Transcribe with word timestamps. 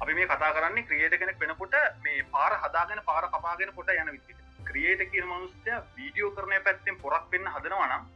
අපි 0.00 0.14
මේ 0.14 0.26
කතා 0.26 0.52
කරන්නේ 0.52 0.84
ක්‍රියේට 0.84 1.18
කෙනෙක් 1.18 1.38
වෙනකොට 1.38 1.74
මේ 2.02 2.22
පාර 2.30 2.52
හදාගෙන 2.58 3.02
පාර 3.04 3.24
කපාගෙන 3.28 3.72
කොට 3.72 3.92
යන 3.94 4.10
විදිට 4.10 4.38
ක්‍රියේට 4.64 5.02
කියන 5.10 5.26
මනුස්්‍යය 5.26 5.76
වීඩියෝ 5.96 6.30
කරනය 6.32 6.60
පැත්තෙන් 6.60 6.96
පොරක් 6.98 7.26
වෙන්න 7.32 7.50
හදනවනම් 7.50 8.06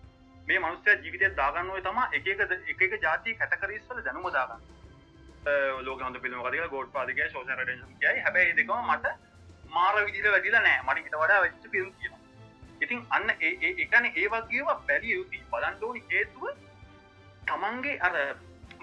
මේ 0.46 0.60
මනුස්්‍යය 0.60 0.96
ජීවිතය 0.98 1.34
දාගන්නුව 1.34 1.82
තම 1.82 2.00
එක 2.12 2.82
එක 2.82 2.96
ජාති 3.02 3.36
කැටකරිස්වල 3.36 4.02
දැනුම 4.02 4.30
දාගන්න. 4.32 4.64
ලෝක 5.82 6.00
හොඳ 6.00 6.18
පිල්ම 6.18 6.42
කතික 6.42 6.71
ගෝඩ් 6.71 6.90
පාදික 6.92 7.22
ශෝෂ 7.28 7.54
රටන් 7.54 7.96
කියයි 7.98 8.21
හැබැයි 8.21 8.54
දෙකම 8.54 8.90
මට 8.90 9.14
මාර 9.71 9.96
විදිල 10.01 10.28
වැඩිල 10.28 10.56
නෑ 10.58 10.78
මටිට 10.85 11.16
වඩා 11.16 11.40
වෙච්ච 11.42 11.66
පිරුම් 11.71 11.90
කියන 11.94 12.14
ඉතින් 12.80 13.04
අන්න 13.10 13.28
ඒ 13.40 13.72
එකන 13.78 14.06
ඒ 14.06 14.26
වගේවා 14.28 14.78
බැලිය 14.88 15.14
යුති 15.14 15.42
බලන්ඩෝනි 15.53 16.02
හේතුව 16.09 16.48
තමන්ගේ 17.46 17.98
අර 18.01 18.16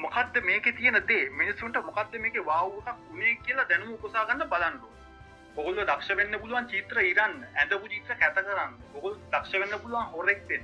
මොකක්ද 0.04 0.42
මේක 0.50 0.66
තියෙන 0.78 0.98
දේ? 1.08 1.30
මිනිසුන්ට 1.30 1.78
මොකක්ද 1.90 2.18
මේක 2.24 2.38
වාව්කක් 2.46 2.88
උනේ 3.14 3.36
කියලා 3.46 3.68
දැනුම 3.70 3.94
උපසාගන්න 3.98 4.44
බලන්ඩුව 4.54 4.92
ඔගොල්ල 5.58 5.82
දක්ෂ 5.82 6.18
වෙන්න 6.20 6.40
පුළුවන් 6.44 6.70
චිත්‍ර 6.72 7.02
ඉරන්න 7.04 7.36
ඇඳපු 7.56 7.88
චිත්‍ර 7.94 8.16
කැත 8.22 8.38
කරන්න. 8.40 8.74
ඔගොල් 8.96 9.18
දක්ෂ 9.34 9.54
වෙන්න 9.64 9.76
පුළුවන් 9.84 10.08
හොරෙක්ෙන් 10.14 10.64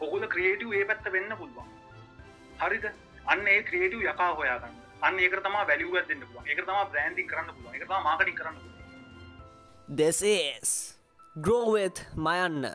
ඔගොල 0.00 0.26
ක්‍රියේටව 0.34 0.72
ඒ 0.72 0.84
පැත්ත 0.84 1.12
වෙන්න 1.16 1.36
පුළුවන්. 1.36 1.68
හරිද? 2.62 2.86
අන්න 3.26 3.48
ඒ 3.48 3.62
ක්‍රියේටව 3.62 4.06
යකා 4.12 4.30
හොයාගන්න. 4.34 4.76
අන්න 5.02 5.18
ඒක 5.18 5.36
තම 5.44 5.56
වැලිුව 5.70 5.96
දෙන්න 6.08 6.26
පුළුවන්. 6.26 6.46
එක 6.46 6.64
තම 6.66 6.80
බ්‍රන්ඩි 6.92 7.26
කරන්න 7.32 7.54
පුළුවන්. 7.54 7.74
එක 7.74 7.88
මාකටි 7.88 8.32
කරන්න 8.32 8.56
This 9.88 10.22
is 10.22 10.96
Grow 11.36 11.72
with 11.72 12.04
Mayanna. 12.16 12.74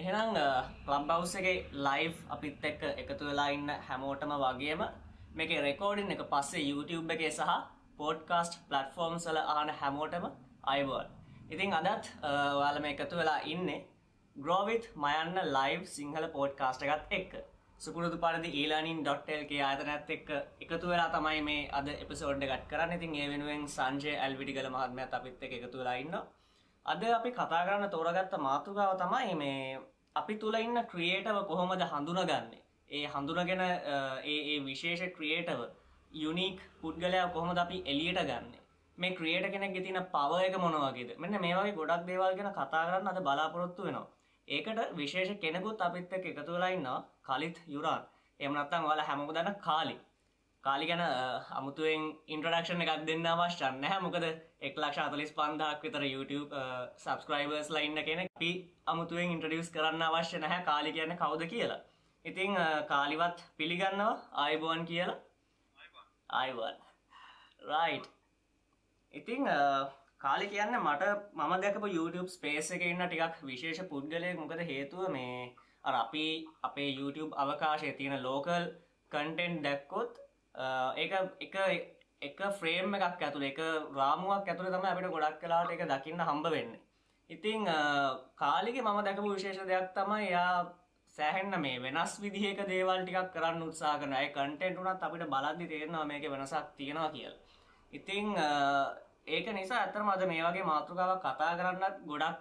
එහෙනම් 0.00 0.40
ලම්බවස් 0.88 1.34
එක 1.40 1.48
ලයිව් 1.80 2.16
අපිත් 2.30 2.66
එක්ක 2.70 2.82
එකතු 2.94 3.22
වෙලා 3.24 3.48
ඉන්න 3.56 3.70
හැමෝටම 3.88 4.34
වගේම 4.44 4.82
මේක 5.34 5.54
රෙකෝඩින් 5.60 6.16
එක 6.16 6.24
පස්සේ 6.32 6.66
YouTube 6.66 7.14
එකේ 7.16 7.32
සහ 7.32 7.56
පෝඩ්කාස්ට් 7.98 8.60
පලට්ෆෝර්ම් 8.66 9.16
සල 9.18 9.40
ආන 9.54 9.72
හැමෝටම 9.80 10.26
අයිබෝල් 10.66 11.06
ඉතින් 11.50 11.72
අදත් 11.74 12.12
වාලම 12.56 12.84
එකතු 12.86 13.16
වෙලා 13.16 13.38
ඉන්න 13.46 13.70
ග්‍රෝවිත් 14.36 14.84
මයන්න 14.96 15.38
ලයිව් 15.48 15.80
සිංහල 15.88 16.26
පෝඩ්කාස්ට 16.28 16.84
එකත් 16.86 17.14
එක්ක. 17.18 17.32
සුපුරුදු 17.80 18.16
පරදි 18.16 18.50
ඊලානින්.ල්ක 18.54 19.52
ආතනත් 19.60 20.10
එක්ක 20.16 20.30
එකතු 20.64 20.86
වෙලා 20.86 21.08
තමයි 21.14 21.40
මේ 21.42 21.68
අද 21.72 21.88
එපසෝඩ් 21.94 22.44
ගත් 22.44 22.64
කරන්න. 22.70 22.92
ඉතින් 22.92 23.16
ඒ 23.16 23.28
වෙනුවෙන් 23.32 23.64
සංජය 23.68 24.12
ඇල්විඩි 24.16 24.56
කළ 24.56 24.70
මහත්මය 24.70 25.06
අපිත් 25.10 25.42
එක 25.42 25.56
එකතු 25.58 25.82
වෙලා 25.82 25.96
ඉන්නවා. 25.96 26.24
අද 26.86 27.02
අපි 27.04 27.30
කතා 27.30 27.64
කරන්න 27.66 27.90
තෝරගත්ත 27.90 28.34
මාතෘකාව 28.38 28.92
තමයි 28.98 29.34
මේ 29.34 29.78
අපි 30.16 30.34
තුළ 30.36 30.56
ඉන්න 30.56 30.78
ක්‍රියේටව 30.92 31.38
කොහොමද 31.46 31.82
හඳුනගන්නේ? 31.82 32.62
ඒ 32.90 33.06
හඳුනගෙන 33.06 33.60
ඒ 33.60 34.56
විශේෂ 34.60 35.12
ක්‍රියේටව 35.16 35.60
යුනික් 36.12 36.58
පුද්ගලයා 36.80 37.28
කොහොමද 37.34 37.58
අපි 37.58 37.82
එලියට 37.86 38.22
ගන්න? 38.22 38.48
මේ 38.98 39.14
ක්‍රියට 39.14 39.52
කෙනෙක් 39.52 39.74
ගෙතින 39.74 40.00
පව 40.14 40.40
එක 40.46 40.56
මොනවගේද 40.58 41.10
මෙන්න 41.18 41.40
මේ 41.40 41.54
වගේ 41.54 41.76
ගොඩක් 41.78 42.06
දේවල් 42.08 42.34
ගැන 42.38 42.52
කතා 42.52 42.86
කරන්න 42.86 43.10
අද 43.12 43.20
බලාපොරොත්තු 43.26 43.86
වෙනවා. 43.86 44.08
ඒකට 44.48 44.96
විශේෂ 44.96 45.40
කෙනෙකුත් 45.44 45.80
අපිත් 45.80 46.12
එක් 46.12 46.24
එකතු 46.26 46.52
වෙලාඉන්නවා 46.52 46.98
කලිත් 47.26 47.56
යුරාන්. 47.74 48.02
එමනත්තන් 48.40 48.88
වල 48.88 49.04
හැමක 49.08 49.34
දන්න 49.36 49.60
කාලි. 49.66 49.96
කාලි 50.64 50.86
ගැන 50.88 51.02
අමුතුවෙන් 51.58 52.02
ඉන්ට්‍රඩක්ෂණ 52.34 52.82
එකක් 52.84 53.04
දෙන්න 53.08 53.28
අවශ්‍යන්න 53.28 53.84
හැ 53.84 54.00
මොකද 54.06 54.26
එක් 54.26 54.74
ලක්ෂ 54.76 55.04
අතලිස් 55.04 55.32
පන්දක් 55.38 55.86
විතර 55.86 56.04
YouTube 56.06 56.52
සබස්ක්‍රයිබර්ස් 56.98 57.70
ලයින්න 57.76 58.02
කෙන 58.08 58.20
පි 58.40 58.50
අමුතුවෙන් 58.86 59.32
ඉන්ට්‍රඩියස් 59.36 59.72
කරන්න 59.76 60.04
අවශ්‍ය 60.08 60.42
නැහැ 60.42 60.66
කාලි 60.68 60.92
කියන්න 60.98 61.16
කවුද 61.22 61.46
කියලා. 61.54 61.80
ඉතිං 62.24 62.60
කාලිවත් 62.92 63.42
පිළිගන්නවා. 63.56 64.14
ආයිබෝන් 64.36 64.84
කියලා. 64.84 65.18
අයිවන් 66.34 66.76
රයි් 67.64 67.98
ඉතිං 69.14 69.50
කාලි 70.20 70.52
කියන්න 70.52 70.78
මට 70.78 71.10
මම 71.34 71.54
දැකපු 71.64 71.94
YouTube 71.96 72.30
ස්පේස 72.30 72.72
එක 72.76 72.88
ඉන්න 72.90 73.04
ටිකක් 73.04 73.44
විශේෂ 73.46 73.88
පුද්ගලය 73.90 74.36
මොකද 74.36 74.66
හේතුව 74.68 75.08
මේ 75.10 75.52
අපි 75.96 76.26
අපේ 76.62 76.90
YouTube 76.92 77.36
අවකාශය 77.44 77.98
තියෙන 77.98 78.22
ලෝකල් 78.22 78.72
කන්ටෙන්ට් 79.12 79.64
දැක්කොත් 79.64 80.19
ඒක 80.54 81.12
එක 81.40 81.56
එක 82.22 82.40
ෆ්‍රේම් 82.58 82.94
එකක් 82.94 83.22
ඇතුළ 83.22 83.44
එක 83.44 83.58
රාමුවක් 83.94 84.48
ඇතුළ 84.48 84.68
තම 84.68 84.86
අපිට 84.86 85.10
ගොඩක් 85.10 85.40
කලාට 85.40 85.70
එක 85.70 85.86
දකින්න 85.86 86.20
හම්බ 86.20 86.50
වෙන්න. 86.50 86.76
ඉතිං 87.30 87.64
කාලිගේ 88.36 88.82
මම 88.82 89.00
දැකපු 89.04 89.34
විශේෂ 89.34 89.66
දෙයක් 89.66 89.94
තමයි 89.94 90.26
එයා 90.26 90.74
සෑහෙන්න 91.16 91.60
මේ 91.60 91.78
වෙනස් 91.78 92.18
විදිහක 92.20 92.60
දේවල් 92.66 93.02
ටිකක් 93.02 93.32
කරන්න 93.34 93.62
උත්සා 93.62 93.94
කරන 93.98 94.12
අය 94.12 94.28
කටෙන්ට් 94.28 94.78
වනත් 94.78 95.02
අපිට 95.02 95.24
බලද්දි 95.26 95.66
තේරෙනවා 95.66 96.04
මේක 96.04 96.28
වෙනසක් 96.28 96.76
තියෙනවා 96.76 97.10
කියල. 97.10 97.34
ඉතිං 97.92 98.36
ඒක 99.26 99.46
නිසා 99.52 99.80
ඇතර 99.80 100.02
මද 100.02 100.26
මේ 100.26 100.42
වගේ 100.42 100.64
මාතෘකාවක් 100.64 101.24
කතා 101.24 101.56
කරන්නත් 101.56 101.96
ගොඩක් 102.04 102.38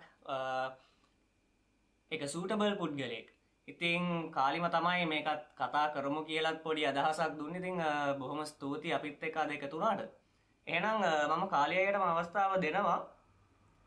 එක 2.12 2.22
සූටබල් 2.28 2.76
පුද්ගලෙක් 2.78 3.28
ඉතිං 3.70 4.32
කාලිම 4.32 4.66
තමයි 4.68 5.06
මේකත් 5.06 5.42
කතා 5.54 5.86
කරමු 5.90 6.22
කියලත් 6.24 6.58
පොඩි 6.64 6.86
අදහසක් 6.86 7.32
දුන්න. 7.34 7.56
ඉතිං 7.56 7.78
බොහොම 8.20 8.42
ස්තුති 8.44 8.90
අපිත් 8.92 9.24
එක 9.24 9.38
දෙක 9.46 9.64
තුනාට 9.68 10.02
එනම් 10.68 11.02
මම 11.30 11.44
කාලයකටම 11.48 12.04
අවස්ථාව 12.04 12.52
දෙනවා. 12.58 13.00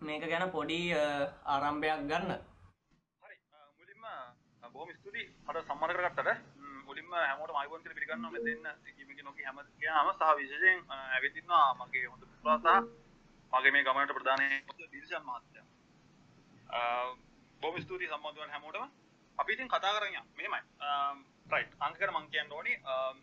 මේක 0.00 0.22
ගැන 0.22 0.50
පොඩි 0.50 0.81
ආරම්භයක් 1.47 2.00
ගන්න. 2.04 2.31
මුලින්ම 3.78 4.04
බොහම 4.72 4.88
ස්තුති 4.92 5.22
හට 5.47 5.59
සම්මර 5.60 5.91
කරගත්තට. 5.92 6.31
මුලින්ම 6.84 7.10
හැමෝට 7.12 7.53
මයිබොන්ට 7.53 7.87
පිළිගන්න 7.88 8.26
මෙ 8.28 8.38
දෙන්න 8.41 8.65
කිමික 8.88 9.21
නොක 9.22 9.38
හැම 9.41 9.59
හම 9.59 10.09
සහ 10.12 10.22
විශෂයෙන් 10.38 10.78
ඇවිතින්නවා 10.91 11.66
මගේ 11.76 12.06
හොඳ 12.06 12.22
පුරාසා 12.34 12.81
මගේ 13.53 13.72
මේ 13.72 13.84
ගමනට 13.84 14.12
ප්‍රධානය 14.12 14.48
දිරිශන් 14.92 15.25
මහත්තය 15.25 15.60
බොම 17.60 17.75
ස්තුති 17.78 18.06
සම්බන්ධුවන් 18.06 18.50
හැමෝටම. 18.50 19.01
අපි 19.38 19.53
ඉතින් 19.53 19.69
කතා 19.69 19.93
කරන්න 19.93 20.26
මෙමයි 20.32 20.60
රයි් 21.47 21.66
um, 21.66 21.78
අංකර 21.81 22.10
මං 22.10 22.26
කියන්න 22.28 22.53
ඕනි 22.53 22.75
um, 22.87 23.16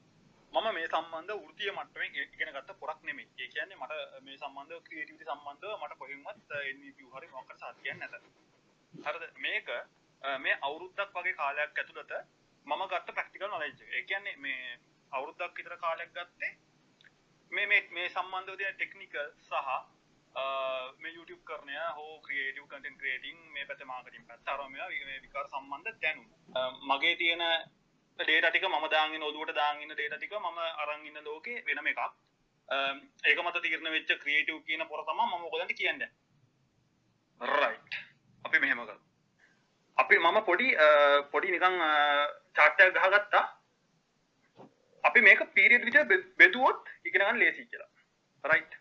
මම 0.53 0.68
මේ 0.72 0.88
සම්බන්ධ 0.88 1.34
ෘතිය 1.44 1.72
මට්ටම 1.72 2.18
ඉගෙන 2.34 2.52
ගත්ත 2.52 2.75
පොරක් 2.75 3.03
නෙමේ 3.03 3.28
ඒ 3.36 3.47
කියන්නේ 3.47 3.78
මට 3.78 4.22
මේ 4.22 4.38
සම්බන්ධ 4.38 4.81
ක්‍රියටවිටි 4.84 5.28
සම්බන්ධ 5.28 5.75
මට 5.78 5.98
කොහෙමත් 5.98 6.28
uh, 6.52 7.14
හරි 7.14 7.28
මොක 7.30 7.52
සාතියන් 7.56 8.00
නැත. 8.00 8.16
හරද? 8.94 9.24
මේක 9.38 9.69
uh, 9.69 10.38
මේ 10.40 10.58
අවුරුද්දක් 10.62 11.14
වගේ 11.16 11.36
කාලයක් 11.36 11.78
ඇතුළත 11.78 12.14
මම 12.66 12.84
ගත්ත 12.88 13.08
ප්‍රක්ටිකල් 13.12 13.48
නොලෙජ් 13.48 13.86
ඒ 13.90 14.03
කියන්නේ 14.03 14.36
මේ 14.38 14.80
අවුරුද්දක් 15.12 15.56
විතර 15.56 15.78
කාලයක් 15.78 16.12
ගත්තේ 16.12 16.52
මේ 17.52 17.66
මේ 17.68 18.09
සම්බන්ධව 18.09 18.58
තියෙන 18.58 18.75
ටෙක්නිකල් 18.75 19.31
සහ 19.42 19.69
මේ 21.01 21.16
YouTube 21.17 21.44
කරනය 21.50 21.75
හෝ 21.97 22.13
ක්‍රියටව 22.25 22.66
කටන් 22.66 22.95
ක්‍රේටිං 23.01 23.38
මේ 23.55 23.66
පැත 23.66 23.83
මාකටින් 23.91 24.25
පැත් 24.29 24.53
අරම 24.53 24.79
විකාර 25.25 25.47
සම්බන්ධ 25.50 26.00
දැනු 26.03 26.23
මගේ 26.91 27.16
තියෙන 27.22 27.44
ඩේටටික 28.19 28.66
ම 28.69 28.88
දාගෙන 28.95 29.27
ඔදුවට 29.27 29.53
දාගන්න 29.59 29.94
ඩේටටික 29.94 30.33
ම 30.39 30.57
අරංගන්න 30.83 31.22
ලෝකේ 31.27 31.63
වෙනම 31.67 31.88
එකක්. 31.91 32.01
ඒක 33.29 33.39
මත 33.44 33.61
තීරණ 33.66 33.94
වෙච්ච 33.95 34.11
ක්‍රියටව් 34.23 34.57
කියන 34.66 34.83
පොරතම 34.89 35.22
ම 35.27 35.45
ගොලට 35.53 35.72
කියන්න. 35.79 36.03
රයි් 37.41 37.77
අපි 38.45 38.59
මෙහෙමක 38.66 38.91
අපි 39.97 40.19
මම 40.19 40.41
පොඩි 40.50 40.67
පොඩි 41.31 41.56
නිකං 41.56 41.79
චාට්ටයක් 42.57 43.00
ගහගත්තා. 43.00 43.45
අපි 45.03 45.25
මේක 45.27 45.41
පීරියඩ් 45.56 45.88
විට 45.88 46.29
බෙදුවොත් 46.38 46.94
ඉගෙනගන්න 47.06 47.41
ලේසි 47.44 47.66
කියලා. 47.66 47.91
රයිට් 48.44 48.78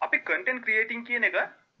අපි 0.00 0.18
කටන් 0.20 0.62
ක්‍රියේටිං 0.64 1.04
කියන 1.04 1.24
එක 1.28 1.36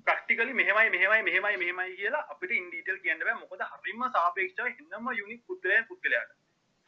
ප්‍රක්ටිකලි 0.06 0.52
මෙහමයි 0.54 0.90
මෙහමයි 0.94 1.22
මෙහමයි 1.28 1.56
මෙහමයි 1.58 1.96
කියලා 1.96 2.24
අපිට 2.32 2.52
ඉන්ඩීටල් 2.52 2.98
කියන්න 3.04 3.24
බෑ. 3.24 3.38
මොකද 3.42 3.62
හරිම 3.72 4.02
සාපේක්ෂව 4.16 4.66
එන්නම 4.66 5.08
යුනික් 5.14 5.40
පුද්ගලයන් 5.46 5.86
පුද්ගලයාට. 5.88 6.30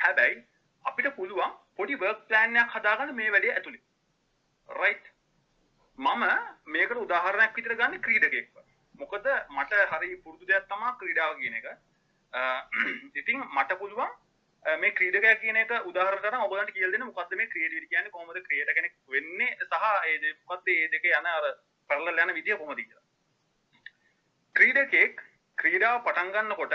හැබැයි 0.01 0.43
අපිට 0.85 1.09
පුළුවන් 1.17 1.56
පොඩි 1.77 2.01
වර්ක් 2.03 2.21
ප්ලෑන්යක් 2.29 2.77
හදාගන්න 2.77 3.15
මේ 3.15 3.31
වැඩේ 3.31 3.55
ඇතුළේ 3.55 3.85
රයිට් 4.81 5.06
මම 5.99 6.25
මේකට 6.69 7.05
උදාහරණයක් 7.05 7.56
විතර 7.56 7.75
ගන්න 7.75 8.05
ක්‍රීඩකෙක්ව 8.06 8.62
මොකද 8.95 9.27
මට 9.51 9.81
හරි 9.93 10.17
පුරුදු 10.25 10.45
දෙයක් 10.47 10.69
තමා 10.69 10.93
ක්‍රීඩාව 11.01 11.39
කියන 11.41 11.55
එක. 11.55 11.67
ඉතින් 13.15 13.45
මට 13.49 13.79
පුළුවන් 13.79 14.12
මේ 14.64 14.93
ක්‍රීඩක 14.93 15.41
කියන 15.41 15.56
එක 15.56 15.73
උදාහර 15.85 16.17
කර 16.19 16.35
ඔබලට 16.38 16.73
කියල්දෙන 16.73 17.05
මොකක්ද 17.05 17.35
මේ 17.35 17.49
ක්‍රියටි 17.49 17.87
කියන 17.87 18.11
කොමද 18.11 18.37
ක්‍රියට 18.41 18.75
කෙනෙක් 18.75 18.94
වෙන්නේ? 19.09 19.56
සහ 19.61 19.87
ඒ 20.06 20.35
පත් 20.47 20.69
ඒ 20.69 20.88
දෙක 20.88 21.05
යන 21.11 21.26
අර 21.26 21.47
පරල 21.91 22.23
යන 22.25 22.35
විදිිය 22.35 22.56
කොමද 22.56 22.76
කියලා? 22.76 23.03
ක්‍රීඩකෙක් 24.55 25.23
ක්‍රීඩාව 25.59 26.05
පටන්ගන්න 26.05 26.55
කොට 26.55 26.75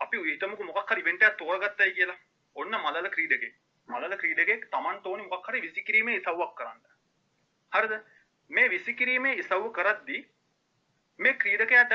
අපි 0.00 0.18
විතමක 0.20 0.62
මොක් 0.62 0.78
හරි 0.86 1.02
වෙන්ට 1.02 1.26
තෝරගත්තයි 1.36 1.94
කියලා. 1.94 2.18
ඔන්න 2.56 2.78
මලල 2.78 3.10
ක්‍රීඩක 3.10 3.44
මලල 3.88 4.16
ක්‍රීඩකෙක් 4.16 4.70
තමන් 4.70 5.02
තෝනි 5.02 5.26
මොක් 5.26 5.48
හරි 5.48 5.60
විසිකිරීමේ 5.60 6.20
ඉසව්වක් 6.20 6.54
කරන්න. 6.54 6.78
හරිද? 7.72 7.94
මේ 8.50 8.70
විසිකිරීමේ 8.70 9.34
ඉසව්ව 9.36 9.66
කරද්දී 9.72 10.22
මේ 11.18 11.34
ක්‍රීඩකයට 11.34 11.92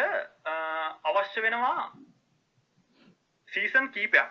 අවශ්‍ය 1.05 1.41
වෙනවා 1.41 1.88
සීසන් 3.55 3.87
කීපයක් 3.89 4.29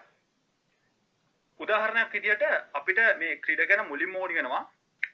උදාහරණයක් 1.61 2.13
විදිහට 2.13 2.43
අපිට 2.75 3.01
මේ 3.19 3.37
ක්‍රීඩ 3.39 3.67
ගැන 3.67 3.87
මුලින්ම 3.89 4.17
ඕනි 4.17 4.35
වෙනවා 4.35 4.63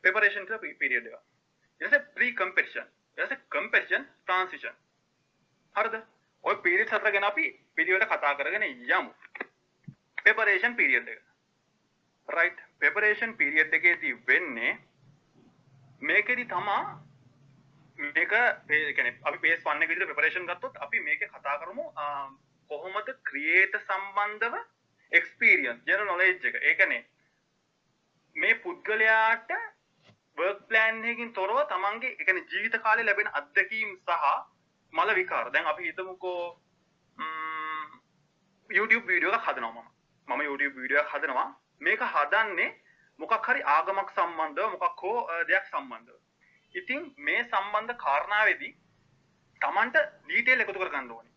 ප්‍රෙපරේෂන් 0.03 0.47
කියලා 0.47 0.77
පීරියඩ් 0.77 1.07
එක. 1.09 1.19
ඊට 1.81 1.89
පස්සේ 1.89 2.07
ප්‍රී 2.15 2.33
කම්පිටිෂන්. 2.35 2.87
ඊට 3.19 3.25
පස්සේ 3.25 3.43
කම්පිටිෂන් 3.49 4.07
ට්‍රාන්සිෂන්. 4.07 4.77
හරිද? 5.75 5.97
ඔය 6.45 6.57
පීරියඩ් 6.65 6.93
හතර 6.93 7.13
ගැන 7.13 7.25
අපි 7.25 7.47
වීඩියෝට 7.77 8.09
කතා 8.09 8.35
කරගෙන 8.35 8.67
යමු. 8.69 9.13
ප්‍රෙපරේෂන් 10.23 10.77
පීරියඩ් 10.77 11.09
එක. 11.09 11.23
රයිට් 12.29 12.65
ප්‍රෙපරේෂන් 12.79 13.37
පීරියඩ් 13.37 13.75
එකේදී 13.75 14.17
වෙන්නේ 14.27 14.75
මේකෙදි 16.03 16.45
තමා 16.47 16.83
මේක 17.99 18.37
පේ 18.67 18.85
අපි 19.23 19.39
පේස් 19.39 19.65
පන්න 19.65 19.85
විදිහට 19.85 20.09
ප්‍රෙපරේෂන් 20.09 20.47
ගත්තොත් 20.47 20.81
අපි 20.81 21.01
මේක 21.01 21.27
කතා 21.29 21.59
කරමු 21.59 21.91
කොහොමද 22.71 23.09
ක්‍රියේට 23.31 23.75
සම්බන්ධව 23.81 24.55
එක්ස්පීරියන්ස් 25.13 25.83
ජෙනරල් 25.89 26.09
නොලෙජ් 26.13 26.31
එක. 26.51 26.57
ඒ 26.69 26.75
කියන්නේ 26.81 27.03
මේ 28.37 28.59
පුද්ගලයාට 28.65 29.51
වර්ක් 30.39 30.61
ප්ලෑන් 30.69 31.05
එකකින් 31.13 31.33
තොරව 31.39 31.61
තමන්ගේ 31.73 32.11
ඒ 32.11 32.27
කියන්නේ 32.27 32.49
ජීවිත 32.53 32.77
කාලේ 32.85 33.07
ලැබෙන 33.09 33.33
අත්දැකීම් 33.41 33.97
සහ 33.99 34.27
මල 34.93 35.15
විකාර. 35.21 35.47
දැන් 35.55 35.71
අපි 35.73 35.89
හිතමුකෝ 35.89 36.43
YouTube 38.71 39.07
වීඩියෝ 39.11 39.35
එකක් 39.39 39.49
හදනවා 39.49 39.73
මම. 39.77 39.89
මම 40.29 40.41
YouTube 40.49 40.77
වීඩියෝ 40.81 41.03
එකක් 41.05 41.15
හදනවා. 41.15 41.49
මේක 41.81 42.03
හදන්නේ 42.15 42.71
මොකක් 43.19 43.49
හරි 43.49 43.63
ආගමක් 43.77 44.11
සම්බන්ධව 44.17 44.71
මොකක් 44.75 45.03
හෝ 45.05 45.19
දෙයක් 45.49 45.67
සම්බන්ධව. 45.73 46.19
ඉතින් 46.75 47.03
මේ 47.27 47.43
සම්බන්ධ 47.45 47.97
කාරණාවේදී 48.05 48.73
තමන්ට 49.61 49.97
ඩීටේල් 50.25 50.63
එකතු 50.65 50.81
කරගන්න 50.83 51.11
ඕනේ. 51.17 51.30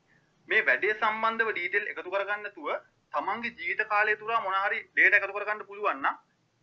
මේ 0.47 0.61
වැඩේ 0.63 0.93
සම්බන්ධව 0.95 1.49
ඩීටේල් 1.51 1.87
එකතු 1.87 2.09
කරගන්න 2.09 2.43
නැතුව 2.43 2.69
තමන්ගේ 3.13 3.55
ජීවිත 3.57 3.83
කාලය 3.87 4.15
තුරා 4.17 4.39
මොන 4.41 4.55
හරි 4.57 4.79
ඩේටා 4.85 5.19
එකතු 5.19 5.35
කරගන්න 5.35 5.65
පුළුවන් 5.65 5.99
නම් 5.99 6.15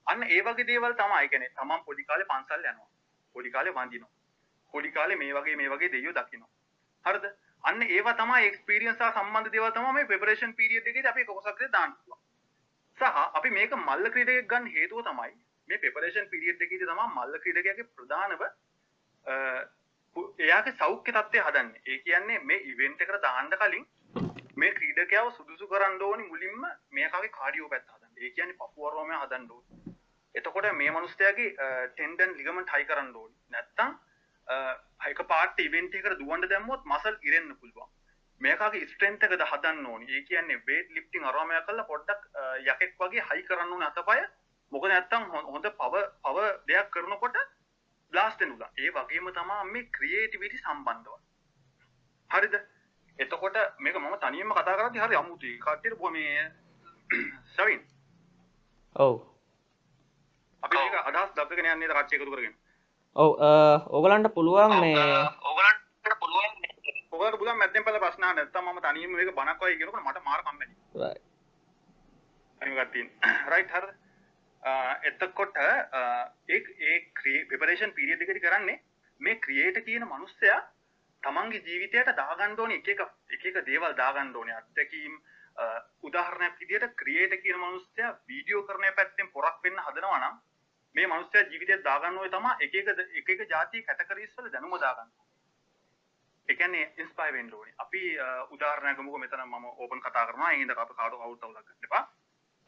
අන්න 0.07 0.23
ඒ 0.29 0.41
වගේ 0.43 0.67
දේවල් 0.67 0.95
තමයි. 0.95 1.19
ඒ 1.19 1.29
කියන්නේ 1.29 1.53
තමන් 1.53 1.85
පොඩි 1.85 2.05
කාලේ 2.05 2.27
පන්සල් 2.27 2.65
යනවා. 2.65 2.89
පොඩි 3.35 3.51
කාලේ 3.51 3.75
වඳිනවා. 3.75 4.13
පොඩි 4.75 4.93
කාලේ 4.93 5.17
මේ 5.17 5.33
වගේ 5.33 5.57
මේ 5.57 5.69
වගේ 5.69 5.93
දෙයියෝ 5.93 6.15
දකිනවා. 6.15 6.51
හරිද? 7.05 7.27
අන්න 7.65 7.83
ඒවා 7.89 8.15
තමයි 8.15 8.47
එක්ස්පීරියන්ස් 8.47 8.99
සහ 8.99 9.13
සම්බන්ධ 9.15 9.53
දේවල් 9.53 9.73
තමයි 9.73 9.93
මේ 9.93 10.07
ප්‍රෙපරේෂන් 10.07 10.55
පීරියඩ් 10.55 10.87
එකේදී 10.87 11.13
අපි 11.13 11.25
කොහොසක් 11.25 11.63
දාන්න 11.69 11.95
පුළුවන්. 11.95 12.21
සහ 12.99 13.05
අපි 13.35 13.51
මේක 13.51 13.77
මල්ල 13.79 14.11
ක්‍රීඩකයෙක් 14.11 14.49
ගන්න 14.49 14.71
හේතුව 14.71 15.05
තමයි 15.05 15.35
මේ 15.69 15.79
ප්‍රෙපරේෂන් 15.79 16.31
පීරියඩ් 16.31 16.67
එකේදී 16.67 16.89
තමයි 16.89 17.11
මල්ල 17.11 17.39
ක්‍රීඩකයාගේ 17.39 17.91
ප්‍රධානම 17.93 18.41
එයාගේ 20.17 20.77
සෞඛ්‍ය 20.79 21.13
තත්ත්වය 21.13 21.43
හදන්නේ. 21.47 21.83
ඒ 21.87 21.99
කියන්නේ 22.01 22.39
මේ 22.51 22.61
ඉවෙන්ට් 22.73 23.03
එකට 23.03 23.23
දාන්න 23.23 23.51
කලින් 23.55 23.87
මේ 24.57 24.73
ක්‍රීඩකයාව 24.79 25.31
සුදුසු 25.37 25.69
කරන්න 25.69 26.03
ඕනි 26.03 26.29
මුලින්ම 26.29 26.67
මේකාගේ 26.91 27.37
කාඩියෝ 27.39 27.69
පැත්ත 27.69 27.89
හදන්න. 27.89 28.13
ඒ 28.19 28.31
කියන්නේ 28.31 28.59
පපුව 28.61 28.93
රෝමය 28.95 29.15
හදන්න 29.15 29.51
ඕනි. 29.51 29.95
එතකොට 30.35 30.71
මේ 30.81 30.91
මිනිස්යාගේ 30.97 31.71
ටෙන්ඩන් 31.93 32.37
ලිගමන්ට් 32.39 32.75
හයි 32.75 32.89
කරන්න 32.91 33.15
ඕනි. 33.23 33.37
නැත්තම් 33.51 33.97
එක 35.13 35.23
පාට 35.33 35.65
ඉවෙන්ට් 35.69 35.97
එකකට 36.01 36.19
දුවන්න 36.21 36.49
දැම්මොත් 36.49 36.85
මසල් 36.93 37.17
ඉරෙන්න 37.23 37.55
පුළුවන්. 37.61 37.91
මේකාගේ 38.41 38.91
ස්ට්‍රෙන්ත් 38.93 39.25
එකද 39.29 39.47
හදන්න 39.53 39.87
ඕනි. 39.87 40.11
ඒ 40.11 40.23
කියන්නේ 40.29 40.63
වේට් 40.67 40.93
ලිෆ්ටිං 40.99 41.31
අරෝමය 41.31 41.63
කරලා 41.69 41.89
පොඩ්ඩක් 41.93 42.29
යකෙක් 42.67 42.95
වගේ 43.01 43.27
හයි 43.31 43.49
කරන්න 43.49 43.73
ඕනේ 43.73 43.91
අතපය. 43.93 44.21
මොකද 44.73 44.93
නැත්තම් 44.93 45.25
හොඳ 45.55 45.73
පව 45.81 46.05
පව 46.27 46.53
දෙයක් 46.69 46.95
කරනකොට 46.97 47.43
බ්ලාස්ට් 48.13 48.41
වෙනවා. 48.41 48.71
ඒ 48.79 48.91
වගේම 48.91 49.27
තමයි 49.33 49.73
මේ 49.73 49.89
ක්‍රියේටිවිටි 49.97 50.59
සම්බන්ධව. 50.59 51.17
හරිද? 52.31 52.55
එතකොට 53.19 53.57
මේක 53.79 53.97
මම 53.97 54.17
තනියම 54.19 54.53
කතා 54.53 54.77
කරද්දි 54.77 54.99
හරි 54.99 55.17
අමුතුයි. 55.17 55.59
කට්ටියට 55.59 55.99
බොහොම 55.99 56.13
මේ 56.13 56.45
සවින්. 57.55 57.81
ඔව්. 58.97 59.15
අපි 60.63 60.77
මේක 60.77 60.95
අදහස් 61.05 61.33
දක්වගෙන 61.37 61.71
යන්නේ 61.73 61.89
කට්ටිය 61.91 62.19
එකතු 62.19 62.33
කරගෙන. 62.33 62.55
ඔව් 63.17 63.31
ඕගලන්ට 63.91 64.35
පුළුවන් 64.35 64.77
මේ 64.81 64.97
ඔයගලන්ට 65.45 66.19
පුළුවන් 66.21 66.53
ඔයගලන්ට 67.13 67.39
පුළුවන් 67.39 67.59
මැද්දෙන් 67.59 67.85
පස්සේ 67.85 68.03
ප්‍රශ්න 68.05 68.25
අහන්න. 68.25 68.37
නැත්නම් 68.37 68.69
මම 68.69 68.81
තනියම 68.83 69.11
මේක 69.17 69.35
බණක් 69.35 69.61
වගේ 69.61 69.79
කියනකොට 69.79 70.05
මට 70.05 70.25
මාර 70.25 70.43
කම්මැලි. 70.43 70.75
අනිවාර්යයෙන් 72.61 72.93
තියෙන. 72.93 73.11
රයිට් 73.53 73.71
හරිද? 73.73 73.95
එතකොට 74.63 75.57
ඒ 75.57 76.59
ඒ 76.83 76.99
ප්‍රෙපරේෂන් 77.47 77.93
පීරියඩ් 77.93 78.23
එකේදී 78.23 78.43
කරන්නේ 78.43 78.83
මේ 79.21 79.39
ක්‍රියේට 79.39 79.85
කියන 79.85 80.05
මිනිස්සයා 80.07 80.61
තමන්ගේ 81.23 81.63
ජීවිතයට 81.63 82.13
දාගන්න 82.17 82.61
ඕනේ 82.61 82.79
එක 82.79 82.89
එක 82.91 83.01
එක 83.31 83.47
එක 83.47 83.65
දේවල් 83.67 83.97
දාගන්න 83.97 84.37
ඕනේ 84.37 84.57
අත්දැකීම් 84.57 85.17
උදාහරණයක් 86.03 86.61
විදිහට 86.61 86.95
ක්‍රියේට 86.97 87.43
කියන 87.43 87.59
මිනිස්සයා 87.59 88.13
වීඩියෝ 88.29 88.63
කරන 88.65 88.87
පැත්තෙන් 88.95 89.33
පොරක් 89.33 89.65
වෙන්න 89.65 89.81
හදනවා 89.81 90.21
නම් 90.21 90.39
මේ 90.95 91.07
මිනිස්සයා 91.07 91.49
ජීවිතයට 91.49 91.85
දාගන්න 91.85 92.19
ඕනේ 92.19 92.31
තමයි 92.31 92.55
එක 92.61 92.75
එක 92.83 93.03
එක 93.17 93.35
එක 93.37 93.49
જાති 93.49 93.83
කැටගරිස් 93.83 94.37
වල 94.37 94.49
දැනුම 94.51 94.79
දාගන්න. 94.79 95.11
ඒ 96.49 96.55
කියන්නේ 96.55 96.87
ඉන්ස්පයර් 96.99 97.33
වෙන්න 97.33 97.53
ඕනේ. 97.55 97.75
අපි 97.79 98.03
උදාහරණයක් 98.51 98.97
ගමුකෝ 98.97 99.19
මෙතන 99.19 99.43
මම 99.43 99.67
ඕපන් 99.67 100.01
කතා 100.01 100.27
කරනවා. 100.27 100.53
ඒ 100.53 100.59
හින්දා 100.59 100.83
අපි 100.83 100.95
කාටවත් 100.95 101.23
අවුත් 101.23 101.45
අවුලක් 101.45 101.61
ගන්න 101.61 101.89
එපා. 101.89 102.05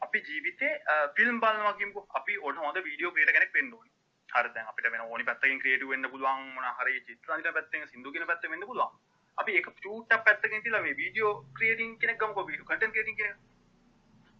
අපි 0.01 0.19
ජීවිතේ 0.27 0.73
ෆිල්ම් 1.15 1.39
බලනවා 1.43 1.73
කියමුකෝ. 1.79 2.05
අපි 2.19 2.37
ඔන්න 2.37 2.57
හොඳ 2.65 2.77
වීඩියෝ 2.87 3.11
ක්‍රියේටර් 3.11 3.35
කෙනෙක් 3.37 3.53
වෙන්න 3.57 3.73
ඕනේ. 3.73 3.91
හරි 4.29 4.49
දැන් 4.55 4.67
අපිට 4.71 4.91
වෙන 4.91 5.01
ඕනි 5.01 5.23
පැත්තකින් 5.29 5.59
ක්‍රියේටිව් 5.63 5.89
වෙන්න 5.93 6.09
පුළුවන් 6.13 6.45
මොන 6.55 6.69
හරි 6.79 7.01
චිත්‍ර 7.07 7.33
අනිත් 7.33 7.49
පැත්තෙන් 7.57 7.87
සින්දු 7.91 8.11
කියන 8.11 8.25
පැත්තෙන් 8.31 8.51
වෙන්න 8.55 8.67
පුළුවන්. 8.69 8.95
අපි 9.37 9.57
ඒක 9.59 9.67
ෂූට් 9.77 10.15
පැත්තකින් 10.29 10.63
තියලා 10.63 10.81
මේ 10.87 10.95
වීඩියෝ 11.01 11.33
ක්‍රියේටින් 11.57 11.99
කෙනෙක් 11.99 12.17
ගමුකෝ 12.23 12.47
වීඩියෝ 12.47 12.69
කන්ටෙන්ට් 12.71 12.93
ක්‍රියේටින් 12.93 13.17
කෙනෙක්. 13.17 13.37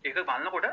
ඒක 0.06 0.16
බලනකොට 0.30 0.68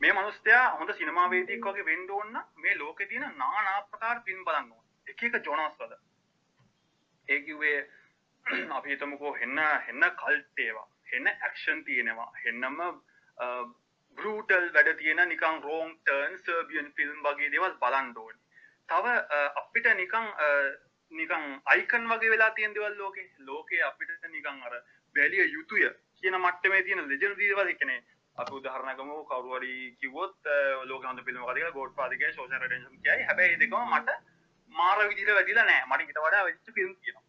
මේ 0.00 0.12
මිනිස්සයා 0.18 0.64
හොඳ 0.80 0.92
සිනමා 0.98 1.30
වේදිකයෙක් 1.30 1.64
වගේ 1.68 1.86
වෙන්න 1.90 2.10
ඕන 2.16 2.28
නම් 2.32 2.44
මේ 2.64 2.74
ලෝකේ 2.82 3.06
තියෙන 3.12 3.32
নানা 3.42 3.70
ආකාර 3.70 4.20
ෆිල්ම් 4.26 4.44
බලන්න 4.44 4.72
ඕන. 4.72 4.84
එක 5.06 5.22
එක 5.22 5.46
ජොනර්ස් 5.46 5.78
වල. 5.80 5.94
ඒ 7.28 7.40
කිව්වේ 7.46 7.78
අපි 8.76 8.90
හිතමුකෝ 8.90 9.32
හෙන්න 9.40 9.58
හෙන්න 9.86 10.04
කල්ට් 10.22 10.64
ඒවා. 10.66 10.88
හෙන්න 11.12 11.26
ඇක්ෂන් 11.32 11.84
තියෙනවා. 11.84 12.30
හෙන්නම 12.44 12.78
බෘටල් 14.18 14.68
වැඩ 14.74 14.90
තියෙන 14.98 15.22
නිකන් 15.28 15.62
රෝන් 15.62 15.94
ටර්න් 16.00 16.36
සර්බියන් 16.38 16.92
ෆිල්ම් 16.96 17.24
වගේ 17.24 17.50
දේවල් 17.54 17.74
බලන්න 17.82 18.12
ඕනේ. 18.16 18.44
තව 18.88 19.06
අපිට 19.62 19.88
නිකං 19.94 20.28
නිකං 21.12 21.44
අයිකන් 21.66 22.08
වගේ 22.12 22.30
වෙලා 22.30 22.50
තියෙන 22.52 22.76
දේවල් 22.76 22.96
ලෝකේ. 22.98 23.26
ලෝකේ 23.40 23.82
අපිට 23.82 24.28
නිකං 24.28 24.62
අර 24.62 24.78
බැලිය 25.14 25.44
යුතුය 25.48 25.84
කියන 26.22 26.38
මට්ටමේ 26.38 26.82
තියෙන 26.82 27.04
ලෙජන්ඩ් 27.04 27.38
දේවල් 27.42 27.74
කියන්නේ 27.74 28.00
අපි 28.36 28.52
උදාහරණයක් 28.54 28.98
ගමු 28.98 29.20
කවුරු 29.24 29.54
හරි 29.56 29.74
කිව්වොත් 30.00 30.50
ලෝකේ 30.90 31.08
හොඳ 31.10 31.24
ෆිල්ම් 31.26 31.38
එකක් 31.38 31.54
කියලා 31.54 31.76
ගෝඩ් 31.78 31.94
ෆාදර් 31.96 32.18
කියයි 32.20 32.34
සෝෂල් 32.34 32.60
රෙඩෙන්ෂන් 32.64 33.00
කියයි. 33.06 33.24
හැබැයි 33.28 33.60
දෙකම 33.62 33.94
මට 33.94 34.18
මාර 34.72 34.98
විදිහට 35.08 35.34
වැඩිලා 35.38 35.64
නැහැ. 35.64 35.88
මට 35.90 36.08
ඊට 36.08 36.22
වඩා 36.26 36.44
වෙච්ච 36.48 36.74
ෆිල්ම් 36.76 36.92
කියනවා. 36.96 37.24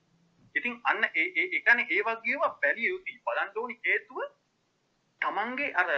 ඉතින් 0.55 0.81
අන්න 0.83 1.03
ඒ 1.05 1.27
ඒ 1.35 1.45
ඒ 1.45 1.61
කියන්නේ 1.61 1.87
ඒ 1.91 2.03
වගේව 2.07 2.43
බැලිය 2.63 2.89
යුතුයි. 2.89 3.21
බලන්න 3.25 3.51
ඕනි 3.55 3.79
හේතුව 3.85 4.19
තමන්ගේ 5.21 5.73
අර 5.81 5.89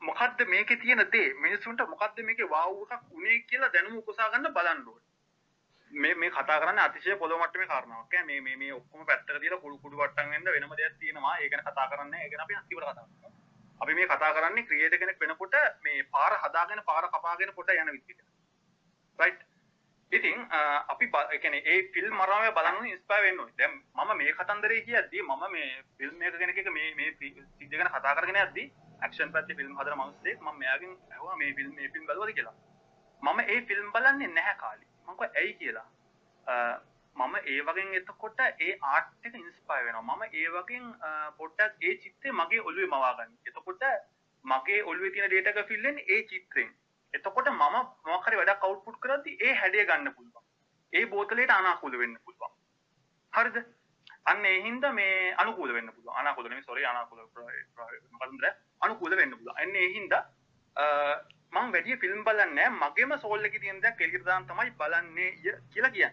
මොකක්ද 0.00 0.46
මේකේ 0.46 0.76
තියෙන 0.76 1.02
දේ? 1.12 1.34
මිනිස්සුන්ට 1.36 1.80
මොකක්ද 1.88 2.22
මේකේ 2.22 2.50
වාව් 2.50 2.94
එකක් 2.94 3.12
උනේ 3.12 3.38
කියලා 3.42 3.72
දැනුම 3.72 3.98
උකසා 3.98 4.30
ගන්න 4.30 4.54
බලන්න 4.54 4.82
ඕනේ. 4.86 5.04
මේ 5.92 6.14
මේ 6.14 6.30
කතා 6.30 6.60
කරන්නේ 6.60 6.84
අතිශය 6.84 7.16
පොළොව 7.16 7.40
මට්ටමේ 7.40 7.66
කාරණාවක්. 7.66 8.14
ඈ 8.14 8.24
මේ 8.24 8.40
මේ 8.40 8.56
මේ 8.56 8.72
ඔක්කොම 8.72 9.06
පැත්තක 9.06 9.40
තියලා 9.40 9.60
කුඩු 9.60 9.78
කුඩු 9.78 9.96
වට්ටම් 9.96 10.30
වෙන්න 10.30 10.44
වෙනම 10.46 10.76
දෙයක් 10.76 10.96
තියෙනවා. 10.98 11.34
ඒක 11.38 11.50
ගැන 11.50 11.64
කතා 11.64 11.88
කරන්නේ 11.88 12.22
ඒක 12.22 12.30
ගැන 12.32 12.44
අපි 12.44 12.54
අන්තිමට 12.54 12.84
කතා 12.84 12.94
කරමු 12.94 13.34
අපි 13.80 13.94
මේ 13.94 14.06
කතා 14.06 14.32
කරන්නේ 14.32 14.64
ක්‍රියේටර් 14.64 14.98
කෙනෙක් 14.98 15.20
වෙනකොට 15.20 15.60
මේ 15.82 16.06
පාර 16.10 16.32
හදාගෙන 16.38 16.82
පාර 16.84 17.04
කපාගෙන 17.08 17.54
පොට 17.54 17.70
යන 17.72 17.92
විදිහට. 17.92 18.24
රයිට් 19.18 19.40
ඉතින් 20.12 20.46
අපි 20.88 21.10
ඒ 21.24 21.38
කියන්නේ 21.38 21.62
ඒ 21.66 21.82
ෆිල්ම් 21.92 22.14
මරාමය 22.14 22.50
බලන්න 22.52 22.86
ඉන්ස්පයර් 22.86 23.22
වෙන්න 23.22 23.40
ඕනේ. 23.40 23.56
දැන් 23.58 23.72
මම 23.96 24.16
මේ 24.16 24.32
කතන්දරේ 24.32 24.82
කියද්දි 24.82 25.22
මම 25.22 25.44
මේ 25.50 25.70
ෆිල්ම් 25.98 26.22
එක 26.22 26.38
ගැන 26.38 26.50
එක 26.52 26.70
මේ 26.70 26.94
මේ 26.94 27.10
සිද්ධ 27.18 27.70
ගැන 27.72 27.90
කතා 27.90 28.14
කරගෙන 28.14 28.42
යද්දි 28.42 28.64
ඇක්ෂන් 29.02 29.32
පැත්තේ 29.32 29.56
ෆිල්ම් 29.56 29.76
හදන 29.78 29.98
මිනිස්සෙක් 30.00 30.40
මම 30.40 30.58
මෙයාගෙන් 30.58 30.96
ඇහුවා 31.12 31.36
මේ 31.36 31.52
ෆිල්ම් 31.54 31.74
මේ 31.74 31.88
ෆිල්ම් 31.88 32.06
බලවද 32.06 32.34
කියලා. 32.38 32.56
මම 33.22 33.40
ඒ 33.46 33.60
ෆිල්ම් 33.70 33.92
බලන්නේ 33.92 34.28
නැහැ 34.28 34.56
කාලේ. 34.62 34.88
මම 34.98 35.14
කිව්වා 35.14 35.30
ඇයි 35.34 35.54
කියලා. 35.54 35.88
මම 37.16 37.36
ඒ 37.44 37.60
වගේ 37.62 38.00
එතකොට 38.00 38.40
ඒ 38.46 38.72
ආර්ට් 38.92 39.28
එක 39.28 39.38
ඉන්ස්පයර් 39.42 39.84
වෙනවා. 39.86 40.16
මම 40.16 40.22
ඒ 40.32 40.48
වගේ 40.56 40.80
පොඩ්ඩක් 41.38 41.86
ඒ 41.88 41.94
චිත්‍රය 42.02 42.34
මගේ 42.40 42.62
ඔළුවේ 42.62 42.90
මවා 42.94 43.14
ගන්න. 43.14 43.38
එතකොට 43.46 43.86
මගේ 44.44 44.82
ඔළුවේ 44.84 45.14
තියෙන 45.14 45.30
data 45.30 45.54
එක 45.54 45.68
fill 45.68 45.88
වෙන්නේ 45.88 46.08
ඒ 46.08 46.26
චිත්‍රයෙන්. 46.32 46.74
එතකොට 47.14 47.48
මම 47.50 47.62
මොකක් 48.04 48.28
හරි 48.28 48.42
වැඩක් 48.42 48.66
අවුට්පුට් 48.68 49.00
කරද්දි 49.00 49.38
ඒ 49.40 49.54
හැඩය 49.62 49.86
ගන්න 49.86 50.14
පුළුවන්. 50.14 50.44
ඒ 50.92 51.06
බෝතලයට 51.06 51.50
අනාකූල 51.50 51.98
වෙන්න 51.98 52.20
පුළුවන්. 52.24 52.54
හරිද? 53.32 53.56
අන්න 54.26 54.44
ඒ 54.44 54.56
හින්දා 54.62 54.92
මේ 54.92 55.34
අනුකූල 55.36 55.72
වෙන්න 55.72 55.90
පුළුවන්. 55.90 56.16
අනාකූල 56.16 56.48
නෙමෙයි 56.48 56.64
sorry 56.64 56.84
අනාකූල 56.84 57.20
මොකද 58.14 58.44
අනුකූල 58.80 59.16
වෙන්න 59.16 59.32
පුළුවන්. 59.32 59.58
එන්න 59.58 59.76
ඒ 59.76 59.88
හින්දා 59.90 60.22
මම 61.52 61.72
වැඩි 61.72 61.96
ෆිල්ම් 61.98 62.24
බලන්නේ 62.24 62.68
මගේම 62.74 63.12
සෝල් 63.18 63.44
එකේ 63.44 63.60
තියෙන 63.60 63.80
දේ 63.80 63.94
එළියට 64.00 64.24
දාන්න 64.24 64.46
තමයි 64.46 64.70
බලන්නේ 64.72 65.30
කියලා 65.70 65.90
කියන්නේ. 65.90 66.12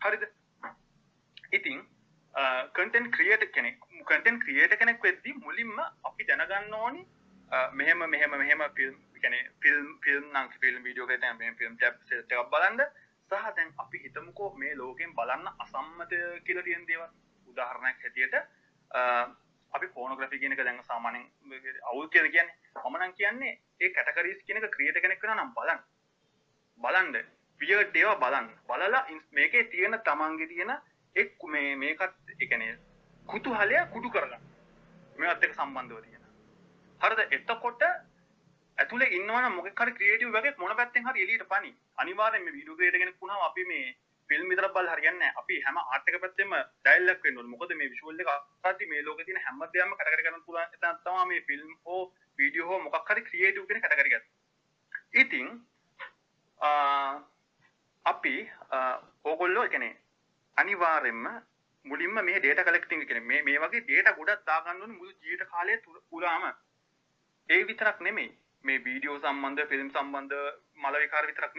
හරිද? 0.00 0.24
ඉතින් 1.52 1.84
කන්ටෙන්ට් 2.74 3.12
ක්‍රියේටර් 3.14 3.50
කෙනෙක් 3.50 3.78
කටන් 4.06 4.40
ක්‍රියට 4.40 4.74
කෙනෙක් 4.78 5.02
වෙද්දි 5.02 5.32
මුලින්ම 5.36 5.78
අපි 6.04 6.24
දැනගන්න 6.24 6.74
ඕනි 6.76 7.04
අ, 7.50 7.70
මෙහෙම 7.72 8.02
මෙහෙම 8.06 8.34
මෙහෙම 8.34 8.64
ෆිල්ම් 8.76 8.96
කැන 9.22 9.36
ෆිල්ම් 9.60 9.86
ෆිල්ම් 10.02 10.24
නම් 10.32 10.50
ෆිල්ම් 10.60 10.82
වීඩියෝ 10.82 11.06
ම 11.34 11.56
ෆිල්ම් 11.56 11.76
ටක් 11.78 12.42
බලන්ද 12.50 12.82
සහ 13.30 13.54
දැන් 13.56 13.72
අපි 13.78 13.98
හිතමුකෝ 13.98 14.50
මේ 14.56 14.74
ලෝකෙන් 14.74 15.14
බලන්න 15.14 15.48
අසම්මත 15.58 16.12
කියල 16.44 16.62
තියෙන් 16.62 16.86
දේවල් 16.86 17.08
උදාහරණයක් 17.46 18.02
හැටියට 18.02 18.34
අ, 18.34 19.00
අපි 19.72 19.86
පෝනග්‍රෆි 19.88 20.38
කියනක 20.38 20.60
දැන් 20.60 20.82
සාමානෙන් 20.84 21.24
අවුල් 21.84 22.08
කියල 22.08 22.30
කියන්න. 22.30 22.50
හමනන් 22.76 23.12
කියන්නේ 23.14 23.54
ඒ 23.80 23.90
කැටකරීස් 23.90 24.42
කියනක 24.44 24.68
ක්‍රියට 24.70 25.00
කෙනෙක් 25.02 25.22
වෙන 25.22 25.36
නම් 25.36 25.52
බලන්න. 25.54 25.80
බලන්ඩ 26.80 27.16
විය 27.60 27.84
දේව 27.92 28.14
බලන්න. 28.20 28.48
බලලා 28.68 29.04
ඉන්ස්- 29.08 29.30
මේකේ 29.32 29.64
තියෙන 29.66 29.98
තමන්ගේ 30.02 30.46
තියෙන 30.48 30.72
එක් 31.16 31.42
මේ 31.46 31.76
මේකත් 31.76 32.34
එකනේ 32.40 32.78
කුතුහලය 33.28 33.78
කුඩු 33.92 34.10
කරලා 34.10 34.40
මේත් 35.18 35.44
එක 35.44 35.54
සම්බන්ධව 35.54 36.02
තියෙන. 36.02 36.22
හරිද? 37.00 37.20
එතකොට 37.32 37.82
ඇතුල 38.78 39.02
ඉන්නවන 39.10 39.46
මොකර 39.52 39.90
ක්‍රියටව 39.92 40.34
වගේ 40.34 40.54
මොන 40.58 40.76
පැත්තෙන් 40.76 41.06
හරි 41.06 41.22
එලියට 41.22 41.48
පනි 41.48 41.70
අනිවාරෙන් 41.98 42.44
මේ 42.44 42.52
වීඩියෝ 42.52 42.76
ක්‍රියේටර් 42.76 42.98
කෙනෙක් 42.98 43.20
වුණාම 43.20 43.44
අපි 43.44 43.64
මේ 43.64 43.86
ෆිල්ම් 44.28 44.48
විතර 44.50 44.66
බල 44.70 44.88
හරියන්නේ 44.88 45.18
නැහැ. 45.20 45.34
අපි 45.36 45.60
හැම 45.62 45.76
ආර්ට් 45.78 46.08
එක 46.08 46.20
පැත්තෙම 46.20 46.50
ඩයලොග් 46.84 47.22
වෙන්න 47.24 47.38
ඕනේ. 47.38 47.52
මොකද 47.52 47.70
මේ 47.74 47.88
විෂුවල් 47.88 48.20
එක 48.20 48.28
අත්දැකී 48.28 48.88
මේ 48.88 49.02
ලෝකේ 49.02 49.24
තියෙන 49.24 49.40
හැම 49.44 49.62
දෙයක්ම 49.72 49.94
කැටගරි 49.94 50.22
කරන්න 50.22 50.44
පුළුවන් 50.44 50.74
එතන 50.74 50.98
තමයි 51.04 51.26
මේ 51.28 51.40
ෆිල්ම් 51.42 51.70
හෝ 51.84 52.02
වීඩියෝ 52.38 52.68
හෝ 52.68 52.80
මොකක් 52.80 53.10
හරි 53.10 53.22
ක්‍රියේටිව් 53.22 53.66
කියන 53.66 53.80
කැටගරි 53.80 54.14
එක. 54.14 54.26
ඉතින් 55.14 55.48
ආ, 56.60 57.20
අපි 58.04 58.34
ආ, 58.70 58.94
ඕගොල්ලෝ 59.24 59.64
ඒ 59.64 59.68
කියන්නේ 59.68 59.94
අනිවාර්යෙන්ම 60.56 61.24
මුලින්ම 61.84 62.20
මේ 62.22 62.38
ඩේටා 62.38 62.64
කලෙක්ටිං 62.64 63.06
කියන්නේ 63.06 63.26
මේ 63.26 63.42
මේ 63.42 63.58
වගේ 63.58 63.80
ඩේටා 63.82 64.14
ගොඩක් 64.14 64.44
දාගන්න 64.46 64.82
ඕනේ 64.82 64.96
මුළු 64.96 65.12
ජීවිත 65.22 65.48
කාලය 65.48 65.76
තුල- 65.78 66.02
පුරාම 66.10 66.44
ඒ 67.48 67.60
විතරක් 67.64 68.00
නෙමෙයි 68.00 68.30
මේ 68.68 68.78
වීඩියෝ 68.84 69.18
සම්බන්ධ 69.18 69.68
ෆිල්ම් 69.68 69.90
සම්බන්ධ 69.90 70.34
මල 70.76 70.98
විකාර 70.98 71.26
විතරක් 71.26 71.54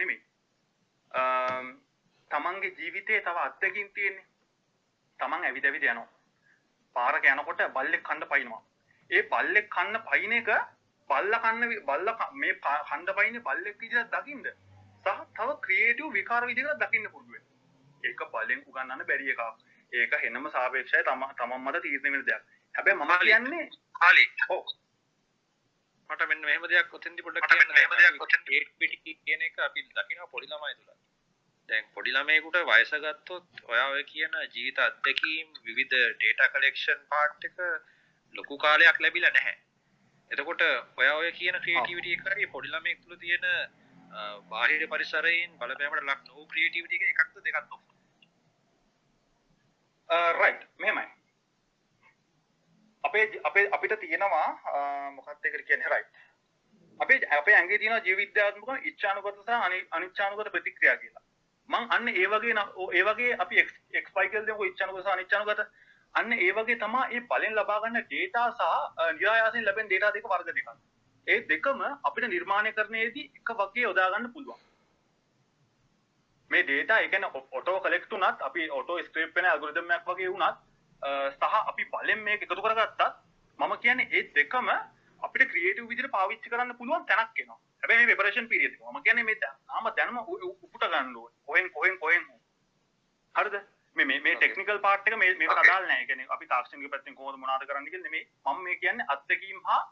අම්, 1.10 1.70
තමන්ගේ 2.30 2.74
ජීවිතයේ 2.78 3.20
තව 3.20 3.44
අත්දැකීම් 3.44 3.88
තියෙන්නේ. 3.94 4.26
තමන් 5.20 5.44
ඇවිද 5.44 5.64
ඇවිද 5.64 5.84
යනවා. 5.84 6.08
පාරක 6.96 7.24
යනකොට 7.24 7.62
බල්ලෙක් 7.72 8.02
කන්න 8.02 8.28
පයින්නවා. 8.30 8.62
ඒ 9.10 9.22
බල්ලෙක් 9.22 9.68
කන්න 9.70 9.98
පයින් 10.00 10.32
එක 10.32 10.50
බල්ල 11.10 11.34
කන්න 11.38 11.62
බල්ල 11.86 12.10
මේ 12.32 12.52
පා- 12.64 12.84
කන්න 12.84 13.14
පයින්නේ 13.14 13.40
බල්ලෙක් 13.40 13.80
විදිහට 13.80 14.14
දකින්න 14.14 14.44
සහ 15.04 15.20
තව 15.36 15.48
ක්‍රියේටිව් 15.60 16.12
විකාර 16.12 16.46
විදිහකට 16.46 16.82
දකින්න 16.82 17.10
පුළුවන්. 17.10 17.42
ඒක 18.04 18.20
බලෙන් 18.32 18.62
උගන්නන්න 18.66 19.04
බැරි 19.04 19.30
එකක්. 19.30 19.42
ඒක 19.92 20.12
හෙනම 20.14 20.48
සාපේක්ෂයි 20.50 21.02
තම 21.02 21.24
තමන් 21.32 21.64
මත 21.64 21.82
තීරණය 21.82 22.12
වෙන 22.12 22.24
දෙයක්. 22.24 22.42
හැබැයි 22.74 22.96
මම 22.96 23.12
කියන්නේ 23.18 23.64
ආලි 24.00 24.24
ඔව් 24.50 24.64
මට 26.10 26.26
මෙන්න 26.28 26.42
මෙහෙම 26.42 26.66
දෙයක් 26.68 26.94
ඔතෙන්දි 26.98 27.22
පොඩ්ඩක් 27.22 27.54
මෙන්න 27.54 27.72
මෙහෙම 27.74 27.94
දෙයක් 27.96 28.20
ඔතෙන්දි- 28.20 28.56
ඒට් 28.58 28.70
පිටි 28.78 29.14
කියන 29.16 29.42
එක 29.42 29.58
අපි 29.66 29.86
දකිනවා 29.88 30.30
පොඩි 30.34 30.46
ළමයි 30.46 30.74
තුල. 30.78 30.90
දැන් 31.68 31.84
පොඩි 31.94 32.10
ළමයෙකුට 32.12 32.56
වයස 32.70 32.92
ගත්තොත් 33.04 33.64
ඔයා 33.64 33.88
ඔය 33.90 34.04
කියන 34.04 34.32
ජීවිත 34.54 34.78
අත්දැකීම් 34.80 35.48
විවිධ 35.64 35.98
data 36.22 36.48
collection 36.54 36.98
part 37.08 37.44
එක 37.44 37.58
ලොකු 38.34 38.58
කාලයක් 38.58 38.98
ලැබිලා 39.00 39.30
නැහැ. 39.30 39.54
එතකොට 40.30 40.62
ඔයා 40.96 41.14
ඔය 41.16 41.30
කියන 41.32 41.60
creativity 41.60 42.16
එක 42.16 42.26
හරි 42.28 42.46
පොඩි 42.46 42.68
ළමයෙක් 42.68 42.98
තුල 43.04 43.16
තියෙන 43.16 43.46
බාහිර 44.50 44.82
පරිසරයෙන් 44.88 45.56
බලපෑමට 45.58 46.02
ලක් 46.02 46.20
නොවූ 46.26 46.46
creativity 46.46 46.94
එක 46.96 47.06
එකක්ද 47.14 47.40
දෙකක්ද? 47.46 47.70
රයිට් 50.40 50.62
මෙහෙමයි 50.78 51.06
අපේ 53.04 53.40
අපේ 53.44 53.68
අපිට 53.72 53.94
තියෙනවා 54.00 54.48
අ, 54.66 55.10
මොකක්ද 55.10 55.44
ඒකට 55.44 55.66
කියන්නේ? 55.66 55.88
රයිට් 55.88 56.08
අපේ 57.00 57.18
අපේ 57.38 57.54
ඇඟේ 57.54 57.78
තියෙන 57.78 58.04
ජීව 58.04 58.16
විද්‍යාත්මක 58.18 58.68
ඉච්ඡානුගත 58.84 59.42
සහ 59.44 59.50
අනි- 59.58 59.86
අනිච්ඡානුගත 59.90 60.52
ප්‍රතික්‍රියා 60.52 60.96
කියලා. 60.96 61.22
මං 61.68 61.86
අන්න 61.90 62.08
ඒ 62.10 62.26
වගේ 62.28 62.54
න- 62.54 62.72
ඕ- 62.76 62.92
ඒ 62.94 63.04
වගේ 63.04 63.36
අපි 63.38 63.58
එක්ස්පයි 63.92 64.28
කියලා 64.28 64.46
දෙමුකෝ 64.46 64.68
ඉච්ඡානුගත 64.72 65.04
සහ 65.04 65.12
අනිච්ඡානුගත. 65.12 65.60
අන්න 66.14 66.32
ඒ 66.34 66.52
වගේ 66.52 66.76
තමයි 66.76 67.02
මේ 67.10 67.20
බලෙන් 67.28 67.54
ලබා 67.54 67.80
ගන්න 67.80 68.06
data 68.10 68.42
සහ 68.52 68.62
අ, 68.62 69.12
නිරායාසයෙන් 69.12 69.64
ලැබෙන 69.64 69.88
data 69.88 70.10
දෙක 70.12 70.24
වර්ග 70.26 70.46
දෙකක්. 70.50 70.68
ඒ 71.26 71.40
දෙකම 71.48 71.80
අපිට 72.04 72.28
නිර්මාණය 72.28 72.72
කරන්නේදී 72.72 73.26
එක 73.36 73.54
වගේ 73.58 73.82
යොදා 73.82 74.10
ගන්න 74.10 74.32
පුළුවන්. 74.32 74.60
මේ 76.50 76.62
ඩේටා 76.64 76.98
එකන 77.00 77.24
ඔටෝ 77.52 77.80
කලෙක්ට 77.80 78.12
උනත් 78.12 78.42
අපි 78.42 78.68
ඔටෝ 78.72 78.98
ස්ක්‍රප් 79.02 79.34
වෙන 79.36 79.44
ඇල්ගොරිදම් 79.46 79.90
එකක් 79.90 80.08
වගේ 80.08 80.28
වුණත් 80.28 80.46
අ, 80.46 80.56
සහ 81.02 81.58
අපි 81.70 81.84
බලෙන් 81.92 82.22
මේක 82.22 82.42
එකතු 82.42 82.62
කරගත්තත් 82.62 83.02
මම 83.58 83.72
කියන්නේ 83.82 84.08
ඒ 84.12 84.22
දෙකම 84.34 84.68
අපිට 85.20 85.50
ක්‍රියේටිව් 85.50 85.88
විදිහට 85.88 86.12
පාවිච්චි 86.12 86.50
කරන්න 86.50 86.76
පුළුවන් 86.76 87.06
තැනක් 87.06 87.38
එනවා. 87.38 87.58
හැබැයි 87.80 88.06
මේ 88.06 88.16
ප්‍රෙපරේෂන් 88.16 88.48
පීරියඩ් 88.48 88.74
එක 88.74 88.82
මම 88.86 89.02
කියන්නේ 89.02 89.24
මේ 89.24 89.40
තාම 89.42 89.90
දැනම 89.96 90.18
උපුට 90.18 90.84
ගන්න 90.84 91.16
ඕනේ. 91.16 91.36
කොහෙන් 91.46 91.70
කොහෙන් 91.70 91.98
කොහෙන්. 91.98 92.24
හරිද? 93.34 93.56
මේ 93.96 94.20
මේ 94.20 94.36
ටෙක්නිකල් 94.36 94.82
පාර්ට් 94.86 95.08
එක 95.08 95.16
මේ 95.16 95.34
මේකට 95.34 95.62
අදාළ 95.64 95.86
නැහැ. 95.86 96.02
ඒ 96.02 96.10
කියන්නේ 96.10 96.28
අපි 96.36 96.50
තාක්ෂණික 96.52 96.90
පැත්තෙන් 96.90 97.14
කොහොමද 97.14 97.40
මොනවද 97.42 97.66
කරන්න 97.70 97.88
කියලා 97.88 98.06
නෙමෙයි. 98.06 98.24
මම 98.46 98.62
මේ 98.66 98.76
කියන්නේ 98.84 99.10
අත්දැකීම් 99.14 99.60
හා 99.64 99.82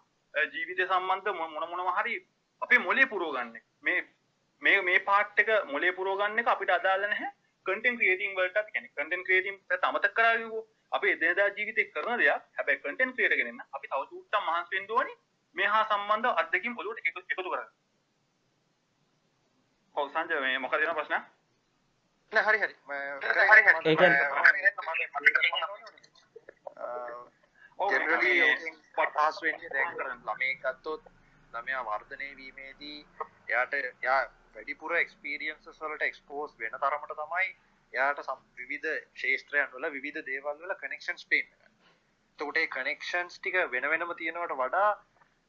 ජීවිතය 0.54 0.86
සම්බන්ධ 0.86 1.34
මොන 1.40 1.52
මොන 1.52 1.68
මොනවා 1.72 1.98
හරි 1.98 2.16
අපේ 2.62 2.84
මොලේ 2.86 3.10
පුරව 3.12 3.28
ගන්න. 3.34 3.60
මේ 3.82 4.00
මේ 4.62 4.80
මේ 4.82 4.98
පාට් 5.10 5.44
එක 5.44 5.50
මොලේ 5.72 5.92
පුරව 5.92 6.16
ගන්න 6.20 6.42
එක 6.44 6.54
අපිට 6.54 6.74
අදාළ 6.78 7.06
නැහැ 7.06 7.30
කන්ටෙන්ට් 7.66 7.98
ක්‍රියේටිං 8.00 8.36
වලටත් 8.36 8.74
කියන්නේ 8.74 8.96
කන්ටෙන්ට් 8.96 9.26
ක්‍රියේටිං 9.26 9.56
පැත්ත 9.68 9.88
අමතක 9.88 10.14
කරාවිකෝ 10.14 10.64
අපි 10.92 11.10
එදිනදා 11.10 11.48
ජීවිතේ 11.50 11.90
කරන 11.90 12.18
දෙයක් 12.18 12.44
හැබැයි 12.54 12.80
කන්ටෙන්ට් 12.80 13.14
ක්‍රියේටර් 13.14 13.36
කෙනෙක් 13.36 13.54
නම් 13.54 13.64
අපි 13.72 13.86
තව 13.88 14.02
චූට්ටක් 14.04 14.44
මහන්සි 14.44 14.76
වෙන්න 14.76 14.90
ඕනි 14.90 15.14
මේ 15.54 15.68
හා 15.68 15.84
සම්බන්ධ 15.86 16.40
අත්දැකීම් 16.42 16.78
ඔලුවට 16.78 17.02
එකතු 17.02 17.20
එකතු 17.22 17.42
කරගන්න. 17.44 17.68
ඔව් 19.94 20.06
සංජය 20.10 20.40
මේ 20.40 20.58
මොකද 20.58 20.80
වෙන 20.80 20.94
ප්‍රශ්න? 20.94 21.22
නෑ 22.32 22.44
හරි 22.44 22.58
හරි. 22.58 22.74
හරි, 23.22 23.46
හරි. 23.48 23.62
ඒ 23.84 23.96
කියන්නේ- 23.96 24.58
පහසු 28.96 29.40
වෙන්නේ 29.42 29.70
දැන් 29.70 29.94
ළමයෙක් 30.24 30.58
ගත්තොත් 30.62 31.04
ළමයා 31.52 31.82
වර්ධනය 31.84 32.28
වීමේදී 32.36 32.98
එයාට 33.48 33.74
එයා 33.74 34.20
වැඩිපුර 34.54 34.94
එක්ස්පීරියන්සස් 34.96 35.80
වලට 35.80 36.02
එක්ස්පෝස් 36.02 36.58
වෙන 36.58 36.76
තරමට 36.76 37.14
තමයි 37.16 37.48
එයාට 37.92 38.20
සම් 38.22 38.40
විවිධ 38.58 38.88
ශේෂත්‍රයන් 39.14 39.68
වල 39.72 39.86
විවිධ 39.90 40.20
දේවල් 40.24 40.56
වල 40.60 40.74
කනෙක්ෂන්ස් 40.76 41.24
පේන්න. 41.26 41.48
එතකොට 42.38 42.58
ඒ 42.58 42.66
කනෙක්ෂන්ස් 42.68 43.38
ටික 43.38 43.56
වෙන 43.72 43.86
වෙනම 43.90 44.12
තියෙනවට 44.16 44.56
වඩා 44.58 44.90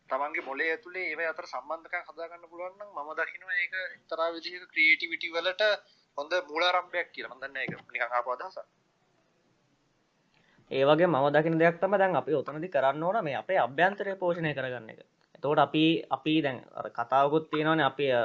තමන්ගේ 0.10 0.44
මොලේ 0.44 0.70
ඇතුලේ 0.72 1.06
ඒව 1.08 1.22
අතර 1.28 1.46
සම්බන්ධකම් 1.48 2.06
හදාගන්න 2.10 2.50
පුළුවන් 2.50 2.76
නම් 2.78 2.92
මම 2.98 3.10
දකිනවා 3.18 3.58
ඒක 3.60 3.74
එක්තරා 3.90 4.30
විදිහක 4.34 4.64
ක්‍රියේටිවිටි 4.72 5.32
වලට 5.32 5.64
හොඳ 6.18 6.34
මූලාරම්භයක් 6.48 7.12
කියලා. 7.12 7.32
මම 7.32 7.42
දන්නේ 7.44 7.64
ඒක 7.64 7.74
නිකන් 7.88 8.12
ආපු 8.12 8.32
අදහසක්. 8.32 8.66
ඒ 10.72 10.84
වගේ 10.86 11.08
මම 11.08 11.28
දකින 11.36 11.60
දෙයක් 11.60 11.78
තම 11.80 11.94
දැන් 11.98 12.16
අපි 12.16 12.34
ඔතනදි 12.36 12.68
කරන්න 12.70 13.04
ඕන 13.04 13.24
මේ 13.24 13.36
අපේ 13.36 13.60
අභ්‍යන්තරය 13.60 14.16
පෝෂණය 14.18 14.52
කරගන්න 14.54 14.90
එක 14.92 15.00
එතකොට 15.36 15.60
අපි 15.60 15.84
අපි 16.10 16.34
දැන් 16.42 16.58
අර 16.74 16.88
කතාවකුත් 16.92 17.46
තියෙනවන 17.52 17.82
අපි 17.84 18.06
අ, 18.14 18.24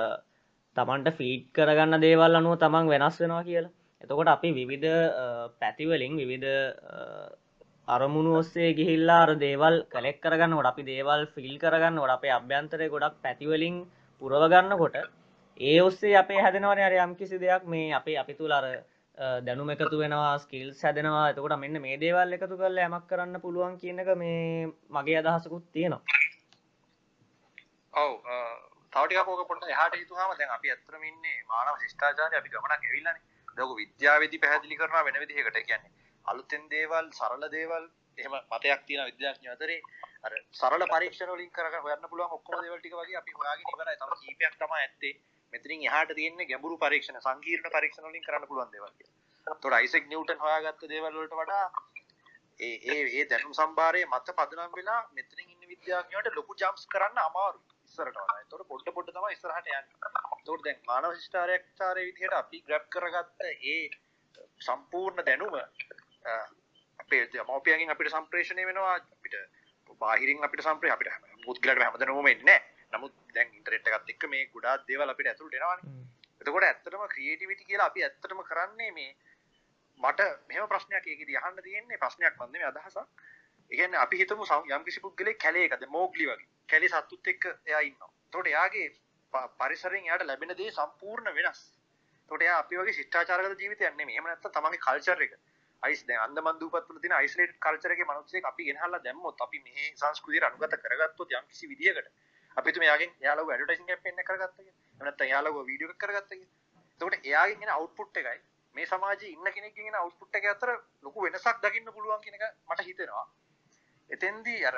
තමන්ට 0.76 1.08
ෆීඩ් 1.18 1.42
කරගන්න 1.52 2.00
දේවල් 2.00 2.36
අනුව 2.36 2.54
තමන් 2.58 2.90
වෙනස් 2.92 3.20
වෙනවා 3.20 3.44
කියලා 3.44 3.72
එතකොට 4.04 4.28
අපි 4.28 4.48
විවිධ 4.52 4.88
අ, 5.14 5.26
පැතිවලින් 5.60 6.14
විවිධ 6.16 6.48
අ, 6.90 6.96
අරමුණු 7.88 8.32
ඔස්සේ 8.38 8.70
ගිහිල්ලා 8.74 9.20
අර 9.24 9.30
දේවල් 9.38 9.74
කලෙක් 9.88 10.18
කරගන්නකොට 10.20 10.66
අපි 10.66 10.82
දේවල් 10.84 11.26
ෆිල් 11.34 11.54
කරගන්න 11.58 11.98
ොට 11.98 12.14
අපේ 12.16 12.32
අභ්‍යන්තරය 12.32 12.88
ගොඩක් 12.88 13.20
පැතිවලින් 13.24 13.76
පුරවගන්නකොට 14.22 14.96
ඒ 15.60 15.78
ඔස්සේ 15.80 16.16
අපේ 16.16 16.40
හැදෙනවන 16.40 16.80
අර 16.80 16.94
යම් 16.98 17.12
කිසි 17.16 17.38
දෙයක් 17.38 17.64
මේ 17.66 17.92
අපේ 17.92 18.16
අපි 18.18 18.34
තුළ 18.34 18.52
අර 18.52 18.66
අ, 19.18 19.26
දැනුම 19.40 19.70
එකතු 19.70 19.98
වෙනවා 19.98 20.38
ස්කිල් 20.38 20.68
සැදෙනවා 20.74 21.26
එතකොට 21.32 21.56
මෙන්න 21.58 21.80
මේ 21.80 21.96
දේවල් 21.98 22.32
එකතු 22.32 22.56
කරල 22.56 22.78
යමක් 22.80 23.04
කරන්න 23.06 23.40
පුළුවන් 23.40 23.76
කියන 23.78 23.98
එක 24.00 24.10
මේ 24.16 24.66
මගේ 24.90 25.18
අදහසකුත් 25.22 25.66
තියෙනවා. 25.72 26.02
ඔව් 27.94 28.10
තවටික 28.92 29.24
පෝක 29.26 29.42
පොට 29.48 29.62
හට 29.72 29.94
හිතුහම 30.00 30.32
දැන් 30.38 30.50
අපි 30.56 30.70
ඇත්තරම 30.70 31.02
ඉන්නේ 31.04 31.38
මානව 31.50 31.78
ශිෂ්ඨාචාරය 31.82 32.36
අපි 32.38 32.48
ගමනක් 32.48 32.82
ඇවිල්ලානේ. 32.82 33.22
දක 33.56 33.76
විද්‍යාවේදී 33.76 34.40
පැහැදිලි 34.40 34.76
කරනවා 34.76 35.04
වෙන 35.04 35.20
විදිහකට. 35.20 35.60
කියන්නේ 35.62 35.92
අලුතෙන් 36.26 36.64
දේවල් 36.70 37.06
සරල 37.12 37.44
දේවල් 37.50 37.84
එහෙම 38.18 38.34
මතයක් 38.50 38.82
තියෙන 38.86 39.06
විද්‍යාඥයෝ 39.06 39.54
අතරේ. 39.54 39.80
අර 40.22 40.32
සරල 40.52 40.84
පරීක්ෂණ 40.86 41.32
වලින් 41.32 41.50
කරගෙන 41.52 41.82
හොයන්න 41.82 42.08
පුළුවන් 42.10 42.36
ඔක්කොම 42.38 42.60
දේවල් 42.60 42.78
ටික 42.78 42.94
වගේ 42.94 43.18
අපි 43.18 43.32
හොයාගෙන 43.32 43.72
ඉවරයි. 43.72 43.96
තව 43.96 44.20
කීපයක් 44.20 44.54
තමයි 44.56 44.78
ඇත්තේ. 44.78 45.14
මෙතනින් 45.52 45.82
එහාට 45.82 46.14
තියෙන්නේ 46.14 46.46
ගැඹුරු 46.46 46.78
පරීක්ෂණ 46.78 47.20
සංකීර්ණ 47.20 47.74
පරීක්ෂණ 47.74 48.08
වලින් 48.08 48.24
කරන්න 48.24 48.48
පුළුවන් 48.48 48.72
දේවල් 48.72 48.92
කියලා. 48.92 49.18
එතකොට 49.46 49.74
අයිසෙක් 49.74 50.08
නිව්ටන් 50.08 50.40
හොයාගත්ත 50.40 50.88
දේවල් 50.88 51.12
වලට 51.14 51.38
වඩා 51.40 51.66
ඒ 52.60 52.76
ඒ 52.86 53.04
ඒ 53.12 53.24
දැනුම් 53.26 53.54
සම්භාරයේ 53.54 54.08
මත 54.08 54.36
පදනම් 54.36 54.74
වෙලා 54.74 55.00
මෙතනින් 55.12 55.48
ඉන්න 55.48 55.68
විද්‍යාඥයන්ට 55.68 56.36
ලොකු 56.36 56.56
ජම්ප්ස් 56.56 56.86
කරන්න 56.88 57.22
අමාරුයි. 57.22 57.73
ඉස්සරට 57.94 58.12
වඩා. 58.12 58.38
ඒතකොට 58.38 58.66
පොඩ 58.68 58.88
පොඩ 58.92 59.10
තමයි 59.10 59.32
ඉස්සරහට 59.32 59.68
යන්නේ. 59.68 59.82
ඒතකොට 60.34 60.64
දැන් 60.64 60.80
මානව 60.86 61.16
ශිෂ්ටාචාරයේ 61.16 62.08
විදිහට 62.08 62.38
අපි 62.40 62.62
ග්‍රැබ් 62.66 62.86
කරගත්ත 62.90 63.48
ඒ 63.50 63.80
සම්පූර්ණ 64.60 65.26
දැනුම 65.26 65.54
අපේ 66.98 67.22
මවපියගෙන් 67.44 67.90
අපිට 67.90 68.12
සම්ප්‍රේෂණය 68.12 68.66
වෙනවා 68.66 68.94
අපිට 68.96 69.36
බාහිරින් 70.00 70.44
අපිට 70.44 70.64
සම්ප්‍රේ 70.64 70.92
අපිට 70.92 71.12
පුද්ගලට 71.44 71.84
හැමදෙනම 71.84 72.26
එන්නේ 72.26 72.60
නමුත් 72.92 73.14
දැන් 73.34 73.52
ඉන්ටර්නෙට් 73.52 73.88
එකත් 73.90 74.10
එක්ක 74.14 74.26
මේ 74.32 74.48
ගොඩාක් 74.48 74.88
දේවල් 74.88 75.14
අපිට 75.14 75.30
ඇතුළට 75.30 75.54
එනවානේ. 75.54 75.94
එතකොට 76.40 76.66
ඇත්තටම 76.68 77.06
ක්‍රියේටිවිටි 77.14 77.68
කියලා 77.70 77.88
අපි 77.90 78.04
ඇත්තටම 78.06 78.42
කරන්නේ 78.50 78.90
මේ 78.92 79.12
මට 80.00 80.28
මෙහෙම 80.48 80.68
ප්‍රශ්නයක් 80.68 81.06
ඒකෙදි 81.06 81.38
අහන්න 81.38 81.62
තියෙන්නේ. 81.62 81.98
ප්‍රශ්නයක් 81.98 82.38
මන් 82.38 82.52
නෙමෙයි 82.52 82.70
අදහසක් 82.70 83.08
ඒ 83.74 83.76
කියන්නේ 83.76 83.98
අපි 83.98 84.18
හිතමු 84.18 84.44
සම්- 84.46 84.68
යම්කිසි 84.70 85.00
පුද්ගලෙක් 85.00 85.38
කැලේකද 85.38 85.86
මෝග්ලි 85.88 86.26
වගේ. 86.26 86.46
කැලේ 86.68 86.88
සත්තුත් 86.88 87.26
එක්ක 87.26 87.44
එයා 87.66 87.80
ඉන්නවා. 87.80 88.10
එතකොට 88.26 88.46
එයාගේ 88.46 88.86
ප- 89.32 89.50
පරිසරයෙන් 89.58 90.04
එයාට 90.04 90.22
ලැබෙන 90.22 90.54
දේ 90.56 90.70
සම්පූර්ණ 90.70 91.34
වෙනස්. 91.34 91.62
එතකොට 92.20 92.42
එයා 92.42 92.58
අපි 92.58 92.76
වගේ 92.76 92.92
ශිෂ්ටාචාරගත 92.92 93.60
ජීවිතයක් 93.60 93.96
නෙමෙයි. 93.96 94.16
එහෙම 94.16 94.26
නැත්නම් 94.26 94.52
තමන්ගේ 94.52 94.84
කල්චර් 94.86 95.22
එක. 95.26 95.34
අයිස් 95.82 96.06
දැන් 96.06 96.20
අන්දමන් 96.20 96.60
දූපත් 96.60 96.88
වල 96.88 97.00
තියෙන 97.00 97.12
අයිසොලේටඩ් 97.12 97.58
කල්චර් 97.60 97.94
එකේ 97.96 98.08
මිනිස්සෙක් 98.10 98.44
අපි 98.44 98.68
ගෙනහල්ලා 98.70 99.02
දැම්මොත් 99.06 99.44
අපි 99.46 99.58
මේ 99.60 99.90
සංස්කෘතිය 99.94 100.46
අනුගත 100.48 100.76
කරගත්තොත් 100.84 101.36
යම්කිසි 101.40 101.68
විදියකට 101.68 102.08
අපි 102.56 102.70
හිතමු 102.70 102.84
එයාගෙන් 102.84 103.14
එයාලව 103.20 103.50
ඇඩ්වර්ටයිසින් 103.50 103.86
කැම්පේන් 103.86 104.18
එකක් 104.18 104.28
කරගත්තා 104.28 104.52
කියලා. 104.58 104.80
එහෙම 104.90 105.04
නැත්නම් 105.04 105.26
එයාලව 105.26 105.56
වීඩියෝ 105.66 105.94
එකක් 105.94 106.02
කරගත්තා 106.04 106.36
කියලා. 106.36 106.52
එතකොට 106.92 107.30
එයාගෙන් 107.30 107.62
එන 107.62 107.74
අවුට්පුට් 107.76 108.16
එකයි. 108.16 108.40
මේ 108.74 108.86
සමාජයේ 108.86 109.32
ඉන්න 109.32 109.52
කෙනෙක්ගෙන් 109.54 109.86
එන 109.86 109.94
අවුට්පුට් 109.94 110.34
එක 110.34 110.46
අතර 110.46 110.70
ලොකු 111.02 111.26
වෙනසක් 111.26 111.58
දකින්න 111.62 111.92
පුළුවන් 111.92 112.20
කියන 112.20 112.38
එක 112.38 112.44
මට 112.70 112.86
හිතෙනවා. 112.88 113.26
එතෙන්දී 114.10 114.64
අර 114.64 114.76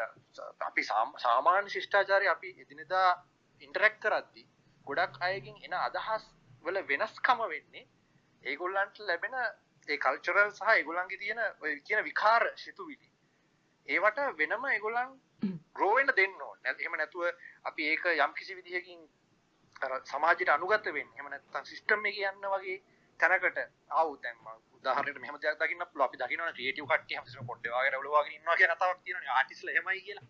අපි 0.60 0.82
සාම- 0.82 1.18
සාමාන්‍ය 1.18 1.68
ශිෂ්ටාචාරය 1.68 2.28
අපි 2.28 2.50
එදිනෙදා 2.60 3.10
ඉන්ටරැක්ට් 3.62 4.00
කරද්දී 4.02 4.46
ගොඩක් 4.86 5.20
අයගෙන් 5.20 5.56
එන 5.64 5.74
අදහස් 5.74 6.24
වල 6.64 6.78
වෙනස්කම 6.88 7.40
වෙන්නේ 7.48 7.86
ඒගොල්ලන්ට 8.44 8.98
ලැබෙන 9.00 9.34
ඒ 9.88 9.98
කල්චරල් 9.98 10.50
සහ 10.50 10.70
ඒගොල්ලන්ගේ 10.70 11.18
තියෙන 11.18 11.40
ඔය 11.60 11.80
කියන 11.80 12.04
විකාර 12.04 12.44
සිතුවිලි. 12.56 13.08
ඒවට 13.88 14.18
වෙනම 14.38 14.64
ඒගොල්ලන් 14.66 15.12
ග්‍රෝ 15.72 15.94
වෙන්න 15.94 16.12
දෙන්න 16.16 16.42
ඕනේ. 16.42 16.62
නැත්- 16.64 16.80
එහෙම 16.80 16.96
නැතුව 16.96 17.24
අපි 17.64 17.82
ඒක 17.90 18.04
යම්කිසි 18.16 18.56
විදිහකින් 18.56 19.00
අර 19.82 19.92
සමාජයට 20.04 20.48
අනුගත 20.48 20.86
වෙන්න. 20.86 21.10
එහෙම 21.14 21.28
නැත්නම් 21.30 21.64
සිස්ටම් 21.64 22.06
එකේ 22.06 22.28
යන්න 22.30 22.48
වගේ 22.54 22.78
තැනකට 23.20 23.58
ආවු 23.90 24.16
දැන් 24.22 24.36
මම 24.38 24.48
උදාහරණයක් 24.76 25.18
මෙහෙම 25.20 25.36
දෙයක් 25.42 25.58
දකින්න 25.60 25.84
පුළුවන්. 25.84 26.06
අපි 26.06 26.16
දකින්නවනේ 26.18 26.54
ක්‍රියේටිව් 26.56 26.86
කට්ටිය 26.86 27.16
හැමතිස්සෙම 27.16 27.46
කොණ්ඩේ 27.46 27.72
වගේ 27.72 27.90
රවුල 27.92 28.08
වගේ 28.14 28.34
ඉන්නවා 28.38 28.56
කියන 28.56 28.74
කතාවක් 28.74 29.00
තියෙනවනේ. 29.04 29.32
ආටිස්ලා 29.36 29.74
එහෙමයි 29.74 30.00
කියලා. 30.06 30.26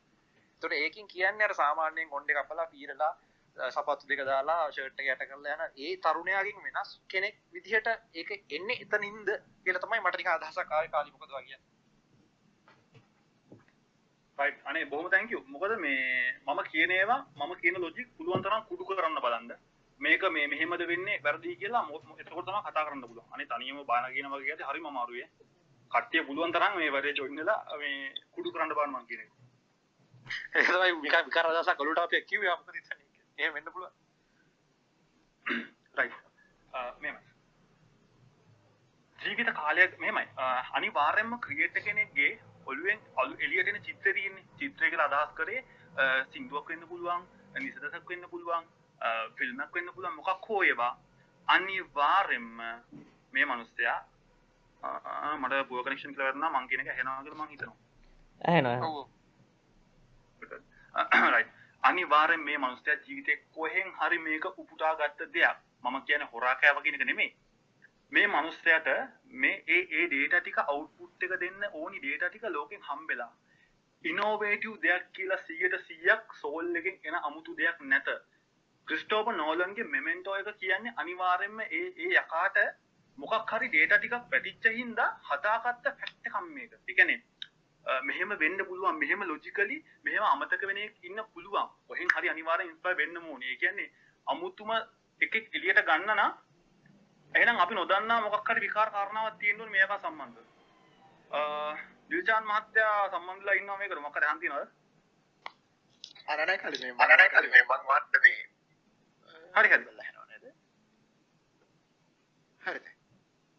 ඒතකොට 0.53 0.73
ඒකෙන් 0.75 1.07
කියන්නේ 1.09 1.47
අර 1.47 1.55
සාමාන්‍යයෙන් 1.55 2.09
කොණ්ඩේ 2.09 2.37
කපලා 2.39 2.67
පීරලා 2.67 3.13
අ, 3.57 3.71
සපත්තු 3.71 4.09
දෙක 4.09 4.21
දාලා 4.25 4.63
ෂර්ට් 4.71 5.01
එක 5.03 5.09
යට 5.15 5.23
කරලා 5.31 5.55
යන 5.57 5.63
ඒ 5.79 5.93
තරුණයාගෙන් 5.99 6.59
වෙනස් 6.67 6.91
කෙනෙක් 7.09 7.37
විදිහට 7.53 7.89
ඒක 8.15 8.31
එන්නේ 8.51 8.77
එතනින්ද 8.85 9.29
කියලා 9.65 9.83
තමයි 9.85 10.01
මට 10.01 10.17
නිකන් 10.19 10.33
අදහසක් 10.35 10.73
ආවේ 10.73 10.91
කාලි 10.91 11.11
මොකද 11.15 11.33
වගේ. 11.33 11.59
right 14.39 14.59
අනේ 14.65 14.85
බොහොම 14.87 15.07
thank 15.11 15.31
you 15.31 15.41
මොකද 15.49 15.73
මේ 15.79 16.01
මම 16.47 16.61
කියන 16.73 16.91
ඒවා 16.93 17.21
මම 17.39 17.53
කියන 17.63 17.77
logic 17.85 18.09
පුළුවන් 18.17 18.43
තරම් 18.43 18.63
කුඩු 18.71 18.85
කරන්න 18.89 19.21
බලන්න 19.21 19.53
මේක 20.01 20.23
මේ 20.29 20.47
මෙහෙමද 20.47 20.83
වෙන්නේ 20.85 21.21
වැරදි 21.21 21.57
කියලා 21.57 21.85
එතකොට 22.19 22.47
තමයි 22.47 22.63
කතා 22.63 22.85
කරන්න 22.85 23.03
පුළුවන් 23.03 23.33
අනේ 23.33 23.47
තනියම 23.47 23.79
බාන 23.85 24.13
කියන 24.13 24.29
වගේ 24.29 24.47
කියද්දි 24.47 24.65
හරිම 24.65 24.87
අමාරුයි. 24.87 25.27
කට්ටිය 25.91 26.23
පුළුවන් 26.23 26.53
තරම් 26.53 26.77
මේ 26.77 26.91
වැඩේ 26.91 27.15
join 27.15 27.37
වෙලා 27.37 27.61
මේ 27.77 28.13
කුඩු 28.33 28.53
කරන්න 28.53 28.73
බලන්න 28.73 28.93
මං 28.93 29.07
කියන 29.07 29.21
එක 29.21 29.31
ඒක 30.57 30.69
තමයි 30.69 30.93
විකාර 31.01 31.25
විකාර 31.25 31.47
අදහසක් 31.49 31.81
ඔලුවට 31.81 32.01
අපි 32.01 32.23
කිව්වේ 32.25 32.51
අපිට 32.51 32.77
හිතන්නේ. 32.77 33.23
එහෙම 33.39 33.55
වෙන්න 33.55 33.69
පුළුවන්. 33.69 33.95
රයි් 35.97 36.11
මෙම 36.99 37.17
ජීවිත 39.19 39.51
කාලයක් 39.55 39.99
මෙමයි 39.99 40.27
අනිවාර්යෙන්ම 40.73 41.39
ක්‍රියේට 41.41 41.79
කෙනෙක්ගේ 41.83 42.33
ඔල්ුවෙන් 42.67 42.99
අලු 43.17 43.35
එලියටෙන 43.41 43.79
චිත්‍රරන්නේ 43.83 44.45
චිත්‍රයකල 44.57 45.03
අදහස් 45.03 45.33
කරේ 45.35 45.61
සිින්දුවක් 46.29 46.69
වෙන්න 46.69 46.87
පුළුවන් 46.87 47.23
නිසදසක් 47.59 48.05
වෙන්න 48.07 48.29
පුළුවන් 48.29 48.69
ෆිල්මක් 49.37 49.75
වෙන්න 49.75 49.95
පුළුවන් 49.95 50.17
මොකක් 50.17 50.49
හෝ 50.49 50.63
ඒවා 50.65 50.93
අනිවාර්යෙන්ම 51.49 52.61
මේ 53.33 53.45
මනුස්්‍යයා 53.45 54.01
මට 55.37 55.69
බෝ 55.69 55.83
කනෙක්ෂන් 55.83 56.15
කලවරන්න 56.15 56.53
මංකිනක 56.53 56.89
හෙනවාගල 56.99 57.35
මං 57.35 57.49
හිතනවා. 57.49 57.77
අනිවාර්යෙන් 61.83 62.41
මේ 62.41 62.59
මනුස්සයා 62.59 62.97
ජීවිතේ 63.07 63.37
කොහෙන් 63.55 63.91
හරි 63.95 64.19
මේක 64.19 64.45
උපුටා 64.53 64.95
ගත්ත 64.95 65.33
දෙයක්. 65.35 65.59
මම 65.85 65.97
කියන 66.05 66.23
එක 66.95 67.05
නෙමෙයි. 67.05 67.31
මේ 68.13 68.27
මනුස්සයාට 68.27 68.89
මේ 69.35 69.57
ඒ 69.69 69.83
ඒ 69.93 70.07
data 70.13 70.41
ටික 70.41 70.59
output 70.69 71.23
එක 71.23 71.33
දෙන්න 71.41 71.67
ඕනි 71.73 71.99
data 72.01 72.29
ටික 72.29 72.45
ලෝකෙන් 72.49 72.83
හම්බෙලා. 72.83 73.33
innovative 74.05 74.77
දෙයක් 74.83 75.05
කියලා 75.13 75.41
100%ක් 75.41 76.41
soul 76.41 76.75
එකෙන් 76.75 76.97
එන 77.05 77.15
අමුතු 77.23 77.57
දෙයක් 77.57 77.79
නැත. 77.83 78.09
ක්‍රිස්ටෝපර් 78.89 79.35
නෝලන්ගේ 79.35 79.85
මෙමෙන්ටෝ 79.87 80.37
එක 80.37 80.49
කියන්නේ 80.57 80.93
අනිවාර්යෙන්ම 80.97 81.61
ඒ 81.61 81.87
ඒ 81.99 82.11
යකාට 82.15 82.59
මොකක් 83.19 83.51
හරි 83.53 83.69
data 83.75 83.99
ටිකක් 83.99 84.15
වැටිච්ච 84.33 84.65
හින්දා 84.73 85.09
හදාගත්ත 85.29 85.87
ෆැක්ට් 85.93 86.27
එකක් 86.27 86.37
මේක. 86.49 86.73
ඒ 86.81 86.95
කියන්නේ 86.95 87.21
අ, 87.85 88.01
මෙහෙම 88.03 88.31
වෙන්න 88.43 88.59
පුළුවන් 88.69 88.99
මෙහෙම 88.99 89.21
ලොජිකලි 89.25 89.77
මෙහෙම 90.05 90.25
අමතක 90.25 90.63
වෙන 90.71 90.79
එකක් 90.79 90.97
ඉන්න 91.03 91.21
පුළුවන්. 91.35 91.69
කොහෙන් 91.89 92.09
හරි 92.17 92.29
අනිවාර්යෙන් 92.29 92.71
ඉන්ස්පයර් 92.71 92.97
වෙන්න 92.97 93.17
ඕනේ. 93.19 93.51
ඒ 93.51 93.57
කියන්නේ 93.57 93.91
අමුතුම 94.27 94.71
එකෙක් 95.21 95.55
එළියට 95.55 95.83
ගන්න 95.85 96.11
නම් 96.15 96.33
එහෙනම් 97.33 97.61
අපි 97.65 97.75
නොදන්නා 97.75 98.21
මොකක් 98.23 98.51
හරි 98.51 98.61
විකාර 98.61 98.91
කාරණාවක් 98.91 99.39
තියෙන්න 99.41 99.61
ඕනේ 99.61 99.75
මේක 99.77 100.01
සම්බන්ධව. 100.01 100.47
අ 101.31 101.41
දිල්චාන් 102.11 102.45
මහත්තයා 102.45 103.09
සම්බන්ධලා 103.11 103.55
ඉන්නවා 103.55 103.79
මේකට. 103.79 104.01
මොකක්ද 104.01 104.25
අහන් 104.25 104.41
තියනවද? 104.41 104.69
අනනයි 106.29 106.59
කලින් 106.59 106.81
මේ 106.83 106.93
අනනයි 107.07 107.29
කලින් 107.33 107.51
මේ 107.51 107.65
මං 107.65 107.83
වාට 109.57 109.67
මේ 109.67 109.69
හරි 109.69 109.69
හරි 109.73 109.85
බලලා 109.87 110.07
යනවා 110.07 110.27
නේද? 110.33 110.45
හරිද? 112.63 112.87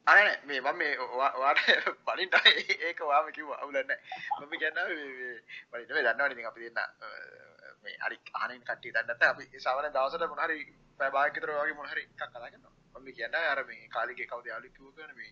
අනේ 0.07 0.35
මේ 0.45 0.61
මම 0.61 0.77
මේ 0.77 0.91
ඔයා- 1.05 1.35
ඔයාට 1.35 1.61
බලින්න 2.05 2.35
ඒක 2.81 2.99
ඔයාම 3.01 3.31
කිව්වා 3.31 3.59
අවුලක් 3.61 3.75
නැහැ. 3.83 3.99
මම 4.39 4.53
කියනවා 4.53 4.85
මේ 4.89 5.07
මේ 5.71 5.85
බලින්න 5.85 5.93
මේ 5.97 6.03
දන්නවනේ 6.07 6.33
ඉතින් 6.33 6.47
අපි 6.47 6.61
දෙන්න 6.65 6.77
අ, 6.77 6.85
මේ 7.83 7.95
හරි 7.99 8.17
අහනින් 8.35 8.61
කට්ටිය 8.63 8.91
දන්නේ 8.91 9.07
නැත්නම් 9.09 9.29
අපි 9.29 9.49
ඒ 9.53 9.59
සාමාන්‍ය 9.59 9.91
දවසට 9.91 10.29
මොන 10.31 10.43
හරි 10.45 10.57
පැය 10.99 11.11
භාගයක් 11.11 11.35
විතර 11.37 11.51
වගේ 11.55 11.75
මොන 11.75 11.89
හරි 11.89 12.03
එකක් 12.03 12.23
කතා 12.25 12.49
කරනවා. 12.51 12.73
මම 12.95 13.07
කියන්නේ 13.13 13.47
අර 13.47 13.63
මේ 13.65 13.87
කාලිගේ 13.89 14.27
කවුද 14.27 14.45
යාළුවෙක් 14.45 14.73
කිව්ව 14.73 14.93
කියන්නේ 14.95 15.15
මේ 15.15 15.31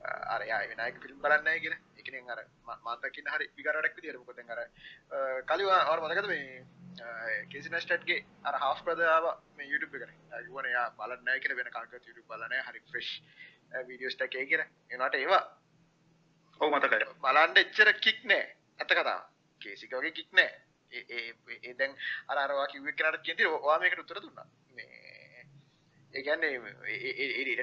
අ, 0.00 0.08
අර 0.34 0.42
යා 0.44 0.60
විනායක 0.70 0.96
ෆිල්ම් 1.02 1.18
බලන්නේ 1.18 1.44
නැහැ 1.44 1.60
කියලා. 1.60 1.80
ඒ 1.96 2.02
කියන්නේ 2.02 2.32
අර 2.32 2.40
මාත් 2.84 3.00
දකින්න 3.02 3.32
හරි 3.34 3.46
විකාර 3.56 3.76
වැඩක් 3.76 3.96
විදියට 3.96 4.20
මොකද 4.20 4.36
දැන් 4.36 4.50
අර 4.50 4.60
කලිව 5.48 5.66
ඔයාලා 5.68 6.04
මතකද 6.04 6.28
මේ 6.28 6.66
කේසි 7.50 7.68
නැස්ටට්ගේ 7.68 8.24
අර 8.44 8.54
හාෆ් 8.54 8.82
බ්‍රදර් 8.84 9.08
ආවා 9.08 9.42
මේ 9.56 9.66
YouTube. 9.66 9.96
ඒ 10.02 10.42
කිව්වනේ 10.42 10.72
යා 10.72 10.90
බලන්නේ 10.90 11.40
කියලා 11.40 11.56
වෙන 11.56 11.70
කාටවත් 11.72 12.06
YouTube 12.06 12.26
බලන්නේ 12.26 12.48
නැහැ. 12.48 12.72
හරි 12.72 12.80
ෆ්‍රෙෂ් 12.90 13.10
වීඩියෝස් 13.88 14.16
ටැක් 14.16 14.34
එකේ 14.34 14.46
කියලා. 14.46 14.68
ඒනට 14.90 15.14
ඒවා 15.14 15.44
ඔව් 16.60 16.72
මතකයි 16.76 17.10
බලන්න 17.20 17.56
එච්චර 17.56 17.92
කික් 18.00 18.24
නෑ. 18.24 18.56
ඇත්ත 18.78 18.90
කතාව. 18.90 19.22
කේසික 19.60 19.92
වගේ 19.92 20.12
කික් 20.12 20.32
නෑ. 20.32 20.50
ඒ 20.92 21.74
දැන් 21.74 21.96
අර 22.28 22.38
අර 22.38 22.50
ඔයා 22.50 22.66
කිව්වේ 22.66 22.96
කියන 23.22 23.38
දේ 23.38 23.46
ඔයා 23.46 23.78
මේකට 23.78 23.98
උත්තර 23.98 24.22
දුන්නා. 24.22 24.46
මේ 24.70 25.46
ඒ 26.14 26.22
කියන්නේ 26.22 26.54
ඒ 26.86 27.10
ඒ 27.10 27.26
ඒ 27.40 27.54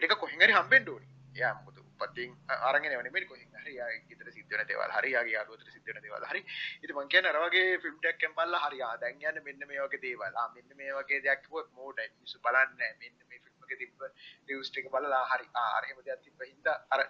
ටික 1.99 2.31
කොහෙන් 2.31 2.35
හරි 2.35 2.35
හම්බෙන්න 2.35 2.35
ඕනේ. 2.35 2.35
එයා 2.35 2.35
මොකද 2.35 2.35
උපතින් 2.35 2.35
අරගෙන 2.47 2.91
එව 2.91 3.03
නෙමෙයි 3.03 3.25
කොහෙන් 3.25 3.59
හරි 3.63 3.75
යා 3.75 3.89
ගෙදර 4.09 4.31
සිද්ධ 4.31 4.57
වෙන 4.57 4.67
දේවල් 4.67 4.91
හරි 4.91 5.11
යාගේ 5.11 5.35
යාළුවතර 5.35 5.71
සිද්ධ 5.71 5.85
වෙන 5.85 6.01
දේවල් 6.03 6.25
හරි. 6.25 6.41
ඉතින් 6.83 6.95
මං 6.95 7.07
කියන්නේ 7.07 7.29
අර 7.29 7.39
වගේ 7.45 7.79
ෆිල්ම් 7.79 7.97
ටැක් 7.99 8.15
එකෙන් 8.15 8.35
බලලා 8.35 8.69
හරි 8.69 8.81
ආ 8.81 8.97
දැන් 8.97 9.15
යන්නේ 9.15 9.41
මෙන්න 9.41 9.67
මේ 9.67 9.79
වගේ 9.79 10.01
දේවල්. 10.01 10.35
ආ 10.35 10.47
මෙන්න 10.55 10.77
මේ 10.77 10.93
වගේ 10.93 11.21
දෙයක් 11.21 11.41
කිව්වොත් 11.41 11.71
මෝඩයි. 11.71 12.09
මිනිස්සු 12.19 12.39
බලන්නේ 12.39 12.75
නැහැ. 12.75 12.97
මෙන්න 12.99 13.17
මේ 13.29 13.39
ෆිල්ම් 13.39 13.63
එකේ 13.63 13.77
තිබ්බ 13.77 14.01
රිව්ස් 14.49 14.69
ටික 14.71 14.89
බලලා 14.91 15.23
හරි 15.31 15.49
ආ 15.53 15.77
අර 15.77 15.83
එහෙම 15.83 16.03
දෙයක් 16.05 16.21
තිබ්බ 16.21 16.41
හින්දා 16.43 16.77
අර 16.89 17.01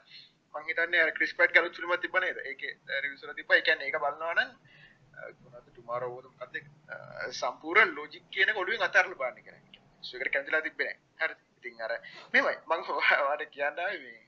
මං 0.53 0.63
හිතන්නේ 0.69 1.01
අර 1.01 1.11
ක්‍රිස් 1.11 1.33
පැට් 1.33 1.53
ගලුත් 1.53 1.75
ෆිල්මක් 1.75 2.01
තිබ්බ 2.01 2.19
නේද? 2.19 2.37
ඒකේ 2.37 3.01
රිව්ස් 3.01 3.23
වල 3.23 3.33
තිබ්බා. 3.33 3.57
ඒ 3.57 3.61
කියන්නේ 3.61 3.87
ඒක 3.87 3.99
බලනවා 3.99 4.33
නම් 4.33 4.51
මොනවද 5.43 5.71
ටුමාරෝ 5.71 6.11
වෝද 6.15 6.25
මොකක්ද 6.25 6.55
ඒක? 6.55 6.67
අ, 6.89 7.31
සම්පූර්ණ 7.31 7.95
ලොජික් 7.95 8.29
කියන 8.31 8.49
එක 8.49 8.57
ඔළුවෙන් 8.57 8.81
අතහැරලා 8.81 9.19
බලන්න 9.21 9.43
කියලා. 9.43 9.61
මිනිස්සු 9.97 10.17
ඒකට 10.17 10.33
කැමතිලා 10.33 10.61
තිබ්බේ 10.61 10.87
නැහැ. 10.87 11.27
හරිද? 11.27 11.39
ඉතින් 11.57 11.81
අර 11.81 11.93
මෙහෙමයි 12.33 12.55
මං 12.69 12.81
ඔයාලට 12.95 13.51
කියන්න 13.51 13.79
ආවේ 13.79 13.99
මේ 14.03 14.24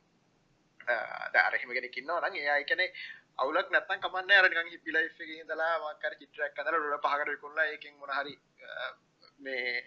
අර 0.87 1.53
එහෙම 1.53 1.71
කෙනෙක් 1.71 1.97
ඉන්නවා 1.97 2.19
නම් 2.21 2.35
එයා 2.37 2.57
ඒ 2.57 2.65
කියන්නේ 2.65 2.89
අවුලක් 3.37 3.71
නැත්තම් 3.71 4.01
කමන්නේ 4.03 4.37
අර 4.37 4.49
නිකන් 4.49 4.69
හිපි 4.69 4.91
ලයිෆ් 4.91 5.19
එකේ 5.19 5.39
ඉඳලා 5.39 5.73
මොකක් 5.79 6.05
හරි 6.05 6.19
චිත්‍රයක් 6.21 6.59
අඳලා 6.59 6.79
ඩොලර් 6.79 7.01
පහකට 7.03 7.29
විකුණලා 7.29 7.67
ඒකෙන් 7.67 7.97
මොන 7.97 8.11
හරි 8.11 8.33
අ, 8.69 8.93
මේ 9.39 9.83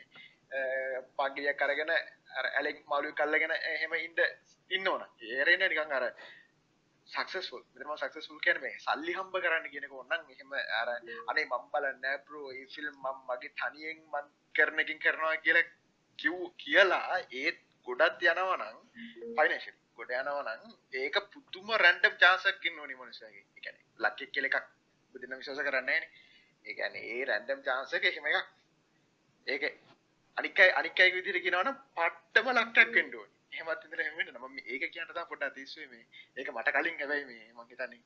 පග්ගියක් 1.17 1.63
අරගෙන 1.63 1.91
අර 2.35 2.47
ඇලෙක් 2.51 2.85
මාළුවෙක් 2.87 3.21
අල්ලගෙන 3.21 3.55
එහෙම 3.69 3.95
ඉන්න 3.99 4.21
ඉන්නවන 4.71 5.03
ඒරෙන්න 5.31 5.67
නිකන් 5.67 5.93
අර 5.93 6.07
සක්සස්ෆුල් 7.09 7.63
මෙතන 7.75 7.97
සක්සස්ෆුල් 7.99 8.41
කියන්නේ 8.41 8.63
මේ 8.65 8.79
සල්ලි 8.81 9.15
හම්බ 9.15 9.35
කරන්න 9.39 9.67
කියන 9.71 9.85
එක 9.85 9.95
ඕනනම් 9.95 10.31
එහෙම 10.31 10.53
අර 10.75 10.89
අනේ 10.93 11.47
මම 11.47 11.65
බලන්නේ 11.73 11.99
නැහැ 11.99 12.23
බ්‍රෝ 12.25 12.47
මේ 12.51 12.67
ෆිල්ම් 12.69 12.95
මම 12.99 13.19
මගේ 13.29 13.53
තනියෙන් 13.57 13.99
මම 14.05 14.31
කරන 14.55 14.81
එකකින් 14.81 15.01
කරනවා 15.01 15.37
කියලා 15.39 15.67
කිව් 16.19 16.39
කියලා 16.59 17.19
ඒත් 17.41 17.59
ගොඩක් 17.87 18.23
යනවා 18.25 18.57
නම් 18.59 18.79
ෆයිනෑන්ෂියලි 19.37 19.79
ගොඩ 20.01 20.13
යනවනං 20.15 20.77
ඒක 20.97 21.17
පුතුම 21.31 21.71
රැන්ඩම් 21.77 22.15
චාසක්කින් 22.19 22.79
ඕනි 22.79 22.95
මනුසගේ 22.95 23.45
එකන 23.59 23.81
ලක්කෙක් 24.01 24.33
කෙල 24.33 24.47
එකක් 24.47 24.69
බුදින 25.15 25.37
විශස 25.37 25.63
කරන්නේ 25.63 26.01
ඒගැන 26.65 26.97
ඒ 26.97 27.25
රැන්ඩම් 27.25 27.61
චාන්සක 27.63 28.05
එහෙම 28.05 28.27
එකක්. 28.27 28.47
ඒක 29.47 29.63
අනිකයි 30.37 30.71
අනිකයි 30.75 31.11
විදිර 31.11 31.37
කිනවන 31.41 31.71
පට්ටම 31.97 32.49
ලක්ටක් 32.53 32.93
කෙන්ඩුව 32.93 33.27
හෙමත් 33.53 33.85
ඉදර 33.87 34.03
හෙමට 34.03 34.33
නම 34.35 34.59
ඒක 34.67 34.85
කියනතා 34.89 35.27
පොඩ 35.27 35.45
තිස්වේ 35.53 35.89
මේ. 35.89 36.05
ඒක 36.37 36.49
මට 36.51 36.69
කලින් 36.71 37.01
හැබයි 37.01 37.25
මේ 37.25 37.45
මහිතන්නේ 37.55 38.03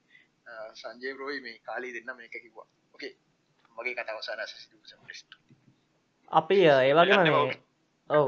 සංජය 0.75 1.15
රෝයි 1.15 1.41
මේ 1.41 1.59
කාලී 1.61 1.95
දෙන්න 1.95 2.17
මේක 2.17 2.37
කිව්වා. 2.37 2.69
ඕකේ 2.95 3.15
මගේ 3.77 3.95
කතාවසාන 3.95 4.47
සිට 4.47 5.33
අපි 6.31 6.59
ඒවගේම 6.67 7.23
මේ 7.25 7.59
ඔව් 8.11 8.27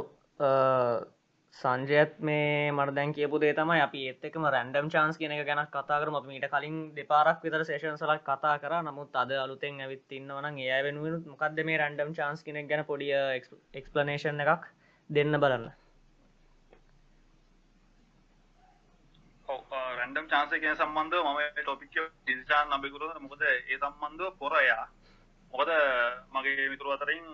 සංජයත් 1.58 2.18
මේ 2.20 2.70
මට 2.70 2.94
දැන් 2.94 3.12
කියපු 3.12 3.38
දේ 3.40 3.52
තමයි 3.54 3.80
අපි 3.80 4.00
ඒත් 4.08 4.24
එකම 4.28 4.44
රැන්ඩම් 4.46 4.90
චාන්ස් 4.90 5.16
කියන 5.16 5.32
එක 5.32 5.46
ගැනක් 5.46 5.70
කතා 5.70 6.00
කරම. 6.02 6.16
මීට 6.24 6.46
කලින් 6.50 6.76
දෙපාරක් 6.94 7.40
විතර 7.42 7.64
සේෂන් 7.64 7.96
සලක් 7.96 8.22
කතා 8.22 8.58
කර. 8.58 8.74
නමුත් 8.82 9.16
අද 9.16 9.32
අලුතෙන් 9.36 9.80
ඇවිත් 9.80 10.12
ඉන්නවන 10.12 10.58
ඒ 10.58 10.82
වෙනුවෙන් 10.82 11.24
මොකක්ද 11.26 11.64
මේ 11.64 11.78
රැන්ඩම් 11.78 12.12
චාන්ස් 12.12 12.42
කෙනෙක් 12.42 12.68
ගැන 12.68 12.84
පොඩිය 12.84 13.16
එක්ස්පලනේෂන් 13.74 14.44
එකක් 14.46 14.68
දෙන්න 15.10 15.40
බලන්න. 15.40 15.66
රැන්ඩම් 19.98 20.28
චාන්සය 20.28 20.60
කිය 20.60 20.74
සම්බන්ධ 20.74 21.20
මම 21.24 21.40
ටොපික් 21.56 21.94
ඩිසිචාන් 22.22 22.72
නබිකුර 22.72 23.02
මොකද 23.20 23.42
ඒ 23.44 23.76
සම්බන්ධව 23.76 24.32
පොරයා. 24.38 24.88
මොකද 25.52 25.70
මගේ 26.32 26.68
මිතුරු 26.68 26.90
අතරින් 26.92 27.28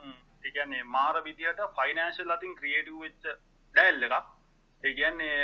එකන්නේ 0.44 0.90
මාර 0.90 1.16
විදිහට 1.24 1.70
ෆයිනන්ශල් 1.78 2.30
අතින් 2.32 2.54
ක්‍රියටව 2.54 3.00
වෙච්ච 3.00 3.34
ඩැල්ල 3.74 4.06
එකක් 4.06 4.30
ඒගන්නේ 4.82 5.34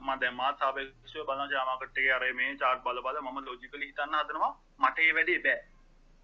මද 0.00 0.32
මාත් 0.32 0.58
සාපේක්ෂ 0.58 1.14
බල 1.28 1.44
ජාමකටේ 1.52 2.10
අර 2.12 2.24
මේ 2.34 2.56
චාට් 2.56 2.82
බල 2.82 3.00
බල 3.00 3.20
ම 3.22 3.38
ලෝජිකල 3.42 3.82
හිතන්න 3.82 4.16
හදනවා 4.18 4.50
මට 4.78 4.98
ඒ 5.00 5.12
වැඩේ 5.12 5.38
බෑ. 5.38 5.60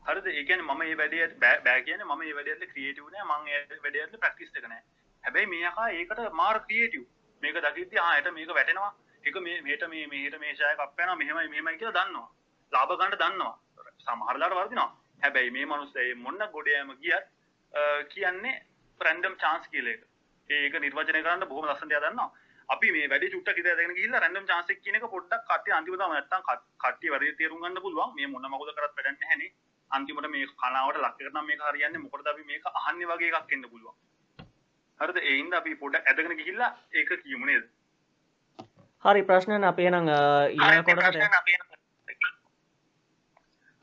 හරිද? 0.03 0.27
ඒකන 0.33 0.65
ම 0.65 0.83
ඒ 0.83 0.97
වැඩ 0.97 1.39
බෑ 1.41 1.83
කියන 1.83 2.05
ම 2.07 2.23
ඒ 2.23 2.35
වැඩ 2.39 2.67
ක්‍රියටවන 2.67 3.17
මං 3.23 3.49
වැඩ 3.79 4.19
ප්‍රක්ටිස්ට 4.19 4.59
කන 4.59 4.77
හැබැයි 5.25 5.53
මේකා 5.55 5.89
ඒකට 5.95 6.23
මාර 6.35 6.61
ක්‍රියටව් 6.67 7.07
මේක 7.43 7.63
දකිති 7.67 8.01
ආයට 8.01 8.31
මේක 8.33 8.53
වැටෙනවා. 8.53 8.93
එක 9.25 9.41
මේ 9.41 9.63
මේට 9.63 9.89
මේ 9.89 10.07
මේට 10.09 10.39
මේශය 10.39 10.71
අපයන 10.79 11.17
මෙහම 11.17 11.43
මෙමයි 11.49 11.79
කියලා 11.79 11.97
දන්නවා. 11.99 12.29
ලාභගණට 12.73 13.19
දන්නවා. 13.19 13.55
සමහරලාට 14.01 14.55
වර්දිනවා 14.55 14.91
හැබැයි 15.23 15.51
මේ 15.51 15.67
මනුස්සේ 15.67 16.15
මොන්න 16.17 16.47
ගොඩයම 16.53 16.93
ගියත් 16.99 17.27
කියන්නේ 18.09 18.57
ප්‍රැන්ඩම් 19.01 19.37
චාන්ස් 19.37 19.69
කියලේක 19.69 20.10
ඒක 20.51 20.75
නිර්වචනය 20.77 21.23
කරන්න 21.23 21.49
බොහම 21.49 21.67
ලස්සට 21.67 21.87
දන්නවා. 21.87 22.29
අපි 22.69 22.93
මේ 22.93 23.09
වැඩ 23.09 23.27
චුට්ට 23.33 23.57
කිත 23.57 23.69
දැන 23.71 23.95
ගිල්ල 23.95 24.15
රැඩම් 24.17 24.47
චාන්සක් 24.47 24.79
කියනක 24.85 25.09
පොඩ්ඩක් 25.09 25.49
කටේ 25.49 25.75
අන්තිමත 25.79 26.05
නැත්තම් 26.05 26.47
කට්ටිය 26.47 27.11
වැඩ 27.13 27.37
තේරුම් 27.39 27.61
ගන්න 27.61 27.83
පුළුවන්. 27.83 28.15
මේ 28.15 28.27
මොන 28.29 28.47
මගුද 28.49 28.71
කරත් 28.73 28.95
වැඩන්න 28.97 29.29
හැන 29.31 29.43
අන්තිමට 29.91 30.31
මේ 30.31 30.47
කනාවට 30.55 31.03
ලක්කරන 31.03 31.45
මේ 31.45 31.59
හරියන්න 31.65 32.01
මොකට 32.03 32.27
අපි 32.27 32.43
මේක 32.45 32.71
අහන්න 32.73 33.05
වගේ 33.09 33.35
එකක් 33.35 33.53
එන්න 33.53 33.67
පුළුවන්. 33.67 33.95
හරිද? 35.01 35.19
ඒන්ද 35.27 35.53
අපි 35.55 35.77
පොඩ 35.77 36.01
ඇදගෙන 36.01 36.37
ගිහිල්ලා 36.37 36.71
ඒක 36.95 37.13
කියමුණේද 37.21 37.69
හරි 39.05 39.23
ප්‍රශ්නයන් 39.25 39.65
අපේ 39.65 39.91
නං 39.91 40.09
ඊ 40.09 40.83
කොටට 40.85 41.15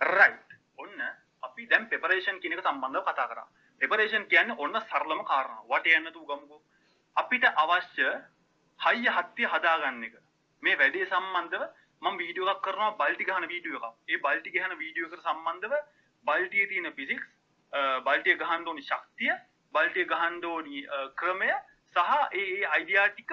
රයි 0.01 0.33
ඔන්න 0.77 0.99
අපි 1.43 1.65
දැම් 1.67 1.87
පෙපරේෂන් 1.87 2.37
කියනක 2.39 2.61
සම්බන්ධව 2.61 3.07
කතා 3.07 3.27
කර 3.27 3.39
පෙපරේෂන් 3.81 4.25
කියන්න 4.31 4.53
ඔන්න 4.57 4.79
සරලම 4.81 5.21
කාරණ 5.31 5.59
වට 5.71 5.97
යන්නතු 5.97 6.25
ගමුකු. 6.29 6.61
අපිට 7.15 7.45
අවශ්‍ය 7.63 8.07
හයිය 8.79 9.09
හත්තිය 9.17 9.49
හදාගන්න 9.53 10.03
එක. 10.07 10.15
මේ 10.63 10.79
වැඩේ 10.81 11.09
සම්බන්ධව 11.09 11.63
ම 12.01 12.17
වීඩියෝක් 12.21 12.61
කරනවා 12.65 12.95
බල්ටි 13.01 13.27
ගහන 13.29 13.47
වීඩියෝ 13.53 13.81
එකක්. 13.81 13.95
ඒ 14.11 14.17
බල්ටි 14.25 14.53
ගහන 14.55 14.77
වීඩියෝ 14.81 15.11
කර 15.11 15.21
සම්බන්ධව 15.25 15.73
බල්ටිය 16.25 16.65
තියෙන 16.71 16.93
පිසික්ස් 16.93 17.27
බල්ටිය 18.05 18.37
ගහන්ඩෝනි 18.41 18.87
ශක්තිය 18.89 19.33
බල්ටිය 19.73 20.09
ගහන්ඩෝනි 20.13 20.83
ක්‍රමය 21.21 21.53
සහ 21.95 22.11
ඒ 22.33 22.65
අයිඩියාටික 22.73 23.31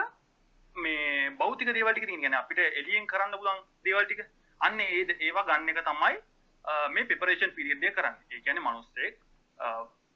මේ 0.77 1.31
බෞතික 1.41 1.75
දේවල්ටික 1.75 2.07
තියෙන. 2.07 2.35
අපිට 2.35 2.59
එලියෙන් 2.59 3.07
කරන්න 3.07 3.39
පුලන් 3.41 3.67
දේවල්ටික 3.85 4.25
අන්න 4.61 4.81
ඒ 4.81 5.03
ඒවා 5.19 5.49
ගන්න 5.49 5.69
එක 5.73 5.85
තමයි 5.91 6.17
මේ 6.95 7.11
පිපරේෂන් 7.11 7.57
පිරිියදය 7.59 7.91
කරන්න. 7.91 8.17
ඒකැන 8.31 8.63
මනුස්සෙක් 8.63 9.21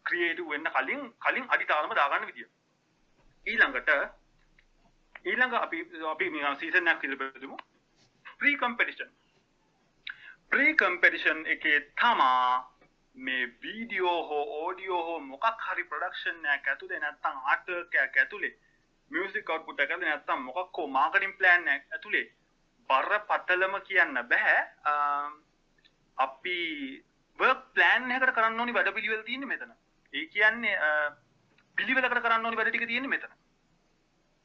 ක්‍රියේට 0.09 0.40
වෙන්න 0.47 0.71
කලින් 0.71 1.03
කලින් 1.21 1.47
අඩිතාලම 1.49 1.94
දාගන්න 1.94 2.27
විදිිය. 2.27 2.49
ඊළඟට 3.47 3.90
ඊළඟ 5.25 5.55
අපි 5.57 5.79
අපි 6.07 6.27
සීසනයක් 6.57 7.01
පිළිබෙදමු 7.01 7.57
ප්‍රී 8.38 8.57
කම්පිටිෂන් 8.57 9.12
ප්‍රී 10.51 10.75
කම්පිටිෂන් 10.77 11.40
එක 11.49 11.64
තමා 11.97 12.42
මේ 13.16 13.47
වීඩියෝ 13.62 14.21
හෝ 14.29 14.44
ඕඩියෝ 14.59 15.03
හෝ 15.03 15.18
මොකක් 15.23 15.66
හරි 15.66 15.85
ප්‍රඩක්ෂණයක් 15.85 16.68
ඇතුළේ 16.68 17.01
නැත්තං 17.01 17.40
ආටකයක් 17.44 18.16
ඇතුළේ 18.16 18.55
මියසික් 19.11 19.44
කවට්පුට 19.44 19.81
ඇකද 19.81 20.03
නැත්තම් 20.03 20.47
මොකක්කෝ 20.47 20.87
මාකටින් 20.88 21.35
ප්ලෑන් 21.35 21.68
ඇතුළේ 21.68 22.25
බර 22.90 23.12
පටලම 23.29 23.75
කියන්න 23.83 24.23
බැහැ 24.31 24.61
අපි 26.18 26.57
ප්ලෑන් 27.38 28.11
එකට 28.12 28.35
කරන්න 28.35 28.61
ඕනි 28.61 28.77
වැඩ 28.77 28.94
පිළිවෙල් 28.94 29.23
තියෙන 29.23 29.49
මෙතන. 29.49 29.78
ඒ 30.12 30.27
කියන්නේ 30.35 30.77
පිළිවෙලකට 31.77 32.23
කරන්න 32.25 32.47
ඕනි 32.47 32.61
වැඩ 32.61 32.71
ටික 32.71 32.87
තියෙන 32.92 33.09
මෙතන. 33.09 33.35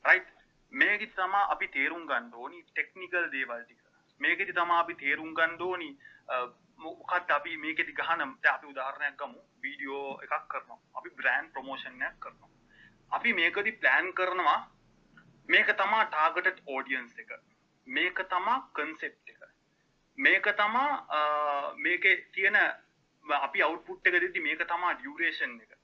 රයිට් 0.06 0.30
මේකෙදි 0.72 1.14
තමා 1.20 1.46
අපි 1.54 1.68
තේරුම් 1.76 2.08
ගන්න 2.10 2.34
ඕනි 2.34 2.64
ටෙක්නිකල් 2.64 3.30
දේවල් 3.36 3.64
ටික. 3.64 3.82
මේකෙදි 4.20 4.54
තමා 4.54 4.80
අපි 4.84 4.96
තේරුම් 5.04 5.34
ගන්න 5.38 5.62
ඕනි 5.62 5.90
මොකක්ද 6.86 7.32
අපි 7.38 7.58
මේකෙදි 7.58 7.96
ගහන 8.00 8.26
අපි 8.26 8.72
උදාහරණයක් 8.74 9.18
ගමු. 9.22 9.40
වීඩියෝ 9.64 10.20
එකක් 10.24 10.48
කරනවා. 10.52 10.80
අපි 10.98 11.10
බ්‍රෑන්ඩ් 11.20 11.54
ප්‍රොමෝෂන් 11.54 12.02
එකක් 12.10 12.20
කරනවා. 12.20 12.50
අපි 13.12 13.34
මේකදි 13.40 13.72
ප්ලෑන් 13.82 14.14
කරනවා 14.20 14.60
මේක 15.50 15.70
තමා 15.82 16.06
ටාගටඩ් 16.06 16.62
ඕඩියන්ස් 16.68 17.18
එක. 17.24 17.32
මේක 17.88 18.18
තමා 18.30 18.60
කන්සෙප් 18.76 19.16
එක. 19.32 19.42
මේක 20.18 20.46
තමා 20.58 21.74
මේක 21.78 22.04
තියෙන 22.34 22.58
අපි 23.30 23.62
අවුපුට් 23.62 24.08
එක 24.08 24.20
දෙදි 24.20 24.40
මේක 24.40 24.64
තමා 24.68 24.94
ඩියවරේෂන් 24.94 25.58
එක. 25.58 25.76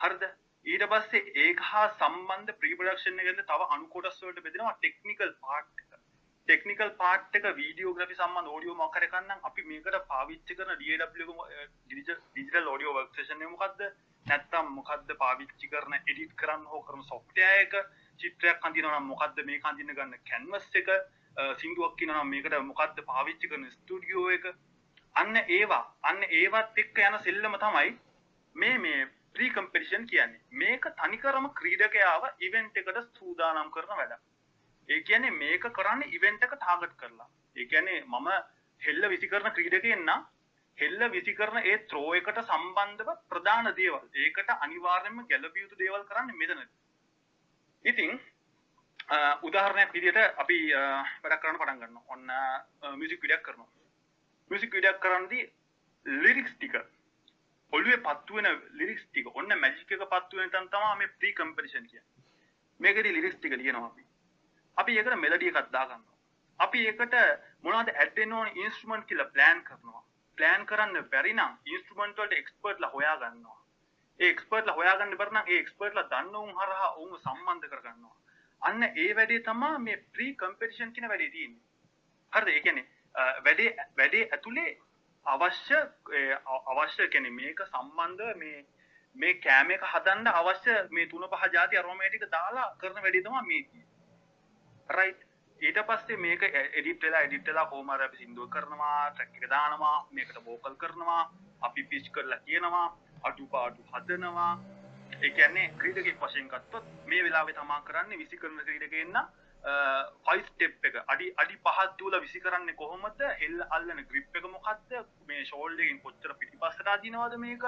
හරිද? 0.00 0.22
ඊට 0.64 0.84
පස්සේ 0.86 1.32
ඒක 1.38 1.60
හා 1.62 1.88
සම්බන්ධ 1.90 2.56
ප්‍රීපඩක්ෂන් 2.60 3.20
එකද 3.24 3.42
තව 3.42 3.68
අනුකොටස්වලට 3.70 4.42
බෙදෙනවා 4.42 4.74
ටෙක්නිකල් 4.76 5.32
පාට් 5.40 5.82
එක. 5.82 6.00
ටෙක්නිකල් 6.48 6.90
පාට් 6.98 7.38
එක 7.40 7.46
වීඩියෝග්‍රෆි 7.56 8.16
සම්බන්ධ 8.16 8.52
ඕඩියෝ 8.52 8.76
මොකක් 8.76 8.98
කරන්න 9.04 9.44
අපි 9.44 9.62
මේකට 9.64 10.00
පාවිච්චි 10.08 10.56
කරන 10.56 10.74
DAW 10.80 11.44
digital 11.86 12.72
audio 12.74 12.96
work 12.98 13.20
session 13.20 13.46
එක 13.46 13.52
මොකද්ද? 13.54 13.86
නැත්තම් 14.26 14.72
මොකද්ද 14.74 15.12
පාවිච්චි 15.18 15.70
කරන 15.72 15.98
එඩිට් 15.98 16.34
කරන්න 16.36 16.66
හෝ 16.66 16.82
කරන 16.82 17.04
සොෆ්ට්වෙයාර් 17.04 17.62
එක? 17.66 17.76
චිත්‍රයක් 18.20 18.66
අඳිනවා 18.68 18.98
නම් 18.98 19.12
මොකද්ද 19.12 19.44
මේක 19.44 19.68
අඳින්න 19.70 19.94
ගන්න 19.94 20.18
කැන්වස් 20.30 20.70
එක? 20.82 20.88
Eh, 21.36 21.52
සිින්දුවක් 21.60 21.98
කියනවා 21.98 22.24
මේකට 22.26 22.58
මොකක්ද 22.64 23.04
පාවිච්චි 23.10 23.50
කරන 23.50 23.68
ස්ටඩියෝ 23.72 24.30
එක? 24.32 24.46
අන්න 25.16 25.36
ඒවා. 25.48 25.84
අන්න 26.02 26.22
ඒවත් 26.32 26.78
එක්ක 26.78 26.98
යන 27.00 27.18
සෙල්ලම 27.20 27.56
තමයි 27.58 27.90
මේ 28.56 28.78
මේ 28.78 29.08
ප්‍රීකම්පිටිෂන් 29.34 30.06
කියන්නේ. 30.06 30.44
මේක 30.52 30.84
තනිකරම 30.98 31.48
ක්‍රීඩකයාව 31.54 32.22
ඉවෙන්ට් 32.40 32.76
එකට 32.76 33.00
සූදානම් 33.14 33.70
කරන 33.70 33.96
වැඩ. 33.96 34.14
ඒ 34.88 35.00
කියන්නේ 35.02 35.34
මේක 35.34 35.66
කරන්න 35.72 36.06
ඉවෙන්ට් 36.10 36.46
එක 36.46 36.54
ටාගට් 36.54 36.96
කරලා. 36.96 37.28
ඒ 37.56 37.66
කියන්නේ 37.66 38.04
මම 38.04 38.28
හෙල්ල 38.80 39.08
විසි 39.08 39.28
කරන 39.28 39.52
ක්‍රීඩකයෙන්න්න 39.52 40.26
හෙල්ල 40.78 41.02
විසි 41.10 41.34
කරන 41.34 41.58
ඒ 41.62 41.76
ත්‍රෝ 41.86 42.14
එකට 42.14 42.40
සම්බන්ධව 42.42 43.12
ප්‍රධාන 43.28 43.72
දේවල්. 43.74 44.04
ඒකට 44.16 44.50
අනිවාර්යම 44.58 45.22
ගැලබියුතු 45.26 45.78
දේවල් 45.78 46.04
කරන්න 46.04 46.36
මෙතන 46.36 46.66
ඉතිං 47.84 48.20
උදාහරණයක් 49.42 49.92
විදිට 49.92 50.20
අපි 50.36 50.58
වැඩක් 50.72 51.42
කරන්න 51.42 51.58
පටන් 51.58 51.80
ගන්න 51.80 51.98
ඔන්න 52.08 52.98
මිසික් 52.98 53.22
විඩක් 53.22 53.42
කරනවා. 53.42 53.72
මිසික් 54.50 54.72
විඩක් 54.72 55.00
කරන්නදී 55.00 55.44
ලිරික්ස් 56.06 56.52
ටික 56.52 56.74
ඔල්ුවේ 57.72 58.00
පත්වෙන 58.00 58.48
ලිරික්ස් 58.72 59.04
ටික 59.06 59.30
ඔන්න 59.34 59.54
මැජික 59.56 60.04
පත්වෙන 60.06 60.50
තන් 60.50 60.68
තමා 60.68 60.94
මේ 60.96 61.14
ප්‍රී 61.14 61.34
කම්පිෂන් 61.34 61.88
කිය 61.90 62.04
මේකද 62.80 63.08
ලිරික්ස් 63.08 63.38
ටික 63.38 63.54
ලියනවා 63.54 63.86
අපි. 63.86 64.04
අපි 64.76 64.98
ඒකට 64.98 65.16
මෙලඩිය 65.16 65.52
කත්දාගන්න 65.52 66.04
අපි 66.60 66.86
ඒකට 66.86 67.16
මොනාද 67.62 67.92
ඇඩ්ඩෙනෝන 67.94 68.48
ඉන්ස්ට්‍රමන්ට් 68.56 69.08
කියල 69.08 69.24
ප්ලෑන් 69.28 69.64
කරනවා. 69.64 70.02
ප්ලෑන් 70.38 70.66
කරන්න 70.66 71.08
බැරිනම් 71.12 71.58
ඉන්ස්ට්‍රමන්ටල්ට 71.66 72.32
එක්ස්පර්ට්ල 72.34 72.90
හොයා 72.92 73.16
ගන්නවා. 73.16 73.58
ඒක්ස්පර්ට්ල 74.20 74.72
හොයාගන්න 74.72 75.16
බරන 75.16 75.42
ඒක්ස්පර්ට්ල 75.46 76.04
දන්නවුම් 76.04 76.54
හරහා 76.58 76.92
ඔවුන් 76.94 77.18
සම්බන්ධ 77.18 77.68
කරගන්නවා 77.72 78.16
අන්න 78.62 78.82
ඒ 78.82 79.10
වැඩේ 79.14 79.40
තමා 79.40 79.78
මේ 79.78 79.96
ප්‍රී 80.12 80.34
කම්පිටිෂන් 80.34 80.92
කියන 80.92 81.08
වැඩේ 81.08 81.30
තියෙන්නේ. 81.30 81.64
හරිද? 82.32 82.48
ඒ 82.48 82.60
කියන්නේ 82.60 82.86
වැඩේ 83.16 83.70
වැඩේ 83.94 84.24
ඇතුලේ 84.28 84.70
අවශ්‍ය 85.26 85.78
අවශ්‍ය 86.70 87.08
කියන්නේ 87.08 87.30
මේක 87.32 87.62
සම්බන්ධ 87.64 88.34
මේ 88.36 88.58
මේ 89.16 89.38
කෑම 89.40 89.70
එක 89.70 89.86
හදන්න 89.86 90.32
අවශ්‍ය 90.32 90.74
මේ 90.90 91.06
තුන 91.06 91.28
පහ 91.28 91.46
ಜಾති 91.52 91.78
අරෝමැටික 91.78 92.26
දාලා 92.30 92.68
කරන 92.76 92.98
වැඩේ 92.98 93.22
තමයි 93.22 93.42
මේ 93.44 93.62
තියෙන්නේ. 93.64 93.86
රයිට්. 94.90 95.26
ඊට 95.60 95.78
පස්සේ 95.82 96.16
මේක 96.18 96.42
එඩිටලා 96.42 97.20
එඩිටලා 97.20 97.66
කෝමර 97.66 98.02
අපි 98.02 98.16
සිින්දුව 98.16 98.48
කරනවා 98.48 99.10
ට්‍රැක් 99.10 99.36
එක 99.36 99.46
දානවා 99.48 99.96
මේකට 100.10 100.40
බෝකල් 100.42 100.76
කරනවා 100.76 101.22
අපි 101.62 101.82
පිච් 101.84 102.10
කරලා 102.10 102.40
කියනවා 102.40 102.86
අඩු 103.22 103.46
පාඩු 103.48 103.86
හදනවා 103.90 104.52
ඒකන්නේ 105.20 105.66
ක්‍රීඩකෙක් 105.78 106.20
වශයෙන් 106.20 106.48
ගත්තොත් 106.48 106.84
මේ 107.06 107.22
වෙලාවේ 107.22 107.54
තමා 107.54 107.80
කරන්න 107.82 108.18
විසි 108.18 108.36
කරන 108.36 108.60
ක්‍රීඩකෙන්න්න 108.60 109.16
ෆයිස්ටෙප් 109.66 110.84
එක. 110.88 110.96
අඩි 111.08 111.28
අඩි 111.36 111.56
පහත් 111.64 111.96
තුල 111.98 112.16
විසි 112.20 112.40
කරන්න 112.40 112.74
කොහොමද? 112.76 113.22
හෙල් 113.40 113.62
අල්ලන 113.70 114.02
ග්‍රිප් 114.10 114.36
එක 114.40 114.48
මොකක්ද 114.48 114.96
මේ 115.28 115.44
ෂෝල්ඩකින් 115.44 116.02
කොච්චර 116.02 116.34
පිටි 116.40 116.58
පස්සට 116.58 116.92
දිනවාද 117.02 117.38
මේක? 117.38 117.64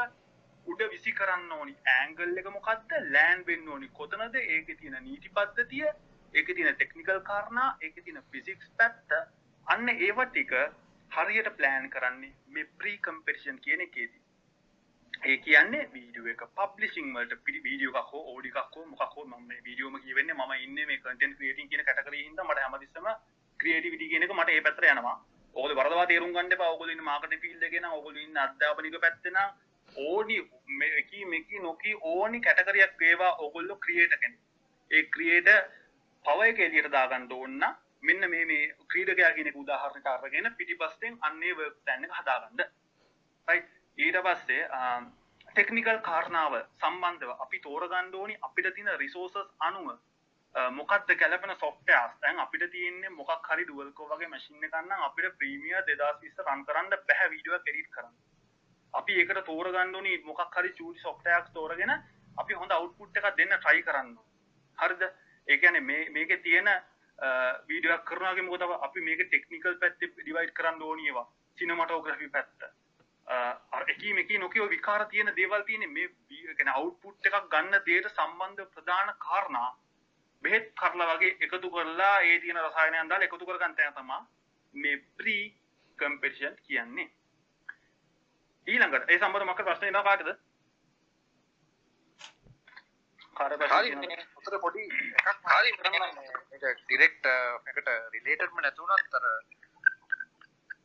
උඩ 0.67 0.85
විසි 0.93 1.13
කරන්න 1.13 1.53
ඕනි 1.53 1.75
ඇංගල් 1.93 2.43
එක 2.43 2.51
මොකක්ද 2.57 2.95
ලෑන් 3.15 3.45
වෙන්න 3.47 3.69
ඕනි 3.69 3.89
කොතනද? 3.93 4.37
ඒක 4.37 4.71
තියෙන 4.81 4.99
නීති 5.03 5.29
පද්ධතිය 5.31 5.87
ඒක 6.35 6.55
තියෙන 6.55 6.75
ටෙක්නිකල් 6.75 7.21
කාරණා 7.23 7.69
ඒක 7.81 7.99
තියෙන 8.05 8.23
ෆිසික්ස් 8.31 8.71
පැත්ත. 8.79 9.19
අන්න 9.67 9.89
ඒව 9.89 10.23
ටික 10.27 10.55
හරියට 11.13 11.51
ප්ලෑන් 11.59 11.91
කරන්නේ 11.91 12.35
මේ 12.49 12.71
ප්‍රී 12.79 12.99
කම්පිටිෂන් 12.99 13.61
කියන 13.67 13.81
එකේදී. 13.81 14.23
ඒ 15.23 15.37
කියන්නේ 15.39 15.89
වීඩියෝ 15.93 16.29
එක 16.33 16.43
පබ්ලිෂිං 16.57 17.09
වලට 17.15 17.41
පිටි 17.47 17.63
වීඩියෝ 17.63 17.95
එකක් 18.01 18.13
හෝ 18.13 18.23
ඔඩියෝ 18.35 18.61
එකක් 18.61 18.77
හෝ 18.77 18.85
මොකක් 18.87 19.15
හෝ 19.17 19.25
මම 19.25 19.47
මේ 19.47 19.65
වීඩියෝම 19.65 19.97
කියවෙන්නේ 20.03 20.37
මම 20.37 20.53
ඉන්නේ 20.67 20.87
මේ 20.87 20.99
කන්ටෙන්ට් 20.99 21.39
ක්‍රියේටිං 21.39 21.71
කියන 21.71 21.85
කැටගරිය 21.89 22.23
හින්දා 22.25 22.45
මට 22.45 22.63
හැමතිස්සෙම 22.65 23.09
ක්‍රියේටිවිටි 23.61 24.09
කියන 24.11 24.27
එක 24.27 24.35
මට 24.35 24.55
ඒ 24.55 24.61
පැත්තට 24.61 24.87
යනවා. 24.93 25.17
ඕගොල්ලෝ 25.55 25.79
වරදවා 25.81 26.07
තේරුම් 26.07 26.33
ගන්න 26.33 26.55
එපා. 26.57 26.69
ඕගොල්ලෝ 26.69 26.95
ඉන්නේ 26.95 27.09
මාකටිං 27.11 27.43
ෆීල්ඩ් 27.45 27.67
එකේ 27.69 27.81
නම් 27.81 27.97
ඕගොල්ලෝ 27.97 28.23
ඉන්නේ 28.23 28.45
අධ්‍යාපනික 28.45 29.01
පැත්තේ 29.07 29.33
නම් 29.33 29.51
ඕනි 30.07 30.37
මේකි 30.81 31.25
මේකි 31.25 31.65
නොකි 31.67 31.97
ඕනි 32.13 32.41
කැටගරියක් 32.41 32.95
වේවා 33.01 33.33
ඕගොල්ලෝ 33.39 33.79
ක්‍රියේටර් 33.87 34.19
කෙනෙක්. 34.19 34.41
ඒ 34.91 35.03
ක්‍රියේටර් 35.15 35.59
පව 36.25 36.51
එක 36.51 36.61
එළියට 36.61 36.93
දාගන්න 36.93 37.33
ඕන 37.33 37.59
නම් 37.59 37.75
මෙන්න 38.03 38.31
මේ 38.31 38.45
මේ 38.45 38.71
ක්‍රීඩකයා 38.87 39.33
කියන 39.33 39.51
එක 39.53 39.59
උදාහරණයක් 39.63 40.07
අරගෙන 40.09 40.55
පිටිපස්සෙන් 40.59 41.19
අන්නේ 41.23 41.57
වර්ක් 41.59 41.77
ප්ලෑන් 41.83 42.09
එක 42.09 42.17
හදාගන්න. 42.21 42.65
රයිට් 43.49 43.78
ඊට 43.99 44.19
පස්සේ 44.23 44.67
ටෙක්නිකල් 45.49 45.97
කාරණාව 46.03 46.53
සම්බන්ධව 46.59 47.31
අපි 47.39 47.59
තෝරගන්න 47.61 48.13
ඕනි 48.17 48.35
අපිට 48.43 48.69
තියෙන 48.75 48.99
රිසෝසස් 48.99 49.39
අනුව 49.61 49.89
මොකක්ද 50.71 51.11
ගැලපෙන 51.15 51.55
සොෆ්ට්වෙයාර්ස් 51.57 52.15
දැන් 52.21 52.39
අපිට 52.39 52.65
තියෙන්නේ 52.71 53.11
මොකක් 53.11 53.49
හරි 53.49 53.65
ඩුවල් 53.65 53.91
කෝ 53.93 54.09
වගේ 54.13 54.29
මැෂින් 54.29 54.65
එකක් 54.65 54.77
නම් 54.81 55.03
අපිට 55.03 55.37
ප්‍රීමියර් 55.39 55.83
2020 55.85 56.47
රන් 56.47 56.65
කරන්න 56.65 56.97
බෑ 57.09 57.29
වීඩියෝ 57.31 57.59
එක 57.59 57.71
එඩිට් 57.73 57.91
කරන්න. 57.91 58.15
අපි 58.95 59.19
ඒකට 59.21 59.43
තෝරගන්න 59.45 59.95
ඕනි 59.95 60.15
මොකක් 60.25 60.57
හරි 60.57 60.73
චූටි 60.73 61.01
සොෆ්ට්වෙයාර්ස් 61.01 61.53
තෝරගෙන 61.53 61.95
අපි 62.37 62.55
හොඳ 62.55 62.73
අවුට්පුට් 62.73 63.19
එකක් 63.19 63.37
දෙන්න 63.37 63.59
try 63.59 63.83
කරන්න. 63.83 64.17
හරිද? 64.79 65.03
ඒ 65.49 65.59
කියන්නේ 65.59 65.81
මේ 65.83 66.09
මේකේ 66.11 66.39
තියෙන 66.39 66.71
වීඩියෝ 67.69 67.97
එකක් 67.97 68.07
කරනවා 68.07 68.35
වගේ 68.35 68.49
මොකද 68.49 68.67
අපි 68.81 69.01
මේක 69.03 69.27
ටෙක්නිකල් 69.27 69.81
පැත්තේ 69.83 70.15
ඩිවයිඩ් 70.17 70.55
කරන්න 70.55 70.83
ඕනි 70.83 71.07
ඒවා. 71.07 71.31
සිනමටෝග්‍රැෆි 71.59 72.37
පැත්ත. 73.29 73.89
එකී 73.89 74.15
මේකී 74.15 74.39
නොකියෝ 74.39 74.69
විකාර 74.69 75.05
තියෙන 75.07 75.33
දේවල් 75.37 75.63
තියෙන 75.63 75.93
මේ 75.93 76.09
ගැන 76.55 76.73
අවුට්පුට් 76.75 77.27
එකක් 77.27 77.49
ගන්න 77.51 77.85
දේට 77.87 78.11
සම්බන්ධ 78.11 78.73
ප්‍රධාන 78.75 79.15
කාරණා. 79.19 79.71
බෙහෙත් 80.43 80.67
කරලා 80.75 81.15
වගේ 81.15 81.37
එකතු 81.41 81.71
කරලා 81.71 82.17
ඒ 82.23 82.41
තියෙන 82.41 82.61
රසායනයන් 82.65 83.09
දාලා 83.09 83.29
එකතු 83.29 83.47
කරගන්න 83.47 83.77
තැන 83.77 83.95
තමයි 83.95 84.21
මේ 84.75 84.97
ප්‍රී 85.17 85.45
කම්පිටිෂන් 85.99 86.61
කියන්නේ. 86.63 87.09
ඊළඟට 88.67 89.11
ඒ 89.11 89.19
සම්බන්ධ 89.19 89.47
මොකක්ද 89.47 89.65
ප්‍රශ්න 89.65 89.91
එනවා 89.91 90.05
කාටද? 90.05 90.37
කාට 93.37 93.55
හරි 93.73 94.59
පොඩි 94.59 94.85
එකක් 95.23 95.47
හරි 95.51 95.71
මේක 95.79 96.81
ඩිරෙක්ට් 96.81 97.29
එකට 97.71 97.89
රිලේටඩ්ම 98.15 98.61
නැතුණත් 98.61 99.19
අර 99.19 99.27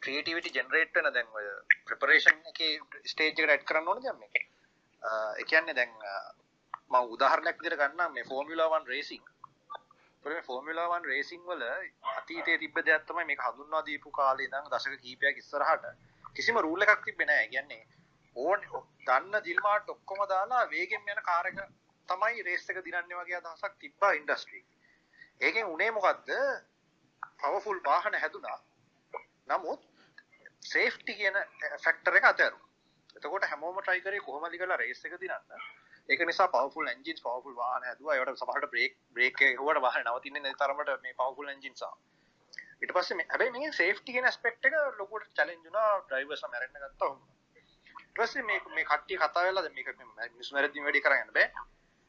ක්‍රියේටිවිටි 0.03 0.53
ජෙනරේට් 0.53 0.95
වෙන 0.95 1.09
දැන් 1.09 1.29
ඔය 1.33 1.45
ප්‍රෙපරේෂන් 1.87 2.39
එකේ 2.51 2.71
ස්ටේජ් 3.05 3.31
එකට 3.31 3.43
ඇඩ් 3.47 3.67
කරන්න 3.69 3.87
ඕනේ 3.87 4.05
දැන් 4.05 4.19
මේක. 4.19 4.41
ඒ 5.01 5.45
කියන්නේ 5.45 5.75
දැන් 5.75 5.93
මම 6.89 7.13
උදාහරණයක් 7.15 7.59
විදිහට 7.59 7.81
ගන්නම් 7.81 8.13
මේ 8.13 8.25
ෆෝමියුලා 8.25 8.69
1 8.73 8.87
රේසිං. 8.87 9.23
ඒ 10.25 10.41
ෆෝමියුලා 10.43 10.87
1 10.91 11.11
රේසිං 11.11 11.45
වල 11.45 11.63
අතීතයේ 12.13 12.57
තිබ්බ 12.59 12.81
දෙයක් 12.81 13.07
තමයි 13.07 13.25
මේක 13.25 13.45
හඳුන්වා 13.45 13.85
දීපු 13.85 14.11
කාලේ 14.13 14.47
ඉඳන් 14.47 14.71
දශක 14.71 14.99
කිහිපයක් 14.99 15.37
ඉස්සරහට 15.37 15.89
කිසිම 16.35 16.59
රූල් 16.59 16.87
එකක් 16.87 17.05
තිබ්බේ 17.05 17.27
නැහැ. 17.27 17.49
කියන්නේ 17.49 17.83
ඕන් 18.35 18.61
දන්න 19.07 19.43
දිල්මාට් 19.43 19.89
ඔක්කොම 19.89 20.21
දාලා 20.27 20.67
වේගෙන් 20.69 21.09
යන 21.09 21.23
කාර් 21.23 21.47
එක 21.47 21.59
තමයි 22.09 22.43
රේස් 22.43 22.69
එක 22.69 22.79
දිනන්නේ 22.83 23.17
වගේ 23.17 23.39
අදහසක් 23.39 23.73
තිබ්බා 23.79 24.11
ඉන්ඩස්ට්‍රි 24.13 24.61
ඒකෙන් 25.41 25.65
උනේ 25.67 25.91
මොකද්ද 25.91 26.31
පවර්ෆුල් 27.39 27.81
වාහන 27.85 28.15
හැදුනා 28.15 28.59
නමුත් 29.47 29.81
සේෆ්ටි 30.65 31.15
කියන 31.15 31.35
eh, 31.35 31.77
ෆැක්ටර් 31.79 32.15
එක 32.15 32.25
අතෑරුවා. 32.25 32.69
එතකොට 33.15 33.45
හැමෝම 33.45 33.81
try 33.81 33.99
කරේ 33.99 34.21
කොහොමද 34.21 34.53
කියලා 34.53 34.77
රේස් 34.77 35.03
එක 35.05 35.17
දිනන්න. 35.19 35.59
ඒක 36.09 36.25
නිසා 36.25 36.47
පවර්ෆුල් 36.49 36.87
එන්ජින්ස් 36.87 37.21
පවර්ෆුල් 37.21 37.55
වාහන 37.55 37.85
හැදුවා. 37.89 38.15
ඒවට 38.15 38.41
සමහරට 38.41 38.71
බ්‍රේක් 38.71 38.97
බ්‍රේක් 39.11 39.41
එක 39.41 39.59
හුවට 39.59 39.81
වාහන 39.81 40.07
නවතින්නේ 40.07 40.41
නැති 40.41 40.59
තරමට 40.59 41.03
මේ 41.03 41.15
පවර්ෆුල් 41.15 41.49
එන්ජින්ස් 41.49 41.83
ආවා. 41.83 42.01
ඊට 42.81 42.93
පස්සේ 42.93 43.17
මේ 43.17 43.27
හැබැයි 43.29 43.51
මේකේ 43.51 43.73
සේෆ්ටි 43.73 44.15
කියන 44.15 44.25
ඇස්පෙක්ට් 44.25 44.65
එක 44.65 44.79
ලොකුවට 44.97 45.29
චැලෙන්ජ් 45.33 45.61
වුණා 45.61 45.91
ඩ්‍රයිවර්ස්ලා 46.01 46.49
මැරෙන්න 46.49 46.79
ගත්තා 46.79 47.07
ඔහොම. 47.07 47.21
ඊට 47.99 48.17
පස්සේ 48.17 48.43
මේ 48.43 48.59
මේ 48.71 48.85
කට්ටිය 48.85 49.19
කතා 49.19 49.45
වෙලා 49.45 49.63
දැන් 49.63 49.75
මේක 49.75 49.93
මිනිස්සු 49.99 50.55
මැරෙද්දිම 50.55 50.87
වැඩි 50.87 51.03
කරගන්න 51.05 51.31
බෑ. 51.33 51.47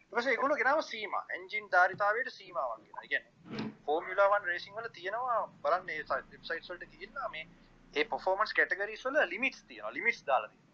ඊට 0.00 0.16
පස්සේ 0.16 0.32
ඒගොල්ලෝ 0.32 0.56
ගෙනාව 0.56 0.82
සීමා 0.84 1.24
එන්ජින් 1.30 1.70
ධාරිතාවයට 1.70 2.32
සීමාවක් 2.32 2.80
ගෙනා. 2.80 3.02
ඒ 3.02 3.08
කියන්නේ 3.08 3.70
ෆෝමියුලා 3.86 4.28
1 4.32 4.50
රේසිං 4.50 4.74
වල 4.74 4.88
තියෙනවා 4.92 5.38
බලන්න 5.62 5.86
මේ 5.86 6.00
වෙබ්සයිට්ස් 6.04 6.70
වලට 6.70 6.90
ගිහිල්ලා 6.92 7.28
මේ 7.28 7.46
ඒ 7.94 8.04
පොෆෝමන්ස් 8.06 8.52
කැටගරීස් 8.52 9.04
වල 9.06 9.18
ලිමිට්ස් 9.28 9.64
තියෙනවා 9.64 9.92
ලිමිට්ස් 9.92 10.22
දාලා 10.26 10.48
තියෙනවා. 10.48 10.70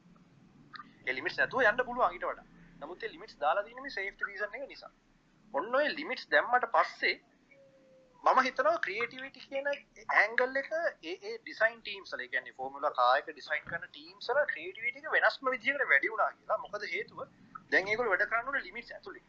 ඒ 1.07 1.15
ලිමිට්ස් 1.15 1.39
නැතුව 1.39 1.65
යන්න 1.65 1.83
පුළුවන් 1.85 2.15
ඊට 2.15 2.27
වඩා. 2.27 2.47
නමුත් 2.79 3.03
ඒ 3.03 3.13
ලිමිට්ස් 3.13 3.41
දාලා 3.41 3.65
තියෙන්නේ 3.65 3.87
මේ 3.87 3.97
සේෆ්ටි 3.97 4.29
රීසන් 4.29 4.57
එක 4.59 4.69
නිසා. 4.69 4.93
ඔන්න 5.55 5.75
ඔය 5.75 5.91
ලිමිට්ස් 5.91 6.31
දැම්මට 6.31 6.67
පස්සේ 6.75 7.17
මම 8.25 8.41
හිතනවා 8.41 8.79
ක්‍රියේටිවිටි 8.79 9.45
කියන 9.45 9.69
ඇංගල් 10.15 10.59
එක 10.63 10.73
ඒ 10.73 11.15
ඒ 11.23 11.37
ඩිසයින් 11.37 11.79
ටීම්ස් 11.79 12.13
වල 12.15 12.25
ඒ 12.25 12.29
කියන්නේ 12.29 12.57
ෆෝමියුලා 12.57 12.93
කාර් 12.93 13.21
එක 13.21 13.31
ඩිසයින් 13.31 13.65
කරන 13.69 13.87
ටීම්ස් 13.87 14.29
වල 14.31 14.41
ක්‍රියේටිවිටි 14.51 15.03
එක 15.03 15.15
වෙනස්ම 15.15 15.53
විදිහකට 15.55 15.87
වැඩි 15.93 16.13
වුණා 16.13 16.33
කියලා. 16.33 16.59
මොකද 16.59 16.85
හේතුව? 16.93 17.23
දැන් 17.73 17.89
ඒගොල්ලෝ 17.89 18.13
වැඩ 18.13 18.27
කරන්න 18.27 18.51
ඕනේ 18.51 18.67
ලිමිට්ස් 18.67 18.93
ඇතුලේ. 18.93 19.25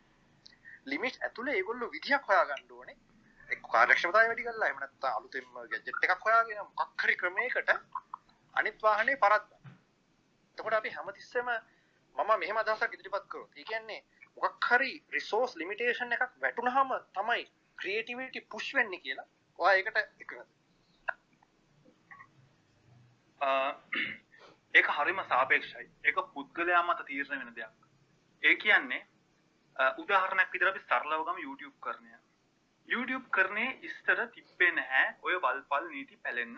ලිමිට්ස් 0.85 1.21
ඇතුලේ 1.21 1.55
ඒගොල්ලෝ 1.55 1.89
විදිහක් 1.91 2.27
හොයාගන්න 2.27 2.75
ඕනේ. 2.77 2.97
එක් 3.51 3.61
කාර්යක්ෂමතාවය 3.67 4.27
වැඩි 4.27 4.45
කරලා 4.45 4.67
එහෙම 4.67 4.79
නැත්නම් 4.79 5.11
අලුතෙන්ම 5.11 5.59
ගැජට් 5.65 6.05
එකක් 6.07 6.25
හොයාගෙන 6.25 6.61
මොකක් 6.61 7.03
හරි 7.03 7.15
ක්‍රමයකට 7.17 7.71
අනිත් 8.55 8.83
වාහනේ 8.83 9.17
පරද්දන්න. 9.17 9.75
එතකොට 10.51 10.73
අපි 10.73 10.89
හැමතිස්සෙම 10.91 11.51
මම 12.15 12.31
මෙහෙම 12.39 12.57
අදහසක් 12.57 12.93
ඉදිරිපත් 12.93 13.27
කරොත්. 13.27 13.51
ඒ 13.57 13.63
කියන්නේ 13.63 14.01
මොකක් 14.37 14.69
හරි 14.69 14.91
රිසෝස් 15.11 15.55
ලිමිටේෂන් 15.55 16.15
එකක් 16.17 16.33
වැටුනහම 16.39 16.95
තමයි 17.13 17.45
ක්‍රියේටිවිටි 17.77 18.47
පුෂ් 18.47 18.73
වෙන්නේ 18.73 18.99
කියලා. 18.99 19.27
ඔයා 19.59 19.75
ඒකට 19.75 19.97
එකගද? 19.97 20.39
ඒක 24.73 24.87
හරිම 24.89 25.23
සාපේක්ෂයි. 25.27 25.87
ඒක 26.03 26.17
පුද්ගලයා 26.33 26.83
මත 26.83 27.05
තීරණය 27.05 27.39
වෙන 27.39 27.55
දෙයක්. 27.55 27.87
ඒ 28.43 28.55
කියන්නේ 28.57 29.01
උදාහරණයක් 29.97 30.53
විදිහට 30.53 30.71
අපි 30.71 30.81
සරලව 30.81 31.25
ගමු 31.25 31.41
YouTube 31.41 31.77
කරණය. 31.81 32.20
YouTube 32.91 33.27
කරනේ 33.29 33.71
ඉස්තර 33.81 34.21
තිබ්බේ 34.35 34.71
නැහැ 34.71 35.07
ඔය 35.21 35.35
වල්පල් 35.37 35.89
නීති 35.89 36.17
පැලෙන්න. 36.17 36.57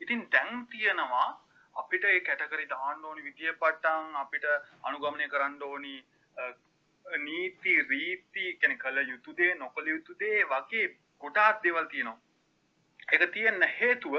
ඉතින් 0.00 0.24
දැන් 0.32 0.66
තියෙනවා 0.66 1.28
අපිට 1.76 2.04
ඒ 2.04 2.20
කැටගරි 2.20 2.66
දාන්න 2.68 3.04
ඕනි 3.04 3.24
විදිය 3.24 3.52
පට්ටම් 3.54 4.16
අපිට 4.16 4.46
අනුගමනය 4.82 5.28
කරන්න 5.28 5.62
ඕනි 5.62 5.94
නීති 7.06 7.74
රීති 7.84 8.44
කියන්නේ 8.54 8.78
කළ 8.78 8.98
යුතු 9.06 9.36
දේ 9.36 9.54
නොකළ 9.56 9.88
යුතු 9.88 10.18
දේ 10.20 10.44
වගේ 10.46 10.86
කොටස් 11.22 11.62
දේවල් 11.62 11.86
තියෙනවා. 11.86 12.18
ඒක 13.08 13.32
තියෙන 13.32 13.62
හේතුව 13.74 14.16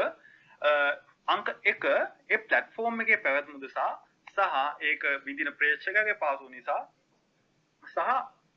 අංක 1.27 1.49
1 1.65 1.95
ඒ 2.29 2.37
platform 2.39 3.01
එකේ 3.01 3.19
පැවැත්ම 3.19 3.59
නිසා 3.59 3.91
සහ 4.29 4.57
ඒක 4.83 5.07
විඳින 5.25 5.53
ප්‍රේක්ෂකගේ 5.53 6.17
පාසු 6.17 6.49
නිසා 6.49 6.81
සහ 7.83 8.11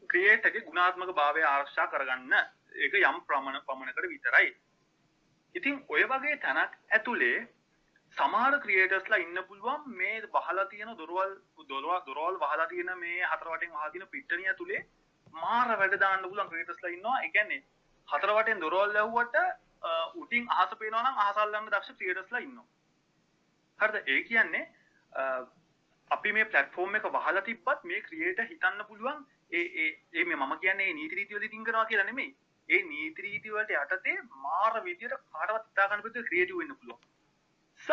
ක්‍රියේටර්ගේ 0.09 0.67
ගුණාත්මක 0.67 1.15
භාවය 1.15 1.43
ආරක්ෂා 1.45 1.87
කරගන්න 1.89 2.35
ඒක 2.77 2.95
යම් 3.01 3.19
ප්‍රමණ 3.23 3.65
පමණකට 3.67 4.09
විතරයි. 4.09 4.53
ඉතින් 5.55 5.83
ඔය 5.89 6.05
වගේ 6.05 6.39
තැනක් 6.39 6.79
ඇතුලේ 6.91 7.39
සමහර 8.13 8.59
ක්‍රියේටර්ස්ලා 8.61 9.19
ඉන්න 9.19 9.43
පුළුවන් 9.49 9.85
මේ 9.97 10.21
වහලා 10.29 10.67
තියෙන 10.67 10.97
දොරවල් 10.97 11.33
දොරවල් 11.69 12.01
දොරවල් 12.07 12.39
වහලා 12.39 12.67
තියෙන 12.67 12.93
මේ 12.99 13.21
හතර 13.25 13.49
වටෙන් 13.49 13.71
වහලා 13.71 13.91
තියෙන 13.91 14.09
පිට්ටනිය 14.09 14.49
ඇතුලේ 14.49 14.83
මාර 15.35 15.73
වැඩ 15.75 15.99
දාන්න 16.01 16.25
පුළුවන් 16.25 16.51
ක්‍රියේටර්ස්ලා 16.51 16.91
ඉන්නවා. 16.91 17.17
ඒ 17.21 17.31
කියන්නේ 17.31 17.63
හතර 18.09 18.35
වටෙන් 18.35 18.61
දොරවල් 18.61 18.95
ලැබුවට 18.95 19.37
උටින් 20.17 20.47
අහස 20.51 20.77
පේනවා 20.77 21.03
නම් 21.03 21.19
අහස 21.19 21.39
අල්ලන්න 21.39 21.69
දක්ෂ 21.69 21.99
ක්‍රියේටර්ස්ලා 21.99 22.41
ඉන්නවා. 22.41 22.69
හරිද? 23.81 23.97
ඒ 24.07 24.23
කියන්නේ 24.23 24.65
අපි 26.11 26.33
මේ 26.33 26.45
ප්ලට්ෆෝම් 26.47 26.97
එක 26.97 27.09
වහලා 27.11 27.43
තිබ්බත් 27.43 27.85
මේ 27.85 28.03
ක්‍රියේටර් 28.03 28.47
හිතන්න 28.47 28.85
පුළුවන් 28.87 29.25
ඒ 29.53 29.67
ඒ 29.77 29.91
ඒ 30.13 30.25
මේ 30.25 30.37
මම 30.37 30.55
කියන්නේ 30.59 30.93
නීති 30.93 31.15
රීති 31.15 31.35
වලින් 31.37 31.65
කරනවා 31.65 31.87
කියලා 31.87 32.07
නෙමෙයි. 32.07 32.37
ඒ 32.73 32.81
නීතිරීතිවලට 32.85 33.73
යටතේ 33.77 34.17
මාර 34.45 34.77
විදියට 34.85 35.15
කාටවත් 35.33 35.69
හිතාගන්න 35.69 36.03
බැරි 36.05 36.27
ක්‍රියේටිව් 36.29 36.61
වෙන්න 36.61 36.77
පුළුවන්. 36.77 37.01
සහ 37.81 37.91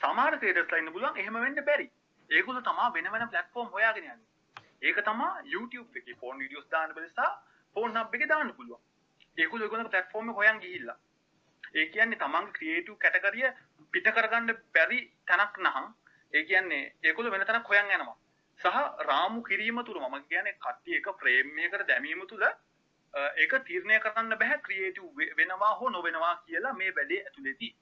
සමහර 0.00 0.36
ක්‍රියේටර්ස්ලා 0.38 0.80
ඉන්න 0.82 0.92
පුළුවන් 0.94 1.20
එහෙම 1.22 1.38
වෙන්න 1.40 1.64
බැරි. 1.68 1.86
ඒගොල්ලෝ 2.30 2.62
තමා 2.62 2.88
වෙන 2.92 3.10
වෙන 3.12 3.28
ප්ලැට්ෆෝම් 3.28 3.68
හොයාගෙන 3.70 4.06
යන්නේ. 4.06 4.30
ඒක 4.82 4.98
තමා 5.04 5.32
YouTube 5.52 5.98
එකේ 5.98 6.16
ෆෝන් 6.20 6.38
වීඩියෝස් 6.38 6.66
දාන්න 6.68 6.94
බැරි 6.96 7.10
සහ 7.10 7.30
ෆෝන් 7.76 7.96
හබ් 7.96 8.18
එකේ 8.18 8.28
දාන්න 8.28 8.52
පුළුවන්. 8.56 8.82
ඒගොල්ලෝ 9.36 9.66
ඒගොල්ලෝ 9.66 9.92
ප්ලැට්ෆෝම් 9.94 10.30
එක 10.30 10.36
හොයන් 10.36 10.60
ගිහිල්ලා. 10.60 10.98
ඒ 11.74 11.86
කියන්නේ 11.88 12.18
තමන්ගේ 12.18 12.56
ක්‍රියේටිව් 12.58 12.98
කැටගරිය 12.98 13.48
පිට 13.92 14.10
කරගන්න 14.10 14.52
බැරි 14.74 15.00
තැනක් 15.26 15.56
නහම් 15.60 15.88
ඒ 16.32 16.44
කියන්නේ 16.44 16.84
ඒගොල්ලෝ 17.02 17.32
වෙන 17.32 17.46
තැනක් 17.46 17.68
හොයන් 17.68 17.90
යනවා. 17.90 18.16
සහ 18.60 18.76
රාමු 19.08 19.42
කිරීම 19.42 19.80
තුළ 19.84 20.00
මම 20.00 20.16
කියන්නේ 20.24 20.58
කට්ටිය 20.58 21.00
එක 21.00 21.08
ෆ්‍රේම් 21.20 21.58
එකකට 21.60 21.88
දැමීම 21.88 22.22
තුළ 22.26 22.44
ඒක 23.14 23.52
තීරණය 23.66 23.98
කරන්න 24.04 24.38
බැහැ 24.42 24.60
ක්‍රියේටිව් 24.66 25.24
වෙනවා 25.40 25.72
හෝ 25.80 25.90
නොවෙනවා 25.96 26.34
කියලා 26.46 26.72
මේ 26.82 26.94
වැඩේ 26.98 27.22
ඇතුළේදී. 27.24 27.72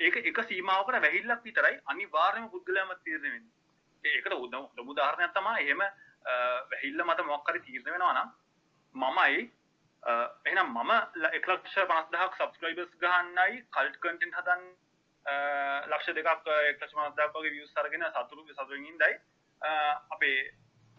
ඒක 0.00 0.16
එක 0.30 0.42
සීමාවකට 0.48 1.02
වැහිල්ලක් 1.04 1.44
විතරයි 1.44 1.80
අනිවාර්යයෙන්ම 1.92 2.50
පුද්ගලයාම 2.50 2.92
තීරණය 3.04 3.30
වෙන්නේ. 3.34 3.54
ඒකට 4.04 4.34
උදව් 4.34 4.90
උදාහරණයක් 4.94 5.32
තමයි 5.36 5.62
එහෙම 5.64 5.82
වැහිල්ල 6.72 7.04
මත 7.04 7.20
මොකක් 7.30 7.50
හරි 7.52 7.64
තීරණය 7.68 7.94
වෙනවා 7.94 8.12
නම් 8.16 8.28
මමයි 8.94 9.46
එහෙනම් 10.46 10.68
මම 10.74 10.92
1,50,000ක් 11.36 12.34
සබ්ස්ක්‍රයිබර්ස් 12.36 12.92
ගහන්නයි 13.04 13.62
කල්ට් 13.76 13.96
කන්ටෙන්ට් 14.04 14.38
හදන්න 14.40 14.62
ලක්ෂ 15.92 16.14
දෙකක් 16.18 16.28
1,50,000ක් 16.28 17.32
වගේ 17.34 17.54
views 17.56 17.72
අරගෙන 17.76 18.06
සතුටු 18.10 18.46
සතුටින් 18.50 18.86
ඉඳයි 18.92 19.14
අපේ 20.10 20.38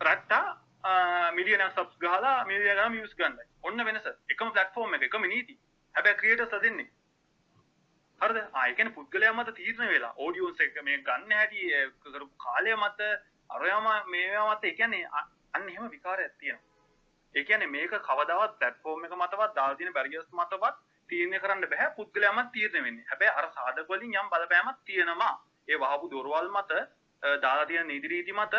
රට්ටා 0.02 0.44
මිලියන 1.34 1.66
සබ්ස් 1.66 1.98
ගහලා 2.00 2.46
මිලියන 2.46 2.76
ගණන් 2.78 2.96
views 2.98 3.14
ගන්නයි. 3.16 3.46
ඔන්න 3.64 3.86
වෙනස. 3.86 4.08
එකම 4.30 4.52
platform 4.52 4.94
එක 4.96 5.04
එකම 5.10 5.26
නීති. 5.26 5.60
හැබැයි 5.96 6.20
creators 6.22 6.62
දෙන්නේ 6.62 6.90
හරිද? 8.22 8.38
ආ 8.54 8.68
ඒ 8.68 8.74
කියන්නේ 8.78 8.96
පුද්ගලයා 8.96 9.34
මත 9.34 9.56
තීරණය 9.60 9.90
වෙලා 9.94 10.14
audience 10.18 10.64
එක 10.64 10.80
මේ 10.84 10.98
ගන්න 11.08 11.32
හැටි 11.32 11.62
කරපු 12.04 12.34
කාලය 12.46 12.76
මත 12.76 13.02
අරයම 13.50 13.88
මේවා 14.14 14.48
මත 14.50 14.64
ඒ 14.66 14.76
කියන්නේ 14.80 15.06
අන්න 15.54 15.70
එහෙම 15.70 15.90
විකාරයක් 15.96 16.34
තියෙනවා. 16.40 16.68
ඒ 17.36 17.44
කියන්නේ 17.44 17.74
මේක 17.76 17.94
කවදාවත් 18.10 18.60
platform 18.60 19.06
එක 19.06 19.14
මතවත් 19.22 19.52
දාලා 19.56 19.80
තියෙන 19.80 19.96
barriers 19.98 20.30
මතවත් 20.40 20.76
තීරණය 21.10 21.40
කරන්න 21.44 21.70
බෑ 21.74 21.90
පුද්ගලයාම 21.98 22.40
තීරණය 22.56 22.84
වෙන්නේ. 22.88 23.06
හැබැයි 23.12 23.36
අර 23.40 23.48
සාධක 23.58 23.90
වලින් 23.92 24.20
යම් 24.22 24.30
බලපෑමක් 24.34 24.80
තියෙනවා. 24.86 25.34
ඒ 25.68 25.78
වහපු 25.84 26.12
දොරවල් 26.14 26.50
මත 26.58 26.72
දාලා 27.44 27.66
තියෙන 27.72 27.88
නීති 27.88 28.08
රීති 28.14 28.34
මත 28.40 28.56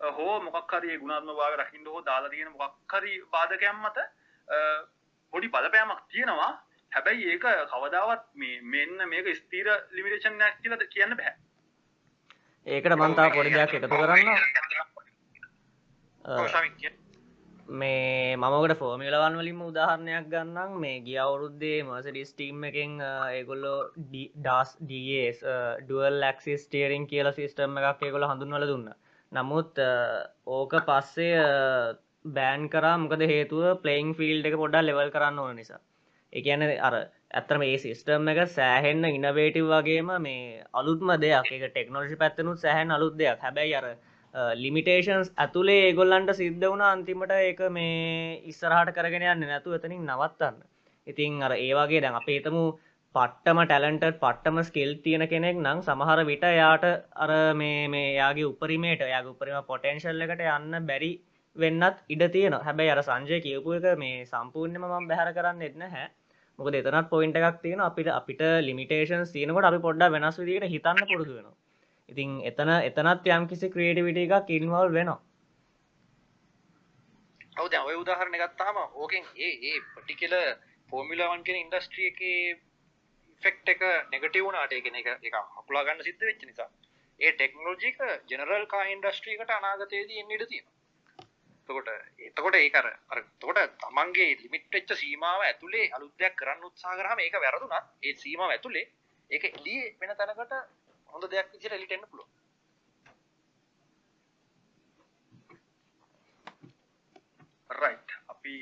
හෝ 0.00 0.40
මොකක් 0.42 0.72
හරි 0.72 0.90
ඒ 0.90 0.98
ගුණාත්මක 0.98 1.36
භාවය 1.36 1.56
රකින්න 1.56 1.86
හෝ 1.86 2.02
දාලා 2.02 2.30
තියෙන 2.30 2.52
මොකක් 2.54 2.94
හරි 2.94 3.12
බාධකයන් 3.32 3.76
මත 3.78 3.98
පොඩි 5.32 5.48
බලපෑමක් 5.48 6.00
තියෙනවා. 6.08 6.52
හැබැයි 6.92 7.30
ඒක 7.30 7.44
කවදාවත් 7.70 8.22
මේ 8.34 8.60
මෙන්න 8.66 9.08
මේක 9.08 9.26
ස්ථීර 9.36 9.68
ලිමිටේෂන් 9.90 10.40
එකක් 10.42 10.62
කියලාද 10.62 10.86
කියන්න 10.88 11.16
බෑ. 11.16 11.34
ඒකට 12.66 12.94
මම 12.94 13.14
තව 13.14 13.28
පොඩි 13.34 13.50
දෙයක් 13.50 13.74
එකතු 13.74 13.88
කරන්න. 13.90 14.28
මේ 17.72 18.36
මමකට 18.36 18.78
ෆෝමිලවන් 18.78 19.34
වලින්ම 19.36 19.60
උදාහරණයක් 19.62 20.28
ගන්නම් 20.28 20.78
මේ 20.80 21.00
ගිය 21.00 21.18
අවුරුද්දේ 21.18 21.82
මර්සඩිස් 21.82 22.32
ටීම් 22.32 22.64
එකෙන් 22.64 22.94
ඒගොල්ලෝ 23.02 23.80
ඩස් 24.06 24.70
ඩස් 24.82 25.42
ඩුවල් 25.82 26.16
ලක්සිස් 26.22 26.64
ටේරිං 26.66 27.04
කියල 27.06 27.28
සිස්ටම් 27.34 27.76
එකක් 27.82 28.06
ඒගොල 28.08 28.24
හඳුන්වල 28.24 28.66
දුන්න 28.66 28.88
නමුත් 29.32 29.78
ඕක 30.48 30.72
පස්සේ 30.86 31.36
බෑන් 32.30 32.68
කරා 32.68 32.96
මොකද 32.98 33.22
හේතුව? 33.24 33.80
ප්ලේයින් 33.82 34.14
ෆිල්් 34.14 34.44
එක 34.44 34.56
පොඩ්ඩා 34.56 34.82
ලෙවල් 34.82 35.10
කරන්න 35.10 35.38
ඕන 35.38 35.56
නිසා. 35.56 35.80
එකන 36.32 36.62
අර 36.80 36.94
ඇත්තම 37.30 37.62
ඒ 37.62 37.78
සිස්ටම් 37.78 38.28
එක 38.28 38.40
සෑහෙන්න 38.48 39.04
ඉනවේටව් 39.06 39.68
වගේම 39.72 40.10
මේ 40.20 40.64
අලුත්ම 40.72 41.12
දෙයක්. 41.18 41.52
එක 41.52 41.64
ටෙක්නෝජි 41.66 42.16
පැත්තනුත් 42.16 42.58
සෑහන් 42.58 42.90
අලුත් 42.90 43.16
දෙයක්. 43.16 43.38
හැබැයි 43.40 43.74
අර 43.74 43.86
ලිමිටේෂන්ස් 44.56 45.30
ඇතුළේ 45.36 45.84
ඒගොල්ලන්ට 45.84 46.34
සිද්ධ 46.34 46.64
වුණ 46.64 46.84
අන්තිමට 46.84 47.32
ඒක 47.32 47.60
මේ 47.70 48.42
ඉස්සරහට 48.44 48.92
කරගෙන 48.94 49.24
යන්න 49.24 49.46
නැතු 49.46 49.74
එතනින් 49.74 50.04
නවත්තන්න. 50.06 50.58
ඉතින් 51.06 51.42
අර 51.42 51.52
ඒවාගේ 51.56 52.00
දැන් 52.00 52.20
අපේතමු 52.20 52.64
පට්ටම 53.14 53.58
ටැලන්ට 53.62 54.04
පට්ටම 54.16 54.58
ස්කෙල් 54.62 54.90
තියෙන 54.98 55.24
කෙනෙක් 55.26 55.56
නම් 55.56 55.78
සමහර 55.82 56.20
විට 56.24 56.44
යාට 56.54 56.84
අර 57.16 57.30
මේ 57.54 57.88
මේ 57.88 58.10
යාගේ 58.14 58.46
උපරිමේට 58.46 59.02
යාග 59.06 59.26
උපරිම 59.28 59.58
පොටෙන්ශල් 59.64 60.24
එකට 60.24 60.42
යන්න 60.48 60.76
බැරි 60.86 61.10
වෙන්නත් 61.56 62.02
ඉඩ 62.08 62.24
තියෙන 62.30 62.56
හැබැයි 62.60 62.90
අර 62.90 63.00
සංජය 63.02 63.38
කියපු 63.40 63.76
එක 63.78 63.86
මේ 63.98 64.26
සම්පූර්ණයම 64.26 64.84
මම 64.84 65.08
බැහර 65.08 65.30
කරන්න 65.32 65.64
එන්න 65.64 65.86
හැ 65.88 66.04
මොක 66.58 66.70
දෙතනත් 66.70 67.08
පොයින්ට 67.08 67.40
එකක් 67.40 67.58
තියෙන 67.62 67.80
අපිට 67.80 68.10
අපිට 68.10 68.44
ලිමිටේෂන් 68.62 69.24
තියනකොට 69.28 69.64
අපි 69.64 69.80
පොඩ්ඩ 69.80 70.12
වෙනස් 70.14 70.38
විදිට 70.38 70.68
හිතන්න 70.68 71.02
පුරුදු 71.04 71.32
වෙනවා. 71.32 71.56
ඉතින් 72.08 72.36
එතන 72.44 72.74
එතනත් 72.80 73.26
යම් 73.30 73.48
කිසි 73.48 73.66
ක්‍රියේටිවිට 73.70 74.22
එකක් 74.26 74.54
ඉන්වල් 74.58 74.92
වෙනවා. 74.92 75.18
ඔව් 77.56 77.66
දැන් 77.68 77.84
ඔය 77.84 77.96
උදාහරණ 77.96 78.38
ගත්තාම 78.38 78.80
ඕකෙන් 78.96 79.28
ඒ 79.38 79.52
ඒ 79.66 79.76
පටිකල 79.90 80.40
ෆෝමියුලා 80.92 81.34
1 81.34 81.44
කියන 81.44 82.66
ඉන්ඩස්ට්‍රි 83.40 83.40
එකේ 83.40 83.40
ඉෆෙක්ට් 83.40 83.68
එක 83.68 83.82
නෙගටිව් 84.12 84.44
වුණාට 84.44 84.72
ඒ 84.72 84.80
කියන්නේ 84.80 85.02
ඒක 85.04 85.24
ඒක 85.24 85.36
හකුලා 85.56 85.84
ගන්න 85.84 86.04
සිද්ධ 86.04 86.22
වෙච්ච 86.22 86.42
නිසා 86.44 86.68
ඒ 87.20 87.32
ටෙක්නොලොජි 87.32 87.88
එක 87.88 88.00
ජෙනරල් 88.26 88.66
කා 88.66 88.84
ඉන්ඩස්ට්‍රි 88.86 89.34
එකට 89.34 89.50
අනාගතයේදී 89.50 90.20
එන්න 90.20 90.30
ඉඩ 90.30 90.46
තියෙනවා. 90.46 90.74
එතකොට 91.68 91.88
එතකොට 92.20 92.56
ඒක 92.56 92.74
අර 92.74 92.88
අර 93.08 93.18
එතකොට 93.18 93.76
තමන්ගේ 93.78 94.30
ලිමිට් 94.36 94.66
වෙච්ච 94.70 94.94
සීමාව 94.94 95.40
ඇතුලේ 95.42 95.90
අලුත් 95.90 96.14
දෙයක් 96.16 96.34
කරන්න 96.34 96.64
උත්සාහ 96.64 96.96
කරාම 96.96 97.18
ඒක 97.18 97.36
වැරදුනත් 97.36 97.78
ඒ 98.02 98.14
සීමාව 98.16 98.50
ඇතුලේ 98.50 98.86
ඒක 99.30 99.44
එළියේ 99.46 99.94
වෙන 100.00 100.16
තැනකට 100.16 100.58
හොඳ 101.08 101.24
දෙයක් 101.26 101.52
විදිහට 101.52 101.72
එළියට 101.72 101.92
එන්න 101.92 102.06
පුළුවන්. 102.06 102.30
රයිට් 107.70 108.20
අපි 108.28 108.54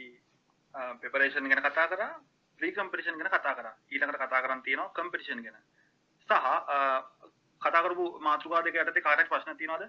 පෙපරේෂන් 1.01 1.49
ගැන 1.49 1.62
කතා 1.62 1.89
කරා 1.89 2.15
ප්‍රී 2.61 2.73
කම්පිටිෂන් 2.73 3.19
ගැන 3.19 3.31
කතා 3.31 3.55
කරා. 3.55 3.75
ඊළඟට 3.90 4.23
කතා 4.23 4.42
කරන් 4.42 4.62
තියෙනවා 4.62 4.90
කම්පිටිෂන් 4.90 5.42
ගැන. 5.42 5.57
සහ 6.29 6.35
කතා 7.61 7.83
කරපු 7.83 8.05
මාතෘකා 8.21 8.64
දෙක 8.64 8.75
යටතේ 8.77 9.03
කාටවත් 9.03 9.31
ප්‍රශ්න 9.31 9.57
තියෙනවද? 9.57 9.87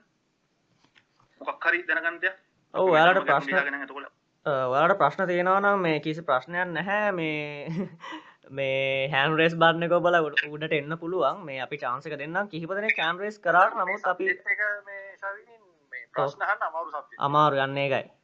මොකක් 1.42 1.66
හරි 1.66 1.84
දැනගන්න 1.84 2.22
දෙයක්? 2.22 2.38
ඔව් 2.74 2.90
ඔයාලට 2.90 3.26
ප්‍රශ්න 3.26 3.50
ඔයාලට 4.46 5.00
ප්‍රශ්න 5.00 5.28
තියෙනවා 5.28 5.60
නම් 5.60 5.80
මේ 5.82 6.00
කිසි 6.00 6.22
ප්‍රශ්නයක් 6.24 6.68
නැහැ. 6.70 7.12
මේ 7.14 7.68
මේ 8.58 9.08
හැන්රේස් 9.10 9.56
බාරණ 9.56 9.90
කොබල 9.90 10.20
උඩට 10.50 10.74
එන්න 10.74 10.98
පුළුවන්. 10.98 11.44
මේ 11.46 11.62
අපි 11.62 11.78
චාන්සක 11.78 12.18
දෙන්න 12.18 12.44
කිහිපදන 12.48 12.92
කෑන්රේස් 12.94 13.40
කරාට 13.40 13.76
නමුත් 13.76 14.08
අපි. 14.08 14.30
අමාරු 17.20 17.66
යන්නේ 17.66 17.90
එකයි 17.90 18.18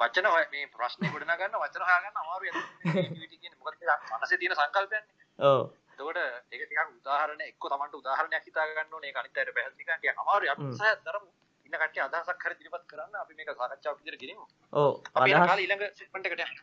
වචන 0.00 0.26
හොය 0.34 0.44
මේ 0.52 0.66
ප්‍රශ්නේ 0.68 1.10
ගොඩනගා 1.12 1.38
ගන්න 1.40 1.60
වචන 1.64 1.84
හොයාගන්න 1.88 2.22
අමාරුයි. 2.22 2.52
ඇක්ටිවිටි 2.52 3.38
කියන්නේ. 3.42 3.58
මොකද 3.60 3.76
මේ 3.80 4.18
මනසේ 4.18 4.38
තියෙන 4.38 4.56
සංකල්පයන්නේ. 4.56 5.04
ඕ 5.38 5.62
එතකොට 5.92 6.18
ඒක 6.52 6.62
ටිකක් 6.64 6.90
උදාහරණ 7.00 7.42
එක්ක 7.48 7.64
තමන්ට 7.66 8.00
උදාහරණයක් 8.00 8.44
හිතා 8.46 8.66
ගන්න 8.68 8.94
ඕනේ. 8.94 9.10
ඒක 9.10 9.20
අනිත් 9.20 9.38
අයට 9.38 9.54
පැහැදිලි 9.56 9.84
කරන්න 9.84 10.00
ටිකක් 10.00 10.24
අමාරුයි. 10.24 10.50
අපි 10.54 10.62
හ්ම්. 10.62 10.70
උත්සාහයක් 10.70 11.04
දරමු 11.06 11.30
ඉන්න 11.66 11.78
කට්ටිය 11.80 12.02
අදහසක් 12.06 12.44
හරි 12.44 12.54
ඉදිරිපත් 12.56 12.88
කරන්න 12.90 13.20
අපි 13.22 13.34
මේක 13.34 13.50
සාකච්ඡාවක් 13.54 13.98
විදිහට 14.00 14.20
ගෙනිමු 14.22 14.44
ඕ 14.72 14.92
අපි 15.14 15.30
යන 15.32 15.46
කාලේ 15.50 15.64
ඊළඟ 15.64 15.84
සෙග්මන්ට් 15.98 16.28
එකට 16.28 16.44
යමු. 16.44 16.54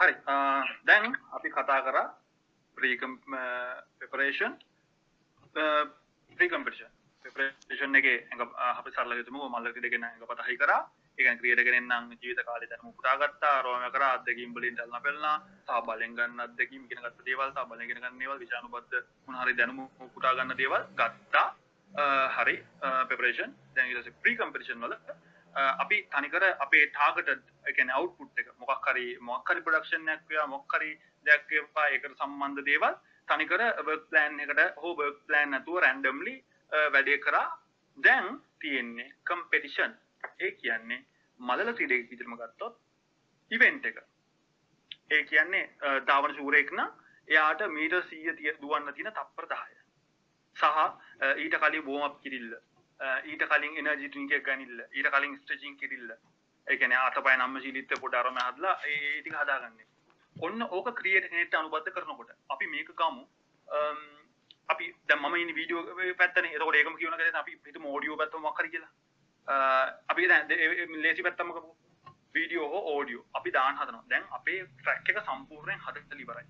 හරි. 0.00 0.14
දැන් 0.88 1.04
අපි 1.36 1.48
කතා 1.56 1.80
කරා 1.86 2.06
ප්‍රීකම් 2.76 3.12
පෙපරේෂන් 3.98 4.52
ප්‍රීකම්පිටිෂන් 6.36 6.92
පෙපරේෂන් 7.28 7.98
එක 8.00 8.08
අපි 8.70 8.90
සරල 8.90 9.12
යුතුම 9.14 9.38
මල්ලක 9.46 9.78
දෙගෙන 9.78 10.06
එක 10.06 10.26
පතහි 10.30 10.56
කරා. 10.56 10.80
ඒකන 11.18 11.38
ක්‍රියටගෙන 11.38 11.78
නම් 11.82 12.10
ජීවිත 12.14 12.42
කාලය 12.44 12.66
දැනුම 12.66 12.96
පුටා 12.96 13.16
ගත්තා 13.20 13.54
රෝම 13.62 13.86
කර 13.88 14.04
අත්දැකීම් 14.08 14.52
වලින් 14.54 14.76
දැල්ලා 14.76 15.00
පෙළනා 15.00 15.36
සහ 15.62 15.80
බලෙන් 15.86 16.12
ගන්න 16.14 16.44
අත්දැකීම් 16.44 16.84
ඉගෙන 16.84 17.00
ගත්ත 17.00 17.24
දේවල් 17.24 17.48
සහ 17.48 17.64
බලෙන් 17.68 17.86
ඉගෙන 17.86 17.98
ගන්න 17.98 18.20
දේවල් 18.20 18.38
විෂානුබද්ධ 18.38 19.00
මොන 19.26 19.40
හරි 19.40 19.54
දැනුම 19.54 19.88
පුටා 20.10 20.34
ගන්න 20.34 20.56
දේවල් 20.56 20.84
ගත්තා. 20.94 21.48
හරි 22.36 22.56
පෙපරේෂන් 23.08 23.52
දැන් 23.74 23.88
ඊට 23.88 24.00
පස්සේ 24.00 24.20
ප්‍රී 24.22 24.36
කම්පිටිෂන් 24.36 24.80
වල 24.80 24.94
අපි 25.54 25.98
තනිකර 26.12 26.44
අපේ 26.58 26.84
ටාගටඩ් 26.88 27.44
එකන 27.64 27.90
අවුට්පුට් 27.90 28.38
එක 28.38 28.50
මොකක් 28.58 28.88
හරි 28.88 29.06
මොකක් 29.20 29.50
හරි 29.50 29.60
ප්‍රොඩක්ෂන් 29.60 30.08
එකක් 30.08 30.28
වේවා 30.28 30.46
මොකක් 30.48 30.76
හරි 30.76 30.90
දෙයක් 31.26 31.48
වේවා 31.50 31.86
ඒකට 31.88 32.18
සම්බන්ධ 32.18 32.64
දේවල් 32.64 32.94
තනිකර 33.28 33.62
වර්ක් 33.80 34.04
ප්ලෑන් 34.10 34.40
එකට 34.40 34.60
හෝ 34.76 34.94
වර්ක් 34.94 35.18
ප්ලෑන් 35.26 35.50
නැතුව 35.50 35.80
රැන්ඩම්ලි 35.80 36.34
වැඩේ 36.72 37.18
කරා. 37.18 37.48
දැන් 37.98 38.28
තියෙන්නේ 38.60 39.08
කම්පිටිෂන් 39.24 39.96
ඒ 40.40 40.50
කියන්නේ 40.52 41.00
මලල 41.40 41.72
ක්‍රීඩක 41.74 42.10
විදිහටම 42.10 42.36
ගත්තොත් 42.36 42.78
ඉවෙන්ට් 43.50 43.86
එක. 43.86 43.98
ඒ 45.10 45.22
කියන්නේ 45.24 45.64
ධාවන 46.06 46.34
ශූරයෙක් 46.36 46.72
නම් 46.72 46.90
එයාට 47.28 47.66
මීටර් 47.76 48.02
100 48.04 48.36
තිය 48.38 48.56
දුවන්න 48.62 48.94
තියෙන 48.94 49.12
තප්පර 49.12 49.46
10 49.48 49.78
සහ 50.56 51.38
ඊට 51.44 51.58
කලින් 51.62 51.84
වෝම් 51.84 52.02
අප් 52.02 52.16
කිරිල්ල. 52.22 52.56
ඊට 53.24 53.44
කලින් 53.50 53.78
එනර්ජි 53.82 54.08
ඩ්‍රින්ක් 54.08 54.32
එක 54.32 54.44
ගනිල්ල. 54.48 54.82
ඊට 54.92 55.10
කලින් 55.14 55.38
ස්ට්‍රෙචින් 55.38 55.76
කිරිල්ල. 55.76 56.10
එකන 56.66 56.92
අතපය 56.92 57.36
නම්ම 57.36 57.60
ශීලිත්ත 57.60 57.94
පොඩ 58.00 58.14
අරම 58.14 58.38
හදලා 58.38 58.76
ඒටික 58.86 59.34
හදාගන්න. 59.34 59.78
ඔන්න 60.36 60.62
ඕක 60.70 60.88
ක්‍රියට 61.00 61.28
කෙනෙට 61.30 61.54
අනුබද්ධ 61.54 61.90
කරනකොට 61.94 62.34
අපි 62.50 62.66
මේක 62.66 62.90
ගමු. 63.00 63.24
අම්, 63.68 64.17
අපි 64.68 64.94
දැන් 65.08 65.20
මම 65.20 65.36
ඉන්නේ 65.36 65.54
වීඩියෝ 65.54 65.82
පැත්තනේ. 66.18 66.50
එතකොට 66.52 66.74
ඒකම 66.74 66.94
කියවන 66.94 67.16
කරේ 67.16 67.30
අපි 67.30 67.60
හිතමු 67.66 67.94
ඕඩියෝ 67.94 68.16
පැත්තම 68.16 68.38
මොකක් 68.40 68.60
හරි 68.60 68.68
කියලා. 68.68 68.90
අ, 69.48 69.54
අපි 70.08 70.28
දැන් 70.28 70.48
දේ- 70.48 70.58
ඒ- 70.58 70.82
ඒ 70.82 70.86
ලේසි 70.86 71.22
පැත්තම 71.22 71.50
කරමු. 71.52 71.76
වීඩියෝ 72.34 72.68
හෝ 72.68 72.96
ඕඩියෝ 72.96 73.26
අපි 73.34 73.50
දාන්න 73.50 73.76
හදනවා. 73.76 74.04
දැන් 74.08 74.24
අපේ 74.30 74.62
ට්‍රැක් 74.64 75.08
එක 75.08 75.18
සම්පූර්ණයෙන් 75.18 75.78
හදලා 75.78 76.18
ඉවරයි. 76.18 76.44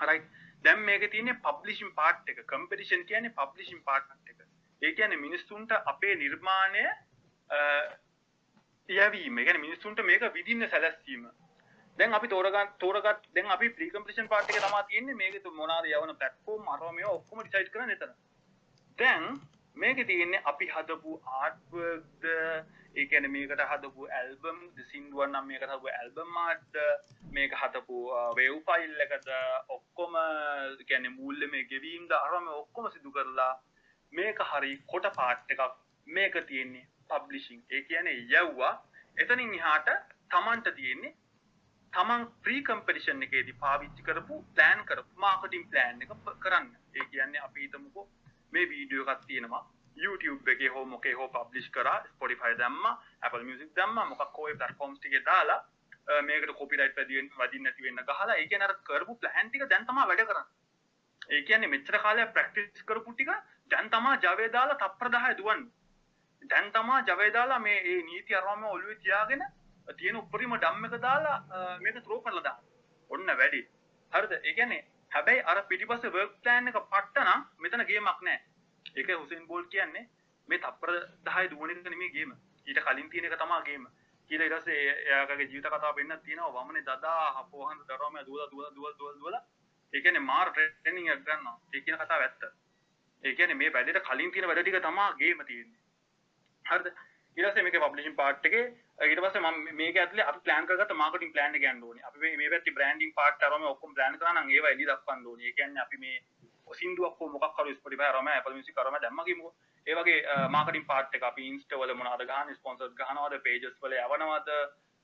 හරයි 0.00 0.20
දැන් 0.64 0.78
මේක 0.78 1.10
තියෙන්නේ 1.10 1.32
පබ්ලිෂින් 1.32 1.90
පාර්ට් 1.94 2.28
එක. 2.28 2.46
කම්පිටිෂන් 2.46 3.02
කියන්නේ 3.04 3.28
පබ්ලිෂින් 3.28 3.82
පාර්ට් 3.82 4.28
එක. 4.28 4.36
ඒ 4.82 4.92
කියන්නේ 4.92 5.16
මිනිස්සුන්ට 5.16 5.72
අපේ 5.72 6.14
නිර්මාණය 6.14 6.84
අ, 7.50 7.56
යැවීම. 8.90 9.38
ඒ 9.38 9.44
කියන්නේ 9.44 9.60
මිනිස්සුන්ට 9.60 10.00
මේක 10.00 10.22
විදින්න 10.34 10.68
සැලැස්වීම. 10.68 11.30
දැන් 11.98 12.14
අපි 12.14 12.28
තෝරගන්න 12.28 12.72
තෝරගත් 12.78 13.28
දැන් 13.34 13.50
අපි 13.50 13.68
ප්‍රී 13.76 13.90
කම්පිටිෂන් 13.90 14.28
පාර්ට් 14.28 14.50
එක 14.50 14.62
තමයි 14.62 14.82
තියෙන්නේ 14.88 15.14
මේක 15.16 15.52
මොනවාද 15.52 15.86
යවන 15.90 16.14
ප්ලැට්ෆෝම් 16.14 16.72
අරව 16.72 16.88
මේවා 16.90 17.18
ඔක්කොම 17.18 17.42
ඩිසයිඩ් 17.42 17.70
කරන්න 17.72 17.94
එතන. 17.94 18.16
දැන් 18.98 19.24
මේක 19.76 20.02
තියෙන්නේ 20.06 20.42
අපි 20.44 20.68
හදපු 20.68 21.14
ආර්ට්වර්ක්ද 21.34 22.26
ඒ 22.94 23.06
කියන්නේ 23.06 23.32
මේකට 23.32 23.64
හදපු 23.72 24.08
ඇල්බම් 24.18 24.60
සින්දුවන් 24.90 25.32
නම් 25.32 25.48
මේකට 25.48 25.68
හදපු 25.68 25.92
ඇල්බම් 25.92 26.38
ආර්ට්ද 26.42 26.78
මේක 27.32 27.56
හදපු 27.62 28.04
වේව් 28.36 28.60
ෆයිල් 28.68 29.04
එකද 29.06 29.28
ඔක්කොම 29.70 30.16
ඒ 30.20 30.86
කියන්නේ 30.86 31.16
මූල්‍ය 31.16 31.52
මේ 31.54 31.66
ගෙවීම්ද 31.72 32.16
අරම 32.18 32.48
ඔක්කොම 32.54 32.92
සිදු 32.94 33.12
කරලා 33.12 33.52
මේක 34.12 34.48
හරි 34.50 34.72
කොට 34.86 35.12
පාට් 35.18 35.54
එකක් 35.54 35.76
මේක 36.06 36.42
තියෙන්නේ 36.48 36.88
පබ්ලිෂිං 37.10 37.62
ඒ 37.70 37.82
කියන්නේ 37.84 38.18
යව්වා. 38.34 38.74
එතනින් 39.16 39.54
එහාට 39.54 39.94
තමන්ට 40.30 40.76
තියෙන්නේ 40.76 41.16
තමන් 41.96 42.24
ප්‍රී 42.42 42.62
කම්පිටිෂන් 42.62 43.22
එකේදී 43.22 43.56
පාවිච්චි 43.60 44.02
කරපු 44.02 44.34
ප්ලෑන් 44.54 44.84
කරපු 44.84 45.20
මාර්කටින් 45.20 45.64
ප්ලෑන් 45.70 46.02
එක 46.02 46.12
ප- 46.16 46.36
කරන්න. 46.40 46.66
ඒ 46.94 47.04
කියන්නේ 47.06 47.40
අපි 47.40 47.60
හිතමුකෝ 47.62 48.04
මේ 48.52 48.66
වීඩියෝ 48.70 49.06
එකක් 49.08 49.24
තියෙනවා. 49.26 49.62
YouTube 49.96 50.50
එකේ 50.52 50.68
හෝ 50.68 50.84
මොකේ 50.86 51.12
හෝ 51.14 51.28
පබ්ලිෂ් 51.30 51.70
කරා 51.70 51.96
Spotify 52.06 52.52
දැම්මා 52.58 52.94
Apple 53.22 53.44
Music 53.44 53.70
දැම්මා 53.76 54.04
මොකක් 54.06 54.36
හෝ 54.38 54.48
ඒ 54.48 54.54
platforms 54.54 54.98
ටිකේ 54.98 55.22
දාලා 55.24 55.58
අ, 56.08 56.22
මේකට 56.22 56.52
copyright 56.58 56.96
වැදින්න 56.96 57.30
වදින්න 57.38 57.62
නැති 57.62 57.82
වෙන්න 57.82 58.02
ගහලා 58.08 58.34
ඒ 58.34 58.46
කියන්නේ 58.46 58.68
අර 58.68 58.76
කරපු 58.84 59.16
ප්ලෑන් 59.16 59.48
ටික 59.50 59.64
දැන් 59.70 59.86
තමයි 59.86 60.06
වැඩ 60.10 60.24
කරන්නේ. 60.24 60.46
ඒ 61.30 61.42
කියන්නේ 61.42 61.70
මෙච්චර 61.70 61.98
කාලයක් 61.98 62.32
ප්‍රැක්ටිස් 62.34 62.84
කරපු 62.84 63.12
ටික 63.14 63.30
දැන් 63.70 63.90
තමයි 63.90 64.12
ජවය 64.24 64.48
දාලා 64.52 64.78
තප්පර 64.82 65.08
10 65.10 65.38
දුවන්නේ. 65.38 65.72
දැන් 66.42 66.72
තමා 66.72 67.00
ජවය 67.02 67.30
දාලා 67.32 67.58
මේ 67.60 67.78
ඒ 67.92 68.02
නීති 68.02 68.34
අරම 68.34 68.64
ඔලුවේ 68.66 68.98
තියාගෙන 69.02 69.42
තියෙන 69.94 70.16
උපරිම 70.16 70.56
ඩම් 70.56 70.84
එක 70.86 71.00
දාලා 71.00 71.36
අ, 71.50 71.78
මේක 71.78 72.02
ත්‍රෝ 72.02 72.20
කරලා 72.20 72.42
දාන්න. 72.42 72.60
ඔන්න 73.10 73.26
වැඩි. 73.38 73.62
හරිද? 74.12 74.32
ඒ 74.40 74.52
කියන්නේ 74.52 74.82
හැබැයි 75.10 75.42
අර 75.44 75.62
පිටිපස්සේ 75.64 76.10
වර්ක් 76.10 76.32
ප්ලෑන් 76.42 76.68
එක 76.68 76.78
පට්ට 76.84 77.24
නම් 77.24 77.42
මෙතන 77.58 77.84
ගේමක් 77.86 78.20
නැහැ. 78.22 78.40
ඒක 78.94 79.08
හුසේන් 79.14 79.46
බෝල්ට් 79.46 79.70
කියන්නේ 79.70 80.08
මේ 80.48 80.58
තප්පර 80.58 80.90
10 81.26 81.50
දුවන 81.50 81.70
එක 81.70 81.82
නෙමෙයි 81.84 82.10
ගේම. 82.12 82.32
ඊට 82.66 82.80
කලින් 82.82 83.10
තියෙන 83.10 83.24
එක 83.26 83.38
තමයි 83.38 83.62
ගේම. 83.64 83.86
ඊට 84.30 84.40
ඊට 84.40 84.54
පස්සේ 84.54 84.94
එයාගේ 85.06 85.46
ජීවිත 85.46 85.66
කතාව 85.68 85.94
පෙන්නක් 85.94 86.22
තියෙනවා 86.22 86.62
වමනේ 86.62 86.82
දදා 86.82 87.26
හපෝහන් 87.36 87.78
දරවම 87.88 88.16
දුවලා 88.26 88.50
දුවලා 88.50 88.70
දුවලා 88.70 88.94
දුවලා 88.98 89.16
දුවලා 89.16 89.42
ඒ 89.92 90.00
කියන්නේ 90.00 90.20
මාර 90.22 90.48
ට්‍රේනින් 90.50 91.10
එකක් 91.10 91.24
ගන්නවා. 91.24 91.58
ඒ 91.72 91.80
කියන 91.80 91.98
කතාව 91.98 92.22
ඇත්ත. 92.22 92.42
ඒ 93.24 93.34
කියන්නේ 93.34 93.54
මේ 93.54 93.72
වැඩේට 93.72 94.02
කලින් 94.04 94.32
තියෙන 94.32 94.48
වැඩ 94.48 94.62
ටික 94.62 94.80
තමයි 94.82 95.06
ගේම 95.18 95.44
තියෙන්නේ. 95.46 95.80
හරිද 96.64 96.86
ඊට 97.36 97.46
පස්සේ 97.46 97.62
මේකේ 97.62 97.82
පබ්ලිෂින් 97.84 98.16
පාර්ට් 98.16 98.46
එකේ 98.48 98.64
ඊට 99.06 99.20
පස්සේ 99.24 99.42
මම 99.42 99.76
මේක 99.76 99.96
ඇතුලේ 99.96 100.26
අපි 100.30 100.40
ප්ලෑන් 100.40 100.66
කරගත්ත 100.68 100.92
මාකටිං 100.94 101.32
ප්ලෑන් 101.32 101.54
එක 101.54 101.62
ගන්න 101.62 101.82
ඕනේ. 101.84 102.04
අපි 102.04 102.18
මේ 102.20 102.36
මේ 102.36 102.50
පැත්තේ 102.50 102.74
බ්‍රෑන්ඩින් 102.74 103.12
පාර්ට් 103.14 103.42
අරම 103.42 103.66
ඔක්කොම 103.66 103.94
ප්ලෑන් 103.94 104.18
කරා 104.18 104.32
නම් 104.34 104.50
ඒවා 104.50 104.70
එළි 104.70 104.86
දක්වන්න 104.86 105.26
ඕනේ. 105.26 105.46
ඒ 105.46 105.52
කියන්නේ 105.52 105.82
අපි 105.82 105.96
මේ 105.98 106.16
සින්දුවක් 106.74 107.20
හෝ 107.20 107.28
මොකක් 107.28 107.58
හරි 107.58 107.74
Spotify 107.74 108.08
අරම 108.08 108.28
Apple 108.30 108.54
Music 108.54 108.78
අරම 108.78 108.96
දැම්ම 109.02 109.20
ගිමුකෝ. 109.26 109.54
ඒ 109.86 109.94
වගේ 109.94 110.18
මාකටිං 110.50 110.86
පාර්ට් 110.86 111.14
එක 111.14 111.22
අපි 111.24 111.46
ඉන්ස්ටා 111.50 111.78
වල 111.78 111.94
මොනවද 111.94 112.24
ගහන්නේ 112.30 112.56
ස්පොන්සර්ස් 112.56 112.96
ගහනවද 112.96 113.38
pages 113.44 113.76
වල 113.82 113.94
යවනවද 113.98 114.50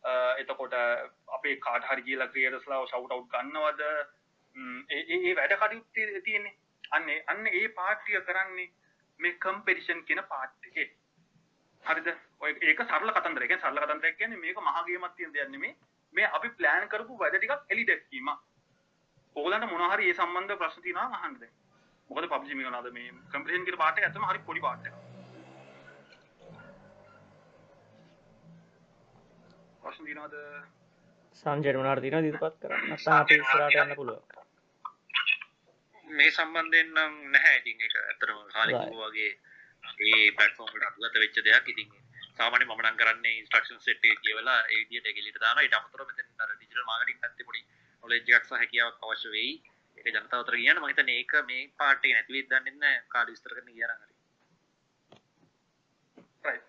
අ, 0.04 0.12
එතකොට 0.38 0.72
අපේ 1.28 1.56
කාට 1.60 1.84
හරි 1.84 2.02
කියලා 2.02 2.26
ක්‍රියේටර්ස්ලා 2.28 2.80
shout 2.86 3.12
out 3.12 3.28
ගන්නවද 3.30 3.82
ම්, 4.56 4.80
ඒ 4.90 5.02
ඒ 5.08 5.18
ඒ 5.28 5.34
වැඩ 5.36 5.54
කටයුතු 5.58 6.22
තියෙන්නේ. 6.24 6.56
අන්න 6.90 7.08
ඒ- 7.08 7.22
අන්න 7.26 7.46
ඒ 7.52 7.68
පාර්ට් 7.76 8.08
එක 8.10 8.26
කරන්නේ 8.26 8.66
මේ 9.20 9.36
කම්පිටිෂන් 9.38 10.02
කියන 10.04 10.22
පාර්ට් 10.28 10.66
එකේ. 10.66 10.88
හරිද? 11.84 12.08
ඔය 12.40 12.52
ඒක 12.62 12.80
සරල 12.84 13.10
කතන්දර 13.16 13.42
එක 13.46 13.54
සරල 13.58 13.78
කතන්දරයක් 13.78 14.16
කියන්නේ 14.18 14.42
මේක 14.44 14.58
මහගේමක් 14.60 15.14
තියෙන 15.16 15.32
දෙයක් 15.34 15.50
නෙමෙයි. 15.50 15.74
මේ 16.14 16.28
අපි 16.38 16.48
ප්ලෑන් 16.58 16.88
කරපු 16.88 17.18
වැඩ 17.18 17.36
ටිකක් 17.38 17.62
එලි 17.68 17.84
දැක්වීම. 17.86 18.28
ඕගලන්ට 19.36 19.70
මොනවා 19.70 19.92
හරි 19.94 20.10
ඒ 20.10 20.14
සම්බන්ධ 20.14 20.58
ප්‍රශ්න 20.60 20.82
තියෙනවා 20.82 21.20
අහන්න 21.20 21.38
දැන්. 21.40 21.52
මොකද 22.10 22.28
පබ්ජි 22.32 22.54
මේ 22.54 22.66
මොනවාද 22.68 22.92
මේ 22.92 23.10
කම්පිටිෂන් 23.32 23.66
කියන 23.66 23.78
පාර්ට් 23.78 23.98
එක 23.98 24.06
ඇත්තම 24.08 24.28
හරි 24.30 24.44
පොඩි 24.48 24.60
පාර්ට් 24.60 24.86
එකක් 24.86 24.96
ප්‍රශ්න 29.82 30.04
තියෙනවද? 30.06 30.36
සංජයට 31.36 31.78
මොනාට 31.78 32.02
තින 32.02 32.18
දිරිපත් 32.26 32.58
කරන්න? 32.60 32.88
නැත්නම් 32.88 33.16
අපි 33.16 33.38
ඉස්සරහට 33.40 33.78
යන්න 33.82 33.94
පුළුවන්. 33.96 34.22
මේ 36.04 36.30
සම්බන්ධයෙන් 36.32 36.92
නම් 36.96 37.14
නැහැ. 37.34 37.56
ඉතින් 37.62 37.86
ඒක 37.86 37.94
ඇත්තටම 38.02 38.38
කාලෙක 38.54 38.76
Right. 38.76 38.94
වගේ 39.02 39.30
ඒ 39.98 40.30
platform 40.38 40.70
වලට 40.72 40.88
අනුගත 40.88 41.20
වෙච්ච 41.24 41.38
දෙයක්. 41.48 41.68
ඉතින් 41.68 41.88
සාමාන්‍ය 42.38 42.64
මම 42.64 42.80
නම් 42.80 42.96
කරන්නේ 42.96 43.38
instruction 43.40 43.78
set 43.80 44.04
එක 44.04 44.18
කියවලා 44.24 44.58
ඒ 44.64 44.78
විදිහට 44.80 45.06
ඒක 45.06 45.20
එළියට 45.20 45.40
දානවා. 45.44 45.64
ඊට 45.66 45.78
අමතරව 45.78 46.06
මෙතන 46.08 46.42
අර 46.42 46.50
digital 46.62 46.84
marketing 46.90 47.18
පැත්තේ 47.22 47.46
පොඩි 47.48 47.62
knowledge 48.02 48.34
එකක් 48.36 48.46
සහ 48.48 48.58
හැකියාවක් 48.62 49.04
අවශ්‍ය 49.04 49.28
වෙයි. 49.36 49.52
ඒක 49.98 50.06
ජනතාව 50.08 50.40
අතර 50.44 50.56
කියන්න 50.56 50.80
මම 50.80 50.88
හිතන්නේ 50.90 51.18
ඒක 51.20 51.32
මේ 51.50 51.62
part 51.78 52.04
එක 52.04 52.12
නැති 52.16 52.34
වෙයිද 52.36 52.48
දන්නේ 52.50 52.76
නැහැ. 52.76 53.04
කාලේ 53.14 53.34
විස්තර 53.34 53.54
කරන්න 53.54 53.76
ගියා 53.76 53.90
නම් 53.90 54.02
හරි. 54.02 54.14
Right. 56.46 56.64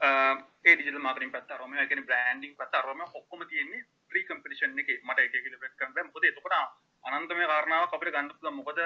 Uh, 0.00 0.34
ඒ 0.66 0.74
ඩිජිටල් 0.76 1.04
මාර්කටිං 1.06 1.34
පැත්ත 1.34 1.52
අරම 1.56 1.74
ඒ 1.74 1.86
කියන්නේ 1.90 2.08
බ්‍රෑන්ඩින් 2.10 2.54
පැත්ත 2.60 2.78
අරම 2.80 3.02
ඔක්කොම 3.08 3.44
තියෙන්නේ 3.50 3.82
ප්‍රී 4.10 4.24
කම්පිටිෂන් 4.28 4.80
එකේ. 4.84 5.00
මට 5.08 5.18
ඒක 5.18 5.36
කියලා 5.44 5.62
බ්‍රෙක් 5.62 5.76
කරන්න 5.78 5.94
බෑ 5.96 6.08
මොකද 6.08 6.24
එතකොට 6.30 6.56
අනන්තමය 7.04 7.46
කාරණාවක් 7.52 7.94
අපිට 7.96 8.14
ගන්න 8.14 8.32
පුළුවන්. 8.32 8.58
මොකද 8.60 8.80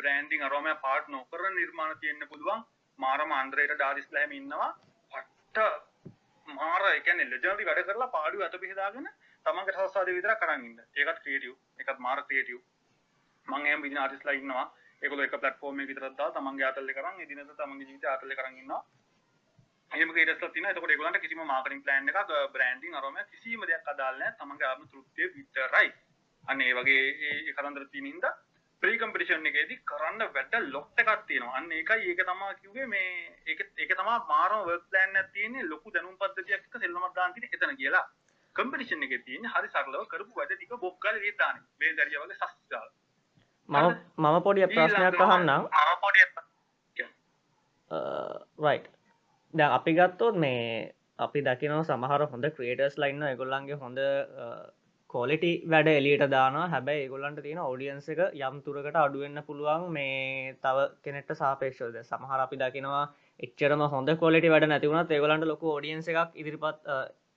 බ්‍රෑන්ඩින් 0.00 0.46
අරම 0.48 0.66
පාර්ට් 0.86 1.12
නොකරන 1.14 1.54
නිර්මාණ 1.60 2.00
තියෙන්න 2.02 2.28
පුළුවන්. 2.32 2.66
මාරම 2.98 3.32
අන්ද්‍රේට 3.32 3.74
ඩාරිස්ලා 3.74 4.22
හැම 4.22 4.32
ඉන්නවා. 4.32 4.70
පට්ට 5.12 6.16
මාර 6.48 6.82
ඒ 6.86 7.00
කියන්නේ 7.00 7.30
ලෙජන්ඩරි 7.32 7.68
වැඩ 7.68 7.86
කරලා 7.86 8.10
පාඩුව 8.10 8.42
අත 8.42 8.58
පිහදාගෙන 8.60 9.08
තමන්ගේ 9.46 9.74
රසස්වාදය 9.74 10.16
විතරක් 10.16 10.40
කරන් 10.40 10.66
ඉන්න. 10.68 10.80
ඒකත් 10.96 11.22
ක්‍රියේටිව් 11.22 11.54
ඒකත් 11.78 11.98
මාර 11.98 12.22
ක්‍රියේටිව් 12.24 12.60
මං 13.46 13.66
එහෙම 13.66 13.82
විදින 13.82 13.98
ආටිස්ලා 13.98 14.38
ඉන්නවා. 14.40 14.66
ඒගොල්ලෝ 15.02 15.26
එක 15.28 15.36
ප්ලැට්ෆෝම් 15.36 15.80
එකක 15.80 15.90
විතරක් 15.90 16.14
දාලා 16.14 16.36
තමන්ගේ 16.36 16.68
ආතල් 16.68 16.92
එක 16.92 16.98
කරන් 16.98 17.20
එදිනෙද 17.20 17.52
තමන්ගේ 17.54 17.88
ජීවිතය 17.88 18.08
ආතල් 18.08 18.32
එක 18.32 18.40
කරන් 18.40 18.58
ඉන්නවා. 18.62 18.82
එහෙම 19.90 20.12
කීරස්ලා 20.12 20.50
තියෙනවා. 20.50 20.72
එතකොට 20.72 20.94
ඒගොල්ලන්ට 20.94 21.20
කිසිම 21.20 21.42
මාකටිං 21.44 21.82
ප්ලෑන් 21.82 22.10
එකක් 22.10 22.34
බ්‍රෑන්ඩින් 22.52 22.94
අරම 22.94 23.18
කිසිම 23.30 23.60
දෙයක් 23.62 23.92
අදාළ 23.92 24.18
නැහැ. 24.18 24.36
තමන්ගේ 24.40 24.68
ආත්ම 24.68 24.88
තෘප්තිය 24.88 25.32
විතරයි. 25.34 25.88
අන්න 26.44 26.60
ඒ 26.62 26.74
වගේ 26.74 27.04
ඒ 27.22 27.36
ඒ 27.38 27.52
කතන්දර 27.52 27.86
තියෙන 28.82 28.92
හින්දා 28.92 28.98
ප්‍රී 28.98 28.98
කම්පිටිෂන් 28.98 29.46
එකේදී 29.46 29.78
කරන්න 29.84 30.20
වැඩ 30.34 30.54
ලොට් 30.72 30.98
එකක් 30.98 31.26
තියෙනවා. 31.26 31.56
අන්න 31.56 31.72
ඒකයි 31.72 32.08
ඒක 32.08 32.20
තමයි 32.26 32.54
කිව්වේ 32.62 32.86
මේ 32.86 33.08
ඒක 33.46 33.60
ඒක 33.78 33.92
තමයි 33.96 34.18
මාරම 34.28 34.66
වර්ක් 34.66 34.84
ප්ලෑන් 34.90 35.16
එකක් 35.16 35.32
තියෙන්නේ 35.32 35.62
ලොකු 35.62 35.90
දැනුම් 35.90 36.16
පද්ධතියක් 36.16 36.54
එක්ක 36.54 36.78
සෙල්ලමක් 36.80 37.14
දාන්න 37.14 37.34
තියෙන 37.34 37.48
එතන 37.52 37.76
කියලා. 37.76 38.06
කම්පිටිෂන් 38.56 39.02
එකේ 39.02 39.18
තියෙන්නේ 39.18 39.50
හරි 39.50 39.68
සරලව 39.68 40.06
කරපු 40.08 40.32
වැඩ 40.34 40.52
ටික 40.56 40.72
බොක් 40.80 41.00
ගාලා 41.00 41.20
විය 41.20 41.32
දාන්නේ. 41.38 41.64
මේ 41.80 41.92
දරිය 41.92 42.18
වගේ 42.22 42.34
සස් 42.34 42.54
දාලා 42.70 42.92
මම 43.68 43.94
මම 44.18 44.42
පොඩි 44.42 44.66
ප්‍රශ්නයක් 44.66 45.20
අහන්නම්. 45.20 45.62
මම 45.62 45.96
පොඩි 46.00 46.20
රයි් 48.60 48.80
දැන් 49.54 49.72
අපි 49.72 49.92
ගත්තොත් 49.94 50.34
මේ 50.34 50.92
අපි 51.18 51.40
දකිනව 51.40 51.84
සමහර 51.84 52.22
හොඳ 52.32 52.44
ක්‍රේටර්ස් 52.56 52.98
ලයින්න 52.98 53.22
එගොල්ලන්ගේ 53.22 53.74
හොඳ 53.74 53.98
කෝලිටි 55.16 55.52
වැඩ 55.74 55.92
එලියට 55.92 56.26
දාන 56.34 56.58
හැබැයි 56.74 57.04
ඒගොල්ලන්ට 57.04 57.44
තියෙන 57.44 57.62
ඔඩියන්ස 57.66 58.08
එක 58.14 58.22
යම් 58.40 58.56
තුරකට 58.64 58.98
අඩුවෙන්න 59.04 59.44
පුළුවන්. 59.48 59.86
මේ 59.96 60.56
තව 60.64 60.88
කෙනෙට 61.04 61.30
සාපේක්ෂෝද 61.42 62.02
සමහර 62.02 62.40
අපි 62.46 62.62
දකිනවා 62.62 63.04
එච්චරම 63.40 63.82
හොඳ 63.94 64.10
කොලිටි 64.24 64.52
වැඩ 64.54 64.68
නැතිවුණත් 64.72 65.16
ඒගොලන්ට 65.16 65.50
ලොක 65.52 65.64
ෝඩියන්ස 65.72 66.12
එකක් 66.12 66.38
ඉදිරිපත් 66.42 66.86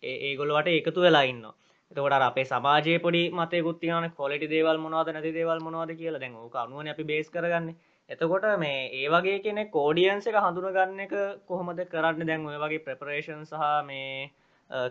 ඒගොල්ලවට 0.03 0.75
එකතු 0.75 1.07
වෙලා 1.07 1.25
ඉන්න 1.31 1.45
එතකොට 1.91 2.13
අපේ 2.21 2.45
සමාජය 2.45 2.95
පොඩි 3.05 3.21
මතයකුත්තියන 3.31 4.11
කොලිටි 4.17 4.47
දේවල් 4.51 4.77
මොනවද 4.77 5.07
නැති 5.13 5.31
දේවල් 5.37 5.59
මොනවද 5.59 5.95
කියලා. 5.99 6.21
දැන් 6.23 6.35
ඕක 6.35 6.55
අනුවන 6.63 6.89
අපි 6.91 7.03
බේස් 7.11 7.29
කරගන්න. 7.35 7.69
එතකොට 8.09 8.45
මේ 8.63 8.89
ඒ 8.99 9.07
වගේ 9.13 9.39
කෙනෙ 9.45 9.63
කෝඩියන්ස 9.75 10.27
එක 10.29 10.37
හඳුනගන්න 10.37 10.99
එක 11.05 11.15
කොහොමද 11.49 11.81
කරන්න? 11.93 12.27
දැන් 12.29 12.45
ඔය 12.45 12.57
වගේ 12.63 12.83
ප්‍රපරේෂන් 12.85 13.41
සහ 13.43 13.65
මේ 13.89 14.29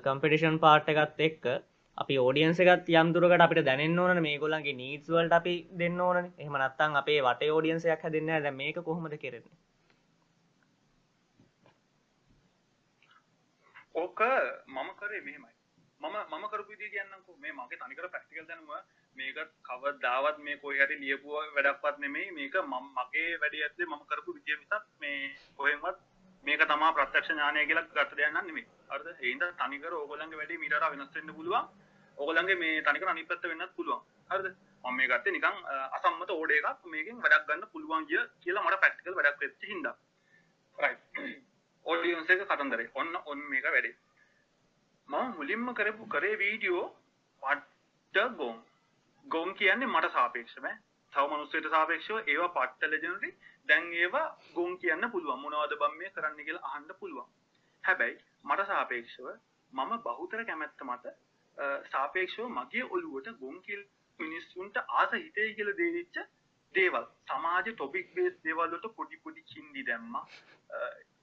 කම්පිටිෂන් 0.04 0.58
පාට් 0.58 0.90
එකත් 0.92 1.22
එක්ක 1.28 1.46
අපි 1.98 2.16
ෝඩියන්ස 2.18 2.58
එකත් 2.62 2.90
යම්දුරකට 2.94 3.44
අපිට 3.44 3.66
දැනන්න 3.66 3.98
ඕන 3.98 4.20
මේ 4.22 4.38
ගොලන්ගේ 4.38 4.74
නීස්වලට 4.74 5.32
අපි 5.32 5.54
දෙන්න 5.80 6.00
ඕන 6.00 6.18
එහම 6.38 6.58
නත්තන් 6.58 6.98
අපේ 7.00 7.20
වට 7.20 7.48
ෝඩියන්සයක් 7.50 8.04
හදන්න 8.04 8.44
දැ 8.44 8.52
මේක 8.52 8.78
කොහොමද 8.88 9.16
කරන්නේ? 9.16 9.56
ඕක 13.94 14.20
මම 14.68 14.90
කරේ 15.00 15.22
මෙහෙමයි. 15.22 15.52
මම 16.00 16.16
මම 16.30 16.44
කරපු 16.48 16.70
විදිහ 16.70 16.90
කියන්නම්කෝ 16.92 17.36
මේ 17.38 17.52
මගේ 17.52 17.78
තනිකර 17.78 18.06
ප්‍රැක්ටිකල් 18.06 18.46
දැනුම 18.46 18.70
මේක 19.16 19.38
කවදාවත් 19.64 20.38
මේ 20.40 20.56
කොයි 20.58 20.78
හරි 20.80 21.00
ලියපුව 21.00 21.34
වැඩක්වත් 21.56 21.98
නෙමෙයි. 21.98 22.30
මේක 22.32 22.54
මම 22.62 22.86
මගේ 22.96 23.40
වැඩේ 23.40 23.64
ඇත්තේ 23.64 23.86
මම 23.86 24.06
කරපු 24.06 24.36
විදිය 24.36 24.56
මිසක් 24.56 24.86
මේ 25.00 25.34
කොහෙන්වත් 25.56 25.98
මේක 26.44 26.62
තමා 26.66 26.92
ප්‍රත්‍යක්ෂ 26.92 27.30
ඥානය 27.30 27.66
කියලා 27.66 27.86
ගත්ත 27.88 28.16
දෙයක් 28.16 28.30
නන් 28.30 28.46
නෙමෙයි. 28.46 28.66
හරිද? 28.88 29.06
ඒ 29.12 29.26
හින්දා 29.26 29.52
තනිකර 29.60 29.92
ඕගොල්ලන්ගේ 29.94 30.38
වැඩේ 30.38 30.58
මීට 30.58 30.74
වඩා 30.74 30.92
වෙනස් 30.92 31.14
වෙන්න 31.14 31.34
පුළුවන්. 31.34 31.66
ඕගොල්ලන්ගේ 32.18 32.54
මේ 32.56 32.82
තනිකර 32.82 33.08
අනිත් 33.08 33.28
පැත්ත 33.28 33.42
වෙන්නත් 33.44 33.74
පුළුවන්. 33.76 34.02
හරිද? 34.30 34.48
මම 34.84 34.96
මේ 34.96 35.08
ගත්තේ 35.08 35.32
නිකන් 35.32 35.46
අ, 35.64 35.74
අසම්මත 35.96 36.30
ඕඩ 36.32 36.50
එකක් 36.52 36.84
මේකෙන් 36.86 37.22
වැඩක් 37.22 37.46
ගන්න 37.48 37.66
පුළුවන් 37.72 38.06
කිය 38.06 38.22
කියලා 38.42 38.64
මට 38.64 38.80
ප්‍රැක්ටිකල් 38.80 39.14
වැඩක් 39.14 39.40
වෙච්ච 39.40 39.62
හින්දා. 39.64 39.94
රයිට් 40.78 41.02
ඔඩියන්ස් 41.86 42.30
එක 42.30 42.44
කතන්දරේ. 42.46 42.90
ඔන්න 42.94 43.16
ඔන්න 43.24 43.40
මේක 43.50 43.64
වැඩේ. 43.66 43.94
මම 45.08 45.28
මුලින්ම 45.36 45.68
කරපු 45.74 46.06
කරේ 46.08 46.36
වීඩියෝ 46.38 46.86
පට්ට 47.42 48.36
ගොන් 48.36 48.56
ගොන් 49.26 49.54
කියන්නේ 49.54 49.88
මට 49.88 50.12
සාපේක්ෂ 50.12 50.58
බෑ 50.60 50.76
තව 51.12 51.24
මනුස්සයට 51.30 51.70
සාපේක්ෂව 51.70 52.16
ඒවා 52.26 52.48
පට්ට 52.56 52.90
ලෙජනරි 52.94 53.30
දැන් 53.68 53.92
ඒවා 53.94 54.26
ගොන් 54.54 54.78
කියන්න 54.78 55.10
පුළුවන්. 55.12 55.40
මොනවද 55.40 55.74
බම් 55.76 55.96
මේ 55.98 56.10
කරන්න 56.10 56.44
කියලා 56.44 56.70
අහන්න 56.70 56.90
පුළුවන්. 57.00 57.28
හැබැයි 57.84 58.18
මට 58.44 58.66
සාපේක්ෂව 58.66 59.26
මම 59.72 59.92
බහුතර 60.04 60.44
කැමැත්ත 60.44 60.82
මත 60.84 61.06
අ, 61.06 61.12
සාපේක්ෂව 61.92 62.48
මගේ 62.50 62.84
ඔළුවට 62.90 63.30
ගොන් 63.40 63.62
කියල් 63.62 63.82
මිනිස්සුන්ට 64.20 64.76
ආස 64.78 65.12
හිතේ 65.14 65.54
කියල 65.54 65.70
දේවිච්ච 65.76 66.16
දේවල්. 66.74 67.04
සමාජ 67.26 67.62
ටොපික් 67.70 68.14
බේස් 68.14 68.34
දේවල්ලට 68.44 68.86
පොඩි 68.96 69.16
පොඩි 69.18 69.42
කින්දි 69.44 69.84
දැම්ම. 69.84 70.14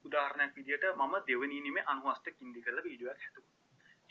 උදාහරණයක් 0.04 0.56
විදිට 0.56 0.84
මම 0.96 1.14
දෙවනීනේ 1.28 1.84
අනුවස්ට 1.86 2.26
කින්දි 2.38 2.60
කරල 2.62 2.80
වීඩියක් 2.84 3.22
හැතු 3.22 3.42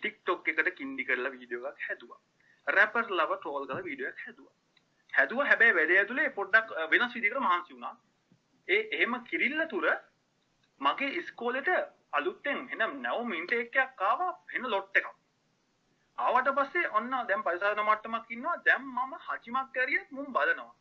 ටික්ටොක් 0.02 0.48
එකට 0.48 0.70
කින්දි 0.76 1.06
කරලා 1.06 1.32
වීඩියෝක් 1.32 1.80
හැදවා. 1.88 2.20
රැපර් 2.68 3.06
ලව 3.12 3.38
ට්‍රෝල් 3.38 3.68
කල 3.68 3.84
වීඩියක් 3.84 4.24
හැදවා. 4.26 4.54
හැදුව 5.14 5.44
හැබැයි 5.50 5.76
වැඩේ 5.76 6.00
ඇතුළේ 6.00 6.30
පොඩ්ඩක් 6.30 6.72
අ, 6.74 6.88
වෙනස් 6.92 7.14
විදිකට 7.16 7.40
මහන්සි 7.40 7.74
වුණා. 7.74 7.96
ඒ 8.68 8.82
එහෙම 8.92 9.14
කිරිල්ල 9.30 9.62
තුර 9.70 9.86
මගේ 10.82 11.12
ඉස්කෝලට 11.20 11.70
අලුත්තෙන් 12.12 12.60
එනම් 12.74 12.98
නැව් 13.02 13.22
මින්ට 13.26 13.52
එකයක් 13.54 13.96
කාවා 13.98 14.32
වෙන 14.52 14.68
ලොට් 14.74 14.98
එකක්. 14.98 15.08
ආවට 16.18 16.50
පස්සේ 16.58 16.92
ඔන්න 16.92 17.12
දැම් 17.30 17.44
පරිසාධන 17.44 17.84
මට්ටමක් 17.84 18.32
ඉන්නවා. 18.32 18.58
දැම් 18.66 18.84
මම 18.90 19.14
හචිමක් 19.26 19.74
කැරිය 19.74 20.02
මුම් 20.12 20.28
බලනවා. 20.32 20.74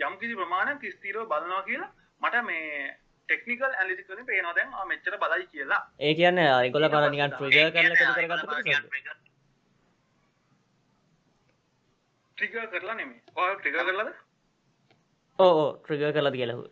යම් 0.00 0.18
කිසි 0.18 0.34
ප්‍රමාණයක් 0.34 0.82
ස්තීරව 0.94 1.28
බලනවා 1.28 1.62
කියලා 1.62 1.90
මට 2.22 2.44
මේ 2.44 2.66
ටෙක්නිකල් 3.28 3.72
ඇලිතිකන 3.74 4.26
පේනවා 4.26 4.54
දැන් 4.54 4.74
ආ 4.74 4.84
මෙච්චර 4.86 5.16
බලයි 5.18 5.46
කියලා. 5.48 5.82
ඒ 6.00 6.14
කියන්න 6.14 6.38
අයිගොල 6.40 6.88
පර 6.88 7.04
නිකන් 7.10 7.24
ඒ 7.24 7.30
ට්‍රිග 7.30 7.72
කරල 7.74 7.94
කරගත්ත 7.96 9.22
ට්‍රිග 12.38 12.54
කරලා 12.70 12.94
නෙමේ 12.94 13.20
ඔය 13.36 13.56
ට්‍රිග 13.56 13.80
කරලාද? 13.80 14.14
ඕ 15.38 15.66
ට්‍රිග 15.78 16.06
කරලද 16.10 16.36
කියලහු 16.36 16.64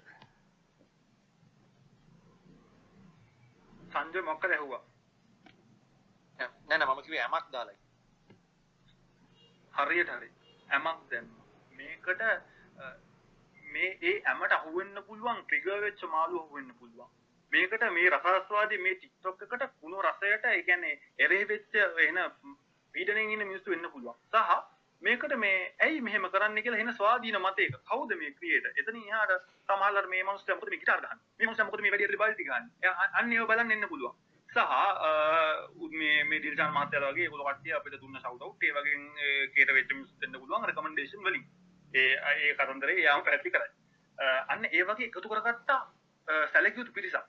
සංජය 3.93 4.21
මොක්ක 4.23 4.45
දැහවා 4.49 4.83
නැන 6.69 6.83
මම 6.83 7.01
කිවේ 7.05 7.23
ඇමක් 7.23 7.47
දාලයි 7.53 7.80
හරියට 9.83 10.11
හරි 10.11 10.31
ඇමක් 10.69 11.05
දැන් 11.11 11.29
මේකට 11.73 12.23
අ, 12.23 12.35
මේ 13.65 13.91
ඒ 14.03 14.17
ඇමට 14.25 14.53
අහුවෙන්න 14.53 15.03
පුළුවන් 15.05 15.43
ට්‍රිග 15.45 15.67
වෙච්ච 15.83 16.03
මාළු 16.09 16.41
අහුවෙන්න 16.41 16.75
පුළුවන්. 16.75 17.09
මේකට 17.53 17.85
මේ 17.93 18.11
රසස්වාදී 18.11 18.79
මේ 18.81 18.95
ටික්ටොක් 18.97 19.43
එකට 19.45 19.65
කුණු 19.81 20.03
රසයට 20.03 20.45
ඒ 20.47 20.63
කියන්නේ 20.63 20.95
එරේ 21.19 21.45
වෙච්ච 21.47 21.75
එන 22.05 22.21
පීඩණයෙන් 22.95 23.33
ඉන්න 23.33 23.47
මිනිස්සු 23.47 23.71
වෙන්න 23.71 23.91
පුළුවන්. 23.91 24.17
සහ 24.33 24.61
මේකට 25.03 25.35
මේ 25.37 25.59
ඇයි 25.81 26.01
මෙහෙම 26.03 26.27
කරන්න 26.31 26.63
කියලා 26.63 26.81
එන 26.81 26.93
ස්වාධීන 26.95 27.39
මතයක. 27.41 27.77
කවුද 27.85 28.11
මේ 28.17 28.33
ක්‍රියේටර් 28.33 28.73
එතන 28.77 28.97
එහාට 28.99 29.33
සමහරවල් 29.69 30.09
මේ 30.09 30.25
මිනිස්සු 30.25 30.55
මොකද 30.55 30.71
මේ 30.71 30.79
ගිටාර් 30.79 31.01
ගහන්නේ? 31.01 31.23
මේ 31.39 31.47
මිනිස්සු 31.47 31.65
මොකද 31.65 31.81
මේ 31.81 31.93
වැඩි 31.93 32.07
හරි 32.07 32.19
බල්ටි 32.19 32.45
ගහන්නේ? 32.45 32.75
එයා 32.83 33.09
අන්න 33.15 33.33
ඒව 33.33 33.47
බලන්න 33.47 33.73
එන්න 33.73 33.89
පුළුවන්. 33.89 34.17
සහ 34.53 34.59
අ, 34.59 35.11
මේ 35.93 36.25
මේ 36.25 36.41
දිල්ෂාන් 36.41 36.73
මහත්තයාලා 36.75 37.13
වගේ 37.13 37.25
ඒගොල්ලෝ 37.27 37.49
කට්ටිය 37.49 37.75
අපිට 37.75 38.01
දුන්න 38.01 38.17
ෂවුට් 38.17 38.43
අවුට් 38.43 38.63
ඒ 38.63 38.73
වගේ 38.73 38.97
ඒ 39.25 39.47
කේට 39.49 39.73
වෙච්ච 39.73 39.93
මිනිස්සු 39.93 40.21
දෙන්න 40.21 40.33
පුළුවන් 40.35 40.67
රෙකමෙන්ඩේෂන් 40.67 41.23
වලින්. 41.23 41.45
ඒ 41.95 42.15
ඒ 42.39 42.55
කතන්දරේ 42.55 43.01
යාම 43.01 43.23
පැහැදිලි 43.25 43.51
කරයි. 43.51 43.71
අ, 44.19 44.25
අන්න 44.49 44.65
ඒ 44.67 44.83
වගේ 44.85 45.07
එකතු 45.07 45.29
කරගත්ත 45.29 45.71
සැලකිය 46.53 46.81
යුතු 46.81 46.93
පිරිසක්. 46.93 47.27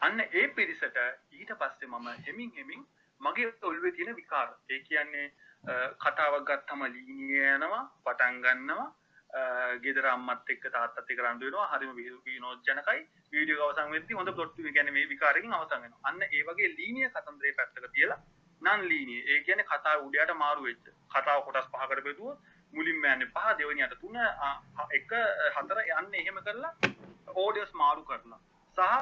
අන්න 0.00 0.20
ඒ 0.22 0.46
පිරිසට 0.50 0.98
ඊට 1.32 1.52
පස්සේ 1.56 1.88
මම 1.88 2.08
හෙමින් 2.26 2.50
හෙමින් 2.56 2.82
මගේ 3.20 3.52
ඔල්ුවේ 3.62 3.92
තියෙන 3.92 4.16
විකාර. 4.16 4.48
ඒ 4.68 4.80
කියන්නේ 4.80 5.26
අ, 5.64 5.72
කතාවක් 5.98 6.44
ගත්තම 6.44 6.82
ලීනිය 6.86 7.46
යනවා 7.50 7.84
පටන් 8.04 8.42
ගන්නවා 8.42 8.86
අ, 8.86 8.92
ගෙදර 9.84 10.06
අම්මත් 10.06 10.50
එක්ක 10.54 10.64
තාත්තත් 10.72 10.98
එක්ක 11.04 11.20
රණ්ඩු 11.20 11.46
වෙනවා. 11.48 11.66
හරිම 11.72 11.92
විනෝදජනකයි 12.26 13.00
වීඩියෝ 13.32 13.70
එක 13.70 13.78
අවසන් 13.78 13.92
වෙද්දී 13.96 14.18
හොඳ 14.20 14.32
ප්ලොට් 14.36 14.58
එක 14.60 14.72
කියන්නේ 14.76 14.92
මේ 14.92 15.08
විකාරයෙන් 15.08 15.52
අවසන් 15.52 15.82
වෙනවා. 15.84 16.00
අන්න 16.04 16.22
ඒ 16.28 16.42
වගේ 16.48 16.70
ලීනිය 16.78 17.08
කතන්දරේ 17.10 17.54
පැත්තක 17.58 17.86
තියලා 17.94 18.20
නන් 18.62 18.82
ලීනිය. 18.90 19.20
ඒ 19.30 19.38
කියන්නේ 19.46 19.68
කතාව 19.70 20.04
උඩයට 20.06 20.34
මාරු 20.36 20.62
වෙච්ච. 20.64 20.84
කතාව 21.14 21.40
කොටස් 21.46 21.70
පහකට 21.72 22.04
බෙදුවොත් 22.04 22.38
මුලින්ම 22.72 23.04
යන්නේ 23.06 23.30
පහ 23.34 23.48
දෙවෙනියට 23.58 23.96
තුන 24.00 24.16
අ, 24.18 24.28
අ, 24.76 24.86
එක 24.98 25.10
හතර 25.56 25.80
යන්න 25.96 26.14
එහෙම 26.20 26.38
කරලා 26.46 26.72
ඕඩියස් 27.36 27.72
මාරු 27.74 28.04
කරලා 28.04 28.38
සහ 28.76 28.80
අ, 28.80 29.00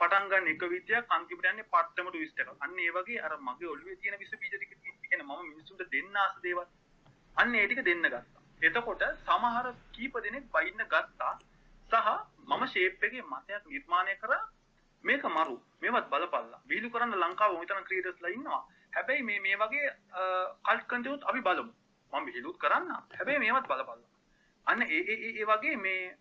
පටන් 0.00 0.28
ගන්න 0.30 0.52
එක 0.52 0.62
විදියක් 0.74 1.16
අන්තිමට 1.16 1.48
යන්නේ 1.52 1.70
පට්ටම 1.72 2.10
ට්විස්ට් 2.10 2.42
එකක්. 2.42 2.52
අන්න 2.60 2.78
ඒ 2.80 2.92
වගේ 2.98 3.18
අර 3.20 3.32
මගේ 3.40 3.72
ඔළුවේ 3.72 3.96
තියෙන 3.96 4.18
විස 4.18 4.34
බීජ 4.36 4.54
ටික 4.54 4.76
කියන්නේ 5.02 5.24
මම 5.24 5.42
මිනිස්සුන්ට 5.48 5.88
දෙන්න 5.92 6.16
ආස 6.16 6.36
දේවල්. 6.42 6.66
අන්න 7.36 7.54
ඒ 7.54 7.66
ටික 7.66 7.84
දෙන්න 7.84 8.06
ගත්තා. 8.06 8.41
එතකොට 8.62 9.02
සමහර 9.26 9.66
කීප 9.94 10.18
දෙනෙක් 10.18 10.44
බයින්න 10.52 10.82
ගත්තා. 10.84 11.34
සහ 11.90 12.08
මම 12.48 12.62
ෂේප් 12.66 13.04
එකේ 13.04 13.22
මතයක් 13.22 13.66
නිර්මාණය 13.66 14.14
කරා. 14.14 14.44
මේක 15.04 15.24
මරු. 15.26 15.56
මේවත් 15.82 16.06
බලපල්ලා. 16.10 16.60
වීලු 16.68 16.90
කරන්න 16.90 17.14
ලංකාව 17.16 17.58
මෙතන 17.58 17.82
ක්‍රියේටර්ස්ලා 17.82 18.30
ඉන්නවා. 18.30 18.62
හැබැයි 18.96 19.22
මේ 19.22 19.40
මේ 19.40 19.56
වගේ 19.56 19.86
කල්ට් 20.64 20.86
කන්ටෙන්ට් 20.86 21.24
අපි 21.24 21.40
බලමු. 21.40 21.72
මම 22.12 22.24
විහිළුත් 22.26 22.58
කරන්න 22.58 22.92
හැබැයි 23.18 23.38
මේවත් 23.38 23.66
බලපල්ලා. 23.66 24.10
අන්න 24.66 24.82
ඒ 24.82 25.00
ඒ 25.02 25.16
ඒ- 25.26 25.34
ඒ 25.40 25.44
වගේ 25.44 25.76
මේ 25.76 26.14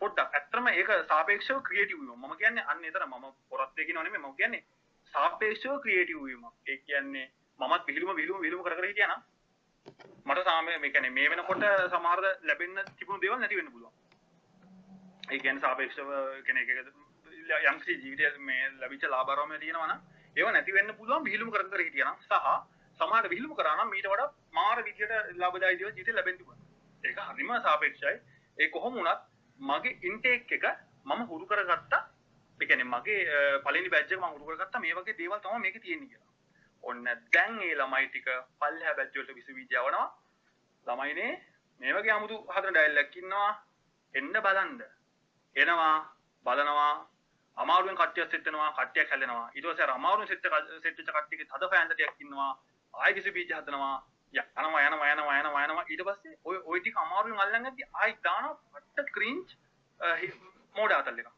පොඩ්ඩක් 0.00 0.34
ඇත්තම 0.34 0.68
ඒක 0.68 0.90
සාපේක්ෂව 1.08 1.62
ක්‍රියේටිව් 1.62 1.98
වීම 2.00 2.20
මම 2.20 2.34
කියන්නේ 2.36 2.68
අන්න 2.70 2.84
එතන 2.84 3.06
මම 3.06 3.26
පොරත් 3.48 3.70
දෙකිනව 3.76 4.02
නෙමෙයි. 4.02 4.22
මම 4.22 4.36
කියන්නේ 4.36 4.64
සාපේක්ෂව 5.12 5.80
ක්‍රියේටිව් 5.82 6.22
වීම 6.24 6.44
ඒ 6.66 6.76
කියන්නේ 6.76 7.26
මමත් 7.60 7.82
විහිළුම 7.86 8.16
විහිළුම 8.16 8.40
විහිළුම 8.40 8.62
කර 8.62 8.74
කර 8.76 8.86
හිටියා 8.86 9.08
නම් 9.08 9.22
මට 10.26 10.44
සාමය 10.44 10.78
මේ 10.78 10.90
කියන්නේ 10.90 11.10
මේ 11.12 11.28
වෙනකොට 11.30 11.64
සමහර 11.90 12.20
ලැබෙන්න 12.42 12.78
තිබුණු 12.98 13.20
දේවල් 13.20 13.38
නැති 13.38 13.56
වෙන්න 13.56 13.70
පුළුවන්. 13.72 13.92
ඒ 15.28 15.38
කියන්නේ 15.38 15.60
සාපේක්ෂව 15.60 16.10
කෙනෙක් 16.46 16.68
එක 16.70 16.88
යම්කිසි 17.66 17.94
ජීවිතය 18.02 18.38
මේ 18.40 18.70
ලැබිච්ච 18.80 19.06
ලාභාරෝමය 19.08 19.58
තියෙනවා 19.58 19.88
නම් 19.88 20.00
ඒව 20.36 20.50
නැති 20.52 20.72
වෙන්න 20.72 20.94
පුළුවන් 20.96 21.24
විහිළුම 21.24 21.50
කර 21.50 21.64
කර 21.70 21.84
හිටියා 21.84 22.10
නම් 22.10 22.20
සහ 22.22 22.34
සමහර 23.00 23.28
විහිළුම 23.28 23.56
කරා 23.56 23.76
නම් 23.78 23.94
ඊට 23.94 24.08
වඩා 24.12 24.28
මාර 24.52 24.82
විදියට 24.82 25.14
ලාභදායී 25.36 25.78
දේවල් 25.78 25.92
ජීවිතේ 25.92 26.14
ලැබෙන්න 26.14 26.38
පුළුවන්. 26.38 26.60
ඒක 27.04 27.18
හරිම 27.30 27.50
සාපේක්ෂයි. 27.62 28.14
ඒ 28.58 28.68
කොහොම 28.68 28.94
වුණත් 28.94 29.20
මගේ 29.58 29.98
ඉන්ටේක් 30.02 30.52
එක 30.52 30.64
මම 31.04 31.20
හුරු 31.26 31.46
කරගත්තා. 31.46 32.02
ඒ 32.58 32.66
කියන්නේ 32.66 32.84
මගේ 32.86 33.20
අ, 33.28 33.38
පළවෙනි 33.64 33.88
බැච් 33.88 34.12
එක 34.12 34.18
මම 34.18 34.32
හුරු 34.34 34.44
කරගත්තා. 34.48 34.80
මේ 34.80 34.94
වගේ 34.94 35.16
දේවල් 35.18 35.40
තමයි 35.40 35.60
මේකේ 35.60 35.80
තියෙන්නේ 35.80 36.08
කියලා. 36.08 36.26
ඔන්න 36.82 37.04
දැන් 37.32 37.60
ඒ 37.62 37.74
ළමයි 37.74 38.08
ටික 38.08 38.28
පල්ලෙහා 38.60 38.94
බැච් 38.94 39.14
වලට 39.14 39.38
විශ්වවිද්‍යාල 39.38 39.86
යවනවා 39.86 40.08
ළමයිනේ 40.86 41.32
මේ 41.80 41.94
වගේ 41.94 42.12
아무තු 42.12 42.36
හතර 42.54 42.70
ඩයලොග් 42.70 43.16
ඉන්නවා. 43.16 43.50
එන්න 44.14 44.32
බලන්න. 44.44 44.80
එනවා 45.56 45.94
බලනවා. 46.46 46.92
අමාරුවෙන් 47.56 47.96
කට්ටිය 47.96 48.26
සෙට් 48.26 48.44
වෙනවා 48.46 48.72
කට්ටියක් 48.72 49.10
හැලෙනවා 49.12 49.46
ඊට 49.54 49.66
පස්සේ 49.66 49.86
අර 49.86 49.94
අමාරුවෙන් 49.94 50.28
සෙට් 50.28 50.46
සෙට් 50.82 50.98
වෙච්ච 50.98 51.10
කට්ටියගේ 51.16 51.50
තද 51.52 51.70
ෆෑන් 51.72 51.90
ටිකක් 51.90 52.20
ඉන්නවා. 52.20 52.52
ආයෙ 52.94 53.14
කිසි 53.14 53.34
බීජ 53.36 53.52
හදනවා. 53.52 53.96
යනවා 54.32 54.82
යනවා 54.86 55.12
යනවා 55.12 55.40
යනවා 55.40 55.64
යනවා. 55.66 55.84
ඊට 55.88 56.04
පස්සේ 56.08 56.38
ඔය 56.44 56.56
ඔය 56.64 56.80
ටික 56.80 57.02
අමාරුවෙන් 57.04 57.44
අල්ලන් 57.44 57.68
ගද්දි 57.68 57.90
ආයෙ 57.92 58.16
දානවා 58.24 58.56
පට්ට 58.72 59.12
ක්‍රින්ජ් 59.16 59.46
මෝඩ 60.76 60.92
ආතල් 60.92 61.20
එක. 61.20 61.30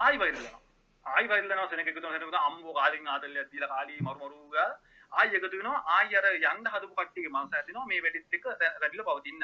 ආයෙ 0.00 0.18
වෛරල් 0.18 0.38
වෙනවා. 0.38 0.62
ආයෙ 1.08 1.28
වෛරල් 1.28 1.48
වෙනවා 1.48 1.70
සෙනෙක 1.70 1.88
එකතු 1.88 2.08
සෙනෙක 2.08 2.38
අම්බෝ 2.40 2.74
කාලින් 2.74 3.08
ආතල්යක් 3.08 3.50
දීලා 3.52 3.68
කාලී 3.68 4.00
මරු 4.00 4.18
මරු 4.22 4.50
ගාලා 4.50 4.78
ආයෙ 5.12 5.36
එකතු 5.36 5.50
වෙනවා 5.52 5.80
ආයෙ 5.94 6.18
අර 6.20 6.26
යන්න 6.32 6.66
හදපු 6.66 6.94
කට්ටියගේ 6.94 7.32
මනස 7.32 7.54
ඇතිනවා 7.54 7.86
මේ 7.86 8.02
වෙඩිත් 8.02 8.34
එක 8.34 8.44
රැඩිලා 8.76 9.08
පවතින්න. 9.10 9.42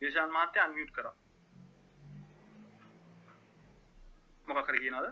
දේශාන් 0.00 0.30
මහත්තයා 0.30 0.64
අන්මියුට් 0.64 0.92
කරා. 0.92 1.14
මොකක් 4.46 4.68
හරි 4.68 4.78
කියනවද? 4.78 5.08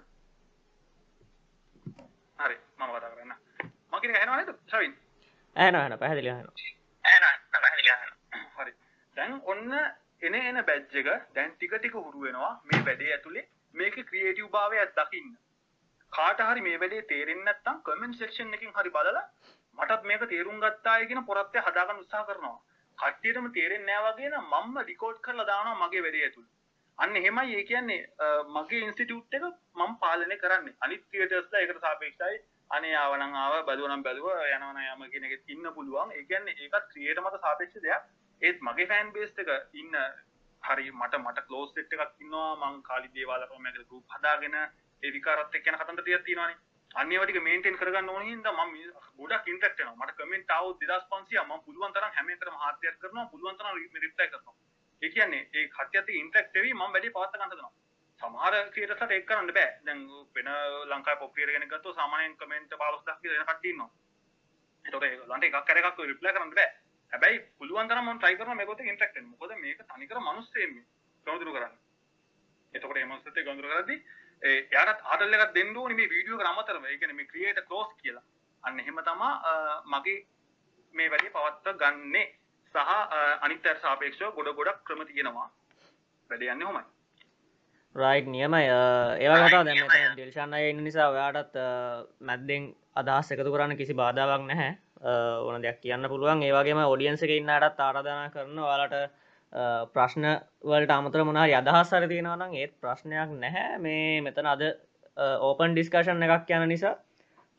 හරි 2.38 2.57
මම 2.78 2.90
කතා 2.90 3.11
කරන්න. 3.11 3.34
මම 3.86 4.01
කියන 4.01 4.12
එක 4.12 4.18
ඇහෙනව 4.18 4.36
නේද 4.36 4.53
ශවින්? 4.66 4.94
ඇන 5.57 5.74
හන 5.76 5.98
පැහදිලි 5.98 6.30
හන 6.30 6.48
හරි. 8.57 8.72
දැන් 9.16 9.40
ඔන්න 9.46 9.72
එන 10.22 10.34
එන 10.36 10.64
බැජ් 10.64 10.82
එක 10.94 11.09
දැන් 11.34 11.53
ටික 11.53 11.72
ටික 11.74 11.94
හුරු 11.96 12.20
වෙනවා 12.20 12.53
මේ 12.64 12.82
වැඩේ 12.82 13.12
ඇතුලේ 13.12 13.46
මේකේ 13.74 14.05
ක්‍රියේටිව් 14.05 14.51
භාවයක් 14.51 14.92
දකින්න 14.96 15.30
කාට 16.12 16.40
හරි 16.42 16.61
මේ 16.61 16.78
වැඩේ 16.78 17.02
තේරෙන්නේ 17.11 17.46
නැත්නම් 17.46 17.82
කමෙන්ට් 17.86 18.18
සෙක්ෂන් 18.18 18.54
එකකින් 18.54 18.72
හරි 18.76 18.90
බලලා 18.96 19.24
මටත් 19.78 20.02
මේක 20.04 20.22
තේරුම් 20.28 20.61
ගත්තායි 20.61 21.08
කියන 21.08 21.24
පොරත්තය 21.24 21.64
හදාගන්න 21.66 22.02
උත්සාහ 22.04 22.24
කරනවා. 22.26 22.56
කට්ටියටම 22.98 23.50
තේරෙන්නේ 23.52 23.86
නැහැ 23.90 24.14
වගේ 24.14 24.30
නම් 24.30 24.48
මම්ම 24.52 24.80
රිකෝඩ් 24.86 25.20
කරලා 25.20 25.46
දානවා 25.46 25.80
මගේ 25.82 26.02
වැඩේ 26.06 26.24
ඇතුළේ. 26.26 26.50
අන්න 26.98 27.16
එහෙමයි 27.16 27.54
ඒ 27.56 27.64
කියන්නේ 27.64 28.00
අ, 28.18 28.26
මගේ 28.56 28.80
ඉන්ස්ටිටියුට් 28.86 29.34
එක 29.34 29.44
මම 29.76 29.92
පාලනය 30.02 30.36
කරන්නේ. 30.38 30.74
අනිත් 30.80 31.04
ක්‍රියේටර්ස්ලා 31.08 31.61
ඒකට 31.61 31.80
සාපේක්ෂයි. 31.80 32.40
අනේ 32.70 32.96
ආවනම් 32.96 33.36
ආව 33.36 33.54
බැලුවනම් 33.68 34.02
බැලුව 34.02 34.26
යනවනම් 34.48 34.80
යම 34.94 35.06
කියන 35.12 35.24
එකෙත් 35.24 35.48
ඉන්න 35.48 35.70
පුළුවන්. 35.76 36.11
ඒ 36.12 36.24
කියන්නේ 36.24 36.58
ඒකත් 36.58 36.90
ක්‍රියේටර් 36.92 37.22
මත 37.22 37.40
සාපේක්ෂ 37.40 37.80
දෙයක්. 37.86 38.02
ඒත් 38.42 38.61
මගේ 38.62 38.86
ෆෑන් 38.90 39.12
බේස් 39.12 39.32
එක 39.38 39.50
ඉන්න 39.74 39.96
හරි 40.62 40.86
මට 40.92 41.18
මට 41.18 41.46
ක්ලෝස් 41.48 41.72
සෙට් 41.74 41.92
එකක් 41.96 42.20
ඉන්නවා 42.20 42.52
මං 42.62 42.82
කාලි 42.82 43.08
දේවාල 43.14 43.46
ප්‍රමයකට 43.50 43.82
ගෲප් 43.88 44.14
හදාගෙන 44.14 44.56
ඒ 45.03 45.12
විකාරත් 45.12 45.55
එක්ක 45.55 45.66
යන 45.66 45.78
කතන්දර 45.78 46.03
ටිකක් 46.03 46.24
තියෙනවානේ. 46.24 46.59
අන්න 46.94 47.12
ඒවා 47.12 47.26
ටික 47.26 47.42
මේන්ටේන් 47.42 47.76
කරගන්න 47.76 48.09
ඕන 48.09 48.24
හින්දා 48.24 48.53
මම 48.55 48.72
ගොඩක් 49.18 49.46
ඉන්ටරැක්ට් 49.46 49.80
වෙනවා. 49.80 49.98
මට 50.01 50.16
කමෙන්ට් 50.18 50.51
ආවොත් 50.51 50.80
2500 50.80 51.44
මම 51.44 51.62
පුළුවන් 51.66 51.92
තරම් 51.92 52.16
හැම 52.16 52.30
එකටම 52.30 52.57
හාත්‍යයක් 52.64 52.98
කරනවා 52.98 53.26
පුළුවන් 53.26 53.57
තරම් 53.57 53.74
රිප්ලයි 53.76 54.28
කරනවා. 54.28 54.57
ඒ 55.03 55.11
කියන්නේ 55.11 55.42
ඒ 55.53 55.68
කට්ටියත් 55.68 56.03
එක්ක 56.05 56.20
ඉන්ටරැක්ට් 56.22 56.55
වෙවි 56.55 56.74
මම 56.74 56.92
වැඩි 56.94 57.14
පවත් 57.14 57.32
ගන්න 57.34 57.51
හදනවා. 57.51 57.72
සමහර 58.20 58.55
ක්‍රියේටර්ස්ලාට 58.72 59.16
ඒක 59.16 59.26
කරන්න 59.26 59.53
බෑ. 59.53 59.70
දැන් 59.86 60.01
වෙන 60.34 60.48
ලංකාවේ 60.90 61.20
පොප් 61.20 61.32
ක්‍රියේටර් 61.34 61.55
කෙනෙක් 61.57 61.72
ගත්තොත් 61.72 61.94
සාමාන්‍යයෙන් 61.94 62.36
කමෙන්ට් 62.36 62.76
15000 62.76 63.20
කියලා 63.22 63.40
එන 63.40 63.48
කට්ටිය 63.48 63.72
ඉන්නවා. 63.72 63.90
ඒතකොට 64.84 65.07
ඒගොල්ලන්ට 65.09 65.46
එකක් 65.48 65.61
කර 65.66 65.82
එකක් 65.82 66.01
රිප්ලයි 66.05 66.32
කරන්න 66.34 66.55
බෑ. 66.55 66.70
හැබැයි 67.12 67.38
පුළුවන් 67.59 67.88
තරම් 67.88 68.05
මම 68.05 68.18
try 68.18 68.34
කරනවා 68.34 68.55
මේකත් 68.55 68.80
එක්ක 68.80 68.90
ඉන්ටරැක්ට් 68.92 69.16
වෙන්න. 69.16 69.30
මොකද 69.32 69.53
මේක 69.59 69.80
තනිකර 69.86 70.20
මිනිස්සෙන් 70.20 70.74
මේ 70.74 70.84
ගනුදෙනු 71.26 71.53
කරන්නේ. 71.53 71.80
එතකොට 72.74 72.94
මේ 72.94 73.07
මිනිස්සුත් 73.07 73.36
එක්ක 73.36 73.46
ගනුදෙනු 73.46 73.70
කරද්දී 73.70 73.98
ඒ 73.98 74.19
එයාට 74.43 75.01
ආඩල් 75.05 75.34
එකක් 75.38 75.55
දෙන්න 75.55 75.76
ඕනේ 75.76 75.97
මේ 75.97 76.12
වීඩියෝ 76.12 76.38
එකට 76.38 76.51
අමතරව. 76.53 76.84
ඒ 76.84 76.99
කියන්නේ 76.99 77.16
මේ 77.16 77.30
ක්‍රියේටර් 77.32 77.66
ක්ලෝස් 77.68 77.91
කියලා. 78.03 78.22
අන්න 78.64 78.80
එහෙම 78.80 79.03
තමයි 79.09 79.30
මගේ 79.86 80.18
මේ 80.95 81.11
වැඩේ 81.11 81.34
පවත්ව 81.36 81.76
ගන්නේ. 81.82 82.26
සහ 82.74 82.91
අනිත් 83.43 83.66
අයට 83.66 83.82
සාපේක්ෂව 83.82 84.32
ගොඩ 84.36 84.57
ගොඩක් 84.57 84.82
ක්‍රම 84.84 85.05
තියෙනවා. 85.07 85.49
වැඩේ 86.30 86.53
යන්නේ 86.53 86.66
ඔහොමයි. 86.66 86.84
රයිට් 87.95 88.28
නියමයි 88.28 88.66
ඒවා 89.20 89.47
කතා 89.47 89.64
දැම 89.64 90.12
ඩිල්ෂන් 90.12 90.55
අය 90.55 90.70
ඉන්න 90.70 90.84
නිසා 90.84 91.09
ඔයාටත් 91.11 91.57
මැද්දෙන් 92.20 92.68
අදහස් 92.95 93.32
එකතු 93.32 93.53
කරන්න 93.55 93.76
කිසි 93.76 93.95
බාධාවක් 93.95 94.45
නැහැ 94.47 94.72
ඕන 95.43 95.62
දෙයක් 95.62 95.80
කියන්න 95.82 96.09
පුළුවන් 96.12 96.43
ඒවගේම 96.43 96.82
ඔඩියන්ස 96.84 97.22
එක 97.22 97.32
ඉන්නටත් 97.34 97.80
ආරධනා 97.80 98.30
කරන 98.30 98.61
වාලට 98.62 98.95
ප්‍රශ්න 99.53 100.26
වලට 100.64 100.90
අමතර 100.90 101.24
මොනාරි 101.24 101.55
අදහස් 101.55 101.92
අර 101.92 102.07
තියෙනවනම් 102.07 102.55
ඒත් 102.55 102.74
ප්‍රශ්නයක් 102.80 103.30
නැහැ. 103.36 103.78
මේ 103.78 104.20
මෙතන 104.20 104.46
අද 104.46 104.62
ඕපන් 105.16 105.74
ඩිස්කශන් 105.74 106.22
එකක් 106.22 106.51
යන 106.51 106.68
නිසා. 106.68 106.96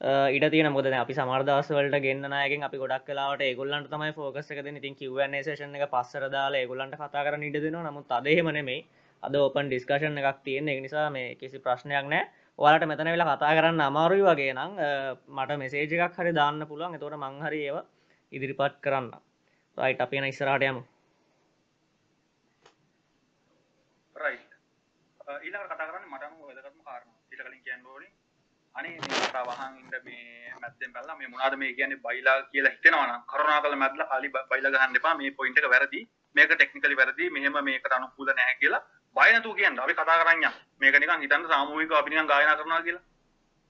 ඉට 0.02 0.46
තියන 0.50 0.72
මොද 0.72 0.86
අපි 0.88 1.14
සමර්දස් 1.14 1.68
වලට 1.70 2.02
ගෙන්න්නනයගෙන් 2.02 2.64
අපි 2.64 2.78
ගොඩක් 2.78 3.06
කලාට 3.06 3.42
ඒගොල්ලන්ට 3.42 3.89
තමයි 3.89 4.14
ෆෝකස් 4.14 4.50
එක 4.50 4.66
ඉතින් 4.66 4.96
කිවන්නේ 4.96 5.44
සේෂන 5.44 5.76
එක 5.76 5.92
පස්සර 5.92 6.26
දාලා 6.28 6.58
ඒගොල්ලන්ට 6.60 6.98
කතා 6.98 7.24
කරන 7.24 7.44
ඉඩ 7.44 7.62
දෙෙන 7.62 7.78
නමුත් 7.86 8.10
අදහෙමනෙමයි 8.10 8.80
අද 9.24 9.36
ඕපන් 9.36 9.68
ඩිස්කශන් 9.68 10.18
එකක් 10.18 10.39
තියෙන 10.44 10.70
එක 10.70 10.82
නිසා 10.82 11.10
මේ 11.12 11.36
කිසි 11.36 11.60
ප්‍රශ්නයක් 11.60 12.08
නෑ 12.08 12.24
ඔයාලට 12.60 12.88
මෙතන 12.88 13.08
වෙලා 13.08 13.36
කතා 13.36 13.54
කරන්න 13.54 13.82
අමාරුයි 13.82 14.24
වගේ 14.24 14.54
නම් 14.54 14.74
මට 15.30 15.58
මෙසේජ 15.58 15.94
එකක් 15.98 16.18
හරි 16.18 16.34
දාන්න 16.34 16.66
පුළුවන්. 16.66 16.96
එතවට 16.96 17.18
මංහරි 17.18 17.62
ඒව 17.68 17.78
ඉදිරිපත් 18.32 18.82
කරන්න 18.82 19.14
රයිට 19.78 20.02
අපේන 20.02 20.26
ඉස්සරට 20.26 20.64
යමු 20.64 20.82
රයිට් 24.16 24.52
ඊළඟට 25.44 25.74
කතා 25.74 25.88
කරන්නේ 25.88 26.12
මට 26.14 26.24
අනුව 26.24 26.48
වැදගත්ම 26.48 26.84
කාරණා. 26.88 27.20
ඊට 27.32 27.42
කලින් 27.42 27.64
කියන්න 27.64 27.86
ඕනේ 27.86 28.12
අනේ 28.76 28.96
මේ 29.04 29.28
කතා 29.28 29.44
වහන් 29.44 29.78
ඉන්න 29.80 29.96
මේ 30.06 30.54
මැද්දෙන් 30.62 30.94
බැලලා 30.96 31.16
මේ 31.16 31.28
මොනවද 31.28 31.56
මේ 31.62 31.74
කියන්නේ 31.74 32.00
බයිලා 32.06 32.38
කියලා 32.52 32.72
හිතෙනවා 32.72 33.08
නම් 33.08 33.24
කරුණාකරලා 33.32 33.82
මැද්දලා 33.84 34.10
ખાલી 34.12 34.32
බයිලා 34.52 34.74
ගහන්න 34.76 35.00
එපා 35.00 35.16
මේ 35.16 35.32
පොයින්ට් 35.32 35.58
එක 35.60 35.70
වැරදි. 35.74 36.02
මේක 36.36 36.52
ටෙක්නිකලි 36.54 36.98
වැරදි. 36.98 37.30
මෙහෙම 37.30 37.58
මේකට 37.68 37.96
අනුකූල 37.98 38.34
නැහැ 38.34 38.58
කියලා 38.62 38.84
බය 39.16 39.30
නැතුව 39.32 39.56
කියන්න. 39.56 39.80
අපි 39.80 39.94
කතා 39.94 40.18
කරන් 40.24 40.44
යන්න. 40.44 40.60
මේක 40.82 41.00
නිකන් 41.00 41.24
හිතන්න 41.24 41.48
සාමූහිකව 41.48 41.96
අපි 42.02 42.10
නිකන් 42.10 42.28
ගායනා 42.28 42.56
කරනවා 42.56 42.82
කියලා. 42.82 43.04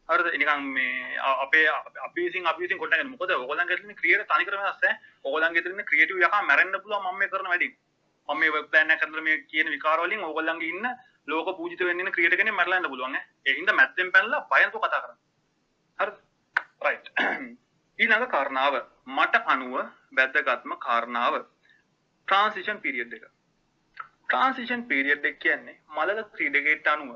හරිද? 0.10 0.28
නිකන් 0.42 0.62
මේ 0.76 1.18
අ- 1.20 1.40
අපේ 1.46 1.66
අපි 2.08 2.22
විසින් 2.26 2.48
අපි 2.48 2.62
විසින් 2.64 2.78
කොටගෙන 2.78 3.12
මොකද 3.14 3.32
ඔයගොල්ලන්ගේ 3.32 3.78
තියෙන 3.78 3.96
ක්‍රියේටර් 3.96 4.28
තනිකර 4.30 4.58
වෙනස් 4.58 4.84
ඈ. 4.84 4.94
ඔයගොල්ලන්ගේ 5.26 5.62
තියෙන 5.62 5.86
ක්‍රියේටිව් 5.86 6.22
යකා 6.22 6.42
මැරෙන්න 6.42 6.82
පුළුවන් 6.84 7.04
මම 7.06 7.18
මේ 7.20 7.28
කරන 7.28 7.50
වැඩින්. 7.54 7.74
මම 8.30 8.40
මේ 8.40 8.52
වෙබ් 8.52 8.68
ප්ලෑන් 8.70 8.94
එකක් 8.94 9.04
කරලා 9.04 9.24
මේ 9.24 9.38
කියන 9.46 9.70
විකාර 9.70 10.00
වලින් 10.02 10.24
ඔයගොල්ලන්ගේ 10.24 10.70
ඉන්න 10.70 10.88
ලෝක 11.28 11.50
පූජිත 11.58 11.82
වෙන්න 11.82 12.00
ඉන්න 12.00 12.12
ක්‍රියේටර් 12.12 12.38
කෙනෙක් 12.38 12.56
මැරලා 12.56 12.80
යන්න 12.80 12.90
පුළුවන් 12.90 13.16
ඈ. 13.16 13.26
ඒ 13.46 13.56
හින්දා 13.58 13.76
මැද්දෙන් 13.76 14.12
පැනලා 14.12 14.42
බය 14.44 14.62
නැතුව 14.62 14.84
කතා 14.84 15.02
කරන්න. 15.02 15.20
හරිද? 16.00 16.18
රයිට්. 16.82 17.08
ඊළඟ 18.00 18.28
කාරණාව 18.28 18.78
මට 19.10 19.44
අනුව 19.48 19.76
වැදගත්ම 20.14 20.74
කාරණාව 20.80 21.38
ට්‍රාන්සිෂන් 21.42 22.80
පීරියඩ් 22.80 23.14
එක. 23.14 23.26
ට්‍රාන්සිෂන් 24.24 24.84
පීරියඩ් 24.86 25.26
එක 25.26 25.38
කියන්නේ 25.40 25.78
මලක 25.92 26.28
ක්‍රීඩකයට 26.34 26.88
අනුව 26.88 27.12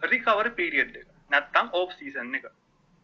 රිකවරි 0.00 0.52
පීරියඩ් 0.52 0.96
එක. 0.96 1.08
නැත්තම් 1.30 1.66
ඕෆ් 1.72 1.92
සීසන් 1.94 2.34
එක. 2.34 2.46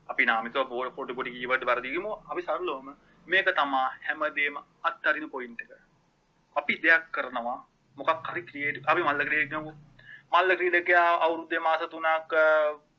අපි 0.08 0.24
නාමිතව 0.24 0.68
පොඩි 0.68 0.94
පොඩි 0.94 1.14
පොඩි 1.14 1.34
කීවර්ඩ් 1.34 1.64
වර්ධිගමු 1.64 2.12
අපි 2.30 2.42
සරලවම 2.42 2.88
මේක 3.28 3.48
තමා 3.54 3.86
හැමදේම 4.02 4.56
අත්තරින 4.82 5.30
පොයින්ට් 5.30 5.62
එක. 5.62 5.72
අපි 6.56 6.74
දෙයක් 6.82 7.04
කරනවා 7.12 7.58
මොකක් 7.96 8.28
හරි 8.28 8.42
ක්‍රියේටිව් 8.44 8.82
අපි 8.86 9.02
මල්ල 9.02 9.22
ක්‍රියේට් 9.22 9.50
කරමු. 9.50 9.72
මල්ල 10.32 10.56
ක්‍රීඩකයා 10.60 11.10
අවුරුද්දේ 11.18 11.60
මාස 11.60 11.82
3ක් 11.84 12.32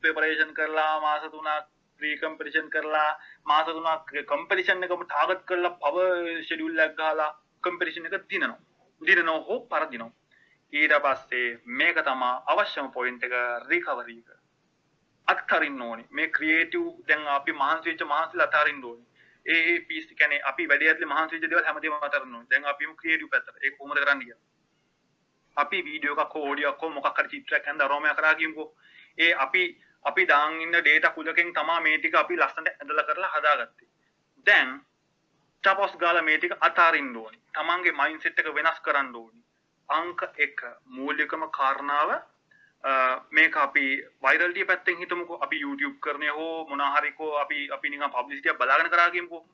ප්‍රෙපරේෂන් 0.01 0.53
කරලා 0.53 0.93
මාස 1.01 1.26
3ක් 1.26 1.58
ප්‍රී 2.01 2.16
කම්පිටිෂන් 2.18 2.70
කරලා 2.70 3.10
මාස 3.45 3.68
3ක් 3.70 4.24
කම්පිටිෂන් 4.26 4.88
එකම 4.88 5.03
ටාගට් 5.03 5.43
කරලා 5.49 5.76
පවර් 5.82 6.39
ෂෙඩියුල් 6.39 6.86
එකක් 6.86 6.97
ගහලා 6.99 7.30
කම්පිටිෂන් 7.64 8.10
එක 8.10 8.26
දිනනවා. 8.30 8.60
දිනනවා 9.01 9.39
හෝ 9.41 9.60
පරදිනවා. 9.68 10.16
ඊට 10.74 10.93
පස්සේ 11.03 11.47
මේක 11.78 11.99
තමා 12.03 12.34
අවශ්‍යම 12.47 12.88
පොයින්ට් 12.91 13.24
එක 13.24 13.36
රිකවරි 13.70 14.18
එක. 14.22 14.30
අත්හරින්න 15.28 15.82
ඕනේ. 15.82 16.08
මේ 16.12 16.32
ක්‍රියේටිව් 16.32 16.86
දැන් 17.08 17.28
අපි 17.30 17.51
මහන්සි 17.53 17.89
වෙච්ච 17.89 18.03
මහන්සිලා 18.05 18.49
අත්හරින්න 18.49 18.84
ඕනේ. 18.84 19.07
ඒ 19.48 19.60
ඒ 19.72 19.80
පීස් 19.88 20.06
කියන්නේ 20.12 20.41
අපි 20.43 20.68
වැඩි 20.70 20.88
ඇතුලේ 20.89 21.10
මහන්සි 21.14 21.36
වෙච්ච 21.36 21.50
දේවල් 21.52 21.66
හැමදේම 21.66 21.93
අත්හරින්න 22.02 22.36
ඕනේ. 22.36 22.50
දැන් 22.50 22.66
අපි 22.66 22.86
ක්‍රියේටිව් 23.02 23.30
පැත්තට. 23.30 23.58
ඒක 23.64 23.78
කොහොමද 23.78 24.00
කරන්නේ 24.00 24.26
කියලා. 24.26 24.41
අපි 25.58 25.78
වීඩියෝ 25.86 26.18
එකක් 26.24 26.34
හෝ 26.36 26.50
ඔඩියෝ 26.52 26.72
එකක් 26.74 26.82
හෝ 26.82 26.89
මොකක් 26.89 27.18
හරි 27.20 27.30
චිත්‍රයක් 27.30 27.66
හඳ 27.68 27.82
අරෝමයක් 27.82 28.16
කරා 28.18 28.36
කියමුකෝ. 28.36 28.68
ඒ 29.18 29.34
අපි 29.45 29.64
අපි 30.06 30.26
දාන් 30.28 30.62
ඉන්න 30.62 30.76
ඩේටා 30.78 31.12
කුලකින් 31.12 31.54
තමා 31.54 31.80
මේ 31.82 31.98
ටික 31.98 32.16
අපි 32.16 32.36
ලස්සනට 32.38 32.68
ඇඳලා 32.74 33.06
කරලා 33.06 33.32
හදාගත්තේ. 33.36 33.88
දැන් 34.45 34.70
ටපොස් 35.64 35.98
ගාලා 35.98 36.22
මේ 36.22 36.38
ටික 36.38 36.54
අතාරින්න 36.62 37.16
ඕනි. 37.18 37.39
තමන්ගේ 37.54 37.91
මයින්ඩ්සෙට් 38.02 38.39
එක 38.39 38.54
වෙනස් 38.56 38.80
කරන්න 38.82 39.16
ඕනි. 39.16 39.41
අංක 39.89 40.22
1 40.38 40.74
මූලිකම 40.86 41.43
කාරණාව 41.52 42.10
අ, 42.12 42.20
මේක 43.32 43.55
අපි 43.57 43.86
වයිරල්ටිය 44.23 44.65
පැත්තෙන් 44.65 44.97
හිතමුකෝ 44.97 45.38
අපි 45.41 45.59
YouTube 45.59 45.97
කරන්නේ 45.99 46.30
හෝ 46.32 46.65
මොනවා 46.69 46.91
හරි 46.95 47.11
කෝ 47.13 47.32
අපි 47.38 47.69
අපි 47.71 47.89
නිකන් 47.89 48.11
පබ්ලිසිටි 48.11 48.49
එකක් 48.49 48.59
බලාගෙන 48.59 48.89
කරා 48.89 49.09
කියමුකෝ. 49.11 49.45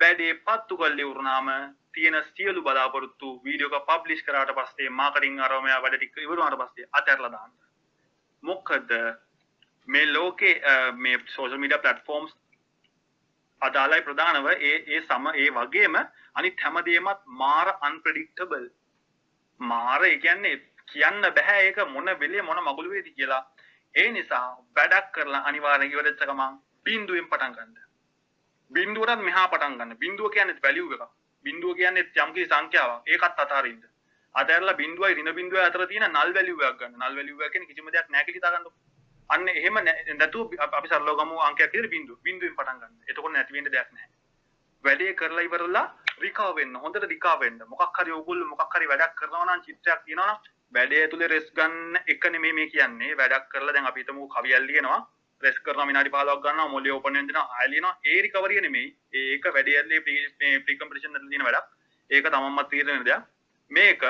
වැඩේ 0.00 0.34
පත්තු 0.36 0.76
කරලා 0.76 1.04
ඉවරනාම 1.04 1.48
තියෙන 1.92 2.16
සියලු 2.26 2.62
බලාපොරොත්තු 2.62 3.28
වීඩියෝ 3.44 3.76
එක 3.76 3.86
පබ්ලිෂ් 3.86 4.22
කරාට 4.22 4.52
පස්සේ 4.54 4.90
මාකටිං 4.90 5.40
අරමයා 5.40 5.80
වැඩ 5.82 5.96
ටික 5.96 6.16
ඉවර 6.18 6.36
වුණාට 6.36 6.60
පස්සේ 6.62 6.88
අතහැරලා 6.92 7.30
දාන්න. 7.30 7.52
මොකද 8.42 8.90
මේ 9.88 10.06
ලෝකේ 10.08 10.54
අ, 10.64 10.92
මේ 10.94 11.18
සෝෂල් 11.26 11.58
මීඩියා 11.58 11.80
ප්ලැට්ෆෝම්ස් 11.80 12.32
අදාළයි 13.62 14.02
ප්‍රධානව 14.02 14.46
ඒ 14.50 14.74
ඒ 14.86 15.00
සම 15.02 15.26
ඒ 15.34 15.50
වගේම 15.52 15.96
අනිත් 16.34 16.60
හැමදේමත් 16.60 17.22
මාර 17.42 17.68
අන්ප්‍රෙඩික්ටබල් 17.80 18.66
මාර 19.60 20.04
ඒ 20.04 20.18
කියන්නේ 20.18 20.56
කියන්න 20.92 21.20
බෑ 21.20 21.66
ඒක 21.66 21.78
මොන 21.88 22.10
වෙලේ 22.20 22.40
මොන 22.40 22.60
මගුල 22.64 22.88
වේද 22.90 23.08
කියලා. 23.16 23.50
ඒ 23.96 24.10
නිසා 24.10 24.56
වැඩක් 24.76 25.12
කරලා 25.12 25.38
අනිවාර්යෙන් 25.38 25.92
ඉවරෙච්ච 25.92 26.22
ගමන් 26.22 26.58
බිඳුවෙන් 26.84 27.24
පටන් 27.24 27.52
ගන්න. 27.52 27.76
බිඳුවටත් 28.70 29.18
මෙහා 29.18 29.46
පටන් 29.46 29.78
ගන්න. 29.78 29.94
බිඳුව 29.94 30.30
කියන්නේ 30.30 30.52
වැලියු 30.52 30.92
එකක්. 30.92 31.08
බිඳුව 31.42 31.74
කියන්නේ 31.74 32.00
යම්කිසි 32.00 32.48
සංඛ්‍යාවක්. 32.48 33.08
ඒකත් 33.08 33.40
අතාරින්න. 33.40 33.82
අතහැරලා 34.34 34.72
බිඳුවයි 34.72 35.14
ඍණ 35.14 35.32
බිඳුවයි 35.32 35.60
අතර 35.60 35.86
තියෙන 35.86 36.12
null 36.12 36.34
value 36.34 36.64
එකක් 36.64 36.78
ගන්න. 36.78 36.98
null 36.98 37.16
value 37.16 37.44
එක 37.44 37.52
කියන්නේ 37.52 37.66
කිසිම 37.66 37.90
දෙයක් 37.90 38.10
නැහැ 38.10 38.24
කියලා 38.24 38.48
හිතා 38.48 38.50
ගන්නකො. 38.50 38.72
අන්න 39.30 39.48
එහෙම 39.48 39.74
නෑ- 39.74 40.12
නැතුව 40.12 40.46
අපි- 40.46 40.76
අපි 40.78 40.88
සරලව 40.88 41.18
ගමු 41.18 41.36
අංකයක් 41.36 41.72
විදිහට 41.72 41.90
බිඳුව 41.90 42.18
බිඳුවෙන් 42.22 42.54
පටන් 42.54 42.78
ගන්න. 42.78 43.02
එතකොට 43.08 43.32
නැති 43.32 43.52
වෙන්න 43.52 43.64
දෙයක් 43.64 43.92
නැහැ. 43.92 44.10
වැඩේ 44.84 45.12
කරලා 45.12 45.40
ඉවරලා 45.40 45.86
රිකවර් 46.20 46.54
වෙන්න. 46.54 46.76
හොඳට 46.76 47.04
රිකවර් 47.04 47.38
වෙන්න. 47.38 47.58
මොකක් 47.66 47.98
හරි 47.98 48.10
ඕගොල්ලෝ 48.10 48.48
මොකක් 48.48 48.76
හරි 48.76 48.86
වැඩක් 48.86 49.14
කරනවා 49.14 49.44
නම් 49.44 49.60
චිත්‍රයක් 49.60 50.04
තියෙනවා 50.04 50.26
නම් 50.26 50.57
වැඩේ 50.72 51.02
ඇතුලේ 51.02 51.28
රෙස් 51.28 51.46
ගන්න 51.52 52.00
එක 52.06 52.24
නෙමෙයි 52.30 52.56
මේ 52.58 52.68
කියන්නේ. 52.72 53.16
වැඩක් 53.16 53.48
කරලා 53.52 53.74
දැන් 53.74 53.86
අපි 53.86 54.02
හිතමු 54.02 54.28
කවියක් 54.28 54.66
ලියනවා 54.66 55.00
රෙස් 55.42 55.58
කරනවා 55.60 55.86
විනාඩි 55.86 56.10
15ක් 56.10 56.42
ගන්නවා 56.44 56.68
මොලේ 56.68 56.92
ඕපන් 56.92 57.18
වෙන 57.18 57.28
දෙනවා 57.28 57.46
ආය 57.58 57.68
ලියනවා. 57.70 57.94
ඒ 58.04 58.18
රිකවරිය 58.22 58.60
නෙමෙයි. 58.60 58.88
ඒක 59.14 59.44
වැඩේ 59.48 59.76
ඇතුලේ 59.78 60.00
මේ 60.40 60.58
ප්‍රී 60.60 60.78
කම්පිටිෂන් 60.78 61.16
එකේ 61.16 61.30
තියෙන 61.30 61.46
වැඩක්. 61.48 61.68
ඒක 62.10 62.26
තමන්ම 62.26 62.60
තීරණය 62.70 62.92
වෙන 62.92 63.06
දෙයක්. 63.08 63.22
මේක 63.70 64.02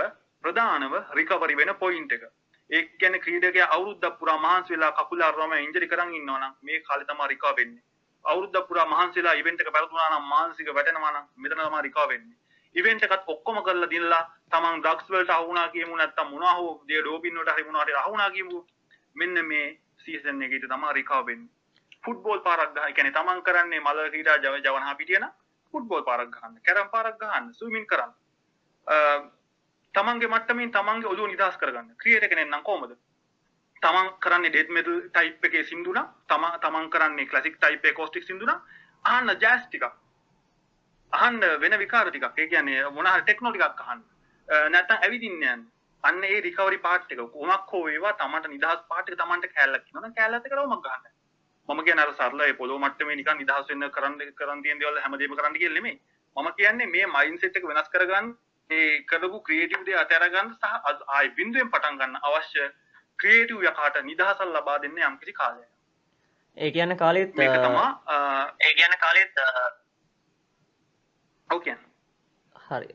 ප්‍රධානව 0.45 0.95
රිකවරි 1.21 1.57
වෙන 1.57 1.75
පොයින්ට් 1.77 2.13
එක. 2.13 2.25
ඒ 2.71 2.83
කියන්නේ 2.95 3.21
ක්‍රීඩකයා 3.21 3.69
අවුරුද්දක් 3.77 4.19
පුරා 4.21 4.39
මහන්සි 4.39 4.75
වෙලා 4.75 4.93
කකුල 4.95 5.23
අරවම 5.23 5.55
ඉන්ජරි 5.59 5.87
කරන් 5.87 6.15
ඉන්නවා 6.15 6.41
නම් 6.41 6.59
මේ 6.63 6.83
කාලේ 6.83 7.09
තමයි 7.11 7.31
රිකවර් 7.33 7.55
වෙන්නේ. 7.61 7.85
අවුරුද්දක් 8.25 8.69
පුරා 8.69 8.87
මහන්සි 8.87 9.21
වෙලා 9.21 9.39
ඉවෙන්ට් 9.43 9.63
එක 9.63 9.73
පැවතුනා 9.73 10.11
නම් 10.11 10.29
මානසික 10.29 10.75
වැටෙනවා 10.75 11.13
නම් 11.13 11.27
මෙතන 11.37 11.61
තමයි 11.61 11.83
රිකවර් 11.87 12.09
වෙන්නේ. 12.09 12.39
ඉවෙන්ට් 12.75 13.05
එකත් 13.05 13.29
ඔක්කොම 13.35 13.63
කරලා 13.63 13.91
දිනලා 13.91 14.23
තමන් 14.51 14.81
ඩ්‍රග්ස් 14.81 15.11
වලට 15.11 15.31
අහු 15.31 15.47
වුණා 15.47 15.69
කියමු 15.69 15.97
නැත්නම් 15.97 16.31
මොනවා 16.31 16.55
හෝ 16.55 16.73
දේ 16.89 17.01
ඩෝපින් 17.03 17.39
වලට 17.39 17.55
හරි 17.55 17.65
මොනවා 17.65 17.85
හරි 17.85 17.95
අහු 17.95 18.11
වුණා 18.11 18.31
කියමු. 18.31 18.67
මෙන්න 19.17 19.47
මේ 19.47 19.67
සීසන් 20.05 20.43
එකේදී 20.43 20.69
තමයි 20.69 20.93
රිකවර් 20.95 21.25
වෙන්නේ. 21.27 21.51
ෆුට්බෝල් 22.05 22.41
පාරක් 22.41 22.71
ගහ 22.75 22.93
කියන්නේ 22.95 23.13
තමන් 23.13 23.43
කරන්නේ 23.43 23.81
මල 23.81 24.01
ක්‍රීඩා 24.13 24.39
ජව 24.39 24.63
ජවනහා 24.65 24.95
පිටියන 24.95 25.27
ෆුට්බෝල් 25.75 26.05
පාරක් 26.05 26.31
ගහන්න. 26.31 26.61
කැරම් 26.63 26.89
පාරක් 26.91 27.19
ගහන්න 27.21 27.53
ස්විමින් 27.55 27.87
කරන්න. 27.87 28.13
තමන්ගේ 29.95 30.29
මට්ටමින් 30.29 30.73
තමන්ගේ 30.73 31.11
ඔළුව 31.13 31.29
නිදහස් 31.29 31.57
කරගන්න. 31.57 31.95
ක්‍රියේටර් 31.97 32.29
කෙනෙක් 32.29 32.49
නම් 32.49 32.63
කොහොමද? 32.63 32.93
තමන් 33.83 34.09
කරන්නේ 34.21 34.51
ඩෙත් 34.51 34.71
මෙටල් 34.71 35.01
ටයිප් 35.09 35.45
එකේ 35.45 35.65
සින්දු 35.65 35.93
නම් 35.93 36.09
තමන් 36.29 36.61
තමන් 36.61 36.91
කරන්නේ 36.91 37.27
ක්ලාසික් 37.27 37.59
ටයිප් 37.59 37.81
එකේ 37.81 37.99
කොස්ටික් 38.01 38.25
සින්දු 38.25 38.47
නම් 38.47 38.61
අහන්න 39.05 39.35
ජෑස් 39.41 39.67
ටිකක්. 39.67 39.93
අහන්න 41.13 41.41
වෙන 41.61 41.79
විකාර 41.79 42.11
ටිකක්. 42.11 42.39
ඒ 42.39 42.47
කියන්නේ 42.47 42.91
මොන 42.91 43.07
හරි 43.07 43.23
ටෙක්නෝ 43.23 43.53
ටිකක් 43.53 43.83
අහන්න. 43.87 44.03
නැත්නම් 44.71 45.05
ඇවිදින්න 45.05 45.45
යන්න. 45.45 45.63
අන්න 46.05 46.25
ඒ 46.25 46.41
රිකවරි 46.41 46.79
පාර්ට් 46.79 47.13
එක. 47.13 47.23
කොහොමක් 47.33 47.73
හෝ 47.73 47.85
වේවා 47.85 48.13
තමන්ට 48.15 48.49
නිදහස් 48.49 48.83
පාර්ට් 48.91 49.09
එක 49.09 49.19
තමන්ට 49.21 49.55
කැලලක් 49.55 49.89
කැලලත් 50.19 50.47
එක්ක 50.47 50.57
රවුමක් 50.59 50.85
ගන්න. 50.85 51.15
මම 51.69 51.81
කියන්නේ 51.87 52.05
අර 52.05 52.13
සරල 52.15 52.41
ඒ 52.41 52.59
පොළොව 52.61 52.81
මට්ටමේ 52.81 53.17
නිකන් 53.17 53.41
නිදහස් 53.43 53.71
වෙන්න 53.71 53.89
කරන්න 53.97 54.35
කරන් 54.41 54.63
තියෙන 54.63 54.79
දේවල් 54.83 55.01
හැමදේම 55.05 55.39
කරන්න 55.39 55.59
කියලා 55.63 55.79
නෙමෙයි. 55.79 55.97
මම 56.37 56.53
කියන්නේ 56.59 56.93
මේ 56.95 57.07
මයින්ඩ් 57.07 57.41
සෙට් 57.41 57.57
එක 57.57 57.67
වෙනස් 57.71 57.91
කරගන්න 57.95 58.31
ඒ 58.71 59.01
කරපු 59.11 59.43
ක්‍රියේටිව් 59.49 59.83
දේ 59.89 59.99
අතහැර 60.03 60.29
ගන්න 60.35 60.55
සහ 60.55 60.65
ආයි 61.17 61.35
බිඳුවෙන් 61.41 61.73
පටන් 61.75 61.99
ගන්න 62.01 62.23
අවශ්‍ය 62.23 62.71
ක්‍රියේටිව් 63.19 63.67
යකාට 63.71 64.01
නිදහසක් 64.05 64.47
ලබා 64.47 64.79
දෙන්න 64.85 65.03
යම්කිසි 65.03 65.37
කාලයක්. 65.41 65.69
ඒ 66.57 66.71
කියන්න 66.71 66.97
කාලෙත් 66.97 67.35
මේක 67.35 67.59
තමා 67.67 67.89
ඒ 68.61 68.73
කියන 68.79 68.97
කාලෙත් 69.05 69.35
කියන්නේ 69.35 69.88
හරි. 72.57 72.89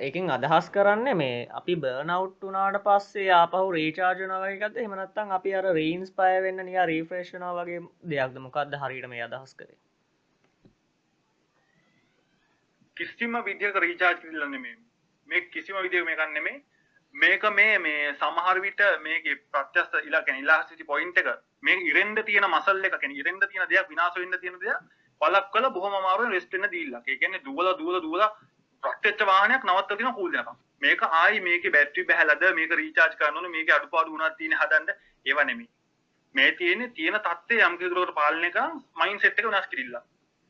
ඒකින් 0.00 0.30
අදහස් 0.30 0.68
කරන්න 0.70 1.16
මේ 1.16 1.46
අපි 1.52 1.76
බර්නවට් 1.76 2.46
වනාට 2.48 2.78
පස්සේ 2.86 3.30
ආපහු 3.32 3.62
රේචාර්ජනවයකත 3.72 4.78
එමනත්තන් 4.78 5.34
අපි 5.38 5.54
අර 5.54 5.70
රීන්ස් 5.74 6.12
පය 6.12 6.32
වෙන්න 6.46 6.64
නිය 6.64 6.78
රීෆ්‍රේෂනා 6.86 7.52
වගේ 7.58 7.80
දෙයක්ද? 8.10 8.38
මොකක්ද 8.38 8.76
හරිට 8.82 9.08
මේ 9.08 9.22
අදහස් 9.22 9.54
කරේ? 9.54 9.78
කිසිම 12.96 13.38
විදිහක 13.44 13.76
රීචාර්ජ් 13.78 14.20
කරලා 14.20 14.48
නෙමෙයි. 14.48 14.76
මේ 15.28 15.48
කිසිම 15.48 15.76
විදිහක 15.78 16.06
මේක 16.06 16.24
නෙමෙයි. 16.30 16.62
මේක 17.14 17.42
මේ 17.52 17.78
මේ 17.80 18.14
සමහර 18.14 18.60
විට 18.60 18.82
මේකේ 19.02 19.36
ප්‍රත්‍යස්ත 19.52 20.00
ඉලා 20.02 20.22
කියන්නේ 20.22 20.42
ඉලාස්ටිසිටි 20.42 20.84
පොයින්ට් 20.86 21.18
එක 21.18 21.30
මේ 21.62 21.78
ඉරෙන්ද 21.84 22.24
තියෙන 22.24 22.48
මසල් 22.48 22.84
එක 22.84 22.98
කියන්නේ 22.98 23.20
ඉරෙන්ද 23.20 23.44
තියෙන 23.46 23.68
දෙයක් 23.68 23.88
විනාශ 23.88 24.16
වෙන්න 24.16 24.40
තියෙන 24.40 24.60
දෙයක් 24.60 24.80
පලක් 25.22 25.46
කළ 25.52 25.70
බොහොම 25.76 25.98
අමාරුවෙන් 26.00 26.34
රෙස්ට් 26.36 26.56
වෙන්න 26.56 26.72
දීලා. 26.74 27.02
ඒ 27.08 27.16
කියන්නේ 27.16 27.44
දුවලා 27.46 27.78
දුවලා 27.80 28.02
දුවලා 28.06 28.30
ප්‍රත්‍යක්ෂ 28.82 29.26
වාහනයක් 29.26 29.66
නවත්තලා 29.68 29.98
තියෙන 29.98 30.16
කූල් 30.18 30.32
දෙනකම්. 30.32 30.56
මේක 30.80 31.02
ආයි 31.10 31.44
මේකේ 31.48 31.74
බැටරි 31.76 32.06
බහැලාද 32.08 32.44
මේක 32.60 32.72
රීචාර්ජ් 32.80 33.18
කරන්න 33.18 33.38
ඕනේ 33.38 33.54
මේකේ 33.56 33.76
අඩුපාඩු 33.78 34.14
වුණාද 34.14 34.38
තියෙන 34.38 34.56
හදන්න 34.60 34.88
ඒව 35.26 35.42
නෙමෙයි. 35.50 35.68
මේ 36.34 36.50
තියෙන්නේ 36.60 36.94
තියෙන 36.96 37.20
தත්ත්වය 37.26 37.60
යම් 37.66 37.76
කිසිදුරකට 37.82 38.16
පාලනය 38.20 38.50
කරන 38.56 38.80
මයින්ඩ් 39.02 39.26
සෙට් 39.26 39.38
එක 39.42 39.50
වෙනස් 39.50 39.68
කිරිල්ලා. 39.74 40.02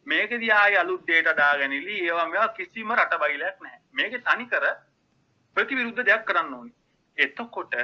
මේකෙදී 0.07 0.53
ආයේ 0.61 0.81
අලුත් 0.85 1.03
ඩේටා 1.03 1.37
දාගනිලි 1.37 1.99
ඒවා 2.01 2.29
මේවා 2.31 2.55
කිසිම 2.59 2.95
රට 2.97 3.21
බයිලයක් 3.25 3.61
නැහැ. 3.61 3.83
මේකේ 3.93 4.25
තනිකර 4.29 4.65
ප්‍රතිවිරුද්ධ 5.57 6.07
දෙයක් 6.09 6.25
කරන්න 6.31 6.57
ඕනේ. 6.59 6.77
එතකොට 7.19 7.77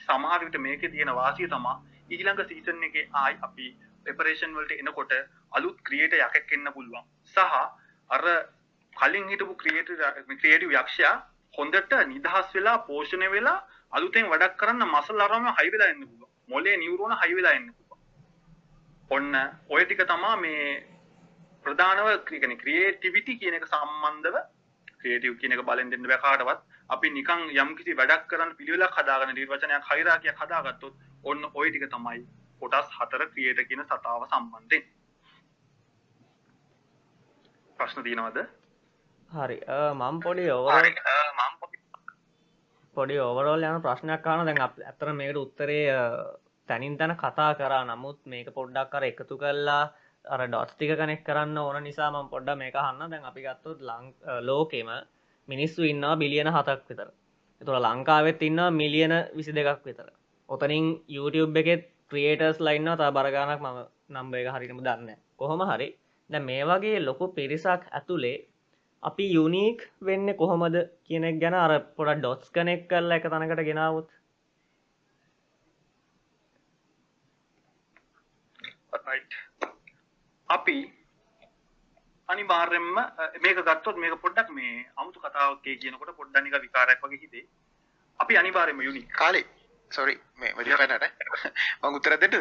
සමහර 0.00 0.40
විට 0.44 0.62
මේකේ 0.68 0.92
තියෙන 0.94 1.14
වාසිය 1.20 1.48
තමයි 1.48 1.74
ඊළඟ 2.10 2.42
සීසන් 2.48 2.88
එකේ 2.88 3.08
ආයි 3.22 3.38
අපි 3.42 3.68
ප්‍රෙපරේෂන් 4.06 4.56
වලට 4.56 4.78
එනකොට 4.78 5.14
අලුත් 5.52 5.78
ක්‍රියේටර් 5.82 6.20
යකෙක් 6.20 6.52
එන්න 6.52 6.72
පුළුවන්. 6.72 7.06
සහ 7.26 7.38
අර 8.10 8.24
කලින් 8.96 9.28
හිටපු 9.28 9.54
ක්‍රියේටිව් 9.56 10.04
ක්‍රියේටිව් 10.34 10.74
යක්ෂයා 10.74 11.14
හොඳට 11.54 11.96
නිදහස් 12.08 12.54
වෙලා 12.54 12.78
පෝෂණය 12.86 13.30
වෙලා 13.30 13.58
අලුතෙන් 13.92 14.28
වැඩක් 14.28 14.56
කරන්න 14.56 14.86
මසල් 14.86 15.20
අරම 15.20 15.48
හයි 15.50 15.72
වෙලා 15.72 15.88
එන්න 15.88 16.02
පුළුවන්. 16.02 16.32
මොලේ 16.48 16.76
නියුරෝන 16.76 17.16
හයි 17.22 17.38
වෙලා 17.38 17.54
එන්න 17.58 17.68
පුළුවන්. 17.68 18.00
ඔන්න 19.10 19.32
ඔය 19.70 19.82
ටික 19.84 20.04
තමයි 20.04 20.34
මේ 20.38 20.66
ප්‍රධානව 21.64 22.08
කියන්නේ 22.26 22.62
ක්‍රියේටිවිටි 22.62 23.38
කියන 23.40 23.58
එක 23.58 23.68
සම්බන්ධව 23.68 24.36
ක්‍රියේටිව් 24.98 25.38
කියන 25.40 25.56
එක 25.56 25.62
බලෙන් 25.64 25.90
දෙන්න 25.90 26.08
බෑ 26.10 26.20
කාටවත්. 26.20 26.60
අපි 26.90 27.10
නිකන් 27.10 27.46
යම්කිසි 27.56 27.96
වැඩක් 27.96 28.26
කරන්න 28.30 28.56
පිළිවෙලක් 28.58 28.98
හදාගෙන 28.98 29.34
නිර්වචනයක් 29.34 29.88
හයිරාකියක් 29.90 30.42
හදාගත්තොත් 30.42 30.94
ඔන්න 31.24 31.48
ওই 31.54 31.70
ටික 31.70 31.88
තමයි 31.90 32.26
කොටස් 32.60 32.94
හතර 32.98 33.26
ක්‍රියේටර් 33.32 33.68
කියන 33.68 33.82
සතාව 33.84 34.22
සම්බන්ධයෙන්. 34.26 34.84
ප්‍රශ්න 37.78 38.02
තියෙනවද? 38.02 38.38
හරි. 39.30 39.58
මම් 39.94 40.16
පොඩි 40.20 40.50
ඕවර 40.50 40.90
පොඩි 42.96 43.16
ඕවරෝල් 43.20 43.62
යන 43.62 43.82
ප්‍රශ්නයක් 43.84 44.22
කාන 44.22 44.46
දැන් 44.46 44.62
ඇතර 44.62 45.12
මේකට 45.12 45.42
උත්තරේ 45.44 45.84
තැනින් 46.68 46.96
තැන 46.98 47.16
කතා 47.16 47.52
කරා. 47.54 47.84
නමුත් 47.84 48.18
මේක 48.26 48.48
පොඩ්ඩක් 48.54 48.90
කර 48.92 49.04
එකතු 49.10 49.38
කල්ලා 49.38 49.84
අර 50.24 50.40
ඩොස්ටික 50.48 50.92
කනෙක් 50.98 51.22
කරන්න 51.24 51.58
ඕන 51.58 51.82
නිසාම 51.82 52.30
පොඩ්ඩ 52.32 52.58
මේක 52.58 52.76
හන්න 52.76 53.10
දැන් 53.12 53.28
අපි 53.30 53.42
ගත්තුත් 53.42 53.78
ලං 53.82 54.04
ලෝකෙම 54.48 54.90
මිනිස්සු 55.48 55.82
ඉන්නවා 55.84 56.16
බිලියන 56.16 56.48
හතක් 56.48 56.80
විතර. 56.88 57.08
එතුළ 57.60 57.80
ලංකාවෙත් 57.80 58.40
ඉන්න 58.42 58.60
මිලියන 58.72 59.14
විසි 59.36 59.52
දෙකක් 59.52 59.84
විතර. 59.84 60.08
ඔතනින් 60.48 60.86
YouTube 61.08 61.60
එකෙත් 61.60 61.84
ක්‍රියේටර්ස් 62.10 62.58
ලයින්න 62.60 62.90
තා 62.98 63.10
බරගානක් 63.10 63.60
මම 63.60 63.78
නම්බ 64.14 64.34
එක 64.40 64.48
හරිනම 64.54 64.82
දන්න 64.86 65.16
කොහොම 65.38 65.62
හරි. 65.70 65.88
ද 66.30 66.34
මේ 66.48 66.62
වගේ 66.64 66.98
ලොකු 67.00 67.24
පිරිසක් 67.36 67.82
ඇතුළේ 67.90 68.36
අපි 69.02 69.24
යුනීක් 69.36 69.80
වෙන්න 70.00 70.28
කොහොමද 70.40 70.76
කියනෙක් 71.06 71.40
ගැන 71.42 71.54
අර 71.54 71.72
පොඩ 71.96 72.20
ඩොස් 72.20 72.50
කනෙක් 72.50 72.82
කල්ල 72.90 73.16
එක 73.16 73.26
තනකට 73.32 73.66
ගෙනාවත්. 73.68 74.08
අපි 80.48 80.76
අනිවාර්යෙන්ම 82.28 82.88
මේක 83.44 83.58
ගත්තොත් 83.68 83.96
මේක 83.96 84.14
පොඩ්ඩක් 84.24 84.48
මේ 84.50 84.86
අමුතු 84.96 85.18
කතාවක් 85.20 85.66
කියනකොට 85.82 86.16
පොඩ්ඩක් 86.18 86.44
නික 86.44 86.58
විකාරයක් 86.64 87.04
වගේ 87.04 87.22
හිතේ. 87.22 87.46
අපි 88.20 88.34
අනිවාර්යෙන්ම 88.36 88.86
යුනික් 88.88 89.08
කාලේ 89.12 89.46
සොරි 89.90 90.14
මේ 90.36 90.52
වැඩි 90.52 90.70
කන්නට 90.72 91.04
මං 91.82 91.94
උත්තර 91.94 92.16
දෙන්නද? 92.18 92.36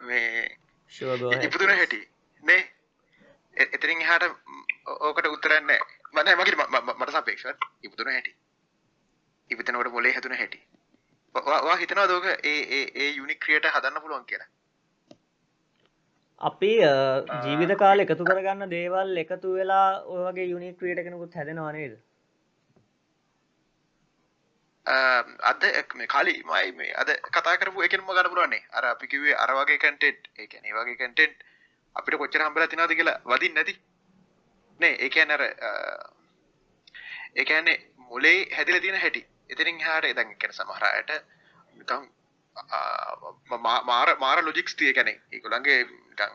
මේ 0.00 0.58
ඉපදුන 1.42 1.70
හැටි. 1.70 2.00
නේ? 2.42 2.62
එතරින් 3.56 4.02
එහාට 4.02 4.26
ඕකට 4.86 5.26
උත්තරන්න 5.28 5.72
මන 6.12 6.34
මගේ 6.34 6.56
මට 6.94 7.10
සපේක්ෂත් 7.12 7.66
ඉපදුන 7.82 8.12
හැටි. 8.12 8.36
ඉපතනකොට 9.50 9.92
මොලේ 9.92 10.12
හැතුන 10.12 10.34
හැටි. 10.34 10.62
වා 11.34 11.76
හිතනවා 11.76 12.08
දෝක 12.08 12.26
ඒ 12.26 12.60
ඒ 12.94 13.10
යුනික් 13.10 13.40
ක්‍රියට 13.40 13.68
හදන්න 13.68 14.00
පුළුවන් 14.00 14.24
කියලා. 14.24 14.48
අපි 16.40 16.72
ජීවිත 17.44 17.72
කාල 17.78 18.00
එකතු 18.00 18.24
කරගන්න 18.24 18.70
දේවල් 18.70 19.16
එකතු 19.16 19.54
වෙලා 19.54 20.02
ඔයගේ 20.06 20.46
යුනික් 20.46 20.78
ක්‍රියට 20.78 21.02
කෙනෙකුත් 21.04 21.34
හැදෙනවා 21.34 21.72
නේද 21.72 21.96
අද 25.42 25.62
මේ 25.94 26.06
කාලි 26.06 26.34
මයි 26.44 26.72
මේ 26.72 26.92
අද 26.94 27.10
කතා 27.28 27.56
කරපු 27.56 27.82
එකෙන්ම 27.82 28.06
ගන්න 28.06 28.30
පුළුවන්නේ? 28.30 28.62
අර 28.72 28.84
අපි 28.86 29.06
කිව්වේ 29.06 29.36
අර 29.36 29.50
වගේ 29.52 29.78
කන්ටෙන්ට් 29.78 30.28
ඒ 30.36 30.46
කියන්නේ 30.46 30.74
වගේ 30.74 30.96
කන්ටෙන්ට් 30.96 31.44
අපිට 31.96 32.18
කොච්චර 32.18 32.40
හම්බෙලා 32.40 32.68
තියනවද 32.68 32.94
කියලා 32.94 33.20
වදින්න 33.26 33.54
නැති. 33.54 33.74
නේ 34.80 34.94
ඒ 34.96 35.10
කියන්නේ 35.10 35.34
අර 35.34 35.44
ඒ 37.34 37.44
කියන්නේ 37.44 37.76
මොලේ 38.08 38.38
හැදිලා 38.52 38.80
තියෙන 38.80 39.00
හැටි. 39.00 39.26
එතනින් 39.50 39.80
එහාට 39.80 40.14
දැන් 40.14 40.34
කියන්නේ 40.34 40.58
සමහර 40.58 40.84
අයට 40.86 41.12
නිකන් 41.76 42.08
මාර 43.86 44.16
මාර 44.18 44.42
ලොජික්ස් 44.42 44.74
තිය 44.74 44.92
ගැන 44.92 45.08
ඒගොලන්ගේ 45.08 45.78
නිකං 45.84 46.34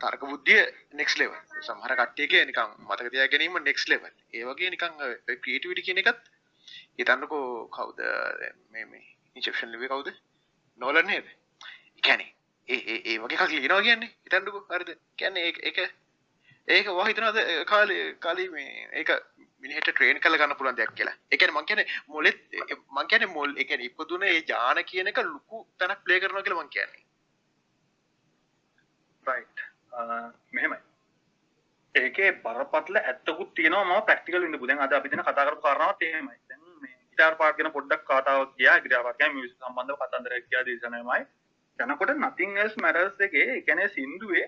තර්ක 0.00 0.22
බුද්ධිය 0.24 0.62
නෙක්ස් 0.92 1.16
ලෙව 1.18 1.32
සමහර 1.62 1.94
කට්ටියක 1.94 2.34
නිකං 2.46 2.76
මතක 2.80 3.10
තියා 3.10 3.28
ගැනීම 3.28 3.58
නෙක්ස් 3.62 3.88
ලෙවල් 3.88 4.10
ඒ 4.34 4.44
වගේ 4.44 4.70
නිකං 4.70 4.94
ක්‍රියටිවිටි 5.38 5.86
කියන 5.86 6.02
එකත් 6.02 6.33
හිතන්නකෝ 6.98 7.68
කවුද? 7.68 8.00
මේ 8.70 9.02
ඉන්චප්ෂන් 9.36 9.72
ලිවේ 9.72 9.88
කවුද? 9.88 10.14
නොලන් 10.80 11.06
නේද? 11.06 11.28
කැනෙ 12.02 12.26
ඒ 12.68 12.80
ඒ 13.00 13.18
වගේ 13.18 13.36
කක් 13.36 13.50
ලිනවා 13.50 13.82
කියන්නේ. 13.82 14.10
හිතන්නකෝ. 14.24 14.66
හරිද? 14.70 14.96
කියන්නේ 15.16 15.46
ඒක 15.62 15.78
ඒක 16.68 16.86
වා 16.88 17.04
හිතනද 17.04 17.38
කාලේ 17.66 18.14
කාලී 18.16 18.48
මේ 18.48 18.88
ඒක 18.92 19.10
මිනිහට 19.62 19.88
ට්‍රේන් 19.88 20.20
කළ 20.20 20.36
ගන්න 20.36 20.56
පුළුවන් 20.56 20.76
දෙයක් 20.76 20.94
කියලා. 20.94 21.16
එකන 21.30 21.52
මං 21.52 21.66
කියන 21.66 21.84
මොලෙත් 22.08 22.40
මං 22.90 23.08
කියන 23.08 23.28
මොල් 23.30 23.52
එක 23.56 23.70
ඉපදුන 23.80 24.24
ඒ 24.24 24.40
ජාන 24.44 24.84
කියන 24.84 25.06
එක 25.06 25.20
ලොකු 25.24 25.66
තැනක් 25.78 26.04
ප්ලේ 26.04 26.20
කරනවා 26.20 26.42
කියලා 26.42 26.62
මං 26.62 26.70
කියන්නේ. 26.70 27.04
රයිට් 29.26 29.64
මෙහෙමයි. 30.52 30.80
ඒකේ 31.94 32.32
බරපතල 32.38 32.96
ඇත්තකුත් 32.98 33.54
තියෙනවා 33.54 33.84
මම 33.84 34.02
ප්‍රැක්ටිකල් 34.02 34.44
ඉන්න 34.44 34.58
බුදෙන් 34.58 34.80
අද 34.80 34.92
අපි 34.92 35.10
දෙන 35.10 35.22
කතා 35.22 35.46
කරපු 35.46 35.62
කාරණාවත් 35.62 36.02
එහෙමයි. 36.02 36.38
දැන් 37.16 37.30
මේ 37.30 37.34
ගිටාර් 37.34 37.38
පාට් 37.38 37.56
ගැන 37.56 37.72
පොඩ්ඩක් 37.72 38.04
කතාවක් 38.04 38.56
ගියා 38.56 38.80
ගිටාර් 38.80 39.02
පාට් 39.02 39.18
ගැන 39.18 39.34
මියුසික් 39.34 39.56
සම්බන්ධව 39.60 39.98
කතන්දරයක් 39.98 40.44
ගියා 40.50 40.64
දේශනාවමයි. 40.64 41.26
යනකොට 41.78 42.16
nothing 42.16 42.56
else 42.56 42.76
matters 42.76 43.18
එකේ 43.20 43.46
ඒ 43.46 43.60
කියන්නේ 43.60 43.88
සින්දුවේ 43.88 44.46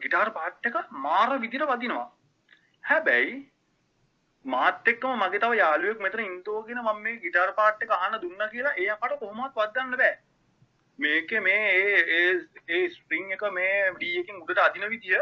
ගිටාර් 0.00 0.32
පාට් 0.32 0.66
එක 0.66 0.76
මාර 0.90 1.38
විදිහට 1.38 1.68
වදිනවා. 1.68 2.12
හැබැයි 2.84 3.52
මාත් 4.44 4.88
එක්කම 4.88 5.16
මගේ 5.16 5.40
තව 5.40 5.54
යාළුවෙක් 5.54 6.00
මෙතන 6.00 6.20
ඉන්ටෝගෙන 6.20 6.78
මම 6.78 7.02
මේ 7.02 7.20
ගිටාර් 7.20 7.54
පාට් 7.54 7.82
එක 7.82 7.90
අහන්න 7.90 8.20
දුන්නා 8.20 8.48
කියලා 8.48 8.72
එයාට 8.74 9.18
කොහොමවත් 9.18 9.54
වදන්න 9.54 9.96
බෑ. 9.96 10.18
මේක 10.98 11.30
මේ 11.32 11.64
ඒ 11.72 11.98
ඒ 12.18 12.40
ඒ 12.68 12.88
ස්ප්‍රිං 12.90 13.32
එක 13.32 13.42
මේ 13.52 13.90
ඩී 13.92 14.20
එකකින් 14.20 14.42
උඩට 14.42 14.58
අදින 14.58 14.88
විදිය 14.88 15.18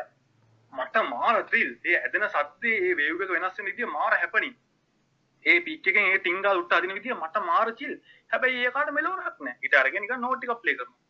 මට 0.72 0.96
මාර 0.96 1.42
ත්‍රිල් 1.44 1.78
ඒ 1.84 1.96
ඇදෙන 1.96 2.28
සද්දේ 2.28 2.90
ඒ 2.90 2.96
වේව් 2.96 3.22
එක 3.22 3.30
වෙනස් 3.30 3.58
වෙන 3.58 3.66
විදිය 3.66 3.86
මාර 3.86 4.12
හැපනින් 4.14 4.54
ඒ 5.44 5.60
පිච් 5.60 5.88
එකෙන් 5.92 6.10
ඒ 6.10 6.18
ටින්ගල් 6.18 6.60
උඩට 6.60 6.76
අදින 6.76 6.96
විදිය 6.98 7.14
මට 7.14 7.46
මාර 7.48 7.72
චිල් 7.80 7.94
හැබැයි 8.30 8.66
ඒකට 8.66 8.94
මෙලවරක් 8.98 9.40
නෑ. 9.40 9.56
ගිටාර 9.62 9.88
එක 9.88 9.98
නිකන් 10.00 10.20
නෝට් 10.20 10.44
එකක් 10.44 10.62
ප්ලේ 10.62 10.76
කරනවා. 10.78 11.00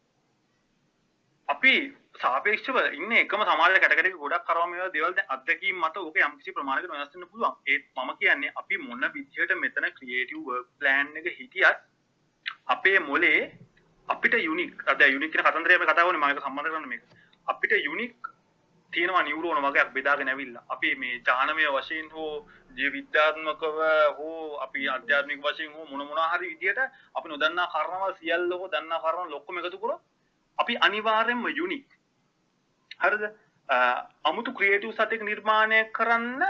අපි 1.49 1.74
සාපේක්ෂව 2.20 2.76
ඉන්න 2.99 3.12
එකම 3.14 3.43
සමාජ 3.43 3.76
කැටගරි 3.76 4.12
ගොඩක් 4.14 4.47
කරම 4.49 4.70
මේ 4.70 4.89
දේවල් 4.95 5.16
දැන් 5.16 5.32
අත්දැකීම් 5.35 5.80
මත 5.82 6.03
ඕක 6.03 6.18
යම්කිසි 6.20 6.57
ප්‍රමාණයකට 6.57 6.93
වෙනස් 6.93 7.14
වෙන්න 7.14 7.30
පුළුවන්. 7.30 7.55
ඒත් 7.66 7.85
මම 7.97 8.11
කියන්නේ 8.20 8.55
අපි 8.61 8.78
මොන 8.78 9.05
විදිහට 9.14 9.55
මෙතන 9.62 9.89
ක්‍රියේටිව් 9.99 10.41
වර්ක් 10.49 10.68
ප්ලෑන් 10.80 11.16
එක 11.20 11.28
හිටියත් 11.39 11.78
අපේ 12.66 12.99
මොලේ 13.01 13.41
අපිට 14.09 14.35
යුනික් 14.41 14.87
අද 14.87 15.03
යුනික් 15.09 15.32
කියන 15.32 15.45
කතන්දරය 15.45 15.76
අපි 15.76 15.87
කතා 15.87 16.05
කරන්නේ 16.05 16.20
මම 16.20 16.30
ඒක 16.30 16.45
සම්බන්ධ 16.45 16.70
කරන්නේ 16.70 16.93
මේක. 16.93 17.03
අපිට 17.47 17.72
යුනික් 17.89 18.34
තියෙනවා 18.95 19.22
නියුරෝන 19.22 19.62
වගේක් 19.64 19.92
බෙදාගෙන 19.92 20.28
ඇවිල්ලා. 20.28 20.64
අපි 20.68 20.95
මේ 20.97 21.14
ඥානමය 21.18 21.66
වශයෙන් 21.76 22.09
හෝ 22.11 22.32
ජීව 22.76 22.92
විද්‍යාත්මකව 22.92 23.78
හෝ 24.18 24.59
අපි 24.61 24.88
අධ්‍යාත්මික 24.88 25.40
වශයෙන් 25.40 25.72
හෝ 25.72 25.86
මොන 25.86 26.01
මොනවා 26.01 26.28
හරි 26.32 26.53
විදියට 26.53 26.80
අපි 27.14 27.28
නොදන්නා 27.28 27.68
කාරණාවල් 27.68 28.14
සියල්ල 28.14 28.53
හෝ 28.55 28.68
දන්නා 28.68 29.01
කාරණා 29.01 29.34
ලොක්කම 29.34 29.59
එකතු 29.61 29.78
කරොත් 29.78 30.03
අපි 30.59 30.78
අනිවාර්යෙන්ම 30.80 31.47
යුනික් 31.53 31.88
හරිද? 33.01 33.24
අමුතු 34.24 34.53
ක්‍රියේටිව් 34.53 34.92
සතෙක් 34.92 35.22
නිර්මාණය 35.22 35.80
කරන්න 35.92 36.42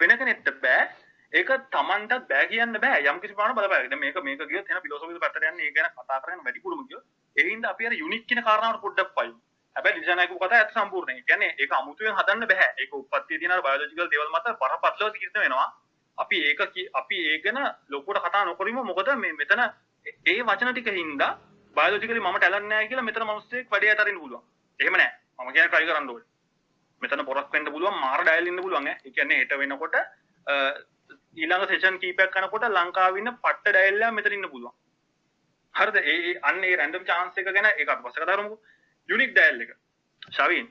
වෙන 0.00 0.18
කෙනෙක්ට 0.18 0.50
බෑ. 0.62 0.88
ඒක 1.32 1.50
තමන්ටත් 1.70 2.28
බෑ 2.28 2.48
කියන්න 2.48 2.78
බෑ. 2.78 3.02
යම් 3.04 3.20
කිසි 3.20 3.34
ප්‍රමාණයක් 3.34 3.58
බලපෑගෙන 3.58 3.98
මේක 3.98 4.22
මේක 4.22 4.42
ගියොත් 4.44 4.70
එන 4.70 4.82
ෆිලොසොෆික 4.82 5.20
පැත්තට 5.20 5.42
යන්නේ. 5.42 5.66
ඒ 5.66 5.72
ගැන 5.72 5.90
කතා 5.92 6.20
කරගෙන 6.20 6.44
වැඩිපුරම 6.44 6.86
ගියොත් 6.86 7.04
ඒ 7.36 7.50
හින්දා 7.50 7.72
අපි 7.72 7.86
අර 7.86 7.94
යුනික් 7.94 8.26
කියන 8.26 8.42
කාරණාවට 8.42 8.82
පොඩ්ඩක් 8.82 9.14
පයින්. 9.16 9.34
හැබැයි 9.78 9.98
ඩිසයිනර් 9.98 10.30
කතා 10.30 10.58
ඇත්ත 10.58 10.72
සම්පූර්ණයි. 10.74 11.22
කියන්නේ 11.26 11.54
ඒක 11.58 11.72
අමුතුවෙන් 11.72 12.16
හදන්න 12.18 12.46
බෑ. 12.50 12.68
ඒක 12.78 12.94
උප්පත්තියේ 12.94 13.38
තියෙන 13.40 13.62
බයොලොජිකල් 13.62 14.08
දේවල් 14.12 14.30
මත 14.34 14.46
බරපතලව 14.60 15.12
තීරණය 15.14 15.42
වෙනවා. 15.44 15.68
අපි 16.18 16.36
ඒක 16.44 16.60
අපි 16.94 17.16
ඒක 17.32 17.44
ගැන 17.44 17.58
ලොකුවට 17.88 18.24
කතා 18.24 18.44
නොකරමු. 18.44 18.82
මොකද 18.84 19.10
මේ 19.16 19.32
මෙතන 19.32 19.62
ඒ 20.26 20.42
වචන 20.42 20.72
ටික 20.72 20.90
හින්දා 21.00 21.30
බයොලොජිකලි 21.76 22.20
මම 22.20 22.38
ටැලන්ට් 22.38 22.68
නැහැ 22.68 22.88
කියලා 22.90 23.06
මෙතන 23.10 23.26
මිනිස්සෙක් 23.30 23.70
වැඩේ 23.70 23.94
අතරින්න 23.94 24.20
පුළුවන්. 24.20 24.42
එහෙම 24.80 24.94
නෑ. 24.94 25.12
මම 25.38 25.52
කියන්නේ 25.52 25.72
try 25.72 25.84
කරන්න 25.86 26.10
ඕනේ. 26.10 26.26
මෙතන 27.02 27.24
පොරක් 27.24 27.52
වෙන්න 27.52 27.72
පුළුවන් 27.74 28.00
මාර 28.04 28.20
ඩයල් 28.22 28.50
ඉන්න 28.50 28.62
පුළුවන් 28.64 28.88
ඈ. 28.88 28.96
ඒ 29.04 29.10
කියන්නේ 29.10 29.38
හෙට 29.42 29.54
වෙනකොට 29.62 29.96
ඊළඟ 31.36 31.66
සෙෂන් 31.70 32.00
කීපයක් 32.02 32.34
කරනකොට 32.34 32.66
ලංකාවේ 32.70 33.22
ඉන්න 33.22 33.32
පට්ට 33.36 33.76
ඩයල්ලා 33.76 34.10
මෙතන 34.10 34.36
ඉන්න 34.38 34.50
පුළුවන්. 34.54 34.74
හරිද? 35.74 35.96
ඒ 36.04 36.34
අන්න 36.42 36.64
ඒ 36.64 36.74
රැන්ඩම් 36.76 37.06
chance 37.10 37.40
එක 37.40 37.52
ගැන 37.54 37.70
ඒක 37.70 37.88
අපි 37.88 38.02
පස්සේ 38.04 38.24
කතා 38.24 38.36
කරමුකෝ. 38.36 38.60
යුනික් 39.08 39.30
ඩයල් 39.32 39.62
එක. 39.62 39.70
ශවින් 40.30 40.66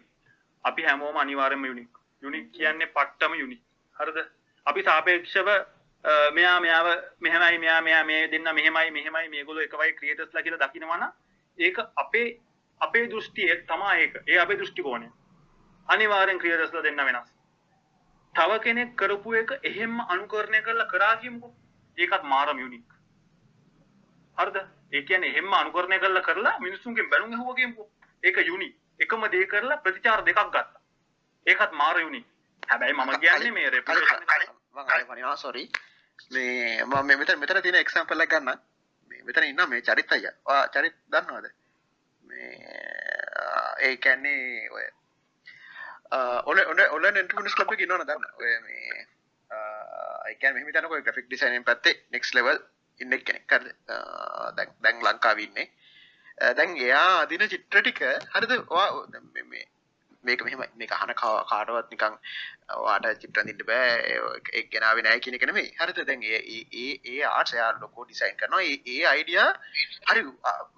අපි 0.65 0.83
හැමෝම 0.83 1.17
අනිවාර්යයෙන්ම 1.17 1.65
යුනික් 1.65 1.91
යුනික් 2.23 2.51
කියන්නේ 2.51 2.93
පට්ටම 2.95 3.33
යුනික් 3.35 3.61
හරිද? 3.97 4.17
අපි 4.65 4.83
සාපේක්ෂව 4.83 5.49
මෙයා 6.33 6.59
මෙයාව 6.59 6.87
මෙහෙමයි 7.19 7.57
මෙයා 7.59 7.81
මෙයා 7.81 8.03
මේ 8.03 8.27
දෙන්න 8.31 8.49
මෙහෙමයි 8.53 8.91
මෙහෙමයි 8.91 9.29
මේගොල්ලෝ 9.29 9.63
එක 9.63 9.73
වගේ 9.73 9.95
ක්‍රියේටර්ස්ලා 9.99 10.43
කියලා 10.43 10.61
දකිනවා 10.63 10.97
නම් 10.97 11.13
ඒක 11.57 11.79
අපේ 12.03 12.27
අපේ 12.81 13.05
දෘෂ්ටිය 13.11 13.55
තමයි 13.71 13.95
ඒක. 14.03 14.13
ඒ 14.27 14.39
අපේ 14.39 14.59
දෘෂ්ටි 14.59 14.87
කෝණය 14.87 15.09
අනිවාර්යෙන් 15.89 16.39
ක්‍රියේටර්ස්ලා 16.39 16.83
දෙන්න 16.83 17.05
වෙනස්. 17.07 17.29
තව 18.35 18.59
කෙනෙක් 18.65 18.95
කරපු 18.95 19.33
එක 19.33 19.51
එහෙම්ම 19.63 19.99
අනුකරණය 20.07 20.61
කරලා 20.61 20.91
කරා 20.93 21.15
කියමුකෝ. 21.17 21.55
ඒකත් 21.97 22.23
මාරම 22.23 22.59
යුනික් 22.59 22.87
හරිද? 24.37 24.57
ඒ 24.93 25.01
කියන්නේ 25.03 25.29
එහෙම්ම 25.29 25.53
අනුකරණය 25.53 25.99
කරලා 25.99 26.27
කරලා 26.27 26.59
මිනිස්සුන්ගෙන් 26.59 27.09
බැනුම් 27.09 27.31
ඇහුවා 27.33 27.55
කියමුකෝ. 27.55 27.89
ඒක 28.23 28.37
යුනි. 28.43 28.69
එකම 28.99 29.21
දේ 29.31 29.45
කරලා 29.45 29.77
ප්‍රතිචාර 29.77 30.23
දෙකක් 30.23 30.39
ගත්තා. 30.45 30.65
ඒකත් 31.45 31.71
මාර 31.73 31.99
යුනි. 31.99 32.25
හැබැයි 32.63 32.93
මම 32.93 33.19
කියන්නේ 33.19 33.51
මේ 33.51 33.69
රෙපියුටේෂන් 33.69 35.37
සොරි 35.37 35.69
මේ 36.31 36.83
මම 36.83 37.05
මේ 37.05 37.17
මෙතන 37.17 37.39
මෙතන 37.39 37.61
තියෙන 37.61 37.75
එක්සැම්පල් 37.75 38.21
එකක් 38.21 38.33
ගන්න. 38.33 38.59
මේ 39.11 39.23
මෙතන 39.23 39.43
ඉන්න 39.43 39.69
මේ 39.69 39.81
චරිත් 39.81 40.11
අයියා. 40.11 40.35
ඔයා 40.45 40.67
චරිත් 40.69 40.95
දන්නවද? 41.09 41.47
මේ 42.23 42.87
ඒ 43.79 43.95
කියන්නේ 43.97 44.69
ඔය 44.69 44.85
ඔල 46.45 46.59
ඔල 46.63 46.79
ඔල 46.89 47.05
ක්ලබ් 47.27 47.71
එකේ 47.73 47.85
ඉන්නවද 47.85 48.05
දන්න 48.05 48.25
ඔය 48.35 48.53
මේ 48.61 49.05
ඒ 50.25 50.35
කියන්නේ 50.35 50.53
මෙහෙම 50.53 50.67
හිතන්නකෝ 50.67 51.01
ග්‍රැෆික් 51.01 51.27
ඩිසයිනින් 51.27 51.63
පැත්තේ 51.63 51.95
නෙක්ස්ට් 52.11 52.35
ලෙවල් 52.35 52.59
ඉන්න 52.99 53.19
කෙනෙක් 53.21 53.51
හරිද? 53.51 53.75
දැන් 54.55 54.69
දැන් 54.81 55.03
ලංකාවේ 55.03 55.43
ඉන්නේ 55.43 55.67
දැන් 56.37 56.77
එයා 56.77 57.21
අදින 57.23 57.49
චිත්‍ර 57.49 57.81
ටික 57.81 57.99
හරිද? 58.33 58.51
මේක 60.23 60.43
මෙහෙම 60.43 60.61
මේක 60.75 60.91
අහන 60.91 61.13
කාටවත් 61.15 61.91
නිකන් 61.91 62.15
වාට 62.79 63.07
චිත්‍ර 63.21 63.41
අඳින්න 63.41 63.65
බෑ. 63.65 64.15
ඒක 64.53 64.69
ගෙනාවේ 64.71 65.03
නැහැ 65.03 65.19
කියන 65.19 65.37
එක 65.37 65.45
නෙමෙයි. 65.49 65.73
හරිද? 65.79 65.99
දැන් 66.05 66.23
ඒ 66.23 66.41
ඒ 66.75 66.87
ඒ 67.05 67.21
ආර්ට්ස් 67.25 67.57
එයා 67.57 67.71
ලොකෝ 67.81 68.05
ඩිසයින් 68.05 68.37
කරනවා. 68.37 68.63
ඒ 68.63 68.77
ඒ 68.87 69.03
අයිඩියා 69.13 69.49
හරි 70.09 70.23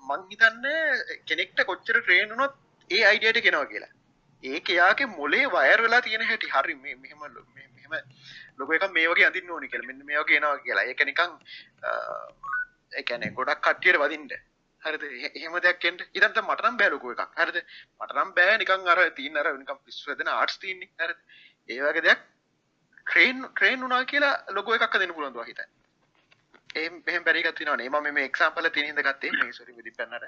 මං 0.09 0.27
හිතන්නේ 0.31 0.83
කෙනෙක්ට 1.29 1.63
කොච්චර 1.65 2.01
ට්‍රේන් 2.01 2.29
වුණොත් 2.29 2.53
ඒ 2.89 3.03
අයිඩියාට 3.05 3.41
කෙනවා 3.41 3.71
කියලා. 3.73 3.93
ඒක 4.43 4.69
එයාගේ 4.69 5.09
මොලේ 5.13 5.45
වයර් 5.55 5.79
වෙලා 5.81 6.01
තියෙන 6.01 6.27
හැටි. 6.29 6.53
හරි 6.55 6.75
මේ 6.75 6.95
මෙහෙම 6.95 7.19
මෙහෙම 7.55 7.93
ලොකෝ 8.57 8.77
එකක් 8.77 8.91
මේ 8.91 9.07
වගේ 9.07 9.27
අඳින්න 9.31 9.51
ඕනි 9.51 9.71
කියලා. 9.73 9.89
මෙන්න 9.91 10.05
මේ 10.05 10.21
වගේ 10.21 10.39
එනවා 10.41 10.59
කියලා. 10.59 10.87
ඒක 10.91 11.03
නිකන් 11.05 11.31
ඒ 12.93 13.03
කියන්නේ 13.03 13.35
ගොඩක් 13.39 13.65
කට්ටියට 13.65 14.01
වදින්න. 14.03 14.31
හරිද? 14.83 15.03
එහෙම 15.35 15.59
දෙයක් 15.59 15.85
එන්න. 15.85 16.01
ඉතින් 16.09 16.33
දැන් 16.33 16.45
මට 16.45 16.65
නම් 16.65 16.77
බෑ 16.77 16.89
ලොකු 16.89 17.13
එකක්. 17.13 17.31
හරිද? 17.35 17.57
මට 17.99 18.11
නම් 18.15 18.33
බෑ 18.33 18.57
නිකන් 18.57 18.87
අර 18.87 19.01
තියෙන 19.11 19.37
අර 19.37 19.51
නිකන් 19.53 19.81
පිස්සු 19.85 20.11
වෙදෙන 20.11 20.29
ආර්ට්ස් 20.29 20.59
තියෙන්නේ. 20.59 20.91
හරිද? 20.99 21.19
ඒ 21.69 21.81
වගේ 21.81 22.05
දෙයක් 22.07 22.21
ට්‍රේන් 23.01 23.43
ට්‍රේන් 23.47 23.81
වුණා 23.81 24.05
කියලා 24.05 24.35
ලොගෝ 24.51 24.75
එකක් 24.75 24.87
හදන්න 24.89 25.13
පුළුවන් 25.13 25.33
දුවා 25.33 25.49
හිතන්න. 25.49 25.69
එහෙම 26.75 27.03
එහෙම 27.07 27.23
බැරි 27.23 27.43
එකක් 27.43 27.57
තියෙනවනේ. 27.57 27.89
මම 27.89 28.09
මේ 28.13 28.25
එක්සැම්පල් 28.25 28.65
එක 28.65 28.73
තියෙන 28.73 28.89
හින්දා 28.89 29.07
ගත්තේ 29.07 29.31
මේ 29.35 29.53
සෝරි 29.53 29.77
විදිප්පන්නට 29.77 30.25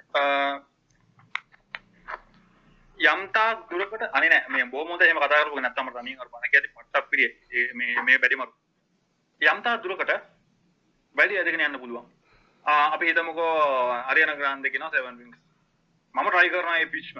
යම්තා 2.99 3.49
දුරකට 3.69 4.03
අනේ 4.11 4.29
නෑ 4.29 4.49
මේ 4.49 4.65
බොහොම 4.67 4.89
හොඳ 4.89 5.01
එහෙම 5.01 5.19
කතා 5.19 5.41
කරපුවා 5.41 5.61
නැත්තම් 5.61 5.85
මට 5.85 5.97
තනියෙන් 5.99 6.21
අර 6.21 6.29
බණ 6.29 6.51
කියද්දි 6.53 6.69
පට්ටක් 6.69 7.09
පිළියේ 7.09 7.73
මේ 7.73 8.03
මේ 8.03 8.17
බැඩි 8.17 8.35
මරු 8.35 8.51
යම්තා 9.41 9.75
දුරකට 9.83 10.11
වැඩි 11.15 11.37
ඇදගෙන 11.37 11.65
යන්න 11.67 11.79
පුළුවන්. 11.79 12.05
අපි 12.65 13.05
හිතමුකෝ 13.05 13.51
අරියන 14.05 14.33
ග්‍රාන්ද 14.35 14.65
කියනවා 14.67 14.91
සෙවන් 14.91 15.17
විංස් 15.17 15.37
මම 16.15 16.29
ට්‍රයි 16.29 16.49
කරනවා 16.49 16.77
ඒ 16.77 16.85
පිච්ම 16.87 17.19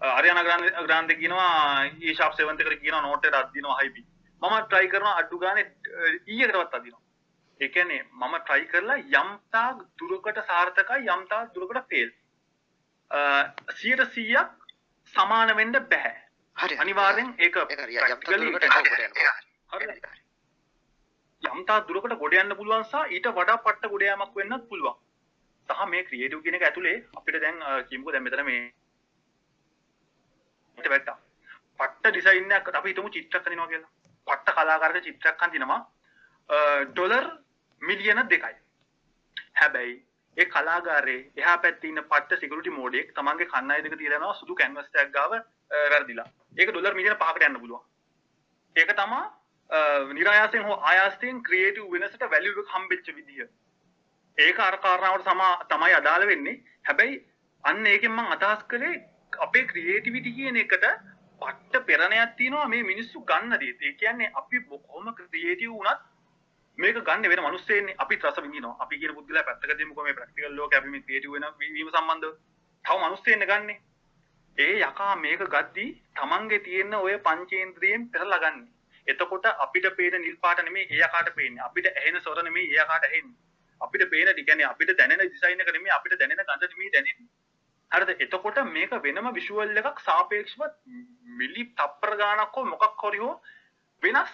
අරියන 0.00 0.42
ග්‍රාන්ද 0.84 1.10
කියනවා 1.14 1.50
ඒ 2.02 2.14
ශාප් 2.14 2.34
සෙවන්ත 2.34 2.60
කර 2.60 2.76
කියනවා 2.76 3.02
නෝට්ට 3.02 3.34
අදදිනවා 3.34 3.80
හයිපි 3.80 4.06
මම 4.42 4.54
ට්‍රයි 4.62 4.88
කරනවා 4.88 5.16
අඩ්ඩු 5.16 5.38
ගාන 5.38 5.58
ඊයකටවත් 5.58 6.74
අදිනවා. 6.74 7.02
එකනේ 7.60 8.02
මම 8.02 8.34
ට්‍රයි 8.38 8.66
කරලා 8.66 8.98
යම්තා 9.14 9.68
දුරකට 9.98 10.38
සාර්ථකයි 10.46 11.08
යම්තා 11.08 11.42
දුරකට 11.54 11.88
ෆේල් 11.90 12.10
සියට 13.74 14.02
සීයක් 14.12 14.50
සමාන 15.14 15.56
වෙන්න 15.56 15.78
බැහැ 15.84 16.16
හරි. 16.56 16.76
අනිවාර්යෙන් 16.76 17.34
ඒක 17.38 17.56
යම්තා 21.48 21.78
දුරකට 21.88 22.14
ගොඩ 22.22 22.34
යන්න 22.40 22.56
පුළුවන් 22.60 22.84
සහ 22.90 23.12
ඊට 23.16 23.26
වඩා 23.38 23.62
පට්ට 23.66 23.92
ගොඩ 23.92 24.04
යාමක් 24.06 24.34
වෙන්නත් 24.38 24.64
පුළුවන්. 24.70 24.96
සහ 25.68 25.86
මේ 25.92 26.04
ක්‍රියේටිව් 26.08 26.42
කියන 26.44 26.56
එක 26.58 26.66
ඇතුලේ 26.68 26.96
අපිට 27.18 27.40
දැන් 27.44 27.58
කියමුකෝ 27.88 28.12
දැන් 28.14 28.24
මෙතන 28.26 28.44
මේ 28.48 28.62
ඊට 30.78 30.88
වැට්ටා. 30.92 31.18
පට්ට 31.78 32.12
ඩිසයින් 32.12 32.52
එකක් 32.58 32.74
අපි 32.80 32.92
හිතමු 32.92 33.14
චිත්‍රයක් 33.14 33.46
අඳිනවා 33.46 33.70
කියලා. 33.72 33.92
පට්ට 34.26 34.54
කලාකාරක 34.56 34.98
චිත්‍රයක් 35.06 35.42
අඳිනවා 35.46 35.80
ඩොලර් 36.92 37.26
මිලියන 37.82 38.20
දෙකයි. 38.32 38.56
හැබැයි 39.60 39.94
ඒ 40.36 40.46
කලාගාරේ 40.54 41.20
එහා 41.40 41.58
පැත්තේ 41.64 41.90
ඉන්න 41.90 42.02
පට්ට 42.12 42.40
සිකියුරිටි 42.40 42.76
මෝඩෙක් 42.78 43.12
තමන්ගේ 43.16 43.50
කන්නයි 43.52 43.82
දෙක 43.84 43.98
තියලා 44.00 44.20
යනවා 44.20 44.38
සුදු 44.40 44.54
කැන්වස් 44.60 44.88
එකක් 45.02 45.12
ගාව 45.16 45.32
වැරදිලා. 45.92 46.28
ඒක 46.58 46.70
ඩොලර් 46.70 46.94
මිලියන 46.98 47.18
5කට 47.22 47.48
යන්න 47.48 47.60
පුළුවන්. 47.62 47.84
ඒක 48.76 48.90
තමයි 49.00 49.20
නිරායාසයෙන් 50.10 50.64
හෝ 50.64 50.78
ආයාසයෙන් 50.82 51.42
ක්‍රියේටිව් 51.42 51.90
වෙනසට 51.92 52.22
වැලියු 52.26 52.60
එක 52.60 52.68
හම්බෙච්ච 52.68 53.06
විදිය. 53.10 53.48
ඒක 54.38 54.58
අර 54.60 54.78
කාරණාවට 54.78 55.24
සමා 55.24 55.52
තමයි 55.66 55.94
අදාළ 55.94 56.26
වෙන්නේ. 56.26 56.62
හැබැයි 56.84 57.22
අන්න 57.64 57.86
ඒකෙන් 57.86 58.12
මම 58.12 58.32
අදහස් 58.32 58.64
කළේ 58.64 58.96
අපේ 59.40 59.64
ක්‍රියේටිවිටි 59.66 60.32
කියන 60.32 60.56
එකට 60.56 60.84
පට්ට 61.40 61.86
පෙරණයක් 61.86 62.36
තියෙනවා 62.36 62.68
මේ 62.68 62.82
මිනිස්සු 62.84 63.20
ගන්න 63.22 63.58
දේ. 63.60 63.74
ඒ 63.80 63.92
කියන්නේ 63.94 64.30
අපි 64.34 64.62
කොහොම 64.62 65.14
ක්‍රියේටිව් 65.14 65.70
වුණත් 65.70 66.00
මේක 66.78 66.96
ගන්න 67.00 67.28
වෙන 67.28 67.42
මනුස්සයන්නේ 67.42 67.96
අපි 67.98 68.20
රස 68.22 68.38
විඳිනවා 68.38 68.76
අපි 68.80 68.98
කියන 68.98 69.14
පුද්ගලයා 69.14 69.44
පැත්තක 69.44 69.74
දෙමුකෝ 69.74 70.04
මේ 70.04 70.14
ප්‍රැක්ටිකල් 70.14 70.56
ලෝකේ 70.56 70.78
අපි 70.78 70.88
මේ 70.88 71.02
ක්‍රියේටිව් 71.02 71.32
වෙන 71.32 71.46
වීම 71.58 71.90
සම්බන්ධව 71.90 72.34
තව 72.84 72.96
මනුස්සයෙන්න 73.02 73.46
ගන්නෙ 73.46 73.76
ඒ 74.58 74.74
යකා 74.82 75.12
මේක 75.18 75.44
ගද්දී 75.48 75.90
තමන්ගේ 76.16 76.58
තියෙන 76.60 76.94
ඔය 76.96 77.14
පංචේන්ද්‍රියෙන් 77.20 78.08
පෙරලා 78.10 78.38
ගන්න 78.38 78.60
එතකොට 79.06 79.46
අපිට 79.58 79.88
පේන 79.96 80.20
නිල් 80.20 80.36
පාට 80.38 80.62
නෙමෙයි 80.62 80.86
ඒ 80.88 81.00
යකාට 81.00 81.34
පේන්නේ. 81.34 81.64
අපිට 81.64 81.86
ඇහෙන 81.88 82.20
ස්වර 82.20 82.42
නෙමෙයි 82.42 82.68
ඒ 82.68 82.82
යකාට 82.82 83.04
ඇහෙන්නේ. 83.04 83.36
අපිට 83.80 84.10
පේන 84.10 84.34
කියන්නේ 84.36 84.66
අපිට 84.66 84.96
දැනෙන 84.98 85.20
ඩිසයින් 85.20 85.60
එක 85.60 85.72
නෙමෙයි 85.72 85.92
අපිට 85.92 86.18
දැනෙන 86.18 86.42
ගඳ 86.42 86.62
නෙමෙයි 86.64 86.92
දැනෙන්නේ. 86.92 87.28
හරිද? 87.90 88.10
එතකොට 88.20 88.58
මේක 88.68 88.92
වෙනම 89.02 89.30
විෂුවල් 89.32 89.76
එකක් 89.76 90.00
සාපේක්ෂව 90.00 90.62
මිලි 91.38 91.64
තප්පර 91.72 92.16
ගානක් 92.16 92.56
හෝ 92.56 92.64
මොකක් 92.66 93.02
හරි 93.02 93.18
හෝ 93.18 93.34
වෙනස් 94.02 94.32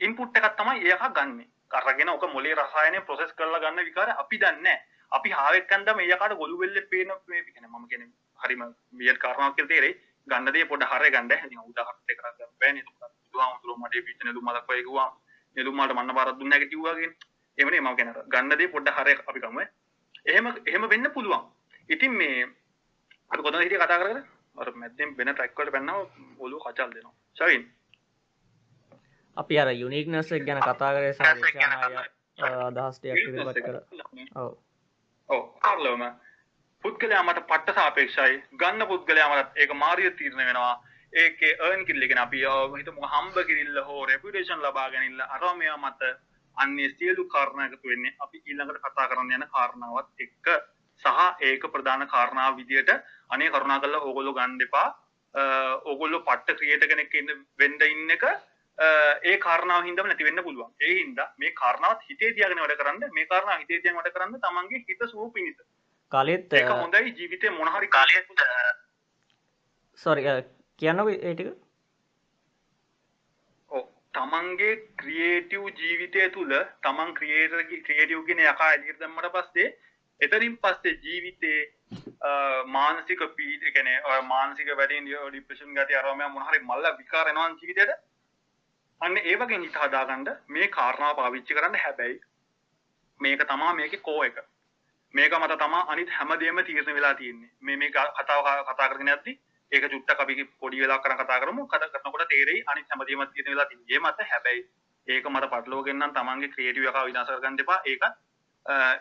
ඉන්පුට් 0.00 0.36
එකක් 0.36 0.56
තමයි 0.56 0.86
ඒක 0.86 1.04
ගන්නෙ. 1.12 1.46
අරගෙන 1.72 2.08
ඔක 2.10 2.24
මොලේ 2.28 2.54
රසායනය 2.54 3.00
ප්‍රොසෙස් 3.02 3.32
කරලා 3.32 3.60
ගන්න 3.60 3.84
විකාර 3.84 4.10
අපි 4.14 4.38
දන්නේ 4.38 4.62
නැහැ. 4.62 4.80
අපි 5.12 5.30
හාවෙක් 5.30 5.66
කන්දම 5.68 5.98
එයාකට 6.00 6.36
ගොළු 6.36 6.58
වෙල්ලේ 6.58 6.86
පේන 6.86 7.12
මේ 7.26 7.44
කියන්නේ 7.44 7.70
මම 7.70 7.88
කියන්නේ 7.88 8.10
හරිම 8.40 8.62
වියර් 8.94 9.18
කාරණාවක් 9.18 9.56
කියලා 9.56 9.68
තේරෙයි. 9.68 9.98
ගන්න 10.26 10.52
දේ 10.52 10.64
පොඩ 10.66 10.84
හරය 10.84 11.10
ගන්න. 11.10 11.32
ඉතින් 11.38 11.60
උදාහරණයක් 11.64 12.18
කරලා 12.18 12.34
ගන්න 12.34 12.54
බෑනේ. 12.60 12.84
ඒක 12.84 12.88
බුදුහාමුදුරුවෝ 12.88 13.21
මට 13.32 14.66
වගේ 14.68 14.82
කිව්වා. 14.82 15.10
නෙළුම් 15.56 15.76
මලට 15.76 15.94
මන්න 15.94 16.14
බාරක් 16.14 16.38
දුන්නා 16.38 16.58
කියලා 16.58 16.70
කිව්වා 16.70 16.94
කියන්නේ. 16.94 17.16
එහෙම 17.58 17.70
නේ 17.70 17.80
මම 17.80 17.96
කියන්නේ. 17.96 18.24
ගන්න 18.32 18.58
දේ 18.58 18.68
පොඩ 18.68 18.88
හරය 18.88 19.14
අපි 19.28 19.40
ගමු 19.40 19.60
එහෙම 20.26 20.46
එහෙම 20.66 20.88
වෙන්න 20.88 21.10
පුළුවන්. 21.14 21.42
ඉතින් 21.88 22.12
මේ 22.12 22.46
අපි 23.30 23.42
කොතනද 23.42 23.62
හිටිය 23.62 23.78
කතා 23.78 23.98
කරගෙන? 23.98 24.24
අර 24.56 24.72
මැද්දෙන් 24.72 25.16
වෙන 25.18 25.34
ට්‍රැක් 25.34 25.56
වලට 25.58 25.72
පැන්නම 25.72 25.94
ඔළුව 26.38 26.60
කචල් 26.64 26.90
දෙනවා. 26.94 27.14
ෂවින් 27.36 27.62
අපි 29.36 29.58
අර 29.58 29.68
යුනික්නස් 29.72 30.32
ගැන 30.46 30.60
කතා 30.60 30.92
කරේ 30.94 31.12
සාය 31.12 31.32
අදහස්ටයක් 32.38 33.18
කර. 33.66 33.76
ඔව්. 34.34 34.52
ඔව්. 35.28 35.42
කාර්ලෝම 35.60 36.04
පුද්ගලයා 36.84 37.22
මට 37.22 37.46
පට්ට 37.50 37.74
සාපේක්ෂයි. 37.74 38.42
ගන්න 38.60 38.86
පුද්ගලයා 38.88 39.28
මට 39.32 39.56
ඒක 39.56 39.72
මාරිය 39.74 40.10
තීරණය 40.10 40.44
වෙනවා 40.46 40.74
ඒකේ 41.12 41.56
අර්න් 41.60 41.86
කිරිල්ලගෙන 41.86 42.18
අපි 42.18 42.42
හිතමු 42.74 43.08
හම්බ 43.08 43.36
කිරිල්ල 43.48 43.80
හෝ 43.82 44.04
රෙපියුටේෂන් 44.06 44.62
ලබා 44.62 44.90
ගැනීම 44.90 45.24
අරවා 45.28 45.54
මේවා 45.54 45.80
මත 45.84 46.12
අන්නේ 46.56 46.88
සියලු 46.90 47.24
කාරණා 47.26 47.66
එකතු 47.66 47.88
වෙන්නේ 47.88 48.14
අපි 48.18 48.42
ඊළඟට 48.42 48.82
කතා 48.86 49.08
කරන්න 49.08 49.34
යන 49.38 49.46
කාරණාවත් 49.48 50.24
එක්ක 50.26 50.48
සහ 51.02 51.20
ඒක 51.42 51.66
ප්‍රධාන 51.68 52.06
කාරණාව 52.08 52.56
විදියට 52.56 52.90
අනේ 53.28 53.50
කරුණාකරලා 53.50 54.02
ඕගොල්ලෝ 54.02 54.34
ගන්න 54.34 54.64
එපා 54.68 54.88
ඕගොල්ලෝ 55.84 56.22
පට්ට 56.22 56.58
ක්‍රියේටර් 56.58 56.88
කෙනෙක් 56.88 57.14
ඉන්න 57.14 57.36
වෙන්න 57.58 57.86
ඉන්න 57.88 58.16
එක 58.16 58.24
ඒ 58.78 59.36
කාරණාව 59.38 59.84
හින්දාම 59.84 60.06
නැති 60.06 60.24
වෙන්න 60.24 60.42
පුළුවන්. 60.42 60.72
ඒ 60.80 60.94
හින්දා 60.94 61.28
මේ 61.38 61.52
කාරණාවත් 61.52 62.08
හිතේ 62.08 62.32
තියාගෙන 62.32 62.60
වැඩ 62.60 62.76
කරන්න 62.76 63.12
මේ 63.12 63.26
කාරණාව 63.26 63.60
හිතේ 63.60 63.78
තියාගෙන 63.78 63.98
වැඩ 63.98 64.14
කරන්න 64.14 64.40
තමන්ගේ 64.40 64.84
හිත 64.88 65.04
සුව 65.10 65.32
පිණිස. 65.34 65.58
කලිත් 66.12 66.58
හොඳයි 66.72 67.14
ජීවිතේ 67.18 67.50
මොන 67.50 67.68
හරි 67.68 67.88
කාලයක් 67.88 68.26
සොරි 69.98 70.24
කියන්නක 70.82 71.10
ඒ 71.10 71.34
ටික. 71.34 71.50
ඔව්. 73.70 73.84
තමන්ගේ 74.14 74.74
ක්‍රියේටිව් 74.96 75.68
ජීවිතය 75.76 76.28
තුළ 76.30 76.54
තමන් 76.82 77.14
ක්‍රියේටර් 77.14 77.64
ක්‍රියේටිව් 77.80 78.26
කියන 78.26 78.44
යකා 78.44 78.70
එළියට 78.72 79.00
දැම්මට 79.00 79.32
පස්සේ 79.34 79.68
එතනින් 80.20 80.56
පස්සේ 80.58 80.98
ජීවිතේ 81.00 81.60
මානසික 82.68 83.22
පීඩ 83.36 83.68
කියන්නේ 83.68 84.22
මානසික 84.28 84.72
වැඩින් 84.74 85.10
ડિප්‍රෙෂන් 85.10 85.76
ගතිය 85.76 85.98
අරම 85.98 86.24
මොන 86.28 86.48
හරි 86.48 86.60
මල්ල 86.62 86.90
විකාර 86.98 87.28
එනවා 87.28 87.52
ජීවිතේට 87.52 88.00
අන්න 89.00 89.16
ඒ 89.20 89.36
වගේ 89.36 89.60
හිත 89.60 89.78
හදාගන්න 89.78 90.28
මේ 90.48 90.68
කාරණාව 90.70 91.16
පාවිච්චි 91.16 91.54
කරන්න 91.54 91.78
හැබැයි 91.78 92.20
මේක 93.20 93.42
තමා 93.44 93.72
මේකේ 93.74 94.00
කෝ 94.00 94.20
එක. 94.24 94.36
මේක 95.14 95.32
මත 95.34 95.56
තමා 95.58 95.86
අනිත් 95.88 96.10
හැමදේම 96.10 96.60
තීරණය 96.62 96.94
වෙලා 96.94 97.14
තියෙන්නේ. 97.14 97.50
මේ 97.60 97.76
මේ 97.76 97.90
කතාව 97.90 98.46
කතා 98.64 98.88
කරගෙන 98.88 99.10
යද්දි 99.10 99.34
ඒක 99.72 99.84
චුට්ටක් 99.86 100.20
අපි 100.20 100.44
පොඩි 100.60 100.82
වෙලාවක් 100.82 101.04
කරන් 101.04 101.18
කතා 101.20 101.40
කරමු. 101.42 101.66
කතා 101.66 101.88
කරනකොට 101.94 102.28
තේරෙයි 102.28 102.64
අනිත් 102.66 102.86
හැමදේම 102.90 103.26
තීරණය 103.28 103.54
වෙලා 103.54 103.66
තියෙන්නේ 103.66 103.96
ඒ 103.96 104.04
මත 104.04 104.28
හැබැයි 104.30 104.62
ඒක 105.08 105.26
මත 105.26 105.50
පටලවගෙන 105.52 105.98
නම් 105.98 106.14
තමන්ගේ 106.14 106.52
ක්‍රියේටිව් 106.54 106.88
එක 106.90 106.98
විනාශ 107.02 107.30
කරගන්න 107.30 107.60
එපා. 107.60 107.80
ඒක 107.86 108.02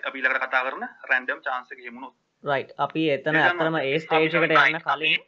අපි 0.06 0.18
ඊළඟට 0.18 0.46
කතා 0.46 0.66
කරන 0.66 0.86
රැන්ඩම් 1.10 1.42
chance 1.48 1.74
එක 1.74 1.84
හෙමුණොත් 1.86 2.14
රයිට් 2.44 2.76
අපි 2.80 3.08
එතන 3.16 3.36
ඇත්තටම 3.38 3.82
ඒ 3.82 3.98
ස්ටේජ් 4.00 4.28
එකට 4.28 4.56
යන්න 4.60 4.86
කලින් 4.86 5.22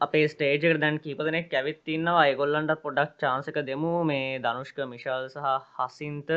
අපේ 0.00 0.28
ස්ටේජක 0.28 0.80
දැන් 0.82 0.98
කීපදනෙක් 1.00 1.54
ඇවිත් 1.54 1.88
ඉන්නවා. 1.88 2.26
ඒගොල්ලන්ට 2.26 2.76
පොඩක් 2.84 3.16
චාන්සක 3.22 3.56
දෙමු. 3.66 3.92
මේ 4.04 4.38
ධනුෂ්ක 4.40 4.78
මිශල් 4.92 5.28
සහ 5.28 5.48
හසින්ත 5.78 6.30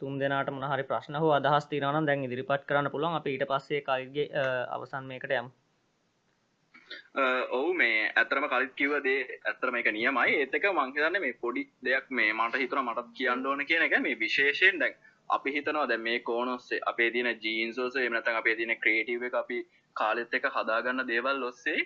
තුන් 0.00 0.18
දෙනාට 0.20 0.50
මොනහරි 0.50 0.84
ප්‍රශ්න 0.90 1.16
හෝ 1.16 1.30
අදහස් 1.36 1.68
තිරනම් 1.70 2.08
දැන් 2.08 2.26
ඉදිරිපත් 2.26 2.66
කරන්න 2.68 2.92
පුළුවන්. 2.94 3.18
අප 3.18 3.26
ඊට 3.26 3.46
පස්සේ 3.52 3.84
කල්ගේ 3.86 4.26
අවසන් 4.70 5.08
මේකට 5.12 5.38
යම් 5.40 5.48
ඔවු 7.50 7.74
මේ 7.74 8.12
ඇතරම 8.14 8.46
කලිත් 8.46 8.72
කිවදේ 8.74 9.40
ඇතරම 9.44 9.76
එක 9.76 9.90
නියමයි. 9.90 10.32
ඒතක 10.36 10.64
මංහිතන්න 10.70 11.20
මේ 11.20 11.32
පොඩි 11.34 11.68
දෙයක් 11.82 12.10
මේ 12.10 12.32
මට 12.34 12.56
හිතුර 12.56 12.80
මටත් 12.80 13.12
කියන්න 13.14 13.46
ඕන 13.46 13.66
කියන 13.66 13.82
එක. 13.82 13.98
මේ 14.00 14.18
විශේෂයෙන් 14.18 14.78
දැක් 14.78 14.96
අපි 15.30 15.52
හිතනවා 15.52 15.86
දැ 15.86 15.98
මේ 15.98 16.18
කෝනොස්සේ 16.20 16.80
අපේ 16.86 17.10
තින 17.10 17.28
ජීන්සෝස 17.38 17.96
එමනත 17.98 18.28
අපේ 18.30 18.56
තින 18.56 18.74
ක්‍රේටව 18.78 19.22
එක 19.22 19.34
අපි 19.34 19.58
කාලෙත් 19.96 20.34
එක 20.34 20.48
හදාගන්න 20.50 21.06
දේවල් 21.06 21.42
ඔස්සේ 21.44 21.80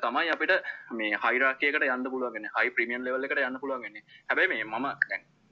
තමයි 0.00 0.30
අපිට 0.30 0.52
මේ 0.92 1.18
හයිරාකයකට 1.18 1.86
යන්න 1.86 2.10
පුළුවන්ගෙන 2.10 2.48
හයි 2.52 2.70
ප්‍රමියන් 2.70 3.04
ලෙවල් 3.04 3.24
එකට 3.24 3.40
යන්න 3.40 3.60
පුළුවන්ගෙන 3.60 3.96
හැබැයි 4.28 4.50
මේ 4.50 4.64
මම 4.64 4.86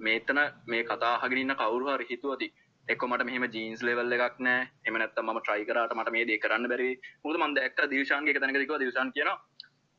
මේතන 0.01 0.40
මේ 0.66 0.84
කතා 0.84 1.14
හගරන්න 1.18 1.57
කවරු 1.57 1.88
හරි 1.88 2.07
හිතුවති 2.07 2.53
එක්ක 2.89 3.03
මට 3.05 3.24
මෙහම 3.24 3.45
ජීන්ස් 3.49 3.83
ලෙවල් 3.83 4.16
එකක් 4.16 4.39
නෑ. 4.41 4.68
එමනත් 4.85 5.20
ම 5.20 5.31
ට්‍රයි 5.37 5.66
කරට 5.66 5.95
මට 5.95 6.12
මේ 6.12 6.24
දේ 6.24 6.39
කරන්න 6.39 6.66
බැරි. 6.66 6.91
මුද 7.24 7.37
මන්ද 7.37 7.59
එක් 7.61 7.81
දිවශන්ගේ 7.87 8.37
තැනකතික 8.37 8.72
දිවසන් 8.78 9.12
කියන 9.12 9.31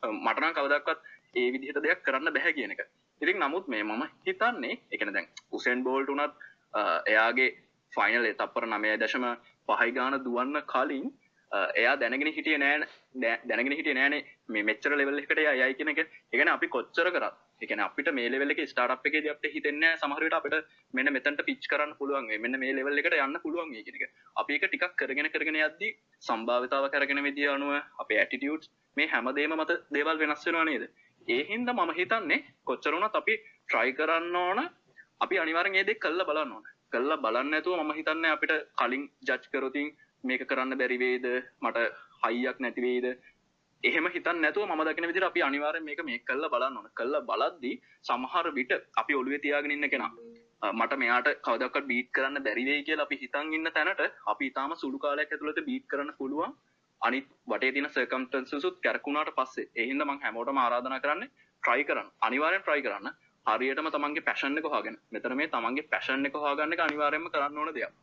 මටන 0.04 0.54
කවදක්වත් 0.54 1.00
ඒ 1.36 1.48
විදිහට 1.52 1.82
දෙයක් 1.82 2.04
කරන්න 2.04 2.34
බැහැ 2.34 2.54
කියන 2.54 2.72
එක. 2.72 2.82
ඉතින් 3.22 3.40
නමුත් 3.40 3.68
මේ 3.68 3.84
මම 3.84 4.04
හිතන්නේ 4.26 4.80
එකන 4.92 5.14
දැන් 5.14 5.28
උසෙන් 5.52 5.84
බෝල්ට 5.84 6.10
උනත් 6.10 6.34
එයාගේ 7.08 7.50
ෆයිනල් 7.94 8.28
තපර 8.36 8.66
නමය 8.68 8.98
දශම 8.98 9.26
පහයිගාන 9.70 10.18
දුවන්න 10.20 10.62
කලින් 10.66 11.06
එයා 11.52 11.96
දැනගෙන 11.98 12.34
හිටිය 12.34 12.58
නෑන 12.58 12.86
දැනගෙන 13.46 13.74
හිටිය 13.74 13.94
නෑන 13.94 14.16
මේ 14.48 14.64
මෙච්චර 14.64 14.96
ලෙවල් 14.96 15.20
එකට 15.20 15.40
යයි 15.40 15.74
කෙනක 15.76 16.04
එකන 16.34 16.50
අපි 16.50 16.68
කොච්චර 16.70 17.12
කරත් 17.12 17.36
එකන 17.62 17.82
අපිට 17.82 18.12
මේ 18.12 18.30
ලෙවල 18.30 18.54
එක 18.54 18.62
ස්ටාට් 18.66 19.08
එක 19.10 19.16
අපට 19.28 19.48
හිතන්න 19.50 19.86
සමහරට 19.96 20.38
අපට 20.40 20.56
මෙන්න 20.94 21.14
මෙතන්ට 21.14 21.42
පිච් 21.44 21.68
කරන්න 21.68 21.94
පුළුවන් 21.96 22.30
මෙන්න 22.40 22.60
මේ 22.60 22.74
ලෙවල් 22.74 23.02
එකට 23.02 23.18
යන්න 23.18 23.40
පුළුවන් 23.40 23.74
කෙනක 23.80 24.04
අපි 24.36 24.58
එක 24.58 24.66
ටිකක් 24.66 24.98
කරගෙන 24.98 25.32
කරගෙන 25.32 25.60
යද්දි 25.60 25.90
සම්භාවිතාව 26.22 26.90
කරගෙන 26.90 27.24
විදිිය 27.24 27.50
අනුව 27.50 27.74
අපේ 28.00 28.20
ඇටිටියුට් 28.22 28.70
මේ 28.98 29.08
හැමදේම 29.08 29.56
මත 29.56 29.72
දේවල් 29.92 30.18
වෙනස් 30.18 30.46
වෙනවා 30.46 30.66
නේද? 30.66 30.84
ඒහින්ද 31.28 31.70
මම 31.70 31.92
හිතන්නේ 31.94 32.44
කොච්චරුණත් 32.66 33.16
අපි 33.16 33.36
ට්‍රයි 33.40 33.92
කරන්න 33.94 34.38
ඕන 34.38 34.60
අපි 35.22 35.36
අනිවාරෙන් 35.40 35.76
ඒදෙක් 35.76 36.00
කල්ල 36.00 36.24
බලන්න 36.24 36.54
ඕන. 36.54 36.66
කල්ල 36.92 37.12
බලන්න 37.18 37.58
ඇතුව 37.58 37.78
මම 37.78 37.92
හිතන්න 37.94 38.26
අපිට 38.28 38.54
කලින් 38.76 39.04
ජච් 39.24 39.44
කරොතින් 39.48 39.92
මේක 40.24 40.42
කරන්න 40.46 40.78
බැරිවේද 40.78 41.28
මට 41.62 41.86
හයියක් 42.24 42.58
නැතිවේද 42.60 43.08
එහෙම 43.84 44.08
හිතන් 44.08 44.38
නැතුව 44.42 44.68
ම 44.68 44.82
දකින 44.88 45.08
විදිර 45.10 45.24
අපි 45.24 45.42
අනිවාර 45.42 45.76
මේක 45.82 46.02
මේ 46.04 46.20
කල්ල 46.22 46.46
බලන්න 46.54 46.78
ඕන. 46.78 46.88
කල්ල 46.96 47.16
බලද්දි 47.30 47.72
සමහර 48.04 48.48
විට 48.58 48.74
අපි 48.96 49.14
ඔළුව 49.14 49.36
තියාගෙන 49.42 49.72
ඉන්න 49.72 49.90
කෙනා 49.94 50.12
මට 50.72 50.98
මෙයාට 50.98 51.30
කවදක් 51.42 51.86
බීට් 51.88 52.10
කරන්න 52.12 52.44
බැරිවේ 52.44 52.84
කිය 52.84 53.00
අපි 53.00 53.18
හිතන් 53.18 53.54
ඉන්න 53.54 53.72
තැනට 53.72 54.04
අපි 54.28 54.52
ඉතාම 54.52 54.76
සුළු 54.76 55.00
කාලයක් 55.00 55.32
ඇතුළට 55.32 55.62
බීට් 55.70 55.88
කරන්න 55.88 56.14
පුළුවන්. 56.20 56.54
අනිත් 57.02 57.28
වටේ 57.48 57.72
තින 57.72 57.88
සකම්ටන්සුත් 57.88 58.78
කැරකුණාට 58.84 59.34
පස්සේ 59.38 59.70
එහින්ද 59.76 60.06
මං 60.06 60.22
හැමෝට 60.24 60.54
ආරාධන 60.56 60.98
කරන්න 61.02 61.28
ට්‍රයි 61.64 61.84
කරන්න. 61.84 62.08
අනිවාරෙන් 62.22 62.62
ට්‍රයි 62.62 62.82
කරන්න. 62.82 63.10
හරියටම 63.46 63.88
තමන්ගේ 63.90 64.28
පැශන්න 64.28 64.60
එක 64.60 64.68
හාගෙන 64.68 64.98
මෙතර 65.12 65.34
මේ 65.36 65.50
තමන්ගේ 65.50 65.90
පැශන්න 65.92 66.28
එක 66.28 66.36
හාගන්න 66.38 66.80
අනිවාරයම 66.88 67.28
කරන්න 67.30 67.58
ඕන 67.58 67.74
දෙයක්. 67.74 67.94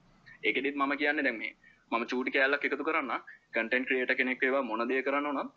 ඒකෙදිත් 0.43 0.77
මම 0.77 0.93
කියන්න 0.97 1.25
දැම්මේ 1.25 1.53
මම 1.91 2.05
චූටි 2.07 2.31
කෑල්ලක් 2.33 2.65
එකතු 2.65 2.85
කරන්න 2.85 3.13
කටන් 3.53 3.89
ක්‍රියට 3.89 4.13
කෙනෙක් 4.17 4.43
ඒවා 4.43 4.65
මොනදය 4.65 5.03
කරන්න 5.03 5.31
නම් 5.33 5.51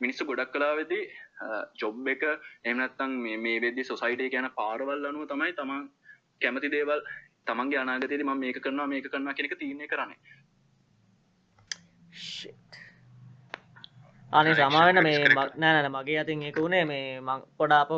මිනිස්සු 0.00 0.24
ගොඩක් 0.24 0.52
කලා 0.54 0.74
වෙදි 0.76 1.00
ජොබ් 1.74 2.08
එක 2.08 2.22
එමනත්තං 2.64 3.14
මේ 3.44 3.56
වෙදදි 3.60 3.84
සොසයිටේ 3.84 4.30
කියන 4.30 4.48
පාරවල් 4.58 5.08
අනුව 5.10 5.24
තමයි 5.28 5.54
තමන් 5.54 5.88
කැමති 6.40 6.70
දේවල් 6.70 7.00
තමන්ගේ 7.46 7.80
අනාගතයේද 7.80 8.24
ම 8.24 8.34
මේක 8.36 8.60
කරනවා 8.60 8.86
මේක 8.86 9.06
කරනවා 9.06 9.34
කෙනෙක 9.34 9.56
තියන්නේ 9.58 9.88
කරන්නේ. 9.88 10.18
අනේ 14.32 14.54
සමාවෙන 14.54 15.02
මේ 15.02 15.18
නෑනන 15.56 15.90
මගේ 15.92 16.20
අතින් 16.20 16.46
එක 16.50 16.58
වුණේ 16.58 16.84
මේ 16.84 17.20
මං 17.20 17.44
පොඩාප 17.58 17.92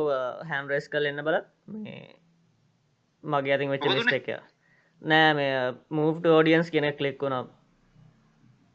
හැම් 0.51 0.69
රෙස් 0.69 0.89
කල් 0.89 1.11
එන්න 1.11 1.25
බල 1.25 1.39
මේ 1.77 2.03
මගේ 3.25 3.55
අතින් 3.55 3.73
වෙච්ච 3.73 3.89
ලිස්ට 3.89 4.19
එක. 4.21 4.29
නෑ 5.03 5.33
මේ 5.35 5.57
මූෆ් 5.91 6.29
ෝඩියන්ස් 6.29 6.71
කෙනෙක් 6.71 6.97
කලික් 6.99 7.23
වුණා 7.23 7.45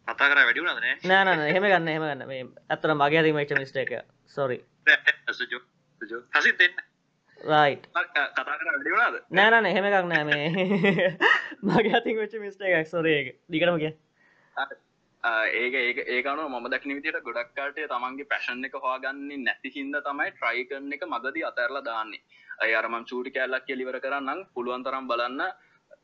කතා 0.08 0.30
කර 0.30 0.40
වැඩි 0.40 0.62
වුණාද 0.62 0.80
නෑ? 0.80 0.98
නෑ 1.04 1.24
නෑ 1.26 1.50
එහෙම 1.50 1.66
ගන්න 1.66 1.88
එහෙම 1.90 2.04
ගන්න. 2.04 2.28
මේ 2.28 2.42
ඇත්තට 2.70 2.92
මගේ 2.96 3.22
අතින් 3.22 3.36
වෙච්ච 3.36 3.54
මිස්ටේක් 3.60 3.92
එක. 3.92 4.06
සෝරි 4.28 4.58
සුජෝ 5.38 5.62
සුජෝ. 6.02 6.22
හසින් 6.36 6.58
දෙන්න 6.60 6.76
රයිට් 7.40 7.88
කතා 7.92 8.26
කර 8.34 8.66
වැඩිවනාද 8.68 9.22
නෑනන 9.32 9.70
එහෙම 9.72 9.92
එකක් 9.92 10.10
නෑ 10.12 10.24
මේ. 10.24 10.48
මගේ 11.68 11.96
අතින් 11.98 12.18
වෙච්ච 12.18 12.36
මිස්ට 12.40 12.62
එකක්. 12.62 12.88
සොරේක 12.88 13.36
දිකටම 13.50 13.80
කිය 13.80 13.94
ඒක 15.56 15.76
ඒක 15.76 16.00
ඒකන 16.08 16.42
ම 16.46 16.70
දක්න 16.70 16.96
විදිට 16.98 17.20
ගොඩක්කාටේ 17.24 17.88
තමන්ගේ 17.90 18.30
පැශන් 18.32 18.66
එක 18.68 18.76
හවාගන්නේ 18.78 19.42
නැති 19.42 19.72
හින්ද 19.76 19.98
තමයි 20.08 20.32
ට්‍රයි 20.34 20.66
කරන 20.70 20.94
එක 20.94 21.06
මගදී 21.08 21.48
අතරලා 21.50 21.86
දාන්නේ. 21.86 22.22
අය 22.62 22.76
අරමම් 22.76 23.06
චූටි 23.06 23.32
කෑල්ලක් 23.32 23.66
කියලිවර 23.66 23.98
කරන්නම්. 24.00 24.46
පුළුවන්තරම් 24.54 25.08
බලන්න 25.08 25.42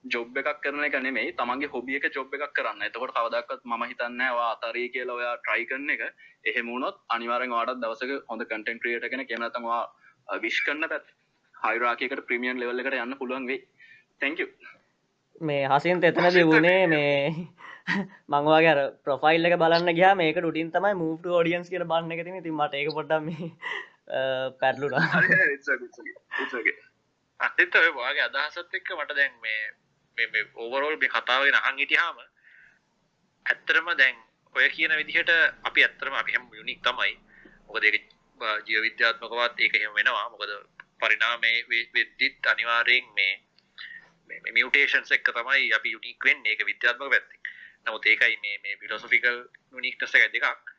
ජොබ් 0.06 0.38
එකක් 0.38 0.62
කරන 0.62 0.84
එක 0.84 0.98
නෙමෙයි 1.00 1.34
තමන්ගේ 1.34 1.70
හොබිය 1.70 1.98
එක 1.98 2.10
ජොබ් 2.12 2.34
එකක් 2.34 2.54
කරන්න. 2.54 2.82
එතකොට 2.82 3.14
කවදක්ත් 3.14 3.66
ම 3.66 3.84
හිතන්නවා 3.84 4.52
අතරී 4.52 4.90
කියලා 4.90 5.16
ඔයා 5.16 5.38
ට්‍රයි 5.38 5.66
කරන 5.66 5.90
එක. 5.90 6.02
එහෙමුණොත් 6.46 6.98
අනිවාරෙන් 7.10 7.52
වාටත් 7.52 7.82
දවසක 7.82 8.12
හොඳ 8.28 8.44
කටන් 8.44 8.80
ක්‍රියට 8.80 9.10
කෙන 9.10 9.26
කෙනතවා 9.26 9.82
විශ් 10.42 10.62
කරන්න 10.66 10.90
පැත් 10.90 11.06
හයිරාකකට 11.56 12.26
ප්‍රමියන් 12.28 12.60
ලෙවල් 12.60 12.80
එකට 12.80 12.98
යන්න 12.98 13.18
පුළුවන් 13.18 13.48
වෙයි. 13.48 13.62
තැංක 14.20 14.40
මේ 15.42 15.68
හසින් 15.68 16.04
එතන 16.04 16.30
දිවුණේ 16.32 16.88
මේ 16.88 17.48
මංවාගේ 18.32 18.86
ප්‍රොෆයිල් 19.04 19.46
එක 19.46 19.58
බලන්න 19.58 19.94
ගයා 19.94 20.14
මේක 20.16 20.38
ටුටින් 20.38 20.72
තමයි 20.72 20.94
මූට 20.96 21.26
ෝඩියන්ස් 21.28 21.70
කියල 21.70 21.86
බන්න 21.86 22.12
එක 22.14 22.44
ති 22.44 22.54
මට 22.54 22.74
එක 22.76 22.94
පොඩ්ඩම 22.94 23.30
පැටලුනා 24.60 25.06
අතත 27.40 27.76
ඔය 27.76 27.90
වාගේ 27.94 28.26
අදහසත් 28.26 28.78
එක්ක 28.80 28.92
මට 28.96 29.18
දැන් 29.18 29.38
මේ 29.42 29.62
ඕවරෝල් 30.56 30.98
මේ 30.98 31.10
කතාවගෙන 31.10 31.56
අහන් 31.56 31.78
හිටියාම 31.78 32.18
ඇත්තරම 33.46 33.88
දැන් 33.98 34.18
ඔය 34.56 34.70
කියන 34.70 34.94
විදිහට 34.94 35.32
අපි 35.64 35.84
ඇත්තරම 35.84 36.14
අපි 36.14 36.32
හැම 36.34 36.50
යුනික් 36.54 36.82
තමයි. 36.82 37.14
මොකද 37.68 37.84
ඒක 37.84 38.08
ජීව 38.68 38.82
විද්‍යාත්මකවත් 38.82 39.60
ඒක 39.60 39.76
එහෙම 39.76 39.94
වෙනවා. 39.94 40.30
මොකද 40.30 40.52
පරිණාමයේ 41.00 41.86
වෙද්දිත් 41.94 42.48
අනිවාර්යෙන් 42.48 43.08
මේ 43.16 43.34
මියුටේෂන්ස් 44.50 45.12
එක්ක 45.12 45.32
තමයි 45.32 45.74
අපි 45.74 45.90
යුනික් 45.92 46.20
වෙන්නේ. 46.24 46.52
ඒක 46.52 46.66
විද්‍යාත්මක 46.66 47.10
පැත්තෙන්. 47.10 47.40
නමුත් 47.86 48.06
ඒකයි 48.06 48.38
මේ 48.38 48.58
මේ 48.64 48.78
ෆිලොසොෆිකල් 48.78 49.38
යුනික්නස් 49.72 50.16
එක 50.16 50.32
දෙකක්. 50.34 50.72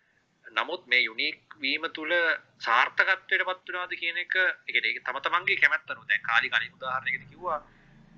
නමුත් 0.46 0.86
මේ 0.86 1.02
යුනික් 1.02 1.58
වීම 1.60 1.84
තුළ 1.92 2.12
සාර්ථකත්වයට 2.58 3.46
පත් 3.48 3.68
වෙනවාද 3.68 3.94
කියන 4.00 4.18
එක 4.18 4.34
ඒකට 4.36 4.84
ඒක 4.84 5.04
තම 5.04 5.18
තමන්ගේ 5.20 5.60
කැමැත්ත 5.60 5.88
නෝ. 5.90 6.04
දැන් 6.04 6.22
කාලි 6.22 6.50
කලින් 6.50 6.76
උදාහරණයකට 6.78 7.30
කිව්වා 7.30 7.60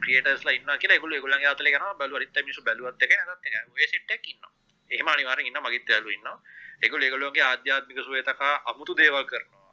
ක්‍රියේටර්ස්ලා 0.03 0.55
ඉන්නවා 0.59 0.79
කියලා 0.79 0.97
ඒගොල්ලෝ 0.97 1.19
ඒගොල්ලන්ගේ 1.19 1.51
අතලේ 1.51 1.75
යනවා 1.75 1.95
බැලුවා 1.95 2.21
අනිත් 2.21 2.43
මිනිස්සු 2.43 2.63
බැලුවත් 2.63 3.03
එක 3.03 3.13
නැතත් 3.21 3.47
එක 3.49 3.55
ඔය 3.73 3.87
සෙට් 3.87 4.11
එකක් 4.11 4.31
ඉන්නවා. 4.33 4.53
එහෙම 4.91 5.09
අනිවාර්යෙන් 5.09 5.51
ඉන්නවා 5.51 5.67
මගේත් 5.67 5.93
යාළුවෝ 5.93 6.17
ඉන්නවා. 6.19 6.39
ඒගොල්ලෝ 6.83 7.07
ඒගොල්ලෝගේ 7.09 7.45
ආධ්‍යාත්මික 7.45 7.99
සුවය 8.07 8.23
තකා 8.23 8.55
අමුතු 8.71 8.97
දේවල් 8.97 9.25
කරනවා. 9.25 9.65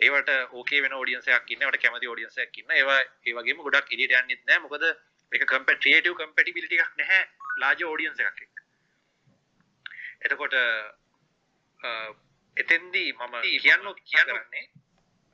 ඒවට 0.00 0.30
ඕකේ 0.52 0.82
වෙන 0.82 0.94
ඔඩියන්ස් 0.94 1.28
එකක් 1.28 1.50
ඉන්න 1.52 1.64
ඒවට 1.64 1.82
කැමති 1.82 2.12
ඔඩියන්ස් 2.14 2.38
එකක් 2.44 2.58
ඉන්න 2.58 2.74
ඒවා 2.78 3.00
ඒ 3.00 3.34
වගේම 3.36 3.62
ගොඩක් 3.66 3.92
එළියට 3.94 4.16
යන්නෙත් 4.18 4.42
නැහැ 4.46 4.64
මොකද 4.64 4.84
මේක 5.32 5.44
කම්පැටිටිව් 5.52 6.16
කම්පැටිබිලිටි 6.20 6.80
එකක් 6.84 6.98
නැහැ 6.98 7.22
ලාජ 7.62 7.84
ඔඩියන්ස් 7.90 8.22
එකක් 8.22 8.42
එක්ක. 8.46 8.56
එතකොට 10.24 10.54
එතෙන්දී 12.56 13.12
මම 13.12 13.36
කියන්න 13.62 13.86
කියන්නන්නේ 14.02 14.64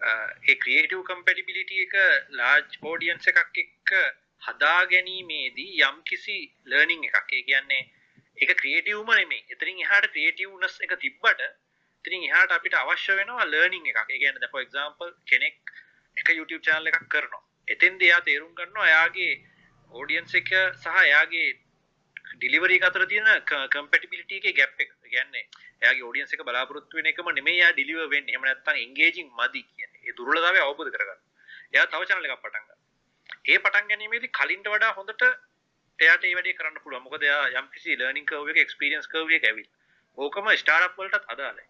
ඒ 0.01 0.55
ක්‍රියේටව් 0.63 1.03
කම්පැටිබිලිටි 1.05 1.85
එක 1.85 1.95
ලාජ් 2.39 2.81
ෝඩියන්ස 2.83 3.31
එකක් 3.31 3.59
එක්ක 3.59 3.93
හදා 4.43 4.81
ගැනීමේදී 4.87 5.83
යම් 5.83 5.97
කිසි 6.05 6.37
ලර්නිං 6.67 7.03
එකක්. 7.05 7.33
ඒ 7.33 7.43
කියන්නේ 7.43 7.83
එක 8.39 8.51
ක්‍රියටවම 8.61 9.11
නෙමේ 9.13 9.43
එතරින් 9.51 9.83
එහට 9.85 10.11
ක්‍රියටවනස් 10.15 10.75
එක 10.87 10.95
තිබ්බට 11.05 11.43
තිරින් 12.05 12.27
එහට 12.29 12.57
අපිට 12.57 12.75
අවශ්‍ය 12.75 13.17
වෙනවා 13.21 13.47
ලර්නිං 13.47 13.87
එකක්. 13.87 14.01
ගැන 14.15 14.37
ද 14.37 14.45
එක්ම්පල් 14.47 15.13
කෙනෙක් 15.27 15.57
එක 16.17 16.29
YouTube 16.31 16.63
චානල 16.63 16.87
එකක් 16.87 17.09
කරනවා. 17.09 17.43
එතෙන් 17.69 17.99
දෙයා 17.99 18.21
තේරුම් 18.23 18.53
කරනවා 18.55 18.91
එයාගේ 18.91 19.33
ඕඩියන්ස 19.93 20.35
එක 20.35 20.51
සහ 20.75 20.97
එයාගේ 21.05 21.49
ඩිලිවරි 22.37 22.79
අතර 22.83 23.03
තියෙන 23.07 23.29
කම්පටිබිලිට 23.73 24.33
එක 24.41 24.57
ගැප් 24.57 24.79
එක. 24.79 24.91
ගැන්නේ 25.13 25.45
එයාගේ 25.83 26.07
ෝඩියන්ස 26.09 26.35
එක 26.35 26.43
බලාපොරොත්තු 26.45 26.99
වෙන 26.99 27.11
එකම 27.13 27.35
නෙමේ 27.35 27.59
යා 27.59 27.73
ඩිලිව 27.73 28.01
වෙන්න. 28.15 28.29
එහෙම 28.31 28.43
නැත්නම් 28.43 28.85
එන්ගේජින් 28.85 29.29
මදි 29.33 29.63
කියන්නේ 29.67 29.88
ඒ 30.09 30.17
දුර්වලතාවය 30.17 30.61
අවබෝධ 30.61 30.93
කරගන්න. 30.95 31.21
එයා 31.69 31.87
තව 31.87 32.03
channel 32.05 32.27
එකක් 32.27 32.39
පටන් 32.39 32.61
ගන්නවා. 32.61 32.79
ඒ 33.45 33.59
පටන් 33.59 33.91
ගැනීමේදී 33.91 34.35
කලින්ට 34.35 34.69
වඩා 34.69 34.93
හොඳට 34.93 35.25
එයාට 35.99 36.25
ඒ 36.25 36.35
වැඩේ 36.35 36.55
කරන්න 36.55 36.83
පුළුවන්. 36.83 37.03
මොකද 37.03 37.23
එයා 37.23 37.45
යම්කිසි 37.55 37.97
ලර්නින් 37.97 38.27
කර්ව් 38.27 38.53
එක 38.53 38.63
එක්ස්පීරියන්ස් 38.65 39.09
කර්ව් 39.09 39.33
එක 39.33 39.45
ඇවිල්ලා. 39.45 39.77
ඕකම 40.19 40.51
ස්ටාර්ට්අප් 40.57 40.99
වලටත් 40.99 41.33
අදාළයි. 41.35 41.67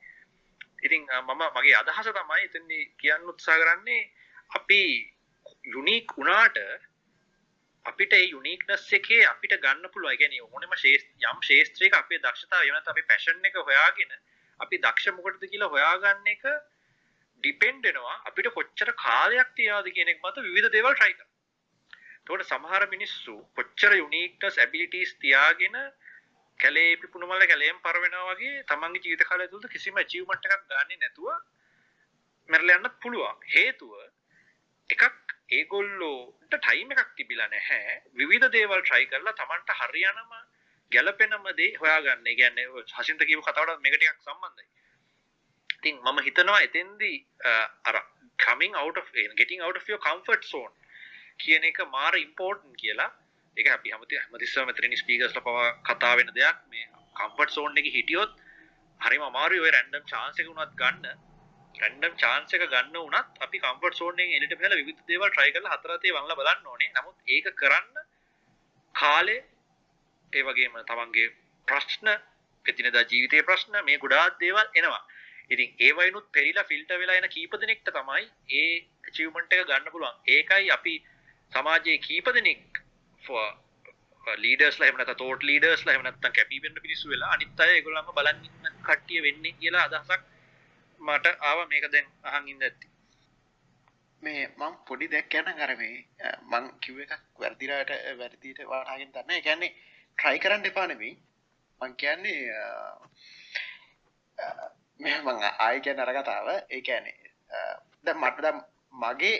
ඉතින් 0.80 1.07
මම 1.20 1.43
මගේ 1.51 1.76
අදහස 1.76 2.11
තමයි 2.11 2.45
එතනදී 2.45 2.84
කියන්න 2.97 3.30
උත්සාහ 3.32 3.59
කරන්නේ 3.59 4.03
අපි 4.53 4.82
යුනික් 5.66 6.14
වුණාට 6.16 6.59
අපිට 7.84 8.12
යුනික්නස් 8.26 8.86
එකේ 8.93 9.22
අපිට 9.26 9.55
ගන්න 9.59 9.93
පුළුව 9.93 10.16
ගැන 10.16 10.34
ඕනම 10.41 10.74
ශේෂ 10.76 11.07
යම් 11.24 11.39
ශේත්‍රයක 11.43 11.95
අපේ 11.95 12.20
දක්ෂතාව 12.20 12.70
එමත් 12.70 12.91
අපි 12.93 13.03
පැශන් 13.05 13.49
එක 13.51 13.57
හොයාගෙන 13.61 14.12
අපි 14.61 14.76
දක්ෂ 14.78 15.16
මොකටද 15.16 15.47
කියලා 15.47 15.72
හොයාගන්න 15.74 16.32
එක 16.34 16.45
ඩිපෙන්ඩෙනවා 17.39 18.16
අපිට 18.24 18.51
කොච්චර 18.53 18.91
කාලයක් 18.99 19.51
තියාද 19.57 19.89
කියනෙක් 19.91 20.22
මත 20.22 20.47
විධ 20.49 20.70
දේවල් 20.70 20.95
ට්‍රයික 20.95 21.20
තොට 22.26 22.45
සමහර 22.45 22.82
මිනිස්සු 22.89 23.34
කොච්චර 23.57 23.93
යුනික්ටස් 23.95 24.59
ඇබිලිටස් 24.59 25.12
තියාගෙන 25.20 25.78
කැලේ 26.61 26.97
පිපුුණමල 26.97 27.45
කැලේම් 27.47 27.78
පරවෙන 27.80 28.16
වගේ 28.22 28.64
තමන්ගේ 28.64 29.03
ජීවිත 29.05 29.24
කාලය 29.24 29.47
තුළ 29.49 29.68
කිසිම 29.68 29.99
චීවමට 30.07 30.49
එකක් 30.49 30.64
ගන්න 30.68 31.03
නැතුව 31.03 31.30
මැරලයන්නත් 32.49 32.95
පුළුවන්. 33.03 33.39
හේතුව 33.47 33.93
එකක් 34.91 35.05
ඒගොල්ලෝට 35.51 36.57
ටයිම 36.57 36.95
එකක් 36.95 37.12
තිබිලා 37.16 37.49
නැහැ. 37.49 37.97
විවිධ 38.14 38.49
දේවල් 38.51 38.82
ට්‍රයි 38.82 39.07
කරලා 39.07 39.34
තමන්ට 39.34 39.78
හරියනම 39.80 40.34
ගැලපෙනම 40.93 41.49
දේ 41.59 41.70
හොයාගන්න. 41.76 42.28
ගැන්න 42.34 42.59
හසින්ත 42.95 43.22
කියව 43.22 43.43
කතාවට 43.43 43.84
මේකටයක් 43.84 44.20
සම්බන්ධයි. 44.20 44.68
ඉතින් 45.89 46.01
මම 46.05 46.18
හිතනවා 46.26 46.59
එතෙන්දී 46.68 47.16
අර 47.84 47.97
coming 48.39 48.74
out 48.74 48.97
of 48.97 49.07
getting 49.36 49.61
out 49.61 49.76
of 49.76 49.89
your 49.89 50.01
comfort 50.01 50.43
zone 50.45 50.74
කියන 51.39 51.64
එක 51.64 51.80
මාර 51.97 52.12
ඉම්පෝර්ටන් 52.16 52.74
කියලා. 52.82 53.11
ඒක 53.57 53.70
අපි 53.76 53.95
හැමති 53.95 54.20
හැමතිස්සම 54.22 54.68
මෙතනින් 54.70 54.99
ස්පීකර්ස්ලා 55.03 55.47
පවා 55.47 55.70
කතා 55.89 56.14
වෙන 56.18 56.30
දෙයක්. 56.34 56.59
මේ 56.70 56.86
කම්ෆර්ට් 57.16 57.57
zone 57.59 57.80
එකේ 57.80 57.95
හිටියොත් 57.97 58.30
හරිම 59.01 59.24
අමාරුයි 59.30 59.64
ඔය 59.66 59.72
රැන්ඩම් 59.76 60.05
chance 60.12 60.39
එක 60.41 60.49
උනත් 60.55 60.76
ගන්න. 60.82 61.26
රැන්ඩම් 61.74 62.14
චාන්ස 62.22 62.55
එක 62.57 62.64
ගන්න 62.64 62.97
වනත් 62.97 63.45
අපි 63.47 63.61
කම්පට 63.64 64.01
සෝනෙන් 64.01 64.34
එලට 64.39 64.55
පෙල 64.62 64.74
විවිධ 64.80 65.03
දේවල් 65.11 65.30
ට්‍රයි 65.30 65.53
කල 65.57 65.68
හතරතේ 65.74 66.14
වල්ල 66.16 66.39
බලන්න 66.41 66.72
ඕනේ. 66.72 66.91
නමුත් 66.97 67.16
ඒක 67.34 67.47
කරන්න 67.61 68.07
කාලේ 68.95 69.43
ඒ 70.32 70.43
වගේම 70.49 70.80
තමන්ගේ 70.91 71.28
ප්‍රශ්න 71.68 72.09
පෙතිනදා 72.64 73.05
ජීවිතය 73.11 73.45
ප්‍රශ්න 73.51 73.78
මේ 73.84 74.03
ගොඩාත් 74.05 74.40
දේවල් 74.43 74.66
එනවා. 74.74 75.02
ඉතින් 75.51 75.70
ඒවයිනුත් 75.81 76.27
පෙරිලා 76.33 76.65
ෆිල්ට 76.65 76.91
වෙලා 76.95 77.16
එන 77.16 77.29
කීප 77.29 77.55
දෙනෙක්ට 77.57 77.91
තමයි 77.91 78.25
ඒ 78.55 78.73
චිවමට 79.11 79.53
එක 79.53 79.65
ගන්න 79.66 79.93
පුළුවන්. 79.93 80.19
ඒකයි 80.29 80.70
අපි 80.70 80.95
සමාජයේ 81.53 81.99
කීප 82.01 82.29
දෙනෙක් 82.35 82.83
ලීඩස් 84.23 84.77
ලහමන 84.81 85.15
තෝට 85.15 85.43
ලීඩස් 85.43 85.87
ලහමනත්තන් 85.87 86.33
කැපිවෙන්න 86.33 86.83
පිරිසු 86.83 87.09
වෙලා 87.09 87.33
අනිත්තය 87.33 87.81
ගොලම 87.83 88.12
බලන්න 88.12 88.45
කට්ටිය 88.83 89.23
වෙන්නේ 89.23 89.55
කියලා 89.55 89.85
අදහසක් 89.85 90.23
මට 91.01 91.35
ආව. 91.43 91.59
මේක 91.69 91.91
දැන් 91.93 92.07
අහන් 92.25 92.49
ඉන්න 92.49 92.62
ඇති 92.62 92.89
මේ 94.23 94.43
මං 94.57 94.75
පොඩි 94.87 95.07
දෙයක් 95.09 95.35
යන 95.35 95.51
කරමේ 95.57 95.97
මං 96.45 96.65
කිව් 96.81 96.97
එකක් 97.05 97.15
වැරදිරට 97.39 97.93
වැරදිට 98.19 98.61
වාටාගෙන් 98.66 99.12
දන්න 99.15 99.43
කියන්නේ 99.43 99.73
ට්‍රයි 100.19 100.39
කරන්න 100.39 100.66
එපානෙමී 100.66 101.15
මං 101.81 101.95
කියන්නේ 101.97 102.41
මං 105.01 105.47
ආය 105.59 105.81
කියන්න 105.81 106.01
අරගතාව 106.01 106.49
ඒ 106.51 106.83
ඇනේ 106.89 107.16
ද 108.05 108.15
මට 108.15 108.39
දම් 108.41 108.59
මගේ 108.95 109.37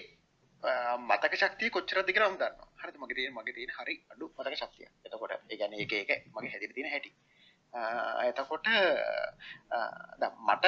මතක 1.01 1.35
ශක්තිය 1.37 1.71
කොච්චර 1.71 2.03
දික 2.03 2.19
නම් 2.19 2.37
දන්න 2.37 2.55
හරි 2.79 2.99
මගේ 2.99 3.31
මගේ 3.31 3.55
තියෙන 3.55 3.73
හරි 3.73 3.95
අඩු 4.11 4.31
මතක 4.31 4.57
ශක්තිය 4.57 4.89
එතකොට 5.05 5.35
ඒගැන 5.49 5.75
එක 5.77 5.93
එක 5.95 6.11
මගේ 6.29 6.51
හැදිරි 6.53 6.75
තින 6.75 6.91
හැටි. 6.91 7.11
එතකොට 8.25 8.67
මට 10.49 10.67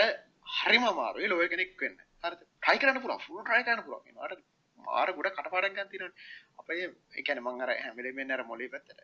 හරිම 0.57 0.85
අමාරුයි 0.85 1.29
ලෝය 1.29 1.49
කෙනෙක් 1.49 1.75
වෙන්න. 1.77 1.97
හරි 2.25 2.37
ට්‍රයි 2.37 2.79
කරන්න 2.79 3.03
පුළුවන්. 3.03 3.21
ෆුල් 3.21 3.43
ට්‍රයි 3.43 3.65
කරන්න 3.65 3.85
පුළුවන්. 3.85 4.05
ඒනට 4.09 4.43
මාර 4.79 5.13
ගොඩ 5.13 5.31
කටපාඩම් 5.31 5.75
ගන්න 5.75 5.91
තියෙනවා 5.91 6.13
අපේ 6.59 6.85
ඒ 6.85 7.23
කියන්නේ 7.23 7.43
මම 7.43 7.61
අර 7.61 7.71
හැම 7.77 7.97
වෙලේම 7.97 8.19
එන්නේ 8.19 8.39
අර 8.39 8.45
මොලේ 8.45 8.69
පැත්තට. 8.69 9.01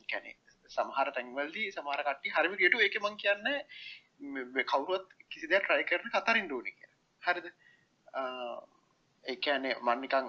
ඒ 0.00 0.06
කියන්නේ 0.08 0.36
සමහර 0.70 1.08
තැන්වලදී 1.12 1.72
සමහර 1.72 2.00
කට්ටිය 2.02 2.34
හරිම 2.36 2.56
ගියටු 2.56 2.80
ඒකේ 2.80 3.02
මම 3.02 3.16
කියන්නේ 3.16 3.58
කවුරුවත් 4.64 5.06
කිසි 5.30 5.46
දෙයක් 5.48 5.64
ට්‍රයි 5.64 5.84
කරන 5.84 6.10
කතරින්න 6.10 6.52
ඕනේ 6.52 6.72
කියලා. 6.72 6.98
හරිද? 7.22 7.46
ඒ 9.24 9.36
කියන්නේ 9.38 9.76
මම 9.76 10.00
නිකන් 10.00 10.26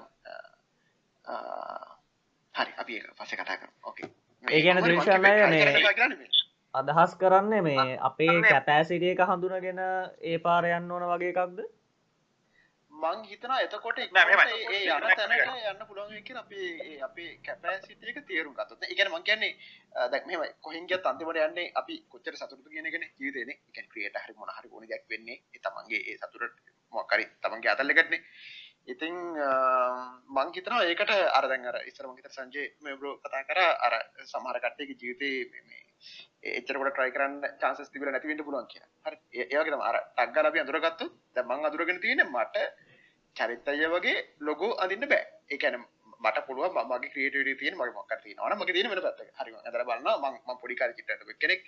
හරි 2.56 2.72
අපි 2.78 2.96
ඒක 2.96 3.12
පස්සේ 3.16 3.38
කතා 3.38 3.58
කරමු. 3.58 3.76
ඕකේ 3.84 4.10
ඒ 4.44 4.62
කියන්නේ 4.62 4.84
දිවිෂාලය 4.84 6.28
අදහස් 6.74 7.16
කරන්නේ 7.16 7.62
මේ 7.62 7.98
අපේ 8.02 8.36
කැපෑසිටිය 8.44 9.12
එක 9.12 9.24
හඳුනගෙන 9.24 9.82
ඒ 10.24 10.38
පාර 10.40 10.68
යන්න 10.70 10.92
ඕන 10.92 11.06
වගේ 11.12 11.32
එකක්ද 11.34 11.60
මං 13.06 13.24
හිතන 13.30 13.54
එතකොට 13.56 14.00
ඒ 14.00 14.06
යන 14.08 14.14
තැනට 14.18 15.66
යන්න 15.72 15.88
පුළුවන් 15.90 16.24
කියලා 16.28 16.44
අපි 16.46 16.62
අපේ 17.08 17.32
කැපැසිටි 17.46 18.12
එක 18.12 18.20
තේරුම් 18.30 18.54
ගත්තොත්. 18.58 18.84
ඒ 18.84 18.96
කියන්නේ 18.98 19.16
මං 19.16 19.28
කියන්නේ 19.30 19.54
දැන් 20.12 20.28
මෙහෙමයි. 20.28 20.52
කොහෙන් 20.66 20.88
ගියත් 20.92 21.10
අන්තිමට 21.12 21.42
යන්නේ 21.48 21.72
අපි 21.82 21.96
කොච්චර 22.12 22.38
සතුටුද 22.42 22.68
කියන 22.74 22.92
එකනේ 22.92 23.12
ජීවිතේනේ. 23.20 23.58
ඒ 23.58 23.74
කියන්නේ 23.76 23.94
ක්‍රියේට් 23.94 24.22
හරි 24.26 24.38
මොන 24.40 24.54
හරි 24.58 24.70
ඕන 24.72 24.88
දෙයක් 24.92 25.10
වෙන්නේ 25.14 25.42
ඒ 25.56 25.64
තමන්ගේ 25.66 26.02
ඒ 26.10 26.18
සතුටට 26.20 26.76
මොකක් 26.94 27.18
හරි 27.18 27.26
තමන්ගේ 27.44 27.74
අතල් 27.74 27.96
එකටනේ. 27.96 28.22
ඉතින් 28.94 29.16
මං 30.36 30.50
හිතනවා 30.56 30.84
ඒකට 30.90 31.12
අර 31.38 31.46
දැන් 31.52 31.66
අර 31.72 31.78
ඉස්සර 31.90 32.08
මං 32.08 32.18
හිතන 32.20 32.36
සංජය 32.38 32.64
මේ 32.84 32.98
බ්‍රෝ 33.00 33.16
කතා 33.24 33.44
කරා 33.50 33.72
අර 33.88 33.94
සමහර 34.32 34.60
කට්ටියගේ 34.64 35.00
ජීවිතේ 35.02 35.38
මේ 35.52 35.64
මේ 35.70 35.84
එච්චර 36.60 36.78
කොට 36.80 36.96
try 36.98 37.10
කරන්න 37.16 37.38
chances 37.62 37.90
තිබිලා 37.92 38.14
නැති 38.14 38.30
වෙන්න 38.32 38.46
පුළුවන් 38.48 38.68
කියලා. 38.72 38.92
හරි. 39.06 39.18
ඒ 39.34 39.58
වගේ 39.60 39.74
තමයි 39.74 39.88
අර 39.92 39.98
ටග් 40.02 40.36
ගාලා 40.36 40.52
අපි 40.54 40.64
අඳුරගත්තොත් 40.64 41.16
දැන් 41.36 41.48
මං 41.50 41.66
අඳුරගෙන 41.70 42.02
තියෙන්නේ 42.04 42.34
මට 42.34 42.56
චරිතය 43.36 43.88
වගේ 43.94 44.16
ලොගෝ 44.42 44.72
අඳින්න 44.78 45.08
බෑ. 45.08 45.24
ඒ 45.52 45.58
කියන්නේ 45.58 45.84
මට 46.24 46.40
පුළුවන් 46.48 46.74
ම- 46.74 46.88
මගේ 46.92 47.12
ක්‍රියේටිවිටි 47.14 47.60
තියෙන 47.62 47.78
මගේ 47.78 47.94
මොකක්ද 47.94 48.22
තියෙනවා 48.24 48.50
නම් 48.50 48.60
මගේ 48.62 48.74
තියෙන 48.74 48.90
වෙන 48.92 49.02
පැත්තක. 49.02 49.32
හරි 49.40 49.52
මම 49.52 49.62
අදලා 49.64 49.86
බලනවා 49.90 50.18
මං 50.24 50.38
මං 50.48 50.58
පොඩි 50.62 50.76
කාලේ 50.76 50.96
චිත්‍රයට 50.96 51.38
කෙනෙක් 51.40 51.62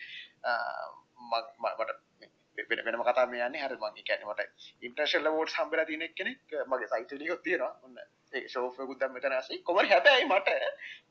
අ, 0.44 0.52
මං 1.22 1.44
ම- 1.60 1.76
මට 1.80 1.91
මේ 2.57 2.65
වෙන 2.69 2.85
වෙනම 2.88 3.03
කතා 3.03 3.26
මේ 3.31 3.44
යන්නේ 3.48 3.64
හරි 3.64 3.77
මං 3.77 3.98
ඒ 3.98 4.03
කියන්නේ 4.03 4.30
මට 4.30 4.41
ඉන්ටර්නැෂනල් 4.81 5.27
අවෝඩ්ස් 5.31 5.57
හම්බෙලා 5.60 5.85
තියෙන 5.85 6.06
කෙනෙක් 6.15 6.39
අ, 6.53 6.64
මගේ 6.72 6.88
සයිට් 6.94 7.11
එකේ 7.18 7.38
තියෙනවා. 7.44 7.73
ඔන්න 7.84 7.98
ඒ 8.34 8.41
ෂෝ 8.48 8.64
ඔෆ් 8.68 8.80
එකකුත් 8.80 8.99
දැන් 9.02 9.11
මෙතන 9.14 9.34
ඇසි. 9.34 9.60
කොහොමද 9.64 9.91
හැබැයි 9.91 10.26
මට 10.26 10.49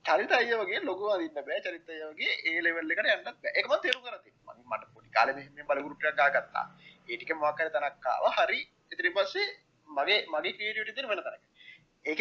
චරිතය 0.09 0.57
වගේ 0.63 0.81
ලොගෝ 0.85 1.13
අඳින්න 1.15 1.45
බෑ. 1.47 1.61
චරිතය 1.61 2.01
වගේ 2.11 2.33
ඒ 2.51 2.59
ලෙවල් 2.63 2.91
එකට 2.93 3.13
යන්නත් 3.15 3.29
බෑ. 3.43 3.53
ඒක 3.55 3.69
මම 3.69 3.79
තේරුම් 3.85 4.03
ගන්න 4.05 4.25
තියෙනවා. 4.25 4.55
මම 4.57 4.73
මට 4.73 4.91
පොඩි 4.95 5.11
කාලේ 5.11 5.35
මෙහෙම 5.37 5.53
මෙහෙම 5.55 5.69
බල 5.69 5.81
ගෲප් 5.85 6.05
එකක් 6.05 6.19
ගාගත්තා. 6.23 6.65
ඒ 7.09 7.17
ටික 7.17 7.33
මොකක් 7.37 7.61
හරි 7.61 7.71
තැනක් 7.71 8.07
ආවා. 8.07 8.35
හරි. 8.41 8.61
ඉතින් 8.93 9.13
පස්සේ 9.15 9.47
මගේ 9.89 10.19
මගේ 10.29 10.53
ක්‍රියේටිවිටි 10.53 10.93
තියෙන 10.95 11.09
වෙන 11.09 11.23
තැනක. 11.23 11.43
ඒක 12.05 12.21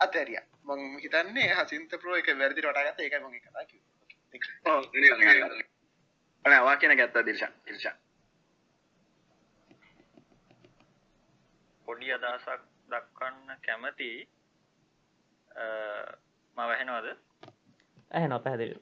අතහැරියා. 0.00 0.44
මම 0.64 0.98
හිතන්නේ 0.98 1.48
හසින්ත 1.56 1.90
ප්‍රෝ 2.00 2.16
එක 2.16 2.28
වැරදිට 2.38 2.66
වටාගත්තා. 2.66 3.04
ඒකයි 3.04 3.20
මම 3.20 3.40
කතා 3.40 3.64
කිව්වේ. 3.64 3.88
අනේ 6.44 6.60
වා 6.64 6.76
කියන 6.76 6.96
ගැත්තා 6.96 7.24
දිල්ෂා 7.26 7.52
දිල්ෂා. 7.66 7.94
පොඩි 11.88 12.12
අදහසක් 12.12 12.60
දක්වන්න 12.90 13.48
කැමති 13.66 14.10
ම 16.56 16.58
වැහෙනවද 16.62 17.06
ඇහෙනවා 18.10 18.38
පැහැදිලි 18.40 18.74
අ, 18.74 18.80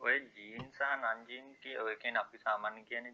ඔය 0.00 0.16
ජීන් 0.34 0.66
සහ 0.72 0.82
නංජීන් 0.98 1.48
කිය 1.62 1.76
ඔය 1.78 1.94
කියන 1.96 2.16
අපි 2.16 2.38
සාමාන්‍ය 2.38 2.82
කියන 2.84 3.06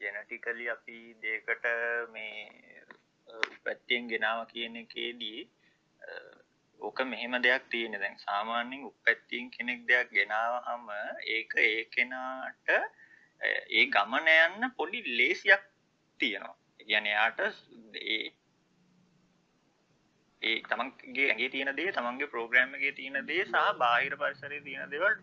ජෙනටිකලි 0.00 0.68
අපි 0.70 0.98
දේකට 1.22 1.64
මේ 2.10 2.82
උපැත්තියෙන් 3.28 4.08
ගෙනාව 4.08 4.46
කියන 4.48 4.76
එකේදී 4.76 5.40
අ, 6.02 6.12
ඕක 6.80 7.00
මෙහෙම 7.04 7.36
දෙයක් 7.42 7.68
තියෙන 7.70 7.92
දැන් 7.94 8.18
සාමාන්‍යයෙන් 8.18 8.84
උපැත්තියෙන් 8.84 9.50
කෙනෙක් 9.50 9.84
දෙයක් 9.88 10.10
ගෙනාවහම 10.12 10.88
ඒක 11.28 11.52
ඒ 11.58 11.84
කෙනාට 11.86 12.68
අ, 12.70 12.80
ඒ 13.70 13.84
ගමන 13.88 14.28
යන්න 14.36 14.70
පොඩි 14.76 15.02
ලේසියක් 15.18 15.62
තියෙනවා. 16.20 16.56
කියන්නේ 16.80 17.12
එයාට 17.12 17.40
ඒ 18.06 18.22
ඒ 20.42 20.56
තමන්ගේ 20.62 21.28
ඇගේ 21.30 21.48
තියෙන 21.50 21.76
දේ 21.76 21.92
තමන්ගේ 21.92 22.26
ප්‍රෝග්‍රෑම් 22.26 22.74
එකේ 22.74 22.92
තියෙන 22.92 23.26
දේ 23.26 23.44
සහ 23.44 23.74
බාහිර 23.78 24.16
පරිසරයේ 24.16 24.60
තියෙන 24.60 24.90
දේවල් 24.90 25.14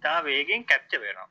ඉතා 0.00 0.18
වේගෙන් 0.24 0.64
කැප්චර් 0.64 1.00
වෙනවා. 1.00 1.28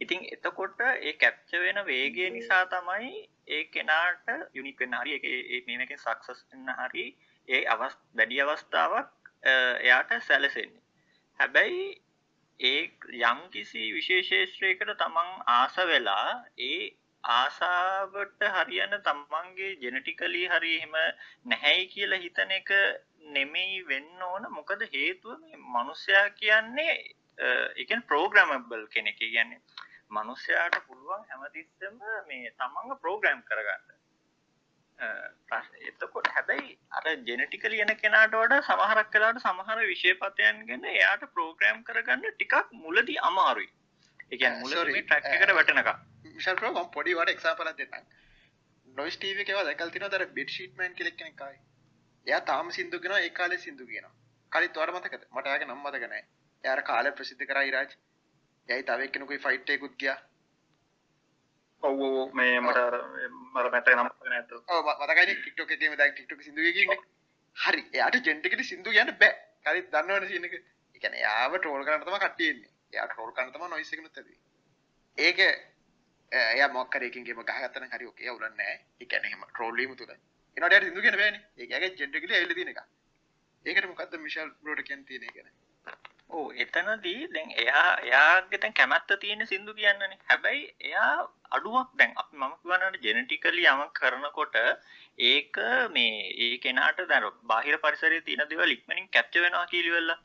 ඉතින් 0.00 0.20
එතකොට 0.34 0.80
ඒ 1.00 1.12
කැප්චර් 1.16 1.60
වෙන 1.60 1.78
වේගය 1.86 2.30
නිසා 2.30 2.62
තමයි 2.68 3.10
ඒ 3.48 3.64
කෙනාට 3.66 4.26
යුනික් 4.54 4.80
වෙන්න 4.80 4.96
හරි 4.96 5.12
ඒක 5.16 5.24
ඒ 5.26 5.60
මේ 5.66 5.78
මේකෙන් 5.78 6.00
සක්සස් 6.00 6.40
වෙන්න 6.50 6.72
හරි 6.80 7.04
ඒ 7.48 7.60
අවස් 7.68 7.94
වැඩි 8.14 8.40
අවස්ථාවක් 8.42 9.10
අ, 9.42 9.52
එයාට 9.80 10.10
සැලසෙන්නේ. 10.22 10.82
හැබැයි 11.38 11.84
ඒ 12.60 12.82
යම් 13.22 13.38
කිසි 13.50 13.84
විශේෂේත්‍රයකට 13.94 14.92
තමන් 14.98 15.30
ආස 15.52 15.76
වෙලා 15.88 16.26
ඒ 16.62 16.82
ආසාවට 17.24 18.44
හරියන 18.56 18.94
තමන්ගේ 19.04 19.70
ජෙනටිකලි 19.82 20.42
හරි 20.48 20.72
එහෙම 20.76 20.94
නැහැයි 21.46 21.88
කියලා 21.88 22.20
හිතන 22.20 22.50
එක 22.52 22.70
නෙමෙයි 23.34 23.82
වෙන්න 23.88 24.22
ඕන 24.24 24.46
මොකද 24.50 24.80
හේතුව 24.92 25.36
මේ 25.42 25.60
මනුස්සයා 25.68 26.24
කියන්නේ 26.32 26.94
එකන් 27.76 28.02
ප්‍රෝග්‍රමබල් 28.02 28.86
කෙනෙක්. 28.88 29.18
කියන්නේ 29.18 29.60
මනුස්සයාට 30.10 30.78
පුළුවන් 30.86 31.26
හැමතිස්සම 31.30 31.98
මේ 32.28 32.54
තමන්ව 32.58 33.00
ප්‍රෝග්‍රෑම් 33.00 33.42
කරගන්න. 33.42 33.92
එතකොට 35.82 36.28
හැබැයි 36.28 36.72
අර 36.90 37.06
ජෙනටිකලි 37.28 37.80
එන 37.80 37.92
කෙනාට 37.96 38.34
වඩා 38.34 38.62
සමහරක් 38.62 39.12
කලාට 39.12 39.40
සමහර 39.40 39.84
විෂයපතයන් 39.92 40.60
ගැන 40.68 40.84
එයාට 40.94 41.24
ප්‍රෝග්‍රෑම් 41.36 41.84
කරගන්න 41.84 42.26
ටිකක් 42.28 42.74
මුලදී 42.84 43.18
අමාරුයි. 43.30 43.70
ඒ 44.32 44.36
කියන්නේ 44.36 44.56
Uh, 44.56 44.62
මුලදී 44.62 44.78
sorry, 44.78 44.92
මේ 44.92 45.02
ට්‍රැක් 45.02 45.30
එකට 45.30 45.50
uh, 45.50 45.56
වැටෙනකම්. 45.56 46.04
විශාල් 46.36 46.60
ප්‍රෝ 46.60 46.72
මම 46.72 46.90
පොඩි 46.90 47.16
වට 47.18 47.36
එක්සාම්පල් 47.36 47.72
එකක් 47.72 47.82
දෙන්නම්. 47.82 48.06
නොයිස් 48.88 49.18
ටීවී 49.18 49.46
එකේ 49.46 49.64
දැකලා 49.64 49.94
තියෙනවද? 49.96 50.18
අර 50.18 50.26
බෙඩ් 50.38 50.54
ෂීට් 50.54 50.76
මෑන් 50.78 50.94
කියලා 50.94 51.18
කෙනෙක් 51.18 51.42
ආවේ. 51.46 51.60
එයා 52.26 52.42
තාම 52.52 52.70
සින්දු 52.70 53.02
කියනවා 53.02 53.24
ඒ 53.26 53.34
කාලේ 53.40 53.60
සින්දු 53.66 53.86
කියනවා. 53.86 54.14
කලිත් 54.52 54.76
ඔයාලා 54.76 55.00
මතකද? 55.00 55.28
මට 55.32 55.46
එයාගේ 55.46 55.70
එයා 56.64 56.74
අර 56.76 56.82
කාලේ 56.82 57.12
ප්‍රසිද්ධ 57.12 57.46
කරා 57.46 57.64
ඉරාජ්. 57.70 57.90
එයායි 58.68 58.84
තව 58.84 59.00
එක්කෙනෙකුයි 59.06 59.38
ෆයිට් 59.38 59.70
එකකුත් 59.70 59.96
ගියා. 59.98 60.18
ඔව් 61.82 62.00
ඔව් 62.00 62.34
මේ 62.34 62.60
මට 62.60 62.78
අර 62.82 62.96
මර 63.54 63.66
මැට 63.70 63.88
නම් 63.94 64.10
නැතු 64.32 64.60
ඔව් 64.68 64.84
ම- 64.86 64.98
මතකයිනේ 65.02 65.38
TikTok 65.46 65.70
එකේම 65.76 65.96
දැන් 65.96 66.14
TikTok 66.14 66.42
සින්දු 66.42 66.60
කියකින්නේ. 66.60 67.00
හරි. 67.56 67.82
එයාට 67.92 68.26
ජෙනටිකලි 68.26 68.64
සින්දු 68.64 68.90
කියන්න 68.90 69.12
බෑ. 69.18 69.32
කලිත් 69.64 69.90
දන්නවනේ 69.92 70.28
සීන් 70.28 70.44
එක. 70.44 70.54
ඒ 70.54 70.98
කියන්නේ 70.98 71.20
එයාව 71.24 71.58
ට්‍රෝල් 71.58 71.84
කරන්න 71.86 72.06
තමයි 72.06 72.20
කට්ටිය 72.24 72.50
එන්නේ. 72.52 72.70
එයා 72.92 73.06
ට්‍රෝල් 73.08 73.32
කරන්න 73.32 73.52
තමයි 73.52 73.68
නොයිස් 73.68 73.92
එකනුත් 73.92 74.16
ඇදුවේ. 74.16 74.40
ඒක 75.18 75.38
එයා 76.32 76.68
මොකක් 76.76 76.94
හරි 76.96 77.10
එකකින් 77.10 77.26
ගේම 77.26 77.42
ගහගත්තා 77.42 77.82
නම් 77.82 77.90
හරි. 77.96 78.06
එයා 78.18 78.34
උලන්නේ 78.36 78.56
නැහැ. 78.56 78.78
ඒ 79.00 79.06
කියන්නේ 79.06 79.30
එහෙම 79.30 79.44
ට්‍රෝල් 79.50 79.76
වීම 79.76 79.96
තුල. 79.96 80.12
එනවාට 80.56 80.72
එයාට 80.72 80.88
සින්දු 80.88 81.04
කියන්න 81.06 81.18
බෑනේ. 81.22 81.42
ඒක 81.58 81.70
එයාගේ 81.70 81.96
ජෙනටිකලි 81.98 82.34
ඇවිල්ලා 82.34 82.54
තියෙන 82.54 82.72
එක. 82.74 82.80
ඒකට 83.64 83.90
මොකද්ද 83.90 84.18
මිෂල් 84.20 84.50
බ්‍රෝට 84.62 84.86
කියන්න 84.88 85.04
තියෙන 85.04 85.28
එක 85.28 85.34
ගැන? 85.36 85.50
ඕ 86.32 86.46
එතනදී 86.56 87.20
දැන් 87.34 87.50
එයා 87.62 87.88
එයාගේ 88.02 88.60
දැන් 88.62 88.74
කැමැත්ත 88.74 89.10
තියෙන 89.20 89.46
සින්දු 89.46 89.74
කියන්නනේ. 89.74 90.18
හැබැයි 90.28 90.62
එයා 90.80 91.14
අඩුවක් 91.50 91.88
දැන් 91.98 92.12
අපි 92.16 92.36
මම 92.36 92.52
කියවනට 92.60 93.06
ජෙනටිකලි 93.06 93.64
යමක් 93.72 93.92
කරනකොට 93.98 94.56
ඒක 95.26 95.56
මේ 95.90 96.18
ඒ 96.44 96.52
කෙනාට 96.58 97.00
දැන් 97.08 97.26
බාහිර 97.44 97.76
පරිසරයේ 97.78 98.26
තියෙන 98.26 98.44
දේවල් 98.50 98.74
ඉක්මනින් 98.76 99.08
කැප්චර් 99.08 99.42
වෙනවා 99.44 99.66
කියලා 99.66 100.18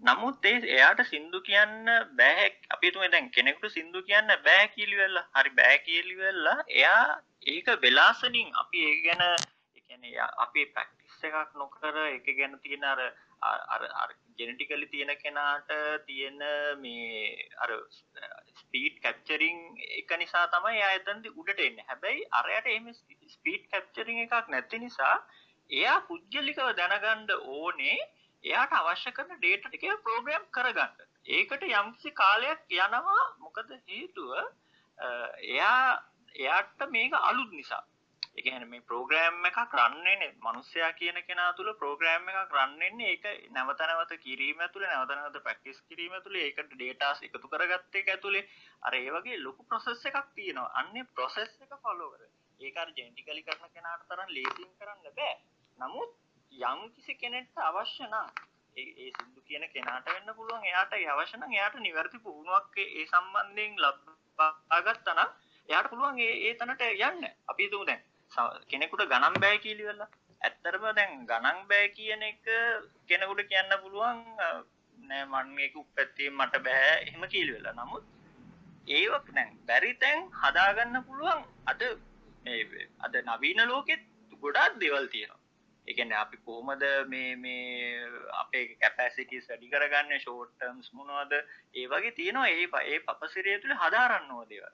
නමුත් 0.00 0.44
ඒ 0.44 0.58
එයාට 0.68 1.00
සින්දු 1.04 1.38
කියන්න 1.40 1.86
බෑ. 2.18 2.46
අපි 2.70 2.86
හිතමු 2.86 3.08
දැන් 3.10 3.30
කෙනෙකුට 3.30 3.72
සින්දු 3.72 4.02
කියන්න 4.02 4.30
බෑ 4.46 4.68
කියලා 4.76 5.24
හරි 5.36 5.50
බෑ 5.52 5.78
කියලා 5.80 6.56
එයා 6.70 7.02
ඒක 7.46 7.66
වෙලාසනින් 7.82 8.48
අපි 8.62 8.78
ඒ 8.84 8.96
ගැන 9.04 9.22
ඒ 9.24 9.80
කියන්නේ 9.80 10.12
එයා- 10.12 10.34
අපි 10.44 10.66
ප්‍රැක්ටිස් 10.68 11.24
එකක් 11.24 11.50
නොකර 11.54 11.96
ඒක 12.06 12.26
ගැන 12.38 12.54
තියෙන 12.60 12.84
අර 12.84 13.00
අර 13.42 13.60
අර- 13.74 13.92
අර 14.02 14.10
ජෙනටිකලි 14.38 14.86
තියෙන 14.86 15.12
කෙනාට 15.22 15.70
තියෙන 16.06 16.38
මේ 16.80 17.48
අර 17.58 17.70
ස්පීඩ් 18.60 19.00
කැප්චරින් 19.02 19.58
එක 19.96 20.12
නිසා 20.18 20.44
තමයි 20.48 20.76
එයා 20.76 20.92
එතනදී 20.98 21.34
උඩට 21.36 21.60
එන්නේ. 21.60 21.84
හැබැයි 21.88 22.28
අරයට 22.32 22.66
එහෙම 22.66 22.86
ස්පීඩ් 23.28 23.64
කැප්චරින් 23.70 24.22
එකක් 24.24 24.48
නැති 24.48 24.78
නිසා 24.78 25.16
එයා 25.70 25.98
පුජ්‍යලිකව 26.02 26.70
දැනගන්න 26.76 27.30
ඕනේ 27.48 27.98
එයාට 28.44 28.72
අවශ්‍ය 28.74 29.12
කරන 29.12 29.36
ඩේටා 29.36 29.70
ටික 29.70 29.86
ප්‍රෝග්‍රෑම් 30.04 30.44
කරගන්න. 30.50 30.92
ඒකට 31.28 31.62
යම්කිසි 31.70 32.10
කාලයක් 32.12 32.60
යනවා. 32.76 33.22
මොකද 33.38 33.72
හේතුව 33.86 34.30
අ, 34.36 35.08
එයා 35.48 35.82
එයාට 36.34 36.90
මේක 36.90 37.12
අලුත් 37.22 37.50
නිසා. 37.52 37.84
ඒ 38.38 38.42
කියන්නේ 38.42 38.68
මේ 38.68 38.80
ප්‍රෝග්‍රෑම් 38.82 39.46
එකක් 39.48 39.58
රන් 39.76 39.94
වෙන්නේ 40.00 40.28
මිනිස්සයා 40.42 40.90
කියන 40.94 41.18
කෙනා 41.24 41.52
තුල 41.54 41.70
ප්‍රෝග්‍රෑම් 41.74 42.28
එකක් 42.30 42.52
රන් 42.56 42.74
වෙන්නේ 42.80 43.10
ඒක 43.12 43.24
නැවත 43.50 43.80
නැවත 43.82 44.12
කිරීම 44.20 44.60
ඇතුලේ 44.60 44.90
නැවත 44.90 45.12
නැවත 45.12 45.38
ප්‍රැක්ටිස් 45.42 45.80
කිරීම 45.88 46.12
ඇතුලේ 46.12 46.44
ඒකට 46.46 46.74
ඩේටාස් 46.74 47.22
එකතු 47.22 47.48
කරගත්ත 47.48 47.96
එක 47.96 48.08
ඇතුලේ 48.08 48.44
අර 48.82 48.94
ඒ 48.96 49.10
වගේ 49.10 49.38
ලොකු 49.38 49.62
ප්‍රොසෙස් 49.64 50.04
එකක් 50.06 50.18
තියෙනවා. 50.34 50.70
අන්නේ 50.74 51.04
ප්‍රොසෙස් 51.12 51.50
එක 51.60 51.72
ෆලෝ 51.82 52.10
කරගෙන. 52.12 52.30
ඒක 52.60 52.76
අර 52.76 52.88
ජෙනටිකලි 52.96 53.42
කරන 53.42 53.72
කෙනාට 53.74 54.06
තරම් 54.08 54.30
ලේසියෙන් 54.30 54.72
කරන්න 54.78 55.02
බෑ. 55.12 55.34
නමුත් 55.78 56.10
යම් 56.52 56.80
කිසි 56.94 57.14
කෙනෙක්ට 57.16 57.58
අවශ්‍ය 57.62 58.04
නම් 58.04 58.28
ඒ 58.76 58.86
ඒ 58.98 59.10
සින්දු 59.16 59.40
කියන 59.42 59.64
කෙනාට 59.68 60.06
වෙන්න 60.08 60.30
පුළුවන් 60.36 60.64
එයාට 60.64 60.92
ඒ 60.94 61.06
අවශ්‍ය 61.08 61.36
නම් 61.36 61.52
එයාට 61.52 61.76
නිවැරදි 61.80 62.18
පුහුණුවක් 62.20 62.78
ඒ 62.78 62.88
ඒ 62.94 63.06
සම්බන්ධයෙන් 63.06 63.76
ලබා 63.78 64.80
ගත්තා 64.86 65.14
නම් 65.14 65.30
එයාට 65.68 65.90
පුළුවන් 65.90 66.18
ඒ 66.20 66.34
ඒ 66.46 66.54
තැනට 66.56 66.82
යන්න. 67.08 67.24
අපි 67.48 67.62
හිතමු 67.64 67.84
දැන් 67.84 68.02
ස- 68.02 68.17
කෙනෙකුට 68.68 69.04
ගණන් 69.06 69.40
බෑ 69.40 69.58
කියලා. 69.58 70.08
ඇත්තටම 70.40 70.84
දැන් 70.94 71.26
ගණන් 71.26 71.64
බෑ 71.68 71.88
කියන 71.90 72.22
එක 72.22 72.44
කෙනෙකුට 73.08 73.48
කියන්න 73.48 73.72
පුළුවන් 73.82 74.20
අ, 74.38 74.46
නෑ 74.98 75.24
මන් 75.24 75.54
මේක 75.54 75.76
උප්පැත්තේ 75.76 76.30
මට 76.30 76.62
බෑ 76.62 76.92
එහෙම 77.02 77.24
කියලා. 77.28 77.72
නමුත් 77.74 78.04
ඒවක් 78.88 79.26
දැන් 79.34 79.50
බැරි 79.66 79.94
තැන් 79.94 80.28
හදාගන්න 80.34 81.02
පුළුවන්. 81.04 81.42
අද 81.66 81.82
මේ 82.44 82.88
අද 83.00 83.14
නවීන 83.24 83.66
ලෝකෙත් 83.68 84.02
ගොඩාක් 84.42 84.78
දෙවල් 84.80 85.06
තියෙනවා. 85.08 85.40
එකන 85.86 86.12
අපි 86.14 86.36
කොහොමද 86.38 86.82
මේ 87.08 87.36
මේ 87.36 88.04
අපේ 88.40 88.64
කැපැසිටිස් 88.80 89.48
වැඩි 89.48 89.70
කරගන්න? 89.70 90.18
ෂෝට්ටම්ස් 90.20 90.92
මොනවද? 90.92 91.32
ඒ 91.74 91.86
වගේ 91.86 92.12
තියෙනවා. 92.12 92.48
ඒ 92.48 92.68
ඒ 92.84 92.98
පපසිරය 93.00 93.58
තුළ 93.60 93.74
හදාරන්නවා 93.74 94.44
දේව 94.48 94.64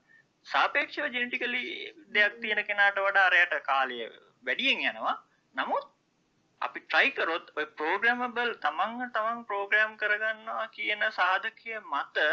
සාපේක්ෂව 0.47 1.16
ජෙනටිකලි 1.16 1.62
දෙයක් 2.09 2.39
තියෙන 2.41 2.62
කෙනාට 2.66 2.99
වඩා 2.99 3.27
අරයට 3.27 3.55
කාලය 3.62 3.99
වැඩියෙන් 4.45 4.85
යනවා. 4.91 5.16
නමුත් 5.55 5.87
අපි 6.61 6.81
ට්‍රයිකරොත් 6.83 7.47
ඔය 7.57 7.66
ප්‍රෝග්‍රමබල් 7.79 8.53
තමන්ග 8.65 9.07
තමන් 9.15 9.47
ප්‍රෝග්‍රෑම් 9.51 9.97
කරගන්නවා 9.97 10.66
කියන 10.77 11.07
සාධකය 11.12 11.79
මත 11.83 12.27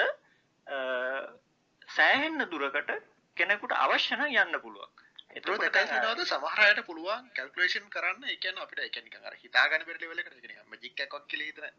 සෑහෙන්න 1.89 2.49
දුරකට 2.51 2.91
කෙනෙකුට 3.37 3.77
අවශ්‍යන 3.77 4.27
යන්න 4.27 4.59
එතකොට 5.35 5.65
දැකනවද 5.73 6.23
සමහරයට 6.25 6.79
පුළුවන් 6.85 7.27
කැල්කුලේෂන් 7.35 7.89
කරන්න. 7.89 8.23
කියන්නේ 8.37 8.63
අපිට 8.63 8.83
අර 9.25 9.35
හිතාගන්න 9.43 9.85
බැරි 9.87 10.05
ලෙවල් 10.05 10.23
එකට. 10.23 10.39
නිකන් 10.43 10.71
මැජික් 10.71 11.03
එකක් 11.05 11.15
කියලා 11.27 11.49
හිතන 11.49 11.75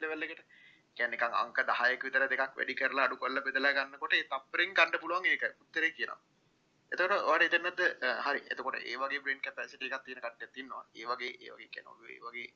ලෙවල් 0.92 1.08
එකට 1.08 1.18
කියන්නේ 1.18 1.18
නිකන් 1.18 1.34
අංක 1.34 1.56
10ක 1.58 2.02
විතර 2.02 2.28
දෙකක් 2.28 2.56
වැඩි 2.56 2.74
කරලා 2.74 3.04
අඩු 3.04 3.16
කරලා 3.16 3.42
බෙදලා 3.42 3.72
ගන්නකොට 3.72 4.12
ඒ 4.12 4.24
තප්පරෙන් 4.24 4.74
ගන්න 4.74 5.00
පුළුවන් 5.00 5.26
ඒක. 5.26 5.44
උත්තරේ 5.60 5.90
කියනවා. 5.90 6.18
එතකොට 6.92 7.12
ඔයාලට 7.12 7.54
එතනද 7.54 7.80
හරි. 8.20 8.40
එතකොට 8.50 8.76
ඒ 8.76 8.96
වගේ 8.96 9.20
බ්‍රේන් 9.20 9.40
කැපැසිටි 9.40 9.86
එකක් 9.86 10.04
තියෙන 10.04 10.20
කට්ටියක් 10.20 10.56
ඉන්නවා. 10.56 10.84
ඒ 10.94 11.06
වගේ 11.06 11.32
ඒ 11.40 11.50
වගේ 11.50 11.68
කියන්නේ 11.68 12.10
ඒ 12.10 12.20
වගේ 12.20 12.48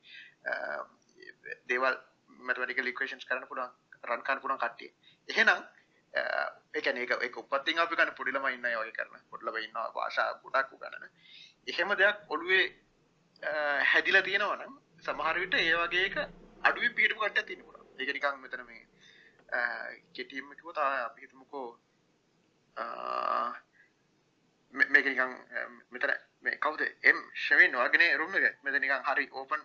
දේවල් 1.68 1.96
මැතමැටිකල් 2.40 2.86
ඉක්වේෂන්ස් 2.86 3.24
කරන්න 3.24 3.48
පුළුවන් 3.48 3.72
රන් 4.04 4.22
කරන්න 4.22 4.40
පුළුවන් 4.40 4.58
කට්ටිය. 4.58 4.90
එහෙනම් 5.28 5.60
ඒකන 6.74 6.96
ඒක 6.96 7.12
එක 7.20 7.36
උපත්තින් 7.36 7.78
අපි 7.78 7.96
කන 7.96 8.14
පුඩිලම 8.14 8.48
ඉන්න 8.48 8.66
ඔය 8.76 8.92
කරන. 8.92 9.14
පොඩ්ලබ 9.30 9.56
ඉන්න 9.56 9.78
භාෂා 9.94 10.28
ගොඩක් 10.42 10.72
උගන්නන 10.72 11.08
එහෙම 11.66 11.90
දෙයක් 11.98 12.16
ඔළුවේ 12.28 12.64
හැදිලා 13.84 14.22
තියෙනවනම් 14.22 14.74
සමහරවිට 15.02 15.54
ඒ 15.54 15.74
වගේක 15.76 16.16
අඩුව 16.62 16.94
පිටු 16.94 17.16
කට 17.16 17.46
තිනකුණ 17.46 17.75
ඒක 17.98 18.10
නිකං 18.16 18.40
මෙතන 18.44 18.62
මේ 18.68 18.82
කෙටීමකිව 20.14 20.68
තා 20.78 20.90
අපි 21.06 21.20
හිතමුකෝ 21.24 21.68
මේක 24.72 25.06
නිකං 25.12 25.32
මෙතන 25.92 26.12
මේ 26.44 26.58
කවුද? 26.64 26.82
එම් 27.10 27.18
ශවින් 27.46 27.72
වර්ගනය 27.80 28.06
රුම 28.20 28.36
එක. 28.38 28.46
මෙත 28.64 28.78
නිකං 28.84 29.02
හරි 29.08 29.26
ඕපන් 29.32 29.62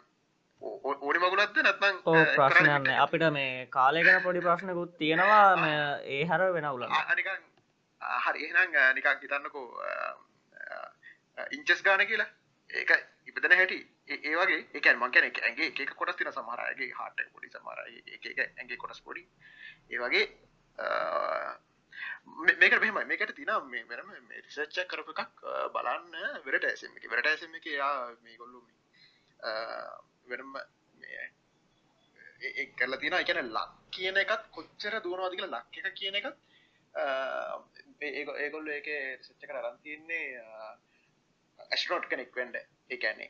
ඕනි 0.62 1.20
මගුලත්ද 1.22 1.58
නැත්නම් 1.68 1.96
ප්‍රශ්නයන්න 2.40 2.92
අපිට 3.06 3.26
මේ 3.38 3.54
කාලය 3.78 4.04
ගැන 4.08 4.22
පොඩි 4.26 4.46
ප්‍රශ්නකුත් 4.48 4.92
තියෙනවා. 5.00 5.46
ඒ 6.16 6.24
හර 6.30 6.42
වෙන 6.58 6.68
උල 6.74 6.84
නිකං 6.88 7.40
හරි. 8.26 8.40
එහෙනම් 8.48 8.70
නිකං 8.98 9.18
හිතන්නකෝ 9.24 9.68
ඉංචස් 11.58 11.82
ගාන 11.88 12.06
කියලා. 12.12 12.30
ඒක 12.70 12.92
ඉපදන 13.32 13.54
හැටි. 13.54 13.80
ඒ 14.08 14.36
වගේ 14.36 14.62
ඒකන් 14.74 14.98
මංකන 14.98 15.28
එක 15.28 15.42
ඇගේ 15.42 15.72
එක 15.78 15.94
කොටස් 15.96 16.18
තින 16.18 16.32
සමහරගේ 16.32 16.94
හට 16.94 17.28
පොඩි 17.34 17.52
සමර 17.52 17.80
එක 18.12 18.26
ඇගේ 18.38 18.78
කොටස් 18.78 19.02
පොඩි. 19.02 19.26
ඒ 19.90 20.00
වගේ 20.00 20.26
මේක 22.56 22.74
මෙම 22.82 23.02
මේකට 23.06 23.34
තින 23.34 23.52
මේ 23.66 23.86
වෙනම 23.86 24.10
රිසච්ච 24.38 24.78
කරප 24.88 25.10
එකක් 25.16 25.44
බලන්න 25.72 26.14
වෙරට 26.46 26.66
ඇසම 26.66 26.94
එක. 26.94 27.08
වෙරට 27.08 27.28
ඇසම 27.28 27.56
එක 27.56 27.66
යා 27.72 27.96
මේ 28.22 28.38
කොල්ලු 28.38 28.64
වෙනම 30.28 30.56
ඒ 32.42 32.66
කරලා 32.74 33.00
තියෙන 33.00 33.18
එකන 33.18 33.42
ලක් 33.48 33.70
කියන 33.92 34.18
එකත් 34.18 34.48
කොච්චර 34.52 34.94
දුවනවාද 35.00 35.36
කියලා 35.36 35.60
ලක් 35.60 35.78
එක 35.82 35.96
කියන 35.96 36.16
එකත් 36.16 36.38
ඒගොල්ලෝ 38.38 38.74
ඒක 38.74 38.90
රිසර්ච් 39.18 39.44
එකට 39.44 39.58
අරන් 39.58 39.78
තියන්නේ 39.80 40.42
ඇස්ට්‍රොනොට් 41.60 42.10
කෙනෙක් 42.10 42.36
වෙන්න. 42.36 42.56
ඒ 42.92 42.98
කියන්නේ 43.04 43.30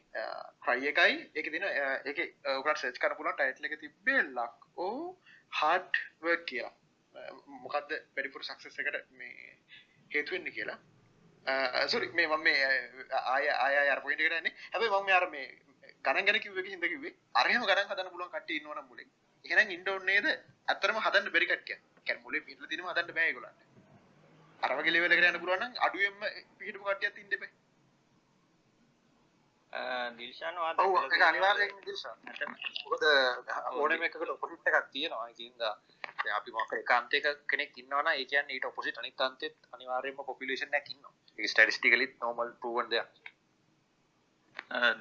ට්‍රයි 0.61 0.87
එකයි. 0.91 1.15
ඒක 1.37 1.47
දින 1.53 1.65
ඒක 2.09 2.19
ඔකට 2.57 2.81
සර්ච් 2.81 3.01
කරන්න 3.01 3.17
පුළුවන් 3.17 3.37
ටයිටල් 3.39 3.67
එක 3.69 3.75
තිබ්බේ 3.83 4.21
ලක් 4.21 4.69
ඕ 4.85 5.01
හાર્ඩ් 5.59 5.99
වර්ක් 6.25 6.45
කියලා. 6.51 6.73
මොකද්ද 7.63 7.91
වැඩිපුර 8.15 8.47
සක්සස් 8.47 8.79
එකට 8.83 9.11
මේ 9.19 9.57
හේතු 10.11 10.35
වෙන්නේ 10.35 10.55
කියලා. 10.57 10.79
සොරි 11.93 12.11
මේ 12.19 12.27
මම 12.27 12.43
මේ 12.47 12.59
ආය 13.33 13.49
ආය 13.65 13.89
අර 13.95 14.01
පොයින්ට් 14.05 14.23
එකට 14.25 14.39
යන්නේ. 14.39 14.55
හැබැයි 14.73 15.03
මම 15.03 15.13
අර 15.19 15.27
මේ 15.35 15.47
ගණන් 16.05 16.27
ගැන 16.27 16.41
කිව්ව 16.45 16.61
එක 16.61 16.69
හින්දා 16.73 16.93
කිව්වේ 16.93 17.15
අරහෙම 17.41 17.65
ගණන් 17.69 17.91
හදන්න 17.91 18.13
පුළුවන් 18.13 18.33
කට්ටිය 18.35 18.57
ඉන්නවනම් 18.59 18.87
මුලින්. 18.91 19.09
එහෙනම් 19.45 19.73
ඉන්න 19.75 19.89
ඕනේ 19.93 20.21
නේද? 20.21 20.27
ඇත්තටම 20.69 21.01
හදන්න 21.05 21.33
බැරි 21.35 21.51
කට්ටිය 21.51 21.77
කියන්නේ 22.05 22.25
මුලින් 22.25 22.47
පිටලා 22.47 22.71
දිනම 22.71 22.87
හදන්න 22.91 23.15
බෑ 23.17 23.27
ඒගොල්ලන්ට. 23.29 23.59
අර 24.63 24.71
වගේ 24.77 24.93
ලෙවල් 24.95 25.13
එකට 25.15 25.27
යන්න 25.29 25.41
පුළුවන් 25.43 25.65
නම් 25.65 25.83
අඩුවෙන්ම 25.87 26.19
පිටපු 26.59 26.87
කට්ටියක් 26.87 27.21
ඉන්න 27.23 27.35
එපා. 27.37 27.51
දිල්ෂාන 30.17 30.57
ඔව් 30.57 30.95
ඒක 30.99 31.21
අනිවාර්යෙන් 31.29 31.75
දිල්ෂාන්. 31.85 32.17
මොකද 32.85 33.03
ඕනෙම 33.73 34.03
එකකට 34.07 34.33
ඔපොසිට් 34.35 34.67
එකක් 34.67 34.91
තියෙනවා. 34.91 35.27
ඒකින්ද 35.29 35.57
දැන් 35.57 36.35
අපි 36.37 36.51
මොකක් 36.51 36.73
ඒකාන්තයක 36.77 37.27
කෙනෙක් 37.51 37.77
ඉන්නවා 37.77 38.03
නම් 38.03 38.13
ඒ 38.13 38.25
කියන්නේ 38.25 38.55
ඊට 38.55 38.69
ඔපොසිට් 38.71 38.97
අනිත් 38.97 39.21
අන්තෙත් 39.21 39.55
අනිවාර්යයෙන්ම 39.75 40.25
පොපියුලේෂන් 40.29 40.79
එකක් 40.79 40.91
ඉන්නවා. 40.93 41.13
ඒක 41.37 41.51
ස්ටැටිස්ටිකලි 41.51 42.07
නෝමල් 42.21 42.51
ප්‍රූවන් 42.61 42.91
දෙයක්. 42.91 43.09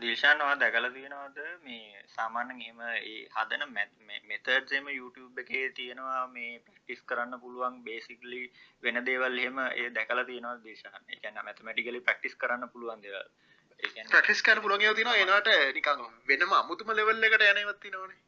දිල්ෂානවා 0.00 0.54
දැකලා 0.60 0.94
තියෙනවද 0.94 1.38
මේ 1.66 2.06
සාමාන්‍යයෙන් 2.14 2.60
එහෙම 2.60 2.80
ඒ 2.86 3.20
හදන 3.34 3.62
මෙතඩ්ස් 4.30 4.72
එම 4.78 4.88
YouTube 4.90 5.42
එකේ 5.42 5.66
තියෙනවා 5.78 6.22
මේ 6.36 6.52
ප්‍රැක්ටිස් 6.64 7.02
කරන්න 7.08 7.40
පුළුවන් 7.42 7.82
බේසිකලි 7.84 8.42
වෙන 8.82 9.04
දේවල් 9.06 9.38
එහෙම 9.38 9.58
ඒ 9.66 9.90
දැකලා 9.96 10.28
තියෙනවා 10.30 10.58
දිල්ෂාන්. 10.64 11.02
ඒ 11.08 11.20
කියන්නේ 11.22 11.46
මැතමැටිකලි 11.48 12.06
ප්‍රැක්ටිස් 12.06 12.42
කරන්න 12.42 12.72
පුළුවන් 12.72 13.02
දේවල්. 13.06 13.30
කරන්න 14.42 14.62
පුළුවන් 14.62 14.82
ඒවා 14.82 14.96
තියෙනවා. 14.96 15.18
ඒනට 15.18 15.76
නිකන් 15.76 16.02
වෙනම 16.28 16.52
අමුතුම 16.54 16.92
ලෙවල් 16.92 17.24
එකට 17.24 17.42
යන 17.42 17.62
ඒවාත් 17.62 17.80
තියෙනවනේ. 17.80 18.18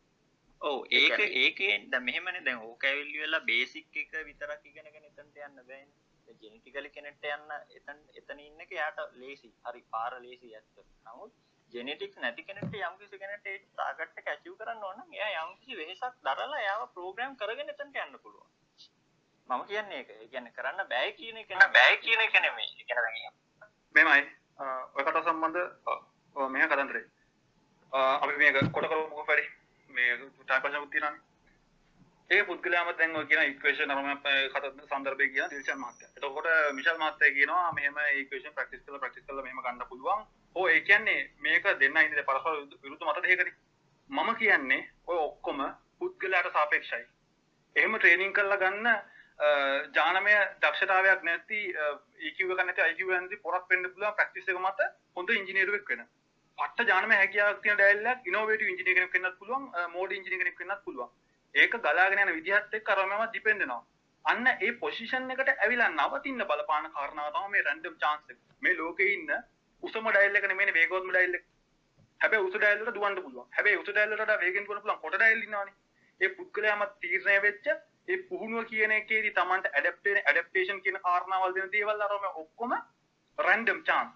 ඔව් 0.60 0.78
ඒක 0.92 1.18
ඒකේ 1.20 1.74
දැන් 1.90 2.04
මෙහෙමනේ. 2.04 2.44
දැන් 2.44 2.62
ඕක 2.62 2.84
ඇවිල්ලි 2.84 3.18
වෙලා 3.18 3.40
බේසික් 3.42 3.96
එක 3.96 4.12
විතරක් 4.24 4.64
ඉගෙනගෙන 4.64 5.04
එතනට 5.04 5.20
යන්න 5.20 5.60
බෑනේ. 5.60 5.86
ජෙනටිකලි 6.42 6.90
කෙනෙක්ට 6.90 7.24
යන්න 7.28 7.54
එතන 7.78 8.02
එතන 8.14 8.40
ඉන්න 8.40 8.66
යාට 8.70 9.00
ලේසි 9.14 9.52
හරි 9.64 9.82
පාර 9.90 10.18
ලේසි 10.20 10.54
ඇත්ත. 10.54 10.84
නමුත් 11.06 11.32
ජෙනටික්ස් 11.72 12.16
නැති 12.16 12.44
කෙනෙක්ට 12.44 12.76
යම්කිසි 12.80 13.18
ටාගට් 13.68 14.18
එක 14.22 14.32
ඇචීව් 14.34 14.56
කරන්න 14.58 14.84
ඕන 14.84 14.98
නම් 14.98 15.14
එයා 15.14 15.44
යම්කිසි 15.44 15.78
වෙහෙසක් 15.78 16.20
දරලා 16.22 16.60
එයාව 16.60 16.88
ප්‍රෝග්‍රෑම් 16.96 17.36
කරගෙන 17.36 17.72
එතනට 17.74 18.02
යන්න 18.04 18.20
පුළුවන්. 18.22 18.50
මම 19.48 19.66
කියන්නේ 19.66 19.98
ඒක. 19.98 20.10
ඒ 20.12 20.28
කියන්නේ 20.28 20.56
කරන්න 20.58 20.88
බෑ 20.88 21.12
කියන 21.18 21.42
එක 21.42 21.50
නෙමෙයි. 21.50 21.74
බෑ 21.74 21.98
කියන 22.04 22.20
එක 22.20 22.40
නෙමෙයි. 22.40 22.70
ඒ 22.78 22.84
කියන්නේ 22.84 23.32
මෙමයි 23.94 24.41
ඔය 24.58 25.04
කතා 25.04 25.24
සම්බන්ධ 25.24 25.60
ඔව් 26.36 26.48
මෙහෙම 26.50 26.68
කතන්දරේ 26.68 27.04
අපි 27.92 28.34
මේක 28.36 28.56
කොට 28.70 28.88
කරමු 28.88 29.04
මොකක් 29.08 29.28
වැඩි 29.28 29.46
මේ 29.90 30.16
ටයිම් 30.16 30.62
පස්සක් 30.62 30.90
තියෙනවානේ 30.90 31.30
ඒ 32.30 32.44
පුද්ගලයාම 32.44 32.90
දැන් 32.98 33.16
ඔය 33.16 33.26
කියන 33.26 33.42
ඉක්වේෂන් 33.44 33.90
අරම 33.92 34.06
කත 34.50 34.68
සන්දර්භය 34.84 35.26
කියන 35.28 35.50
දිල්ෂන් 35.50 35.80
මහත්තයා. 35.80 36.10
එතකොට 36.16 36.46
මිෂල් 36.72 37.00
මහත්තයා 37.00 37.34
කියනවා 37.36 37.72
මෙහෙම 37.72 37.98
ඉක්වේෂන් 38.20 38.54
ප්‍රැක්ටිස් 38.54 38.84
කරලා 38.84 39.00
ප්‍රැක්ටිස් 39.00 39.26
කරලා 39.26 39.44
මෙහෙම 39.46 39.60
ගන්න 39.60 39.88
පුළුවන්. 39.90 40.22
ඕ 40.56 40.68
ඒ 40.68 40.80
කියන්නේ 40.82 41.20
මේක 41.40 41.64
දෙන්න 41.80 41.98
ඉන්නේ 41.98 42.24
පරස්පර 42.24 42.54
විරුද්ධ 42.82 43.04
මත 43.06 43.24
දෙකකදී. 43.24 43.54
මම 44.10 44.30
කියන්නේ 44.36 44.80
ඔය 45.06 45.18
ඔක්කොම 45.18 45.60
පුද්ගලයාට 45.98 46.52
සාපේක්ෂයි. 46.52 47.04
එහෙම 47.76 47.98
ට්‍රේනින් 47.98 48.32
කරලා 48.32 48.58
ගන්න 48.58 48.88
ජානමය 49.42 50.34
දක්ෂතාවයක් 50.62 51.22
නැති 51.24 51.60
EQ 52.28 52.38
එක 52.54 52.64
නැති 52.66 52.82
IQ 52.90 53.00
නැති 53.08 53.38
පොරක් 53.46 53.64
වෙන්න 53.70 53.88
පුළුවන් 53.94 54.14
ප්‍රැක්ටිස් 54.18 54.48
එක 54.48 54.58
මත 54.58 54.90
හොඳ 55.16 55.30
ඉංජිනේරුවෙක් 55.30 55.88
වෙන. 55.88 56.04
පට්ට 56.58 56.88
ජානමය 56.88 57.14
හැකියාවක් 57.14 57.62
තියෙන 57.62 57.80
ඩයල්ලක් 57.80 58.28
ඉනෝවේටිව් 58.30 58.68
ඉංජිනේර 58.72 58.94
කෙනෙක් 58.96 59.14
වෙන්නත් 59.16 59.38
පුළුවන් 59.40 59.64
මෝඩ් 59.94 60.12
ඉංජිනේර 60.18 60.42
කෙනෙක් 60.42 60.60
වෙන්නත් 60.60 60.84
පුළුවන්. 60.84 61.10
ඒක 61.54 61.74
ගලාගෙන 61.86 62.22
යන 62.24 62.34
විදිහත් 62.38 62.78
එක්ක 62.78 62.92
අරමම 62.94 63.24
ඩිපෙන්ඩ් 63.24 63.64
වෙනවා. 63.64 63.82
අන්න 64.24 64.46
ඒ 64.48 64.72
පොසිෂන් 64.82 65.30
එකට 65.34 65.50
ඇවිල්ලා 65.54 65.90
නවතින්න 65.90 66.44
බලපාන 66.50 66.90
කාරණාව 66.96 67.32
තමයි 67.34 67.52
මේ 67.54 67.64
රැන්ඩම් 67.68 67.96
chance 68.02 68.32
එක. 68.32 68.38
මේ 68.62 68.76
ලෝකේ 68.80 69.14
ඉන්න 69.14 69.32
උසම 69.82 70.06
ඩයල් 70.08 70.38
එක 70.40 70.46
නෙමෙයි 70.50 70.76
වේගවත්ම 70.78 71.10
ඩයල් 71.10 71.38
එක. 71.38 71.44
හැබැයි 72.20 72.46
උස 72.48 72.54
ඩයල් 72.54 72.78
වලට 72.80 72.94
දුවන්න 72.96 73.22
පුළුවන්. 73.24 73.48
හැබැයි 73.56 73.80
උස 73.82 73.88
ඩයල් 73.88 74.14
වලට 74.14 74.42
වේගෙන් 74.44 74.68
දුවන්න 74.68 74.82
පුළුවන් 74.82 75.02
කොට 75.02 75.16
ඩයල් 75.16 75.42
ඉන්නවනේ. 75.46 75.74
ඒ 76.20 76.30
පුද්ගලයාම 76.36 76.86
තීරණය 77.02 77.40
වෙච්ච 77.46 77.66
ඒ 78.08 78.18
පුහුණුව 78.28 78.64
කියන 78.66 78.92
එකේදී 78.92 79.34
Tamanට 79.34 79.68
ඇඩැප්ට් 79.68 80.04
වෙන 80.04 80.18
ඇඩැප්ටේෂන් 80.22 80.82
කියන 80.84 80.98
කාරණාවල් 81.04 81.54
දෙන 81.54 81.70
දේවල් 81.70 82.02
අරම 82.06 82.26
ඔක්කොම 82.34 82.74
රැන්ඩම් 83.38 83.84
chance. 83.84 84.14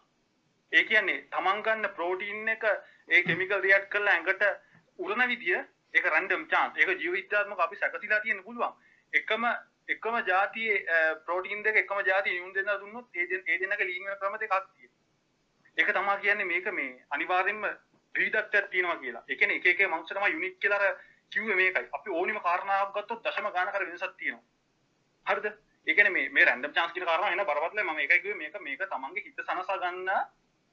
ඒ 0.72 0.84
කියන්නේ 0.84 1.22
Taman 1.30 1.62
ගන්න 1.62 1.94
ප්‍රෝටීන් 1.96 2.48
එක 2.48 2.64
ඒ 3.08 3.22
කිමිකල් 3.22 3.62
රියැක්ට් 3.62 3.90
කරලා 3.90 4.14
ඇඟට 4.14 4.44
උරන 4.98 5.22
විදිය 5.28 5.56
ඒක 5.94 6.04
රැන්ඩම් 6.06 6.44
chance. 6.48 6.80
ඒක 6.80 7.00
ජීව 7.00 7.12
විද්‍යාත්මක 7.12 7.60
අපි 7.60 7.76
සැකසීලා 7.76 8.20
තියෙන්න 8.20 8.44
පුළුවන්. 8.44 8.74
එකම 9.12 9.48
එකම 9.88 10.16
જાතියේ 10.26 11.00
ප්‍රෝටීන් 11.26 11.62
දෙක 11.62 11.76
එකම 11.76 12.04
જાතිය 12.04 12.36
ඉමුන් 12.36 12.54
දෙන්න 12.54 12.72
දුන්නොත් 12.80 13.06
ඒ 13.14 13.26
දෙන්න 13.26 13.42
ඒ 13.46 13.58
දෙන්නක 13.58 13.82
ලීන් 13.82 14.04
වෙන 14.04 14.18
ක්‍රම 14.20 14.38
දෙකක් 14.38 14.54
තියෙනවා. 14.68 15.02
ඒක 15.76 15.92
තමයි 15.92 16.16
කියන්නේ 16.22 16.44
මේක 16.46 16.72
මේ 16.72 17.04
අනිවාර්යෙන්ම 17.10 17.66
විවිධත්වයක් 18.14 18.70
තියෙනවා 18.70 18.98
කියලා. 19.02 19.24
ඒ 19.28 19.36
කියන්නේ 19.36 19.62
එක 19.62 19.66
එක 19.66 19.88
මනුස්ස 19.88 20.10
තමයි 20.10 20.32
යුනික් 20.32 20.58
කියලා 20.60 20.80
අර 20.82 20.98
කිව්වේ 21.32 21.56
මේකයි. 21.56 21.88
අපි 21.92 22.10
ඕනිම 22.10 22.40
කාරණාවක් 22.40 22.92
ගත්තොත් 22.94 23.24
දශම 23.24 23.48
ගානකට 23.50 23.80
වෙනසක් 23.82 24.16
තියෙනවා. 24.16 24.44
හරිද? 25.26 25.46
ඒ 25.86 25.94
කියන්නේ 25.94 26.12
මේ 26.12 26.28
මේ 26.30 26.44
රැන්ඩම් 26.44 26.72
chance 26.72 26.92
කියන 26.92 27.06
කාරණාව 27.06 27.32
එන 27.32 27.44
බරපතලයි 27.44 27.84
මම 27.84 27.98
ඒකයි 27.98 28.20
කිව්වේ 28.20 28.38
මේක 28.38 28.60
මේක 28.60 28.82
තමන්ගේ 28.86 29.24
හිත 29.24 29.42
සනසා 29.42 29.78
ගන්න 29.78 30.10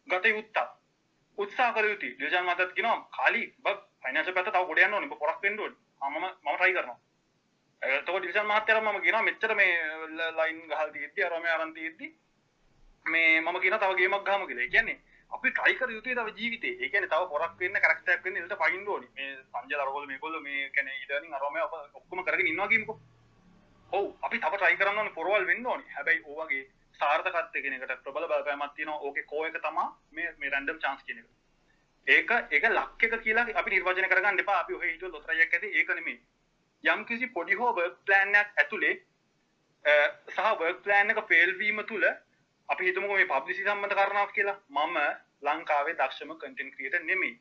ගත 0.08 0.26
යුත්තක් 0.28 0.58
උත්සා 1.38 1.70
කර 1.72 1.86
යුතුයි 1.86 2.14
ඩිල්ෂන් 2.14 2.46
මහත්තයාත් 2.46 2.74
කියනවා 2.74 3.00
කාලි 3.12 3.42
බ 3.60 3.76
ෆයිනෑන්ෂල් 4.02 4.36
පැත්ත 4.36 4.50
තව 4.50 4.66
ගොඩ 4.68 4.82
යන්න 4.82 4.96
ඕනේ 4.96 5.10
ඔබ 5.10 5.20
පොරක් 5.20 5.42
වෙන්න 5.42 5.60
ඕනේ 5.60 5.80
මම 6.02 6.26
මම 6.44 6.58
try 6.58 6.72
කරනවා 6.72 7.00
එතකොට 7.82 8.22
ඩිල්ෂන් 8.22 8.48
මහත්තයාට 8.48 8.84
මම 8.84 9.00
කියනවා 9.02 9.24
මෙච්චර 9.24 9.56
මේ 9.56 9.72
ලයින් 10.34 10.60
ගහලා 10.64 10.92
තියෙද්දි 10.92 11.24
අර 11.24 11.40
මේ 11.40 11.54
අරන් 11.54 11.74
තියෙද්දි 11.74 12.08
මේ 13.06 13.42
මම 13.42 13.60
කියන 13.60 13.78
තව 13.78 13.96
ගේමක් 13.96 14.26
ගහමු 14.26 14.48
කියලා. 14.48 14.64
ඒ 14.64 14.70
කියන්නේ 14.70 15.00
අපි 15.38 15.52
try 15.58 15.74
කර 15.80 15.90
යුතුයි 15.96 16.16
තව 16.20 16.36
ජීවිතේ. 16.40 16.76
ඒ 16.84 16.90
කියන්නේ 16.92 17.12
තව 17.14 17.30
පොරක් 17.34 17.58
වෙන්න 17.62 17.82
කැරක්ටර් 17.84 18.14
එකක් 18.16 18.26
වෙන්න 18.28 18.40
ඉල්ලට 18.42 18.56
පයින්න 18.62 18.88
ඕනි. 18.94 19.08
මේ 19.18 19.32
සංජය 19.52 19.76
දරගොල්ල 19.82 20.08
මේගොල්ලෝ 20.12 20.42
මේ 20.48 20.70
කියන්නේ 20.78 21.00
ඊටනින් 21.02 21.34
අරම 21.40 21.58
ඔක්කොම 22.00 22.24
කරගෙන 22.28 22.52
ඉන්නවා 22.52 22.72
කියමුකෝ. 22.74 23.00
ඔව් 23.98 24.06
අපි 24.30 24.40
තව 24.46 24.62
try 24.64 24.74
කරන්න 24.82 25.00
ඕනේ 25.04 25.18
පොරවල් 25.20 25.46
වෙන්න 25.52 25.70
ඕනි. 25.74 25.86
හැබැයි 25.98 26.24
ඕ 26.26 26.40
වගේ 26.42 26.64
සාර්ථකත්වය 27.00 27.62
කියන 27.62 27.78
එකට 27.78 28.04
ප්‍රබල 28.04 28.28
බලපෑමක් 28.32 28.76
තියෙනවා. 28.76 29.00
ඕකේ 29.08 29.30
කෝ 29.32 29.46
එක 29.48 29.58
තමයි 29.66 29.88
මේ 30.12 30.36
මේ 30.44 30.54
රැන්ඩම් 30.56 30.84
chance 30.84 31.04
කියන 31.08 31.24
එක. 31.24 31.28
ඒක 32.08 32.32
ඒක 32.56 32.70
ලක් 32.70 33.10
එක 33.10 33.16
කියලා 33.26 33.48
අපි 33.62 33.70
නිර්වචනය 33.74 34.08
කරගන්න 34.14 34.44
එපා. 34.46 34.60
අපි 34.64 34.78
ඔහේ 34.78 34.94
හිතුව 34.94 35.14
ලොතරයක් 35.16 35.58
ඇති 35.58 35.74
ඒක 35.80 35.90
නෙමෙයි. 36.00 36.20
යම් 36.84 37.06
කිසි 37.10 37.28
පොඩි 37.38 37.60
හෝ 37.60 37.72
work 37.80 37.98
plan 38.08 38.36
එකක් 38.44 38.62
ඇතුලේ 38.64 38.96
සහ 40.36 40.50
work 40.62 40.80
plan 40.86 41.14
එක 41.16 41.20
fail 41.30 41.52
වීම 41.62 41.82
තුල 41.92 42.06
අපි 42.74 42.90
හිතමුකෝ 42.90 43.18
මේ 43.20 43.30
පබ්ලිසිටි 43.32 43.70
සම්බන්ධ 43.70 43.96
කාරණාවක් 44.00 44.34
කියලා. 44.38 44.58
මම 44.76 44.98
ලංකාවේ 45.48 45.96
දක්ෂම 46.00 46.32
කන්ටෙන්ට් 46.42 46.76
ක්‍රියේටර් 46.76 47.04
නෙමෙයි. 47.10 47.34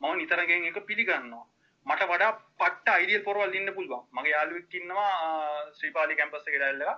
මම 0.00 0.16
නිතරගෙන් 0.20 0.64
ඒක 0.68 0.78
පිළිගන්නවා. 0.88 1.44
මට 1.86 2.08
වඩා 2.10 2.32
පට්ට 2.60 2.88
අයිඩියල් 2.94 3.22
පොරවල් 3.28 3.54
ඉන්න 3.58 3.72
පුළුවන්. 3.76 4.02
මගේ 4.16 4.34
යාළුවෙක් 4.34 4.74
ඉන්නවා 4.80 5.12
ශ්‍රීපාලි 5.78 6.16
කැම්පස් 6.20 6.48
එකේ 6.48 6.62
දැල්ලලා. 6.64 6.96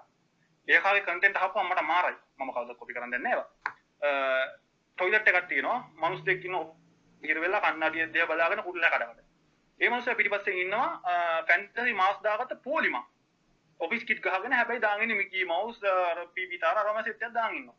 ඒකාගේ 0.68 1.06
කන්ටෙන්ට් 1.08 1.40
අහපුවම 1.40 1.68
මට 1.70 1.82
මාරයි. 1.90 2.16
මම 2.38 2.52
කවදාවත් 2.52 2.78
කොපි 2.78 2.94
කරන්න 2.94 3.14
දෙන්නේ 3.14 3.34
නැහැ. 3.34 4.46
ටොයිලට් 4.98 5.28
එකක් 5.28 5.48
තියෙනවා. 5.50 5.78
මිනිස් 6.02 6.24
දෙක් 6.28 6.44
ඉන්නවා. 6.44 6.66
ඉර 7.22 7.40
වෙලා 7.44 7.62
කන්නඩිය 7.66 8.06
දිහා 8.14 8.30
බලාගෙන 8.30 8.62
කුරුල්ලා 8.66 8.92
කඩකට. 8.94 9.20
ඒ 9.80 9.88
මිනිස්සයා 9.94 10.18
පිටිපස්සෙන් 10.18 10.62
ඉන්නවා 10.64 10.88
ෆැන්ටසි 11.48 11.94
මාස් 12.02 12.18
දාගත්ත 12.26 12.54
පොලිමක්. 12.68 13.06
ඔෆිස් 13.82 14.04
කිට් 14.04 14.20
ගහගෙන 14.20 14.52
හැබැයි 14.52 14.82
දාගෙන 14.86 15.12
මිකී 15.16 15.44
මවුස් 15.44 15.78
අර 15.84 16.18
පීපී 16.34 16.58
තාර 16.58 16.76
අරම 16.78 16.98
සෙට් 17.04 17.22
එකක් 17.22 17.34
දාගෙන 17.34 17.56
ඉන්නවා. 17.56 17.76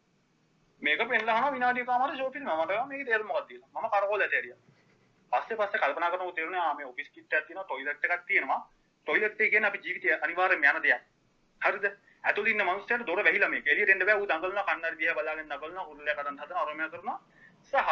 මේක 0.81 1.01
පෙන්ලා 1.09 1.35
අහනවා 1.35 1.51
විනාඩිය 1.51 1.85
කමාර 1.85 2.13
ෂෝ 2.13 2.31
ෆිල්ම් 2.31 2.49
මට 2.53 2.79
මේකේ 2.89 3.09
තේරුම 3.09 3.27
මොකක්ද 3.27 3.47
කියලා. 3.49 3.69
මම 3.75 3.89
කරකෝල 3.93 4.23
ඇතේරියා. 4.25 4.59
පස්සේ 5.31 5.57
පස්සේ 5.59 5.81
කල්පනා 5.81 6.11
කරනකොට 6.11 6.35
තේරුණා 6.35 6.65
ආ 6.69 6.73
මේ 6.73 6.85
ඔෆිස් 6.85 7.09
කිට් 7.09 7.33
එකක් 7.33 7.45
තියෙනවා 7.47 7.65
ටොයිලට් 7.65 8.07
එකක් 8.07 8.25
තියෙනවා. 8.27 8.59
ටොයිලට් 9.07 9.41
එක 9.41 9.51
කියන්නේ 9.51 9.69
අපි 9.69 9.83
ජීවිතය 9.85 10.13
අනිවාර්යයෙන්ම 10.19 10.69
යන 10.71 10.83
දෙයක්. 10.83 11.01
හරිද? 11.61 11.85
ඇතුළේ 12.23 12.53
ඉන්න 12.53 12.65
මිනිස්සුන්ට 12.65 13.07
දොර 13.07 13.23
වැහිලා 13.23 13.49
මේක. 13.49 13.67
එළියට 13.67 13.93
එන්න 13.93 14.05
බෑ. 14.07 14.19
ඌ 14.19 14.27
දඟලනවා 14.27 14.65
කන්නඩි 14.69 14.99
දිහා 14.99 15.15
බලාගෙන 15.19 15.49
දඟලනවා 15.49 15.85
කුරුල්ලයක් 15.89 16.19
හදන්න 16.19 16.39
හදන 16.43 16.61
අරමයා 16.63 16.89
කරනවා. 16.89 17.19
සහ 17.73 17.89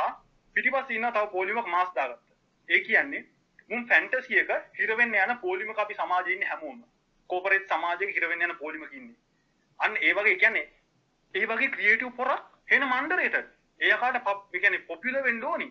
පිටිපස්සේ 0.55 0.97
ඉන්න 0.97 1.11
තව 1.11 1.25
පොලිමක් 1.35 1.67
මාස් 1.67 1.93
දාගත්තා. 1.95 2.35
ඒ 2.69 2.79
කියන්නේ 2.87 3.23
මුන් 3.69 3.87
ෆැන්ටසි 3.89 4.39
එක 4.41 4.51
හිර 4.79 4.97
වෙන්න 4.97 5.15
යන 5.17 5.37
පොලිමක 5.41 5.79
අපි 5.79 5.99
සමාජයේ 5.99 6.35
ඉන්නේ 6.35 6.49
හැමෝම. 6.49 6.83
කෝපරේට් 7.31 7.71
සමාජයක 7.71 8.15
හිර 8.15 8.29
වෙන්න 8.31 8.45
යන 8.47 8.55
පොලිමක 8.61 8.93
ඉන්නේ. 8.93 9.17
අන්න 9.79 9.97
ඒ 9.99 10.13
වගේ 10.13 10.37
කියන්නේ 10.37 10.67
ඒ 11.33 11.45
වගේ 11.45 11.73
ක්‍රියේටිව් 11.75 12.15
පොරක් 12.17 12.47
හෙන 12.71 12.87
මණ්ඩරේට 12.87 13.37
ඒ 13.79 13.91
අකාට 13.91 14.23
පොප් 14.23 14.45
කියන්නේ 14.53 14.85
පොපියුලර් 14.89 15.23
වෙන්න 15.23 15.43
ඕනි. 15.43 15.67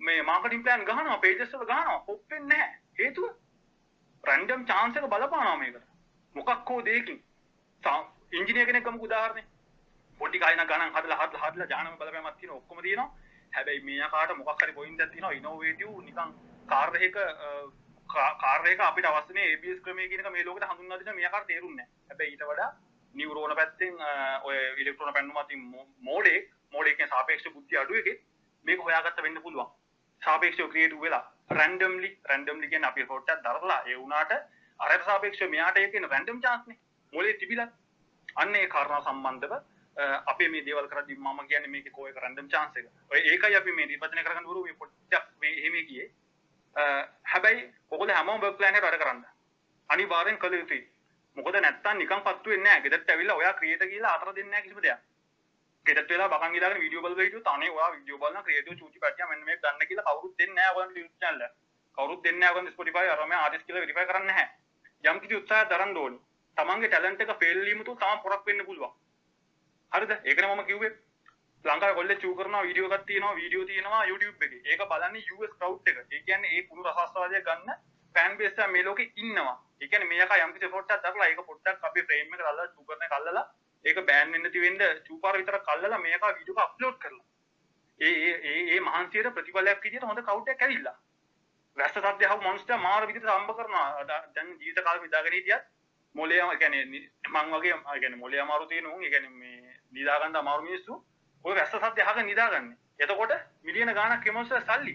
මේ 0.00 0.22
මාකටිං 0.22 0.62
ප්ලෑන් 0.64 0.84
ගහනවා 0.84 1.18
පේජස් 1.18 1.52
වල 1.52 1.66
ගහනවා 1.66 1.98
පොප් 2.06 2.20
වෙන්නේ 2.30 2.58
නැහැ. 2.58 2.78
හේතුව 2.98 3.30
රැන්ඩම් 4.24 4.66
chance 4.66 4.98
එක 4.98 5.08
බලපානවා 5.08 5.56
මේකට. 5.56 5.88
මොකක් 6.36 6.70
හෝ 6.70 6.84
දෙයකින්. 6.84 7.18
ඉංජිනේර 8.32 8.66
කෙනෙක් 8.66 8.84
ගමුකෝ 8.84 9.08
උදාහරණයක්. 9.08 9.48
පොඩි 10.20 10.38
ගායනා 10.38 10.66
ගණන් 10.66 10.94
හදලා 10.96 11.20
හදලා 11.20 11.44
හදලා 11.44 11.70
ජානම 11.72 11.98
බලපෑමක් 11.98 12.38
තියෙන 12.38 12.56
ඔක්කොම 12.56 12.82
තියෙනවා. 12.82 13.10
හැබැයි 13.52 13.84
මේ 13.84 14.02
අකාට 14.02 14.36
මොකක් 14.38 14.62
හරි 14.62 14.72
පොයින්ට් 14.72 15.00
එකක් 15.00 15.12
තියෙනවා 15.12 15.38
ඉනෝවේටිව් 15.38 15.94
නිකන් 16.00 16.34
කාර් 16.68 16.96
එකක 17.00 17.18
කාර් 18.12 18.66
එක 18.66 18.80
අපිට 18.80 19.06
අවශ්‍ය 19.10 19.34
මේ 19.34 19.52
ABS 19.52 19.80
ක්‍රමය 19.84 20.08
කියන 20.08 20.24
එක 20.24 20.32
මේ 20.32 20.44
ලෝකෙට 20.44 20.68
හඳුන්වා 20.70 20.98
දෙන්න 21.00 21.16
මේ 21.16 21.28
අකාට 21.30 21.46
තේරුන්නේ 21.46 21.84
නැහැ. 21.84 22.08
හැබැයි 22.10 22.32
ඊට 22.32 22.44
වඩා 22.50 22.70
නියුරෝන 23.14 23.54
පැත්තෙන් 23.56 23.94
ඔය 24.48 24.56
ඉලෙක්ට්‍රෝන 24.82 25.14
පැන්නුම 25.14 25.36
අතින් 25.36 25.60
මෝඩේ 26.08 26.38
මෝඩේ 26.72 26.94
කියන 26.96 27.12
සාපේක්ෂ 27.14 27.52
බුද්ධිය 27.56 27.80
අඩු 27.82 27.98
එකේ 28.00 28.16
මේක 28.66 28.80
හොයාගත්ත 28.86 29.22
වෙන්න 29.26 29.42
පුළුවන්. 29.42 29.68
සාපේක්ෂව 30.22 30.70
ක්‍රියේටිව් 30.72 31.04
වෙලා 31.06 31.24
රැන්ඩම්ලි 31.58 32.10
රැන්ඩම්ලි 32.30 32.72
කියන්නේ 32.72 32.92
අපි 32.92 33.08
ෆෝට් 33.10 33.34
එකක් 33.34 33.44
දරලා 33.44 33.80
ඒ 33.90 33.96
වුණාට 33.96 34.32
අරට 34.80 35.04
සාපේක්ෂව 35.10 35.52
මෙයාට 35.54 35.82
ඒක 35.82 35.92
කියන 35.92 36.08
රැන්ඩම් 36.14 36.40
chance 36.40 36.66
නේ. 36.66 36.78
මොලේ 37.12 37.36
තිබිලා 37.42 37.68
අන්න 38.36 38.56
ඒ 38.56 38.66
කාරණා 38.74 39.04
සම්බන්ධව 39.04 39.54
අපේ 40.32 40.48
මේ 40.48 40.64
දේවල් 40.66 40.88
කරද්දි 40.88 41.18
මම 41.18 41.40
කියන්නේ 41.48 41.74
මේකේ 41.74 41.94
කෝ 41.96 42.08
එක 42.08 42.16
රැන්ඩම් 42.16 42.48
chance 42.48 42.78
එක. 42.78 42.86
ඔය 43.10 43.20
ඒකයි 43.30 43.56
අපි 43.60 43.78
මේ 43.78 43.86
නිර්වචනය 43.86 44.24
කරගන්න 44.24 44.50
බරු 44.50 44.64
මේ 44.64 44.80
පොඩ්ඩක් 44.80 45.30
මේ 45.40 45.54
එහෙම 45.58 45.78
ගියේ. 45.88 46.10
හැබැයි 46.76 47.62
ඔයගොල්ලෝ 47.90 48.16
හැමෝම 48.16 48.40
work 48.40 48.56
plan 48.58 48.74
එකට 48.74 48.84
වැඩ 48.84 49.00
කරන්න. 49.00 49.24
අනිවාර්යෙන් 49.90 50.38
කළ 50.38 50.54
යුතුයි. 50.54 50.82
මොකද 51.36 51.56
නැත්තම් 51.60 51.98
නිකන් 51.98 52.22
පත්තු 52.26 52.50
වෙන්නේ 52.50 52.64
නැහැ. 52.64 52.82
ගෙදරට 52.82 53.10
ඇවිල්ලා 53.10 53.36
ඔයා 53.36 53.52
ක්‍රියේටර් 53.52 53.88
කියලා 53.88 54.14
අතර 54.14 54.34
දෙන්නේ 54.34 54.50
නැහැ 54.50 54.62
කිසිම 54.62 54.82
දෙයක්. 54.82 55.00
ගෙදරට 55.86 56.10
වෙලා 56.10 56.28
බකන් 56.28 56.52
ගිහලාගෙන 56.54 56.80
වීඩියෝ 56.80 57.02
බලලා 57.02 57.24
හිටියොත් 57.24 57.52
අනේ 57.54 57.70
ඔයා 57.70 57.92
වීඩියෝ 57.92 58.18
බලන 58.18 58.44
ක්‍රියේටිව් 58.44 58.78
චූටි 58.80 59.04
පැටියා 59.04 59.28
මෙන්න 59.28 59.44
මේක 59.44 59.62
ගන්න 59.62 59.86
කියලා 59.88 60.14
කවුරුත් 60.14 60.34
දෙන්නේ 60.38 60.54
නැහැ 60.54 60.74
ඔයගොල්ලන්ට 60.74 60.98
YouTube 60.98 61.20
channel 61.20 61.46
එක. 61.46 61.54
කවුරුත් 61.98 62.24
දෙන්නේ 62.24 62.40
නැහැ 62.40 62.54
ඔයගොල්ලන්ට 62.54 62.74
Spotify 62.74 63.06
අරම 63.14 63.32
ආටිස්ට් 63.38 63.66
කියලා 63.66 63.84
වෙරිෆයි 63.86 64.06
කරන්නේ 64.10 64.28
නැහැ. 64.32 64.48
යම් 65.04 65.20
කිසි 65.22 65.40
උත්සාහයක් 65.40 65.70
දරන්න 65.70 65.96
ඕනි. 66.02 66.18
තමන්ගේ 66.56 66.92
ටැලන්ට් 66.92 67.24
එක 67.24 67.32
ෆේල් 67.40 67.64
වීම 67.68 67.84
තුල 67.84 67.96
තමන් 68.02 68.22
පොරක් 68.24 68.46
වෙන්න 68.46 68.66
පුළුවන්. 68.68 68.92
හරිද? 69.92 70.12
ඒකනේ 70.24 70.54
මම 70.54 70.64
කිව්වේ. 70.70 70.92
ලංකාවේ 71.64 71.94
කොල්ලේ 71.94 72.16
චූ 72.16 72.34
කරනවා 72.36 72.62
වීඩියෝ 72.62 72.92
එකක් 72.94 73.06
තියෙනවා 73.06 73.34
වීඩියෝ 73.36 73.66
තියෙනවා 73.66 74.04
YouTube 74.06 74.44
එකේ. 74.46 74.62
ඒක 74.66 74.80
බලන්නේ 74.90 75.24
US 75.34 75.52
crowd 75.58 75.86
එක. 75.86 75.98
ඒ 76.10 76.20
කියන්නේ 76.20 76.54
ඒ 76.56 76.62
කුණු 76.68 76.82
රසස්වාදය 76.84 77.40
ගන්න 77.40 77.82
ෆෑන් 78.14 78.36
බේස් 78.38 78.58
එක 78.58 78.70
මේ 78.70 78.84
ලෝකේ 78.84 79.12
ඉන්නවා. 79.16 79.56
ඒ 79.80 79.88
කියන්නේ 79.88 80.08
මේක 80.08 80.32
යම් 80.38 80.54
කිසි 80.54 80.72
පොට්ටක් 80.74 81.04
දක්ලා 81.04 81.28
ඒක 81.28 81.44
පොට්ටක් 81.50 81.84
අපි 81.88 82.06
ෆ්‍රේම් 82.08 82.34
එකට 82.34 82.48
අල්ලලා 82.50 82.72
චූ 82.74 82.86
කරන 82.88 83.06
එක 83.08 83.14
අල්ලලා 83.18 83.44
ඒක 83.84 84.00
බෑන් 84.08 84.32
වෙන්න 84.32 84.50
තියෙන්න 84.52 84.82
චූපාර 85.06 85.38
විතර 85.38 85.58
කල්ලලා 85.60 85.98
මේක 85.98 86.26
වීඩියෝ 86.28 86.56
එක 86.56 86.64
අප්ලෝඩ් 86.64 86.98
කරලා. 86.98 87.26
ඒ 88.00 88.14
ඒ 88.24 88.34
ඒ 88.50 88.60
ඒ 88.74 88.80
මහන්සියට 88.80 89.34
ප්‍රතිඵලයක් 89.36 89.84
විදියට 89.84 90.08
හොඳ 90.10 90.22
කවුට් 90.22 90.52
එකක් 90.54 90.62
ඇවිල්ලා. 90.62 90.96
වැස්ස 91.76 91.94
සද්ද 91.94 92.26
යහපු 92.26 92.48
මොන්ස්ටර් 92.48 92.78
මාර 92.78 93.06
විදිහට 93.06 93.28
සම්බ 93.28 93.54
කරනවා. 93.58 93.86
දැන් 94.34 94.52
ජීවිත 94.58 94.84
කාලෙ 94.84 95.04
ඉඳාගෙන 95.04 95.38
හිටියත් 95.38 95.70
මොලේ 96.14 96.42
කියන්නේ 96.58 96.84
මං 96.84 97.54
වගේ 97.54 97.78
කියන්නේ 97.94 98.22
මොලේ 98.24 98.40
අමාරු 98.40 98.66
තියෙන 98.66 98.86
උන් 98.88 99.04
ඒ 99.04 99.10
කියන්නේ 99.10 99.38
මේ 99.38 99.78
නිදා 99.92 100.18
ගන්න 100.20 100.36
අමාරු 100.36 100.68
මිනිස්සු 100.68 100.98
ඔය 101.44 101.54
වැස්ස 101.54 101.72
සද්ද 101.72 101.98
අහගෙන 102.02 102.26
නිදාගන්නේ. 102.26 102.76
එතකොට 102.98 103.32
මිලියන 103.64 103.94
ගාණක් 103.94 104.26
එමොස්ස 104.26 104.52
සල්ලි. 104.60 104.94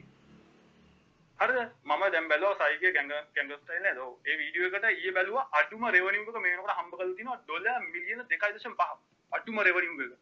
හරිද? 1.39 1.59
මම 1.83 2.03
දැන් 2.07 2.27
බැලුවා 2.27 2.69
සයිගේ 2.69 2.91
ගැංග 2.93 3.11
ගැංග 3.33 3.51
ස්ටයිල් 3.53 3.81
නේද? 3.81 3.97
ඔව්. 3.97 4.13
ඒ 4.25 4.37
වීඩියෝ 4.37 4.69
එකට 4.69 4.87
ඊයේ 4.87 5.13
බැලුවා 5.13 5.49
අඩුම 5.53 5.83
රෙවෙනියු 5.87 6.23
එක 6.25 6.37
මේ 6.37 6.53
වෙනකොට 6.53 6.77
හම්බ 6.77 6.93
කරලා 6.93 7.15
තිනවා 7.15 7.37
ඩොලර් 7.39 7.83
මිලියන 7.87 8.23
2.5. 8.25 8.97
අඩුම 9.31 9.59
රෙවෙනියු 9.61 10.07
එක. 10.07 10.17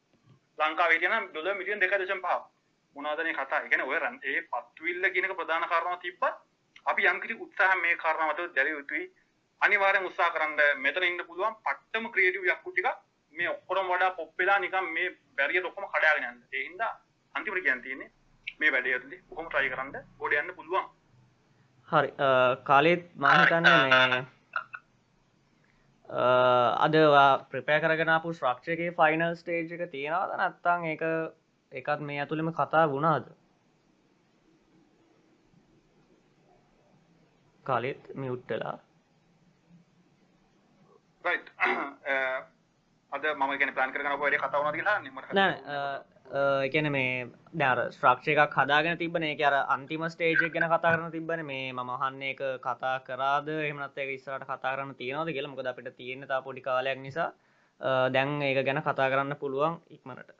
ලංකාවේ 0.59 0.99
කියන 0.99 1.15
ඩොලර් 1.29 1.55
මිලියන 1.55 1.79
2.5. 1.81 2.41
මොනවද 2.95 3.23
මේ 3.23 3.33
කතා? 3.35 3.61
ඒ 3.61 3.69
කියන්නේ 3.69 3.87
ඔය 3.87 3.97
ඒ 4.25 4.41
පත්විල්ල 4.49 5.11
කියන 5.11 5.25
එක 5.25 5.37
ප්‍රධාන 5.37 5.67
කාරණාව 5.67 5.99
තිබ්බත් 5.99 6.25
අපි 6.85 7.07
යම් 7.07 7.19
කිසි 7.21 7.39
උත්සාහ 7.39 7.75
මේ 7.77 7.95
කාරණාව 7.97 8.33
මත 8.33 8.55
දැරිය 8.55 8.75
යුතුයි. 8.75 9.05
අනිවාර්යෙන් 9.61 10.05
උත්සාහ 10.05 10.31
කරන්න 10.31 10.79
මෙතන 10.79 11.03
ඉන්න 11.03 11.27
පුළුවන් 11.27 11.55
පට්ටම 11.61 12.05
ක්‍රියේටිව් 12.09 12.47
යක්කු 12.47 12.71
ටික 12.71 12.87
මේ 13.35 13.49
ඔක්කොම 13.49 13.87
වඩා 13.87 14.11
පොප් 14.11 14.29
වෙලා 14.39 14.59
නිකන් 14.59 14.91
මේ 14.91 15.09
බැරියට 15.37 15.65
ඔක්කොම 15.65 15.87
කඩාගෙන 15.87 16.25
යන්න. 16.25 16.43
ඒ 16.53 16.63
හින්දා 16.63 16.91
අන්තිමට 17.35 17.63
කියන්න 17.63 17.81
තියෙන්නේ 17.81 18.11
මේ 18.59 18.71
වැඩේ 18.71 18.93
ඇතුලේ 18.93 19.23
කොහොම 19.29 19.49
try 19.49 19.67
කරන්න 19.69 19.97
ගොඩ 20.19 20.33
යන්න 20.35 20.55
පුළුවන්. 20.55 20.87
හරි 21.89 22.09
කාලෙත් 22.63 23.03
මාහිතන්නේ 23.17 23.79
මේ 23.85 24.25
අද 26.79 26.95
ප්‍රපය 27.47 27.79
කරගෙනපු 27.79 28.33
ශ්‍රක්ෂයගේ 28.33 28.91
ෆයිනල් 28.93 29.35
ස්ටේජ් 29.35 29.73
එක 29.73 29.91
තියෙනවාද 29.91 30.37
නැත්තං 30.37 30.85
ඒක 30.85 31.03
එකත් 31.71 32.01
මේ 32.01 32.19
ඇතුළෙම 32.19 32.53
කතා 32.53 32.85
වුණාද 32.87 33.29
කාලෙත් 37.65 38.11
මියුට්ටලා 38.15 38.77
අද 43.15 43.25
මම 43.31 43.55
ගැන 43.59 43.73
ප්ලාන් 43.75 43.93
කරන 43.93 44.19
වැඩ 44.21 44.37
කතාවන 44.43 44.75
කියලා 44.77 44.99
නිමට 45.03 46.13
එකන 46.67 46.87
මේ 46.91 47.09
දර 47.53 47.79
ශ්‍රක්ෂ 47.95 48.27
එකක් 48.33 48.55
හදාගෙන 48.59 48.97
තිබන 49.01 49.25
එක 49.27 49.43
අර 49.49 49.55
අන්තිම 49.75 50.05
ස්ටේජක් 50.13 50.45
ගැන 50.55 50.67
කතා 50.71 50.93
කරන 50.95 51.11
තිබන 51.15 51.43
මේ 51.45 51.73
මහන්න 51.73 52.23
එක 52.31 52.41
කතා 52.65 52.95
කරාද? 53.07 53.51
එමනත් 53.69 54.01
එක 54.03 54.09
ඉස්සරට 54.15 54.47
කතා 54.49 54.73
කරන්න 54.75 54.95
තියෙනවද 55.01 55.33
කියලා. 55.35 55.51
මොකද 55.53 55.69
අපිට 55.71 55.97
තියෙන 55.99 56.27
තා 56.31 56.41
පොඩි 56.47 56.65
කාලයක් 56.67 56.99
නිසා. 57.05 57.29
දැන් 58.15 58.41
ඒක 58.41 58.65
ගැන 58.65 58.81
කතා 58.81 59.11
කරන්න 59.11 59.39
පුළුවන් 59.43 59.79
ඉක්මනට. 59.89 60.35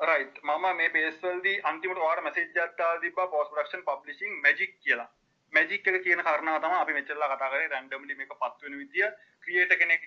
රයි් 0.00 0.24
මම 0.42 0.66
මේ 0.78 0.88
පේස්වල්දී 0.96 1.60
අන්තිමට 1.64 2.00
වාර 2.06 2.20
මැසේජ්ජත්තා 2.22 2.92
තිබ 3.04 3.22
පෝස් 3.34 3.48
ප්‍රක්ෂන් 3.52 3.86
පබ්ලිසිං 3.86 4.42
මැජික් 4.42 4.74
කියලා 4.80 5.08
මැජික් 5.56 5.88
එක 5.88 6.02
කියන 6.04 6.22
කරනාව 6.22 6.60
තම 6.62 6.74
අපි 6.74 6.96
මෙචල්ලා 6.98 7.30
කතා 7.32 7.50
කරේ 7.52 7.68
රැන්ඩම්ලි 7.68 8.16
මේක 8.16 8.32
පත්වෙන 8.34 8.78
විදිය 8.80 9.08
ක්‍රියේට 9.42 9.74
කෙනෙක් 9.80 10.04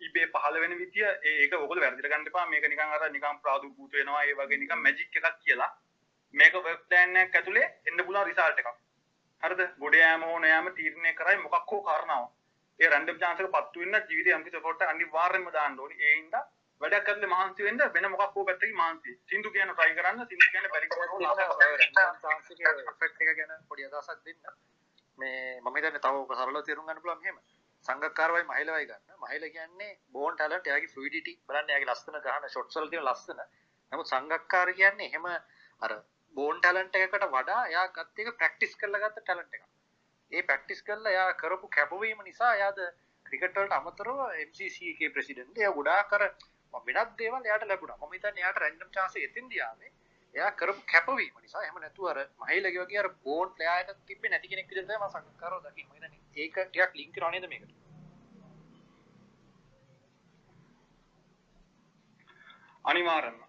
ඉබේ 0.00 0.26
පහල 0.34 0.60
වෙන 0.62 0.74
විදිය 0.82 1.06
ඒක 1.34 1.54
ඔකල 1.58 1.80
වැරදිට 1.84 2.10
ගන්න 2.10 2.28
එපා. 2.30 2.46
මේක 2.46 2.66
නිකන් 2.66 2.94
අර 2.96 3.06
නිකන් 3.10 3.40
ප්‍රාදුර්භූත 3.44 3.92
වෙනවා 3.92 4.24
ඒ 4.24 4.36
වගේ 4.40 4.60
නිකන් 4.62 4.84
මැජික් 4.86 5.16
එකක් 5.18 5.40
කියලා. 5.40 5.70
මේක 6.34 6.54
වෙබ් 6.60 6.84
ප්ලෑන් 6.88 7.16
එකක් 7.16 7.34
ඇතුලේ 7.36 7.66
එන්න 7.86 8.04
පුළුවන් 8.06 8.28
රිසල්ට් 8.28 8.62
එකක්. 8.62 8.70
හරිද? 9.42 9.62
ගොඩ 9.78 9.94
යෑම 9.94 10.22
හෝ 10.22 10.38
නෑම 10.38 10.70
තීරණය 10.74 11.12
කරයි 11.14 11.42
මොකක් 11.44 11.72
හෝ 11.72 11.82
කාරණාවක්. 11.82 12.30
ඒ 12.80 12.88
රැන්ඩම් 12.88 13.20
chance 13.22 13.42
එක 13.42 13.52
පත්තු 13.56 13.80
වෙන්න 13.82 14.00
ජීවිතේ 14.08 14.36
යම්කිසි 14.38 14.60
effort 14.60 14.82
එකක් 14.82 14.92
අනිවාර්යෙන්ම 14.94 15.52
දාන්න 15.52 15.80
ඕනේ. 15.80 16.00
ඒ 16.00 16.16
හින්දා 16.16 16.44
වැඩක් 16.80 17.06
කරලා 17.06 17.30
මහන්සි 17.32 17.64
වෙන්න 17.64 17.80
වෙන 17.94 18.06
මොකක් 18.10 18.34
හෝ 18.34 18.44
පැත්තකින් 18.44 18.74
මහන්සි. 18.74 19.10
සින්දු 19.26 19.48
කියන 19.50 19.72
try 19.74 19.90
කරන්න 19.92 20.26
සින්දු 20.26 20.46
කියන්නේ 20.46 20.70
බැරි 20.70 20.86
ෆෙක්ට් 23.00 23.22
එක 23.22 23.32
ගැන 23.38 23.52
පොඩි 23.68 23.88
අදහසක් 23.88 24.20
දෙන්න. 24.26 24.54
මේ 25.18 25.40
මම 25.60 25.74
හිතන්නේ 25.76 26.00
තව 26.00 26.14
ඔක 26.18 26.32
සරලව 26.34 26.62
තේරුම් 26.62 26.86
ගන්න 26.86 27.02
පුළුවන් 27.02 27.20
මෙහෙම. 27.22 27.40
සංගක්කාරවයි 27.84 28.44
මහිලවයි 28.44 28.86
ගන්න. 28.86 29.18
මහිල 29.18 29.44
කියන්නේ 29.50 29.90
බෝන් 30.10 30.32
ටැලන්ට් 30.34 30.66
එයාගේ 30.66 30.92
ෆ්ලුයිඩිටි 30.94 31.34
බලන්න 31.46 31.70
එයාගේ 31.70 31.90
ලස්සන 31.90 32.16
ගහන 32.20 32.48
ෂොට්ස් 32.48 32.76
වල 32.76 32.88
තියෙන 32.88 33.04
ලස්සන. 33.04 33.42
නමුත් 33.92 34.08
සංගක්කාර 34.08 34.72
කියන්නේ 34.74 35.08
එහෙම 35.08 35.28
අර 35.82 35.92
බෝන් 36.34 36.60
ටැලන්ට් 36.60 36.98
එකකට 36.98 37.26
වඩා 37.34 37.60
එයා 37.66 37.86
ගත්ත 37.90 38.24
එක 38.24 38.38
ප්‍රැක්ටිස් 38.40 38.72
කරලා 38.76 39.02
ගත්ත 39.04 39.22
ටැලන්ට් 39.22 39.58
එකක්. 39.58 39.68
ඒ 40.32 40.42
ප්‍රැක්ටිස් 40.42 40.80
කරලා 40.82 41.12
එයා 41.12 41.28
කරපු 41.34 41.68
කැපවීම 41.70 42.24
නිසා 42.24 42.52
එයාද 42.54 42.80
ක්‍රිකට් 43.26 43.56
වලට 43.56 43.78
අමතරව 43.78 44.20
MCC 44.44 44.76
එකේ 44.92 45.10
ප්‍රෙසිඩන්ට් 45.10 45.62
එයා 45.62 45.72
ගොඩාක් 45.72 46.16
අර 46.18 46.24
වෙනත් 46.86 47.16
දේවල් 47.18 47.44
එයාට 47.44 47.66
ලැබුණා. 47.66 47.98
මම 47.98 48.12
හිතන්නේ 48.12 48.42
එයාට 48.42 48.62
රැන්ඩම් 48.62 48.94
chance 48.96 49.18
එතෙන්දී 49.28 49.60
ආවේ 49.60 49.92
එයා 50.34 50.50
කරපු 50.52 50.82
කැපවීම 50.92 51.36
නිසා 51.42 51.62
එහෙම 51.64 51.78
නැතුව 51.80 52.08
අර 52.12 52.18
මහේලගේ 52.40 52.82
වගේ 52.82 53.00
අර 53.02 53.08
බෝන් 53.24 53.48
ප්ලේයර් 53.54 53.84
එකක් 53.84 54.00
තිබ්බේ 54.06 54.30
නැති 54.30 54.50
කෙනෙක් 54.52 54.70
විදිහට 54.70 54.88
තමයි 54.88 54.98
මම 54.98 55.12
සංකල්පකාරව 55.12 55.62
දකින්නේ. 55.66 55.90
මම 55.90 55.94
හිතන්නේ 55.96 56.44
ඒක 56.44 56.56
ටිකක් 56.58 56.92
ලින්ක් 56.94 57.14
කරනවා 57.14 57.30
නේද 57.30 57.46
මේකට? 57.48 57.72
අනිවාර්යෙන්ම 62.84 63.40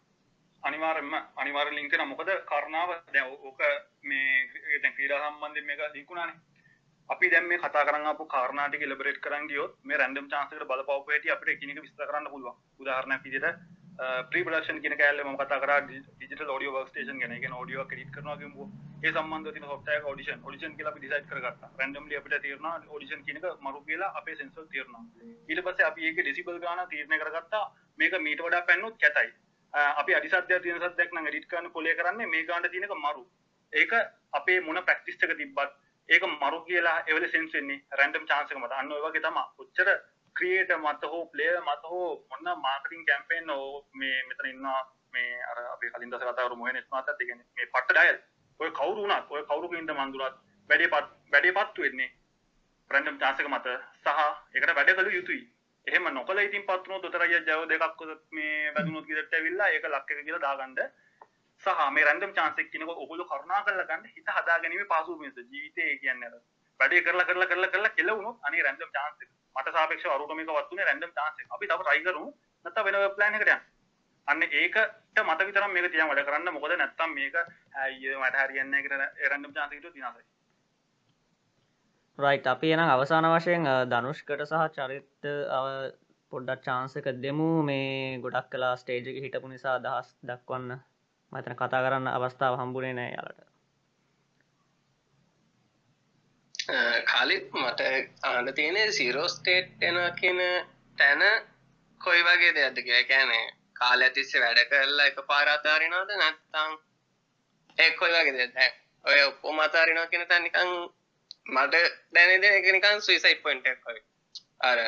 අනිවාර්යෙන්ම 0.64 1.14
අනිවාර්යෙන් 1.36 1.76
ලින්ක් 1.76 1.92
කරනවා 1.92 2.12
මොකද 2.12 2.32
කාරණාව 2.46 2.90
දැන් 3.14 3.28
ඕක 3.48 3.62
මේ 4.04 4.80
දැන් 4.82 4.96
ක්‍රීඩා 4.96 5.22
සම්බන්ධයෙන් 5.24 5.66
මේක 5.66 5.82
ලින්ක් 5.96 6.10
වුණානේ. 6.10 6.40
අපි 7.14 7.30
දැන් 7.32 7.46
මේ 7.52 7.60
කතා 7.64 7.84
කරන් 7.88 8.08
ආපු 8.10 8.26
කාරණා 8.34 8.68
ටික 8.70 8.84
ඉලබරේට් 8.88 9.20
කරන් 9.26 9.48
ගියොත් 9.52 9.74
මේ 9.90 9.98
රැන්ඩම් 10.02 10.28
chance 10.34 10.54
එකට 10.56 10.68
බලපවපු 10.70 11.14
හැටි 11.14 11.32
අපිට 11.36 11.54
එකිනෙක 11.54 11.80
විස්තර 11.86 12.08
කරන්න 12.10 12.32
පුළුවන් 12.34 12.56
උදාහරණයක් 12.84 13.24
විදිහට 13.26 13.58
ප්‍රී 14.30 14.44
ප්‍රොඩක්ෂන් 14.46 14.80
කියන 14.84 14.96
කෑල්ල 15.02 15.20
මම 15.24 15.36
කතා 15.42 15.60
කරා 15.64 15.80
ඩිජිටල් 15.88 16.54
ඔඩියෝ 16.56 16.74
වර්ක් 16.76 16.92
ස්ටේෂන් 16.92 17.20
ගැන. 17.22 17.34
ඒ 17.36 17.42
කියන්නේ 17.44 17.62
ඔඩියෝ 17.64 17.84
එක 17.86 17.92
එඩිට් 17.96 18.14
කරනවා 18.16 18.38
කියමුකෝ. 18.42 18.68
ඒ 19.04 19.12
සම්බන්ධව 19.12 19.54
තියෙන 19.56 19.68
software 19.72 19.98
එක 20.00 20.08
audition. 20.12 20.40
audition 20.46 20.78
කියලා 20.78 20.94
අපි 20.94 21.04
decide 21.04 21.28
කරගත්තා. 21.32 21.70
randomly 21.82 22.18
අපිට 22.22 22.38
තීරණා 22.46 22.74
audition 22.96 23.28
කියන 23.28 23.42
එක 23.42 23.60
මරු 23.68 23.84
කියලා 23.90 24.12
අපේ 24.22 24.38
sensor 24.42 24.66
තීරණා. 24.72 25.04
ඊට 25.50 25.64
පස්සේ 25.68 25.90
අපි 25.92 26.08
ඒකේ 26.10 26.28
decibel 26.30 26.64
ගාන 26.66 26.82
තීරණය 26.96 27.22
කරගත්තා. 27.26 27.64
මේක 28.00 28.18
මීට 28.30 28.48
වඩා 28.48 28.64
පැන්නොත් 28.72 28.98
කැතයි. 29.04 29.30
අපි 30.02 30.18
අඩිසද්දයක් 30.22 30.64
තියෙන 30.64 30.82
සද්දයක් 30.88 31.14
නම් 31.14 31.32
එඩිට් 31.34 31.52
කරන්න 31.52 31.72
කොලේ 31.78 31.96
කරන්නේ 32.02 32.34
මේ 32.34 32.48
ගානට 32.50 32.72
තියෙන 32.72 32.90
එක 32.90 32.98
මරු. 33.06 33.24
ඒක 33.74 33.94
අපේ 34.40 34.60
මොන 34.68 34.84
ප්‍රැක්ටිස් 34.88 35.24
එක 35.28 35.38
තිබ්බත් 35.44 35.80
ඒක 36.10 36.24
මරු 36.26 36.64
කියලා 36.64 36.98
එවල 37.08 37.28
සෙන්ස් 37.28 37.54
වෙන්නේ 37.54 37.84
රැන්ඩම් 37.94 38.26
chance 38.26 38.52
එක 38.52 38.60
මත. 38.60 38.72
අන්න 38.74 38.92
ඔය 38.92 39.02
වගේ 39.02 39.22
තමයි. 39.22 39.46
ඔච්චර 39.58 39.90
ක්‍රියේට 40.36 40.72
මත 40.78 41.04
හෝ 41.06 41.24
ප්ලේය 41.28 41.60
මත 41.60 41.84
හෝ 41.86 42.10
මොන්න 42.30 42.60
මාර්කටින් 42.60 43.06
කැම්පේන් 43.06 43.50
හෝ 43.52 43.86
මේ 43.94 44.18
මෙතන 44.24 44.50
ඉන්නවා 44.50 44.82
මේ 45.14 45.32
අර 45.44 45.58
අපේ 45.66 45.92
කලින් 45.92 46.12
දවසේ 46.12 46.28
කතා 46.28 46.46
කරමු 46.46 46.58
මොහෙන් 46.58 46.76
එස්මාතත් 46.76 47.12
ඒ 47.12 47.18
කියන්නේ 47.22 47.48
මේ 47.52 47.68
පට්ට 47.68 47.98
ඩයල් 47.98 48.20
ඔය 48.60 48.72
කවුරු 48.72 49.02
වුණත් 49.02 49.32
ඔය 49.32 49.44
කවුරු 49.44 49.70
කින්ද 49.70 49.94
මන්දුරත් 49.94 50.38
වැඩේ 50.70 50.88
පත් 50.88 51.08
වැඩේ 51.32 51.56
පත්තු 51.58 51.82
වෙන්නේ 51.82 52.10
රැන්ඩම් 52.92 53.20
chance 53.20 53.42
එක 53.42 53.50
මත 53.50 53.76
සහ 54.04 54.22
ඒකට 54.54 54.74
වැඩ 54.74 54.94
කළ 54.94 55.14
යුතුයි 55.14 55.44
එහෙම 55.88 56.10
නොකල 56.12 56.40
ඉතින් 56.40 56.66
පත් 56.66 56.84
වුණොත් 56.84 57.06
උතරය 57.06 57.30
ජව 57.30 57.62
දෙකක් 57.68 58.04
මේ 58.32 58.74
වැදුනොත් 58.74 59.06
ගෙදරට 59.06 59.34
ඇවිල්ලා 59.34 59.70
ඒක 59.70 59.90
ලක් 59.90 60.12
එක 60.12 60.26
කියලා 60.26 60.44
දාගන්න 60.48 60.80
සහ 61.64 61.92
මේ 61.92 62.06
රැන්ඩම් 62.06 62.34
chance 62.34 62.62
එක 62.62 62.72
කියනකොට 62.72 63.04
ඔයගොල්ලෝ 63.04 63.28
කරුණා 63.28 63.62
කරලා 63.64 63.90
ගන්න 63.90 64.10
හිත 64.10 64.32
හදාගැනීමේ 64.32 64.88
පාසුව 64.88 65.20
මිස 65.20 65.38
ජීවිතේ 65.38 65.92
කියන්නේ 65.98 66.30
අර 66.30 66.42
වැඩේ 66.80 67.02
කරලා 67.02 67.26
කරලා 67.26 67.48
කරලා 67.48 67.72
කරලා 67.74 67.94
කෙලවුණොත් 67.98 68.38
අනේ 68.42 68.64
රැන්ඩම් 68.64 68.92
chance 68.96 69.24
එක 69.24 69.32
මට 69.56 69.76
සාපේක්ෂව 69.76 70.16
අරුට 70.16 70.34
මේක 70.34 70.52
වත්තුනේ 70.52 70.86
රැන්ඩම් 70.86 71.14
chance 71.14 71.40
එක. 71.42 71.48
අපි 71.50 71.68
තව 71.68 71.80
try 71.82 72.00
කරමු. 72.02 72.28
නැත්නම් 72.66 72.86
වෙන 72.86 72.98
වෙබ් 72.98 73.16
plan 73.16 73.38
එකකට 73.38 73.54
යන්න. 73.54 73.64
අන්න 74.28 74.44
ඒකට 74.44 75.24
මට 75.24 75.48
විතරක් 75.48 75.72
මේක 75.72 75.90
තියන් 75.92 76.12
වැඩ 76.12 76.26
කරන්න. 76.28 76.54
මොකද 76.56 76.76
නැත්තම් 76.76 77.16
මේක 77.16 77.36
අයියෝ 77.78 78.22
මට 78.22 78.36
හරියන්නේ 78.42 78.70
නැහැ 78.72 78.86
කියලා 78.86 79.32
රැන්ඩම් 79.32 79.58
chance 79.58 79.76
එකට 79.76 79.98
විනාශයි. 79.98 80.28
රයිට් 82.18 82.48
අපි 82.48 82.72
එනම් 82.76 82.90
අවසාන 82.90 83.28
වශයෙන් 83.34 83.68
ධනුෂ්කට 83.92 84.46
සහ 84.46 84.64
චරිත 84.78 85.30
පොඩ්ඩක් 86.32 86.64
චාන්සක 86.64 87.12
දෙමු 87.24 87.50
මේ 87.64 88.20
ගොඩක් 88.20 88.50
කලා 88.52 88.76
ස්ටේජක 88.78 89.22
හිටපු 89.26 89.48
නිසා 89.48 89.76
අදහස් 89.80 90.16
දක්වන්න 90.24 90.80
මතන 91.32 91.56
කතා 91.56 91.82
කරන්න 91.82 92.08
අවස්ථාව 92.10 92.58
හම්බුණේ 92.58 92.94
නෑ 92.94 93.12
යාලට. 93.12 93.42
කාලිත් 97.06 97.48
මට 97.54 97.82
ආන්න 98.24 98.54
තියෙන 98.54 98.94
සිරෝස්ටේට් 98.94 99.84
එන 99.84 99.98
කියන 100.16 100.40
තැන 100.98 101.22
කොයි 102.02 102.24
වගේ 102.24 102.54
දෙයක්ද 102.54 102.78
කියලා. 102.80 103.04
කියන්නේ 103.06 103.46
කාලය 103.74 104.10
තිස්සේ 104.10 104.42
වැඩ 104.42 104.64
කරලා 104.70 105.06
එක 105.06 105.20
පාර 105.28 105.48
අතාරිනවද 105.50 106.12
නැත්නම් 106.16 106.72
ඒ 107.78 107.92
කොයි 107.94 108.14
වගේ 108.14 108.36
දෙයක්ද? 108.38 108.82
ඔය 109.06 109.22
ඔක්කොම 109.24 109.60
අතාරිනවා 109.60 110.08
කියන 110.08 110.28
තැන 110.28 110.44
නිකන් 110.44 110.70
මට 111.48 111.76
දැනෙන 112.14 112.42
දේ 112.42 112.54
ඒක 112.56 112.72
නිකන් 112.72 113.02
සුයිසයිඩ් 113.02 113.42
පොයින්ට් 113.42 113.68
එකක් 113.68 113.86
වගේ. 113.86 114.06
අර 114.62 114.80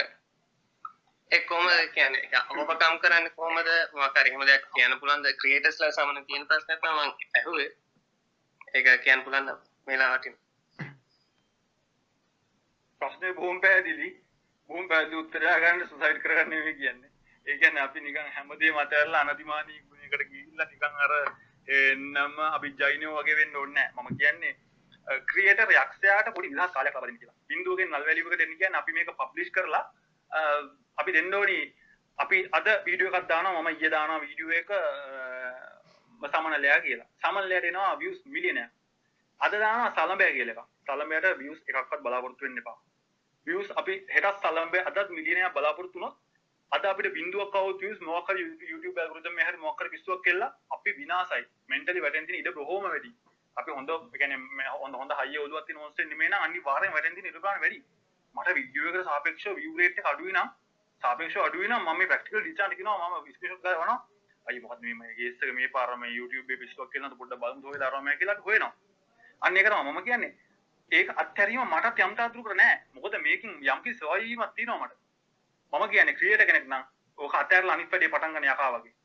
ඒ 1.33 1.41
කොහොමද 1.41 1.93
කියන්නේ? 1.93 2.41
ඔබකම් 2.61 2.95
කරන්නේ 3.01 3.35
කොහොමද? 3.37 3.69
මොකක් 3.93 4.17
හරි 4.17 4.29
එහෙම 4.29 4.45
දෙයක් 4.49 4.65
කියන්න 4.75 4.99
පුළුවන්ද? 4.99 5.27
ක්‍රියේටර්ස්ලා 5.41 5.91
සමන 5.91 6.25
තියෙන 6.25 6.47
ප්‍රශ්නයක් 6.47 6.81
තමයි 6.81 7.05
මම 7.07 7.37
ඇහුවේ. 7.39 7.69
ඒක 8.73 8.89
කියන්න 9.05 9.23
පුළුවන් 9.25 9.53
මේලා 9.87 10.09
වටිනවා 10.11 10.43
ප්‍රශ්නය 13.01 13.33
බොහොම 13.33 13.61
පැහැදිලි. 13.61 14.09
බොහොම 14.69 14.85
පැහැදිලි 14.89 15.21
උත්තරයක් 15.21 15.63
ගන්න 15.63 15.87
සුසයිඩ් 15.87 16.19
කරගන්න 16.23 16.49
නෙවෙයි 16.49 16.75
කියන්නේ. 16.81 17.09
ඒ 17.47 17.57
කියන්නේ 17.57 17.83
අපි 17.85 17.99
නිකන් 18.01 18.29
හැමදේම 18.35 18.77
අතහැරලා 18.83 19.23
අනතිමානී 19.25 19.81
ගුණයකට 19.81 20.23
ගිහිල්ලා 20.29 20.67
නිකන් 20.67 21.01
අර 21.05 21.15
එන්නම 21.67 22.39
අපි 22.49 22.73
ජයිනෝ 22.79 23.15
වගේ 23.17 23.39
වෙන්න 23.41 23.55
ඕනේ 23.55 23.73
නැහැ. 23.75 24.03
මම 24.03 24.21
කියන්නේ 24.21 24.53
ක්‍රියේටර් 25.31 25.75
යක්ෂයාට 25.75 26.31
පොඩි 26.35 26.53
විලාස 26.53 26.71
කාලයක් 26.77 26.95
ලබා 26.95 27.09
දෙන්න 27.09 27.19
කියලා. 27.19 27.37
බින්දුවකින් 27.49 27.91
නල් 27.91 28.07
වැලියකට 28.07 28.39
දෙන්න. 28.43 28.57
කියන්නේ 28.61 28.81
අපි 28.83 28.97
මේක 28.99 29.13
පබ්ලිෂ් 29.19 29.53
කරලා 29.57 29.83
අපි 30.97 31.11
දෙන්න 31.11 31.33
ඕනි 31.33 31.57
අපි 32.19 32.37
අද 32.51 32.67
වීඩියෝ 32.85 33.11
එකක් 33.11 33.27
දානවා 33.27 33.61
මම 33.61 33.69
ඊයේ 33.69 33.93
දානවා 33.95 34.19
වීඩියෝ 34.19 34.51
එක 34.51 34.71
සමනලයා 36.21 36.79
කියලා. 36.81 37.09
සමනලයට 37.21 37.65
එනවා 37.65 37.99
views 37.99 38.19
මිලියනයක්. 38.27 38.71
අද 39.41 39.53
දානවා 39.55 39.93
සලඹය 39.97 40.31
කියලා 40.33 40.55
එකක්. 40.55 40.69
සලඹයට 40.87 41.37
views 41.37 41.59
එකක්වත් 41.67 42.01
බලාපොරොත්තු 42.01 42.45
වෙන්න 42.45 42.57
එපා. 42.57 42.77
views 43.47 43.71
අපි 43.75 43.95
හෙටත් 44.09 44.43
සලම්බේ 44.43 44.83
අදත් 44.83 45.09
මිලියනයක් 45.09 45.53
බලාපොරොත්තු 45.53 45.99
වුණොත් 45.99 46.15
අද 46.71 46.85
අපිට 46.85 47.13
බිඳුවක් 47.13 47.55
આવුත් 47.55 47.81
views 47.81 47.99
මොකක් 48.01 48.29
හරි 48.29 48.43
YouTube 48.63 48.97
algorithm 49.01 49.35
එකේ 49.35 49.49
හරි 49.49 49.57
මොකක් 49.57 49.81
හරි 49.81 49.89
පිස්සුවක් 49.89 50.23
කෙල්ලා 50.27 50.51
අපි 50.71 50.95
විනාසයි 50.99 51.43
mentally 51.69 52.01
වැටෙන 52.05 52.25
තියෙන 52.27 52.39
ඉඩ 52.41 52.55
බොහොම 52.55 52.85
වැඩි 52.85 53.11
අපි 53.57 53.75
හොඳ 53.77 53.91
ඒ 53.91 54.21
කියන්නේ 54.21 54.71
හොඳ 54.75 54.95
හොඳ 55.01 55.13
හයිය 55.19 55.43
ඔළුවක් 55.45 55.67
තියෙන 55.67 55.81
මොන්ස්ටර් 55.81 56.07
නෙමෙයි 56.07 56.31
නම් 56.31 56.45
අනිවාර්යෙන් 56.47 56.95
වැටෙන 56.95 57.15
තියෙන 57.15 57.29
ඉඩ 57.31 57.39
ගන්න 57.39 57.61
වැඩි 57.63 57.79
මට 58.35 58.55
වීඩියෝ 58.59 58.93
එකට 58.93 59.09
සාපේක්ෂව 59.09 59.59
view 59.59 59.73
rate 59.81 60.01
එක 60.01 60.09
අඩුයි 60.13 60.33
නම් 60.33 60.49
සාපේක්ෂව 61.03 61.45
අඩුයි 61.45 61.67
නම් 61.67 61.81
මම 61.81 61.97
මේ 61.97 62.07
practical 62.07 62.41
ඩිසයින් 62.41 62.75
කියනවා. 62.77 63.09
මම 63.11 63.33
screenshot 63.33 63.61
ගන්නවා 63.61 63.99
අයි 64.45 64.59
මොකද 64.59 64.79
මේ 64.81 64.93
මේ 64.93 65.13
ගේස් 65.17 65.43
එක 65.43 65.53
මේ 65.53 65.67
පාර 65.67 65.97
මේ 65.97 66.15
YouTube 66.15 66.45
එකේ 66.45 66.61
පිස්සුවක් 66.61 66.89
කෙල්ලනත් 66.91 67.17
පොඩ්ඩක් 67.19 67.41
බලමු 67.41 67.67
හොයලා 67.67 67.89
අරවම 67.89 68.09
කියලා 68.19 68.39
හොයනවා. 68.47 68.73
අන්න 69.41 69.57
ඒක 69.57 69.69
තමයි 69.69 69.91
මම 69.91 70.01
කියන්නේ. 70.03 70.33
ඒක 70.91 71.09
අත්හැරීම 71.23 71.63
මටත් 71.67 72.03
යම් 72.05 72.15
තාතුරකට 72.15 72.55
නෑ. 72.55 72.75
මොකද 72.93 73.15
මේකින් 73.27 73.51
යම්කිසි 73.65 73.99
සොයීමක් 73.99 74.55
තියෙනවා 74.55 74.79
මට. 74.81 74.93
මම 75.73 75.89
කියන්නේ 75.89 76.17
ක්‍රියේටර් 76.19 76.45
කෙනෙක් 76.45 76.67
නම් 76.67 76.83
ඕක 77.17 77.35
අත්හැරලා 77.35 77.75
අනිත් 77.77 77.91
වැඩේ 77.91 78.11
පටන් 78.13 78.35
ගන්න 78.35 78.49
යකා 78.53 78.71
වගේ. 78.73 78.95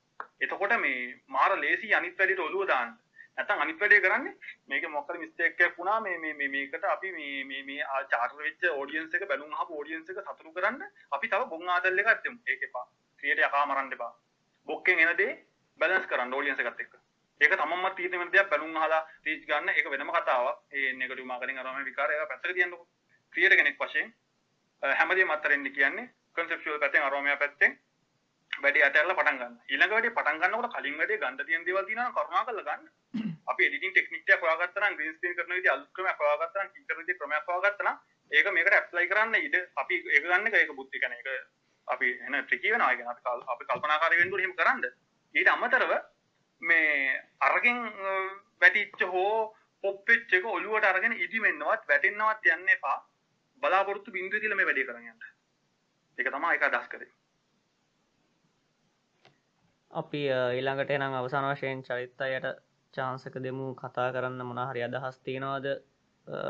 එතකොට 0.40 0.74
මේ 0.78 0.98
මාර 1.28 1.52
ලේසි 1.58 1.94
අනිත් 1.94 2.18
වැඩේට 2.18 2.46
ඔළුව 2.46 2.66
දාන්න. 2.66 2.96
නැත්නම් 3.38 3.60
අනිත් 3.62 3.80
වැඩේ 3.80 4.00
කරන්නේ? 4.00 4.34
මේකේ 4.66 4.90
මොකක් 4.90 5.10
හරි 5.10 5.18
මිස්ටේක් 5.18 5.60
එකක් 5.60 5.76
වුණා 5.78 5.98
මේ 6.00 6.18
මේ 6.18 6.34
මේ 6.34 6.48
මේකට 6.48 6.84
අපි 6.86 7.12
මේ 7.12 7.44
මේ 7.44 7.62
මේ 7.64 7.82
චාර්ටර් 8.12 8.40
වෙච්ච 8.40 8.64
ඔඩියන්ස් 8.74 9.14
එක 9.14 9.26
බැලුම් 9.28 9.52
අහපු 9.54 9.78
ඔඩියන්ස් 9.80 10.10
එක 10.10 10.18
සතුටු 10.20 10.54
කරන්න 10.56 10.82
අපි 11.12 11.28
තව 11.28 11.46
බොන් 11.52 11.68
ආදල් 11.68 12.00
එකක් 12.02 12.24
දෙමු 12.24 12.38
ඒක 12.46 12.64
එපා. 12.68 12.86
ක්‍රියේටර් 13.22 13.46
යකා 13.48 13.66
මරන්න 13.66 13.92
එපා. 13.92 14.12
බොක්කෙන් 14.68 14.98
එන 15.00 15.16
දේ 15.16 15.36
බැලන්ස් 15.80 16.06
කරන්න 16.06 16.34
ඔඩියන්ස් 16.34 16.60
එකත් 16.60 16.82
එක්ක. 16.84 16.94
ඒක 17.40 17.54
තමන්ම 17.54 17.86
තීරණය 17.96 18.18
වෙන 18.18 18.32
දෙයක් 18.32 18.50
බැලුම් 18.50 18.76
අහලා 18.76 19.02
රීච් 19.26 19.44
ගන්න 19.46 19.68
ඒක 19.70 19.90
වෙනම 19.90 20.10
කතාවක්. 20.12 20.56
ඒ 20.72 20.92
නෙගටිව් 20.94 21.26
මාකටිං 21.26 21.58
අරම 21.58 21.84
විකාරය 21.84 22.14
ඒක 22.14 22.30
පැත්තක 22.30 22.54
තියන්නකො. 22.54 22.84
ක්‍රියේටර් 23.32 23.56
කෙනෙක් 23.56 23.78
වශයෙන් 23.80 24.14
හැමදේම 24.82 25.30
අතරින් 25.30 25.68
කියන්නේ 25.72 26.10
කන්සෙප්චුවල් 26.34 26.80
පැත්තෙන් 26.80 27.02
අරෝමයා 27.02 27.36
පැත්තෙන් 27.36 27.78
වැඩි 28.62 28.82
අතහැරලා 28.86 29.16
පටන් 29.18 29.38
ගන්න. 29.40 29.54
ඊළඟ 29.72 29.92
වැඩේ 29.94 30.14
පටන් 30.16 30.40
ගන්නකොට 30.42 30.74
කලින් 30.74 30.96
වැඩේ 31.00 31.18
ගන්න 31.22 31.46
තියෙන 31.48 31.66
දේවල් 31.66 31.86
තියෙනවා 31.88 32.14
කරුණාකරලා 32.16 32.66
ගන්න. 32.68 32.84
අපි 33.52 33.66
එඩිටින් 33.66 33.92
ටෙක්නික් 33.92 34.32
එකක් 34.34 34.46
හොයාගත්තා 34.46 34.84
නම් 34.84 34.96
ග්‍රීන් 34.98 35.16
ස්ක්‍රීන් 35.16 35.36
කරන 35.38 35.54
විදිහ 35.56 35.72
අලුත් 35.74 35.90
ක්‍රමයක් 35.98 36.22
හොයාගත්තා 36.22 36.64
නම් 36.64 36.72
කික් 36.74 36.86
කරන 36.88 37.00
විදිහ 37.02 37.18
ක්‍රමයක් 37.20 37.50
හොයාගත්තා 37.50 37.86
නම් 37.86 37.98
ඒක 38.30 38.50
මේකට 38.56 38.78
ඇප්ලයි 38.78 39.10
කරන්න 39.12 39.34
ඉඩ. 39.40 39.56
අපි 39.82 40.00
ඒ 40.14 40.22
ගන්න 40.22 40.46
එක 40.54 40.72
බුද්ධි 40.78 41.02
කන 41.02 41.18
එක 41.18 41.28
අපි 41.88 42.08
එන 42.26 42.40
ට්‍රිකී 42.40 42.72
වෙන 42.74 42.86
අයගෙන 42.88 43.12
අපි 43.12 43.68
කල්පනාකාරවෙන්දුර 43.68 44.44
හිම 44.44 44.54
කරන්න. 44.54 44.82
ඊට 45.34 45.52
අමතරව 45.54 45.92
මේ 46.62 47.22
අරගෙන් 47.40 47.78
වැටිච්ච 48.60 49.06
හෝ 49.14 49.54
පොප්පෙච්ච 49.84 50.32
එක 50.40 50.50
ඔලුවට 50.56 50.90
අරගෙන 50.92 51.20
ඉදිමෙන්න්නවත් 51.24 51.88
වැටෙන්න්නවත් 51.90 52.52
යන්න 52.56 52.74
එපා. 52.76 52.98
බලාපොරොත්තු 53.62 54.14
බින්දු 54.16 54.40
කියල 54.40 54.54
මේ 54.54 54.66
වැඩි 54.66 54.86
කරගන්නට 54.88 55.24
එක 56.18 56.28
තමා 56.34 56.54
එක 56.56 56.66
දස් 56.74 56.86
කරේ 56.92 57.10
අපි 59.90 60.22
ඊළඟට 60.28 60.90
එනම් 60.90 61.14
අවසාන 61.14 61.46
වශයෙන් 61.48 61.82
චරිත්තයට 61.82 62.46
චාන්සක 62.94 63.34
දෙමු. 63.38 63.74
කතා 63.74 64.12
කරන්න 64.12 64.42
මොනහරි 64.44 64.82
අදහස් 64.82 65.18
තියෙනවාද? 65.20 65.66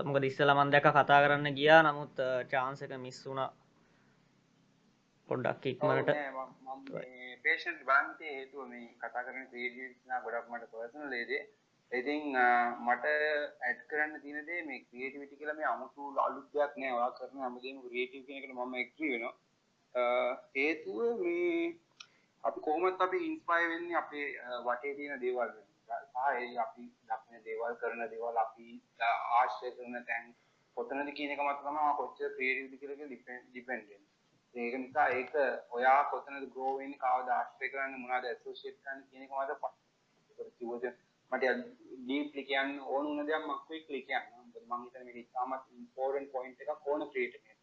මොක 0.05 0.19
දිස්සල 0.21 0.51
මන්දක 0.53 0.87
කතා 0.91 1.23
කරන්න 1.23 1.55
ගියා. 1.55 1.83
නමුත් 1.83 2.17
චාන්සක 2.49 2.93
මිස් 2.99 3.19
වුණ. 3.25 3.45
පොඩ්ඩක් 5.29 5.65
ඉක්මට 5.67 6.11
පේෂන් 7.45 7.79
බන්තය 7.83 8.27
හේතුව 8.29 8.67
මේ 8.67 8.93
කතා 8.99 9.25
කරන 9.25 9.49
ක්‍රේඩනා 9.49 10.21
ගොඩක් 10.21 10.51
මට 10.51 10.71
පර්සන 10.71 11.11
ලේදේ 11.11 11.43
ඉතින් 11.93 12.37
මට 12.81 13.05
ඇඩ් 13.63 13.81
කරන්න 13.89 14.21
තිනදේ 14.21 14.63
මේ 14.63 14.81
ක්‍රියටිවිටි 14.83 15.37
කියල 15.37 15.53
මේ 15.55 15.67
අමුතු 15.67 16.09
අලුත්යක් 16.19 16.73
නෑ. 16.77 16.93
වා 16.93 17.11
කරන 17.13 17.43
අමදම 17.43 17.79
ක්‍රියටව 17.85 18.27
කෙනෙකට 18.27 18.55
මම 18.55 18.75
එක්්‍රී 18.77 19.13
වෙනවා. 19.13 19.35
හේතුව 20.55 20.99
මේ 21.21 21.77
අපි 22.45 22.61
කොහොමත් 22.61 23.01
අපි 23.01 23.19
ඉන්ස්පයි 23.27 23.71
වෙන්නේ 23.71 23.97
අපේ 23.97 24.27
වටේ 24.67 24.95
තියෙන 24.95 25.21
දේවල් 25.21 25.51
සහ 25.89 26.59
අපි 26.59 26.85
දක්න 27.05 27.45
දේවල් 27.45 27.75
කරන 27.77 28.05
දේවල් 28.11 28.37
අපි 28.39 28.69
ආශ්‍රය 29.07 29.73
කරන 29.73 29.99
තැන් 30.05 30.31
කොතනද 30.77 31.11
කියන 31.13 31.35
එක 31.35 31.43
මත 31.43 31.59
තමයි 31.61 31.97
කොච්චර 31.97 32.31
ක්‍රියේටිව්ද 32.37 32.79
කියලා 32.81 33.09
ඩිපෙන්ඩන්ට් 33.47 33.91
ඒක 34.55 34.75
නිසා 34.77 35.09
ඒක 35.13 35.35
ඔයා 35.71 35.99
කොතනද 36.07 36.49
ග්‍රෝ 36.53 36.73
වෙන්නේ 36.77 37.03
කවද 37.03 37.29
ආශ්‍රය 37.33 37.71
කරන්නේ 37.71 38.03
මොනවද 38.03 38.29
ඇසෝෂියේට් 38.29 38.81
කරන්නේ 38.81 39.09
කියන 39.11 39.23
එක 39.25 39.33
මත 39.35 39.51
කිව්වද 40.53 40.85
මට 41.33 41.45
ඩීප්ලි 42.01 42.43
කියන්න 42.45 42.71
ඕන 42.87 43.07
වුණ 43.07 43.27
දෙයක් 43.27 43.43
මම 43.43 43.57
ක්වික්ලි 43.65 44.01
කියන්න. 44.03 44.29
මොකද 44.35 44.63
මම 44.63 44.85
හිතන්නේ 44.85 45.05
මේක 45.07 45.19
ඉතාමත් 45.23 45.65
ඉම්පෝර්ටන්ට් 45.73 46.33
පොයින්ට් 46.33 46.63
එකක් 46.65 46.87
ඕන 46.87 47.03
ක්‍රියේටිව් 47.11 47.58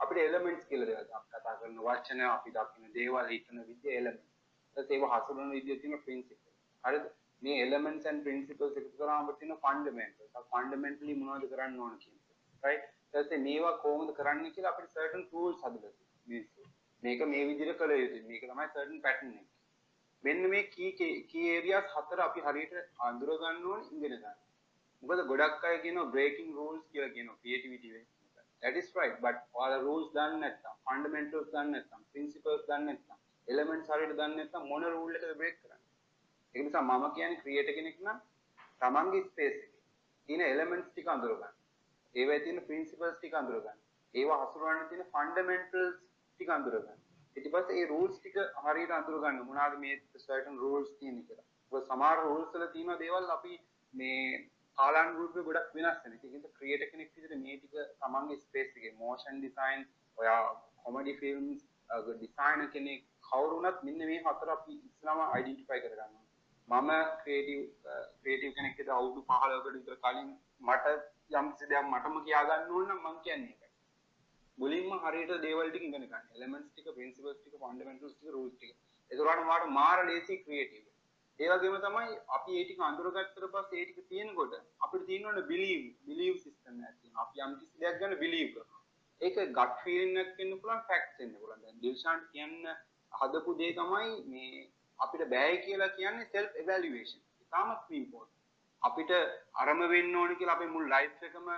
අපිට 0.00 0.18
එලමෙන්ට්ස් 0.20 0.66
කියලා 0.66 0.88
දේවල් 0.88 1.22
කතා 1.34 1.54
කරන 1.56 1.78
වචන 1.80 2.24
අපි 2.26 2.50
දකින 2.52 2.90
දේවල් 2.92 3.28
හිතන 3.28 3.62
විදිය 3.64 3.94
එලමෙන්ට්ස් 3.94 4.34
ඊට 4.76 4.92
ඒව 4.92 5.06
හසුරවන 5.10 5.52
විදිය 5.52 5.78
තියෙන 5.78 6.02
ප්‍රින්සිපල් 6.02 6.52
හරිද? 6.84 7.06
මේ 7.42 7.62
එලමෙන්ට්ස් 7.62 8.06
ඇන්ඩ් 8.06 8.24
ප්‍රින්සිපල්ස් 8.24 8.76
එකතු 8.76 8.98
කරාම 8.98 9.30
තියෙන 9.34 9.56
ෆන්ඩමෙන්ටල්ස් 9.58 10.48
ෆන්ඩමෙන්ටලි 10.50 11.16
මොනවද 11.16 11.50
කරන්න 11.52 11.78
ඕන 11.80 11.98
කියන 11.98 12.16
එක. 12.16 12.24
රයිට් 12.62 12.86
ඊට 12.86 13.18
පස්සේ 13.18 13.40
මේවා 13.40 13.74
කොහොමද 13.78 14.14
කරන්නේ 14.14 14.54
කියලා 14.54 14.72
අපිට 14.72 14.90
සර්ටන් 14.92 15.28
රූල්ස් 15.32 15.60
හදලා 15.60 15.92
තියෙනවා. 15.92 16.72
මේක 17.02 17.24
මේ 17.26 17.44
විදිහට 17.44 17.78
කළ 17.78 17.94
යුතුයි. 17.94 18.24
මේක 18.24 18.44
තමයි 18.44 18.66
සර්ටන් 18.68 19.00
පැටර්න් 19.00 19.32
එක. 19.34 19.48
මෙන්න 20.24 20.50
මේ 20.50 20.64
කී 20.68 20.90
කී 21.24 21.46
ඒරියාස් 21.50 21.88
හතර 21.94 22.22
අපි 22.22 22.44
හරියට 22.46 22.76
අඳුර 23.02 23.32
ගන්න 23.36 23.64
ඕනේ 23.66 23.96
ඉගෙන 23.96 24.16
ගන්න. 24.16 24.36
මොකද 25.02 25.24
ගොඩක් 25.26 25.66
අය 25.66 25.80
කියනවා 25.80 26.12
බ්‍රේකින් 26.12 26.52
රූල්ස් 26.54 26.84
කියලා 26.90 27.10
කියනවා. 27.10 27.40
ක්‍රියේටිවිටි 27.40 27.92
එකේ 27.92 28.15
that 28.66 28.76
is 28.76 28.88
right. 28.94 29.16
But 29.24 29.36
all 29.54 29.70
the 29.70 29.80
rules 29.88 30.08
දන්නේ 30.16 30.40
නැත්නම් 30.42 30.76
fundamentals 30.88 31.48
දන්නේ 31.54 31.72
නැත්නම් 31.74 32.02
principles 32.14 32.62
දන්නේ 32.70 32.86
නැත්නම් 32.88 33.18
elements 33.48 33.92
හරියට 33.92 34.14
දන්නේ 34.20 34.38
නැත්නම් 34.40 34.68
මොන 34.72 34.86
rule 34.96 35.16
එකද 35.18 35.32
break 35.42 35.56
කරන්නේ? 35.62 35.82
ඒක 36.54 36.62
නිසා 36.66 36.84
මම 36.88 37.06
කියන්නේ 37.16 37.42
creator 37.44 37.74
කෙනෙක් 37.78 37.98
නම් 38.06 38.18
තමන්ගේ 38.82 39.24
space 39.30 39.58
එකේ 39.58 39.82
තියෙන 40.28 40.44
elements 40.52 40.88
ටික 40.90 41.10
අඳුර 41.14 41.34
ගන්න. 41.40 41.54
ඒවයි 42.14 42.38
තියෙන 42.46 42.60
principles 42.70 43.16
ටික 43.18 43.36
අඳුර 43.42 43.60
ගන්න. 43.64 43.78
ඒවා 44.14 44.40
හසුරවන්න 44.42 44.88
තියෙන 44.90 45.06
fundamentals 45.16 45.96
ටික 46.32 46.50
අඳුර 46.56 46.76
ගන්න. 46.78 47.00
ඊට 47.36 47.48
පස්සේ 47.54 47.78
ඒ 47.80 47.86
rules 47.92 48.18
ටික 48.18 48.36
හරියට 48.64 48.96
අඳුර 48.98 49.20
ගන්න. 49.22 49.40
මොනවාද 49.50 49.78
මේ 49.84 50.02
certain 50.26 50.58
rules 50.64 50.90
තියෙන 50.98 51.22
කියලා. 51.28 51.48
මොකද 51.72 51.88
සමහර 51.88 52.18
rules 52.26 52.52
වල 52.54 52.68
තියෙන 52.74 53.00
දේවල් 53.04 53.32
අපි 53.36 53.54
මේ 53.94 54.20
කාලානුරූපව 54.78 55.46
ගොඩක් 55.48 55.74
වෙනස් 55.76 55.98
වෙන. 56.04 56.14
ඒකෙන්ද 56.16 56.46
ක්‍රියේටර් 56.58 56.90
කෙනෙක් 56.92 57.10
විදිහට 57.14 57.42
මේ 57.44 57.56
ටික 57.58 57.74
තමන්ගේ 58.02 58.42
ස්පේස් 58.44 58.70
එකේ 58.76 58.94
මෝෂන් 59.02 59.40
ඩිසයින්, 59.40 59.82
ඔයා 60.18 60.40
කොමඩි 60.84 61.18
ෆිල්ම්ස්, 61.20 61.60
ඩිසයිනර් 62.08 62.70
කෙනෙක් 62.76 63.04
කවුරු 63.28 63.58
වුණත් 63.58 63.84
මෙන්න 63.86 64.06
මේ 64.10 64.22
හතර 64.26 64.54
අපි 64.56 64.78
ඉස්සලාම 64.88 65.20
අයිඩෙන්ටිෆයි 65.26 65.82
කරගන්නවා. 65.84 66.24
මම 66.68 66.90
ක්‍රියේටිව් 67.20 67.60
ක්‍රියේටිව් 68.20 68.56
කෙනෙක් 68.56 68.74
විදිහට 68.78 68.96
අවුරුදු 68.96 69.22
15කට 69.28 69.76
විතර 69.76 69.96
කලින් 70.04 70.32
මට 70.68 70.86
යම් 71.38 71.46
කිසි 71.52 71.70
දෙයක් 71.70 71.86
මටම 71.92 72.16
කියා 72.26 72.44
ගන්න 72.48 72.74
ඕන 72.74 72.88
නම් 72.88 73.00
මම 73.04 73.22
කියන්නේ 73.24 73.52
ඒකයි. 73.52 73.70
මුලින්ම 74.58 74.90
හරියට 75.04 75.32
දේවල් 75.44 75.70
ටික 75.70 75.86
ඉගෙන 75.88 76.04
ගන්න. 76.04 76.26
එලිමන්ට්ස් 76.36 76.70
ටික, 76.70 76.88
ප්‍රින්සිපල්ස් 76.96 77.38
ටික, 77.38 77.56
ෆන්ඩමෙන්ටල්ස් 77.62 78.14
ටික, 78.14 78.34
රූල්ස් 78.36 78.54
ටික. 78.56 78.76
ඒතරට 79.10 79.46
මාට 79.50 79.66
මාර 79.78 79.98
ලේසි 80.10 80.42
ක්‍රියේටිව්. 80.44 80.84
ඒ 81.38 81.48
වගේම 81.52 81.74
තමයි 81.84 82.14
අපි 82.36 82.54
ඒ 82.58 82.64
ටික 82.64 82.78
අඳුරගත්තට 82.84 83.46
පස්සේ 83.54 83.80
ඒ 83.80 83.86
ටික 83.86 84.08
තියෙනකොට 84.10 84.52
අපිට 84.84 85.02
තියෙන්න 85.08 85.26
ඕන 85.28 85.40
බිලීව් 85.50 85.82
බිලීව් 86.06 86.36
සිස්ටම් 86.44 86.78
එකක් 86.80 86.94
තියෙනවා. 87.00 87.24
අපි 87.24 87.42
යම් 87.46 87.56
කිසි 87.60 87.82
දෙයක් 87.82 87.98
ගැන 88.00 88.14
බිලීව් 88.22 88.48
කරනවා. 88.54 88.80
ඒක 89.20 89.36
ගට් 89.58 89.82
ෆීලිං 89.82 90.20
එකක් 90.22 90.38
වෙන්න 90.38 90.54
පුළුවන් 90.60 90.86
ෆැක්ට්ස් 90.88 91.18
වෙන්න 91.20 91.34
පුළුවන්. 91.40 91.60
දැන් 91.64 91.82
දිල්ෂාන්ට 91.82 92.30
කියන්න 92.32 92.70
හදපු 93.12 93.56
දේ 93.58 93.74
තමයි 93.78 94.14
මේ 94.30 94.62
අපිට 94.98 95.24
බෑ 95.34 95.58
කියලා 95.66 95.90
කියන්නේ 95.98 96.30
සෙල්ෆ් 96.32 96.56
එවැලුවේෂන්. 96.62 97.20
ඉතාමත් 97.44 97.92
ඉම්පෝර්ටන්ට්. 97.98 98.34
අපිට 98.82 99.12
අරම 99.62 99.84
වෙන්න 99.94 100.16
ඕන 100.22 100.32
කියලා 100.38 100.56
අපේ 100.58 100.72
මුළු 100.74 100.88
ලයිෆ් 100.94 101.26
එකම 101.28 101.50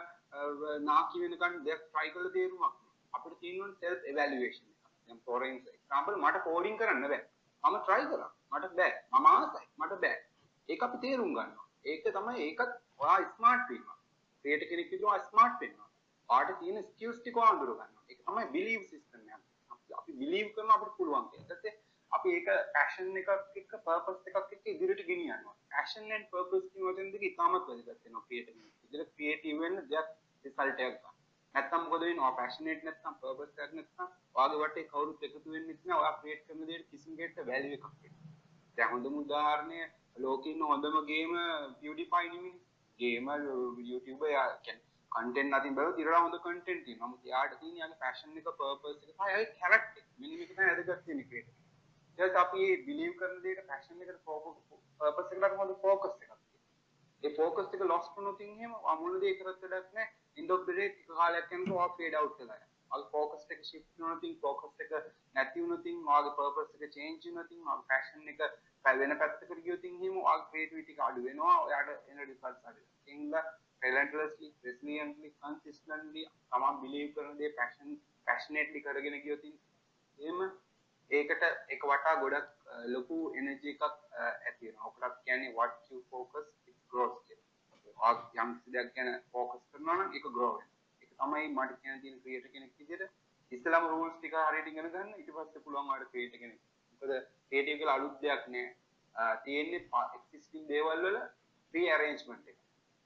නාකි 0.88 1.22
වෙනකන් 1.22 1.60
දෙයක් 1.68 1.86
try 1.92 2.08
කරලා 2.16 2.34
තේරුමක් 2.36 2.74
අපිට 3.12 3.38
තියෙන්න 3.44 3.62
ඕන 3.62 3.76
සෙල්ෆ් 3.84 4.10
එවැලුවේෂන් 4.12 4.66
එක. 4.66 4.90
දැන් 5.08 5.22
for 5.26 5.40
example 5.44 6.18
මට 6.24 6.44
කෝඩින් 6.48 6.76
කරන්න 6.82 7.08
බෑ. 7.14 7.22
මම 7.64 7.80
try 7.86 8.02
කරා. 8.10 8.30
මට 8.52 8.74
බෑ. 8.76 8.92
මම 9.12 9.26
ආසයි. 9.28 9.66
මට 9.78 10.00
බෑ. 10.00 10.18
ඒක 10.68 10.82
අපි 10.82 10.98
තේරුම් 10.98 11.30
ගන්නවා. 11.30 11.66
ඒක 11.84 12.08
තමයි 12.10 12.46
ඒකත් 12.46 12.72
ඔයා 12.98 13.18
ස්මාර්ට් 13.32 13.68
වීම 13.70 13.84
ක්‍රියේටර් 14.44 14.68
කෙනෙක් 14.70 14.90
විදිහට 14.90 15.10
ඔයා 15.10 15.26
ස්මාර්ට් 15.26 15.60
වෙනවා. 15.60 15.90
ඔයාට 16.28 16.58
තියෙන 16.60 16.84
ස්කිල්ස් 16.84 17.20
ටික 17.20 17.36
ඔයා 17.36 17.52
අඳුර 17.52 17.70
ගන්නවා. 17.70 18.04
ඒක 18.08 18.24
තමයි 18.24 18.46
බිලීව් 18.54 18.82
සිස්ටම් 18.90 19.28
එක 19.28 19.98
අපි 19.98 20.16
බිලීව් 20.22 20.48
කරනවා 20.54 20.78
අපිට 20.78 20.96
පුළුවන් 20.98 21.28
කියලා. 21.30 21.58
ඊට 21.58 21.78
අපි 22.12 22.34
ඒක 22.36 22.48
පැෂන් 22.74 23.20
එකක් 23.20 23.30
එක්ක 23.60 23.72
පර්පස් 23.86 24.30
එකක් 24.30 24.54
එක්ක 24.56 24.72
ඉදිරියට 24.74 25.04
ගෙනියනවා 25.10 25.54
පැෂන් 25.74 26.12
ඇන්ඩ් 26.12 26.30
පර්පස් 26.32 26.66
කියන 26.72 26.88
වචන 26.88 27.12
දෙක 27.14 27.28
ඉතාමත් 27.30 27.68
වැදගත් 27.68 28.04
වෙනවා 28.04 28.24
ක්‍රියේටර් 28.26 28.54
කෙනෙක් 28.54 28.74
විදිහට 28.84 29.14
ක්‍රියේටිව් 29.16 29.62
වෙන්න 29.64 29.82
දෙයක් 29.92 30.08
රිසල්ට් 30.44 30.84
එකක් 30.86 30.96
ගන්න. 30.96 31.16
නැත්තම් 31.54 31.84
මොකද 31.84 32.00
වෙන්නේ? 32.00 32.22
ඔයා 32.22 32.38
පැෂනේට් 32.40 32.86
නැත්තම් 32.86 33.20
පර්පස් 33.22 33.62
එකක් 33.64 33.76
නැත්තම් 33.78 34.06
ඔයාගේ 34.36 34.62
වටේ 34.64 34.88
කවුරුත් 34.92 35.28
එකතු 35.28 35.46
වෙන්නේ 35.46 35.78
නැහැ 35.78 36.00
ඔයා 36.00 36.16
ක්‍රියේට් 36.20 36.48
කරන 36.48 36.66
දේට 36.72 36.90
කිසිම 36.90 37.20
දෙයකට 37.20 37.46
වැලියු 37.50 37.78
එකක් 37.78 37.88
වෙන්නේ 37.92 38.27
දැන් 38.78 38.92
හොඳම 38.94 39.20
උදාහරණය 39.22 39.80
ලෝකේ 40.24 40.54
ඉන්න 40.54 40.66
හොඳම 40.72 40.98
ගේම 41.12 41.32
PewDiePie 41.80 42.28
නෙමෙයි. 42.34 42.58
ගේමර් 42.98 43.40
YouTuber 43.90 44.30
යා 44.30 44.46
කියන්නේ 44.66 44.86
කන්ටෙන්ට් 45.12 45.56
අතින් 45.58 45.76
බලුවොත් 45.76 46.00
ඊට 46.00 46.12
හොඳ 46.16 46.36
කන්ටෙන්ට් 46.46 46.84
තියෙනවා. 46.86 47.08
නමුත් 47.08 47.30
යාට 47.32 47.54
තියෙන 47.60 47.76
යාගේ 47.82 48.00
පැෂන් 48.02 48.38
එක 48.40 48.48
පර්පස් 48.58 48.96
එක 48.96 49.10
සහ 49.10 49.30
යාගේ 49.32 49.54
කැරක්ටර්. 49.60 50.02
මෙන්න 50.20 50.36
මේක 50.38 50.50
තමයි 50.50 50.68
වැදගත් 50.68 51.06
වෙන්නේ 51.10 51.28
ක්‍රියේටර්. 51.30 51.54
ඊට 52.18 52.40
අපි 52.42 52.64
මේ 52.64 52.80
බිලීව් 52.88 53.12
කරන 53.20 53.36
දේට 53.44 53.62
පැෂන් 53.70 54.02
එකට 54.04 54.20
පර්පස් 54.26 55.36
එකට 55.36 55.58
හොඳ 55.60 55.74
ફોකස් 55.84 56.08
එකක් 56.08 56.16
තියෙනවා. 56.16 56.40
ඒ 57.22 57.34
ફોකස් 57.38 57.76
එක 57.78 57.86
ලොස් 57.92 58.10
වුණොත් 58.16 58.42
එහෙම 58.48 58.74
අමුණ 58.94 59.20
දේ 59.22 59.36
කරත් 59.38 59.62
වැඩක් 59.64 59.94
නැහැ. 59.94 60.10
end 60.38 60.50
of 60.56 60.66
the 60.66 60.76
day 60.78 60.88
ටික 60.90 61.14
කාලයක් 61.20 61.54
යනකොට 61.58 61.78
ඔයා 61.78 61.94
ෆේඩ් 61.98 62.18
අවුට් 62.20 62.42
වෙලා 62.42 62.58
යනවා. 62.58 62.77
ඔයාගේ 62.90 63.10
ફોකස් 63.12 63.44
එක 63.54 63.60
shift 63.70 63.88
වෙනවා 63.96 64.18
තින් 64.24 64.34
ફોකස් 64.42 64.80
එක 64.84 64.92
නැති 65.34 65.62
වුණොත් 65.62 65.82
තින් 65.86 65.98
ඔයාගේ 66.12 66.36
purpose 66.40 66.74
එක 66.76 66.92
change 66.96 67.22
වෙනවා 67.26 67.46
තින් 67.50 67.60
ඔයාගේ 67.66 67.88
passion 67.92 68.28
එක 68.34 68.40
වෙන 69.00 69.14
පැත්තකට 69.20 69.64
ගියොත් 69.64 69.84
එහෙම 69.88 70.18
ඔයාගේ 70.20 70.50
creativity 70.50 70.92
එක 70.94 71.00
අඩු 71.08 71.24
වෙනවා 71.28 71.56
ඔයාට 71.64 72.10
එන 72.10 72.18
results 72.30 72.62
අඩු 72.68 72.80
වෙනවා. 72.80 72.96
ඒකින්ද 73.08 73.34
relentlessly 73.82 74.48
resiliently 74.66 75.28
consistently 75.42 76.22
තමන් 76.52 76.80
believe 76.84 77.10
කරන 77.16 77.36
දේ 77.40 77.52
passion 77.58 77.98
passionately 78.26 78.80
කරගෙන 78.86 79.18
ගියොත් 79.26 79.44
එහෙම 79.48 80.40
ඒකට 81.10 81.44
එක 81.74 81.84
වටා 81.90 82.14
ගොඩක් 82.22 82.48
ලොකු 82.94 83.18
එනර්ජි 83.40 83.74
එකක් 83.74 83.84
ඇති 83.88 84.64
වෙනවා. 84.66 84.88
ඔකට 84.88 85.20
කියන්නේ 85.26 85.54
what 85.58 85.76
you 85.90 86.02
focus 86.10 86.48
it 86.70 86.76
grows 86.92 87.14
කියලා. 87.26 88.12
යම් 88.40 88.50
කිසි 88.56 88.74
දෙයක් 88.74 88.90
ගැන 88.96 89.14
focus 89.36 89.62
කරනවා 89.70 89.96
නම් 89.98 90.16
ඒක 90.16 90.26
grow 90.36 90.52
වෙනවා. 90.56 90.77
ඒක 91.18 91.26
තමයි 91.26 91.48
මට 91.50 91.80
කියන 91.82 92.00
තියෙන 92.02 92.20
ක්‍රියේටර් 92.22 92.50
කෙනෙක් 92.52 92.72
විදිහට 92.78 93.04
ඉස්සලාම 93.52 93.84
rules 93.90 94.14
ටික 94.18 94.34
හරියට 94.40 94.68
ඉගෙන 94.70 94.90
ගන්න 94.92 95.10
ඊට 95.18 95.30
පස්සේ 95.34 95.62
පුළුවන් 95.64 95.90
ඔයාලට 95.90 96.10
ක්‍රියේටර් 96.12 96.38
කෙනෙක්. 96.38 96.60
මොකද 97.02 97.12
ක්‍රියේටිව් 97.48 97.78
කියලා 97.80 97.96
අලුත් 97.98 98.16
දෙයක් 98.22 98.44
නෑ. 98.54 98.66
තියෙන්නේ 99.44 99.80
එක්සිස්ටිං 100.18 100.68
දේවල් 100.68 101.02
වල 101.04 101.18
ප්‍රී 101.74 101.88
අරේන්ජ්මන්ට් 101.94 102.50
එක. 102.52 102.58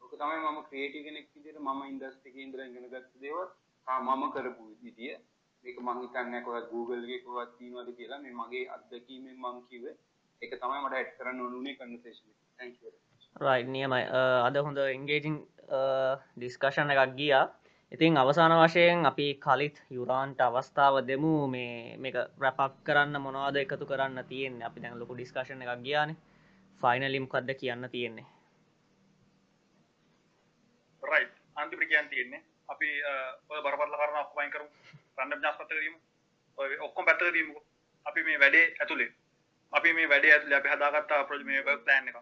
ඕක 0.02 0.12
තමයි 0.22 0.40
මම 0.42 0.58
ක්‍රියේටිව් 0.68 1.04
කෙනෙක් 1.08 1.28
විදිහට 1.36 1.60
මම 1.60 1.80
ඉන්ඩස්ට්‍රි 1.92 2.32
එකේ 2.32 2.44
ඉඳලා 2.46 2.66
ඉගෙන 2.66 2.90
ගත්ත 2.92 3.22
දේවල් 3.24 3.48
මම 3.86 4.22
කරපු 4.34 4.68
විදිය. 4.82 5.16
මේක 5.64 5.80
මං 5.86 6.02
හිතන්නේ 6.04 6.42
කොහොමද 6.44 6.68
Google 6.74 7.02
එකේ 7.06 7.24
කොහොමද 7.24 7.56
තියෙනවද 7.58 7.96
කියලා 7.98 8.20
මේ 8.26 8.36
මගේ 8.40 8.68
අත්දැකීමෙන් 8.76 9.40
මං 9.44 9.64
කිව්වේ. 9.70 9.96
ඒක 10.42 10.52
තමයි 10.60 10.84
මට 10.84 11.00
ඇඩ් 11.00 11.16
කරන්න 11.16 11.42
ඕනුනේ 11.46 11.78
කන්වර්සේෂන් 11.80 12.28
එක. 12.28 12.38
thank 12.58 12.76
you 12.82 12.92
රයිට් 13.46 13.74
නියමයි 13.74 14.04
අද 14.46 14.56
හොඳ 14.66 14.78
එන්ගේජිං 14.84 15.36
ඩිස්කෂන් 16.36 16.94
එකක් 16.94 17.18
ගියා 17.20 17.44
ඉතින් 17.92 18.16
අවසාන 18.16 18.52
වශයෙන් 18.58 19.06
අපි 19.06 19.26
කලිත් 19.36 19.76
යුරාන්ට 19.90 20.40
අවස්ථාව 20.40 20.94
දෙමු. 21.06 21.46
මේ 21.46 21.96
මේක 21.98 22.14
රැපක් 22.40 22.74
කරන්න 22.84 23.20
මොනවාද 23.20 23.56
එකතු 23.56 23.86
කරන්න 23.86 24.24
තියෙන්නේ? 24.24 24.66
අපි 24.66 24.82
දැන් 24.82 24.98
ලොකු 24.98 25.14
ඩිස්කශන 25.14 25.62
එකක් 25.62 25.82
ගියානේ. 25.84 26.16
ෆයිනලිම්කක්ද 26.80 27.50
කියන්න 27.60 27.88
තියෙන්නේ? 27.90 28.26
රයි් 31.02 31.26
අන්තිපට 31.56 31.88
කියන් 31.88 32.08
තියෙන්නේ 32.08 32.42
අපි 32.68 32.88
ඔය 33.50 33.60
බරපත්ල 33.62 33.96
කරන 33.96 34.20
ඔක්කමයින් 34.20 34.50
කරු 34.50 34.66
රන්න 35.18 35.42
ජාස්පතරීම 35.42 35.94
ඔක්කොම 36.80 37.04
පැත්තරීම 37.04 37.48
අපි 38.06 38.20
මේ 38.22 38.40
වැඩේ 38.40 38.66
ඇතුළේ 38.80 39.10
අපි 39.72 39.92
මේ 39.92 40.08
වැඩේ 40.08 40.32
ඇතුළ 40.32 40.54
අපි 40.54 40.68
හදාගත්තා 40.68 41.24
ප්‍රජ 41.24 41.44
මේ 41.44 41.62
ප්ලෑන් 41.62 42.08
එක. 42.08 42.16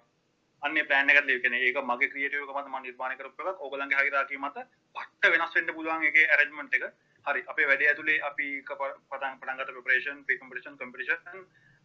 අන්න 0.63 0.81
ප්ලෑන් 0.83 1.11
එක 1.11 1.21
ලේකන 1.25 1.55
ඒක 1.59 1.79
මගේ 1.83 2.11
ක්‍රියටව 2.13 2.53
මත 2.53 2.67
ම 2.67 2.77
නිර්මාණ 2.81 3.17
කරපක් 3.17 3.61
ඔගලන්ගේ 3.61 4.01
හරිරාකී 4.01 4.41
මත 4.41 4.67
පට්ට 4.97 5.33
වෙනස් 5.35 5.55
වෙන්න 5.55 5.75
පුළුවන් 5.75 6.05
එක 6.05 6.19
ඇරජමන්ට් 6.19 6.75
එක. 6.75 6.85
හරි 7.27 7.45
අපේ 7.47 7.67
වැඩේ 7.67 7.89
ඇතුළේ 7.89 8.21
අපි 8.23 8.49
පතන් 8.69 9.41
පටන්ගත 9.41 9.71
ප්‍රපරේෂන් 9.71 10.25
පිකම්පිෂන් 10.25 10.79
කම්පිෂන් 10.79 11.43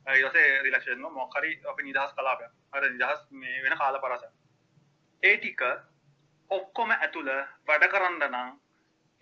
ඒසේ 0.07 0.47
රිලක්ෂන 0.61 1.07
මොක්හරි 1.13 1.51
අපි 1.65 1.83
නිදහස් 1.83 2.13
කලාපය 2.13 2.51
අර 2.71 2.89
නිදහස් 2.89 3.25
මේ 3.33 3.63
වෙන 3.63 3.77
කාල 3.77 3.99
පරස 3.99 4.27
ඒ 5.23 5.35
ටික 5.37 5.65
ඔක්කොම 6.49 6.91
ඇතුළ 6.93 7.31
වැඩ 7.67 7.85
කරන්න 7.89 8.23
නම් 8.27 8.53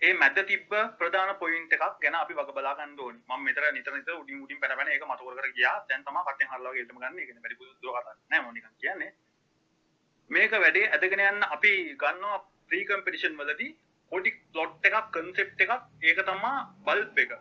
ඒ 0.00 0.12
මැද 0.14 0.38
තිබ 0.44 0.72
ප්‍රධාන 0.98 1.30
පොයින්ට 1.36 1.72
එකක් 1.72 1.84
ගැන 2.00 2.16
අපි 2.16 2.34
වග 2.34 2.50
බලාගන්න 2.52 2.98
ඕන. 2.98 3.16
ම 3.28 3.44
මෙතර 3.44 3.64
නිතර 3.72 3.92
නිතර 3.92 4.14
උඩින් 4.14 4.42
උඩින් 4.44 4.60
පැරබන 4.60 4.88
එක 4.88 5.04
මතවර 5.04 5.48
ගියා. 5.52 5.76
දැන් 5.88 6.04
තම 6.04 6.18
කටෙන් 6.20 6.50
හල්ලා 6.52 6.72
ගෙටම 6.72 6.98
ගන්න. 6.98 7.18
එක 7.18 7.30
වැඩි 7.36 7.70
දුරට 7.82 8.42
මොනික 8.42 8.66
කියන්නේ. 8.80 9.14
මේක 10.30 10.56
වැඩේ 10.56 10.90
ඇදගෙන 10.90 11.24
යන්න 11.24 11.48
අපි 11.48 11.72
ගන්නවා 12.02 12.38
ප්‍රීකම්පිටිෂන් 12.70 13.40
වලදී 13.40 13.72
පොඩි 14.12 14.34
ප්ලොට් 14.52 14.90
එකක් 14.90 15.10
කන්සෙප් 15.12 15.64
එකක්. 15.66 15.72
ඒක 16.02 16.24
තමා 16.24 16.56
බල්ප් 16.86 17.18
එක. 17.18 17.32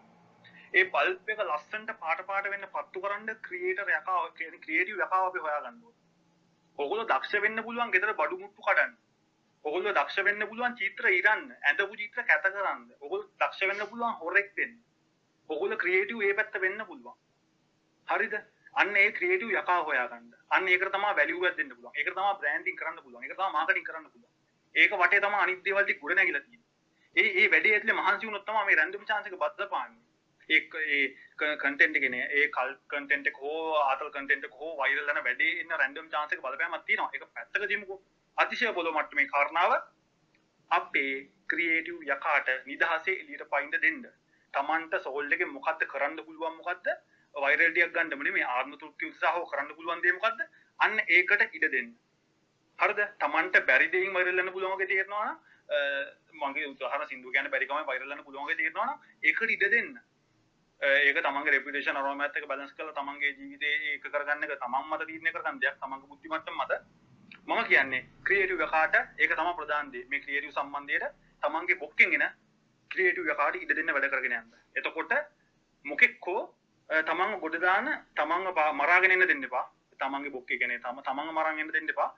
ඒ 0.74 0.86
බල්ප් 0.94 1.36
එක 1.36 1.44
ලස්සන්ට 1.44 2.00
පාට 2.00 2.24
පාට 2.30 2.54
වෙන්න 2.54 2.72
පත්තු 2.76 3.04
කරන්න 3.04 3.36
ක්‍රියේටර් 3.48 3.92
යකාව 3.92 4.32
ක්‍රියේටිව් 4.38 4.98
යකාව 4.98 5.28
අපි 5.28 5.46
හොයාගන්නවා 5.46 6.00
ඔගොල්ලෝ 6.78 7.06
දක්ෂ 7.06 7.42
වෙන්න 7.42 7.64
පුළුවන් 7.64 7.92
ගෙදර 7.92 8.14
බඩු 8.14 8.38
මුට්ටු 8.38 8.62
කඩන්න. 8.62 8.94
ඔගොල්ල 9.66 9.90
දක්ෂ 9.90 10.26
වෙන්න 10.28 10.46
පුළුවන් 10.48 10.76
චිත්‍ර 10.80 11.06
ඉරන්න 11.10 11.44
ඇඳපු 11.62 11.98
චිත්‍ර 12.00 12.24
කැත 12.24 12.48
කරන්න. 12.48 12.82
ඔගොල් 13.00 13.22
දක්ෂ 13.40 13.68
වෙන්න 13.70 13.86
පුළුවන් 13.90 14.16
හොරෙක් 14.22 14.50
වෙන්න. 14.58 14.74
ඔගොල්ල 15.50 15.76
ක්‍රියේටිව් 15.78 16.22
ඒ 16.22 16.34
පැත්ත 16.34 16.58
වෙන්න 16.64 16.86
පුළුවන්. 16.88 17.18
හරිද? 18.08 18.34
අන්න 18.76 18.96
ඒ 18.98 19.10
ක්‍රියේටිව් 19.12 19.56
යකා 19.56 19.80
හොයාගන්න. 19.84 20.30
අන්න 20.50 20.68
ඒක 20.68 20.86
තමයි 20.90 21.16
වැලියු 21.20 21.46
එකක් 21.46 21.58
දෙන්න 21.58 21.72
පුළුවන්. 21.72 21.96
ඒක 21.96 22.12
තමයි 22.12 22.34
බ්‍රෑන්ඩින් 22.40 22.80
කරන්න 22.80 23.00
පුළුවන්. 23.00 23.24
ඒක 23.24 23.36
තමයි 23.36 23.52
මාකටිං 23.52 23.84
කරන්න 23.84 24.08
පුළුවන්. 24.08 24.32
ඒක 24.76 24.96
වටේ 24.96 25.22
තමයි 25.22 25.42
අනිත් 25.42 25.66
දේවල් 25.66 25.84
ටික 25.84 26.02
ගොඩ 26.02 26.16
නැගිලා 26.16 26.44
තියෙන්නේ 26.44 26.64
ඒ 27.16 27.32
ඒ 27.40 27.50
වැඩේ 27.52 27.74
ඇතුලේ 27.74 27.96
මහන්සි 27.96 28.28
වුණොත් 28.28 28.46
තමයි 28.46 28.66
මේ 28.68 28.76
රැන්ඩම් 28.78 29.06
chance 29.10 29.28
එක 29.30 29.36
බද්ද 29.36 29.66
පාන්නේ. 29.70 30.04
ඒ 30.50 30.60
ඒ 30.94 31.56
කන්ටෙන්ට් 31.58 32.00
එකනේ 32.00 32.24
ඒ 32.38 32.46
කල් 32.56 32.72
කන්ටෙන්ට් 32.94 33.30
එක 33.32 33.38
හෝ 33.42 33.60
ආතල් 33.82 34.10
කන්ටෙන්ට් 34.16 34.48
එක 34.48 34.56
හෝ 34.62 34.72
වයිරල් 34.80 35.12
යන 35.14 35.22
වැඩේ 35.28 35.52
ඉන්න 35.62 35.76
රැන්ඩම් 35.82 36.10
chance 36.14 36.34
එක 36.36 36.42
බලපෑමක් 36.46 36.88
තියෙනවා. 36.88 37.12
ඒක 37.14 37.26
පැත්තක 37.36 37.68
දීමුකෝ. 37.72 38.00
අතිශය 38.38 38.74
පොළො 38.78 38.96
මට්ටමේ 38.96 39.28
කාරණාව 39.28 39.78
අපේ 40.72 41.14
ක්‍රියේටිව් 41.48 42.02
යකාට 42.08 42.50
නිදහසේ 42.66 43.16
එලියට 43.16 43.46
පයින්ද 43.54 43.78
දෙන්න. 43.86 44.02
තමන්ට 44.54 45.04
සෝල් 45.06 45.38
එක 45.38 45.46
මොකක්ද 45.52 45.86
කරන්න 45.94 46.20
පුළුවන් 46.26 46.58
මොකක්ද 46.60 46.90
වෛරල්ටියක් 47.36 47.94
ගන්නම 47.94 48.34
මේ 48.34 48.46
ආත්ම 48.48 48.74
තෘප්ති 48.76 49.10
උත්සාහව 49.12 49.46
කරන්න 49.52 49.76
පුළුවන් 49.76 50.02
දේ 50.02 50.14
මොකක්ද 50.14 50.42
අන්න 50.80 51.00
ඒකට 51.10 51.56
ඉඩ 51.58 51.68
දෙන්න. 51.72 51.90
හරිද? 52.80 53.02
තමන්ට 53.20 53.66
බැරි 53.68 53.92
දෙයින් 53.92 54.14
වෛරල් 54.14 54.36
වෙන්න 54.36 54.54
පුළුවන් 54.54 54.78
වගේ 54.78 54.88
තේරෙනවා 54.88 55.26
නම් 55.26 55.38
මගේ 56.42 56.72
උදාහරණ 56.72 57.08
සින්දු 57.08 57.32
කියන්නේ 57.32 57.52
බැරි 57.52 57.68
කම 57.68 57.86
වෛරල් 57.86 58.10
වෙන්න 58.10 58.26
පුළුවන් 58.26 58.48
වගේ 58.48 58.58
තේරෙනවා 58.58 58.88
නම් 58.88 58.98
ඒකට 59.24 59.56
ඉඩ 59.56 59.66
දෙන්න. 59.76 59.94
ඒක 60.82 61.18
තමන්ගේ 61.20 61.56
රෙපියුටේෂන් 61.56 61.98
අරෝමෑත් 61.98 62.38
එක 62.38 62.48
බැලන්ස් 62.48 62.74
කරලා 62.78 62.96
තමන්ගේ 62.96 63.34
ජීවිතේ 63.34 63.76
ඒක 63.92 64.08
කරගන්න 64.08 64.48
එක 64.48 64.56
තමන් 64.64 64.90
මත 64.90 65.10
තීරණය 65.10 65.36
කරගන්න 65.36 65.62
දෙයක් 65.62 65.78
තමන්ගේ 65.82 66.10
බුද්ධි 66.12 66.34
මට්ටම 66.34 66.62
මත. 66.62 66.82
මම 67.48 67.62
කියන්නේ 67.70 68.02
ක්‍රියේටිව් 68.24 68.66
යකාට 68.68 68.96
ඒක 68.96 69.36
තමයි 69.38 69.54
ප්‍රධාන 69.60 69.92
දේ. 69.94 70.06
මේ 70.10 70.24
ක්‍රියේටිව් 70.26 70.52
සම්බන්ධයට 70.52 71.06
තමන්ගේ 71.44 71.80
බොක්කෙන් 71.84 72.18
එන 72.18 72.26
ක්‍රියේටිව් 72.92 73.32
යකාට 73.34 73.62
ඉඩ 73.62 73.74
දෙන්න 73.78 73.94
වැඩ 73.96 74.12
කරගෙන 74.12 74.38
යන්න. 74.40 74.52
එතකොට 74.76 75.14
මොකෙක් 75.86 76.20
හෝ 76.94 77.04
තමන්ව 77.04 77.40
ගොඩ 77.42 77.56
දාන 77.62 77.88
තමන්ව 78.16 78.60
මරාගෙන 78.74 79.12
එන්න 79.12 79.28
දෙන්න 79.28 79.44
එපා. 79.44 79.66
තමන්ගේ 80.00 80.32
බොක්කේ 80.32 80.58
කියන්නේ 80.58 80.80
තම 80.80 81.00
තමන්ව 81.02 81.34
මරාගෙන 81.34 81.60
එන්න 81.60 81.72
දෙන්න 81.72 81.90
එපා. 81.90 82.10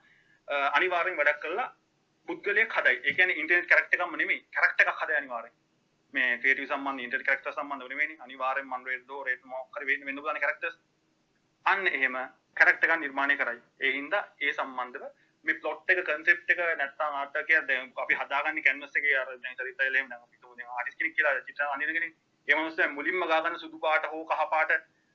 අනිවාර්යෙන් 0.70 1.16
වැඩක් 1.16 1.40
කළා 1.40 1.68
පුද්ගලයෙක් 2.28 2.72
හදයි. 2.72 2.96
ඒ 3.04 3.14
කියන්නේ 3.14 3.38
ඉන්ටර්නෙට් 3.40 3.68
කැරක්ටර් 3.70 3.96
එකක්ම 3.98 4.16
නෙමෙයි. 4.16 4.40
කැරක්ටර් 4.52 4.84
එකක් 4.84 5.02
හදයි 5.02 5.16
අනිවාර්යෙන්. 5.20 5.54
මේ 6.14 6.38
ක්‍රියේටිව් 6.40 6.68
සම්බන්ධ 6.68 7.04
ඉන්ටර්නෙට් 7.06 7.28
කැරක්ටර් 7.28 7.52
සම්බන්ධ 7.52 7.88
නෙමෙයි. 7.92 8.18
අනිවාර්යෙන් 8.20 8.68
මන් 8.68 8.86
රේඩ් 8.88 9.14
රේට් 9.28 9.46
මොකක් 9.52 9.78
හරි 9.78 9.86
වෙන්න 9.90 10.06
වෙන්න 10.06 10.18
පුළුවන් 10.18 10.42
කැරක්ටර්ස්. 10.44 10.76
අන්න 11.66 11.86
එහෙම 11.88 12.18
කැරක්ටර් 12.56 12.90
එකක් 12.90 13.00
නිර්මාණය 13.04 13.36
කරයි. 13.36 13.62
ඒ 13.80 13.92
හින්දා 13.98 14.24
ඒ 14.40 14.52
සම්බන්ධව 14.52 15.08
මේ 15.44 15.58
ප්ලොට් 15.62 15.90
එක 15.90 16.04
කන්සෙප්ට් 16.04 16.52
එක 16.52 16.62
නැත්තම් 16.76 17.18
ආර්ට් 17.18 17.36
එක 17.40 17.50
දැන් 17.68 17.92
අපි 18.04 18.14
හදාගන්නේ 18.20 18.66
කැන්වස් 18.66 18.96
එකේ 19.00 19.18
අර 19.22 19.28
දැන් 19.36 19.58
චරිතයල 19.58 19.94
එහෙම 19.94 20.08
දැන් 20.10 20.22
අපි 20.22 20.42
තුමු 20.42 20.56
දැන් 20.56 20.72
ආටිස්ට් 20.74 20.98
කෙනෙක් 21.00 21.14
කියලා 21.16 21.44
චිත්‍ර 21.48 21.68
අඳිනගෙන 21.74 22.14
ඒ 22.48 22.54
මනුස්සයා 22.54 22.88
මුලින්ම 22.90 23.26
ගාගන්න 23.32 23.58
සුදු 23.58 23.78
පාට 23.84 24.04
හෝ 24.12 24.24
කහ 24.24 24.48
පාට 24.54 24.72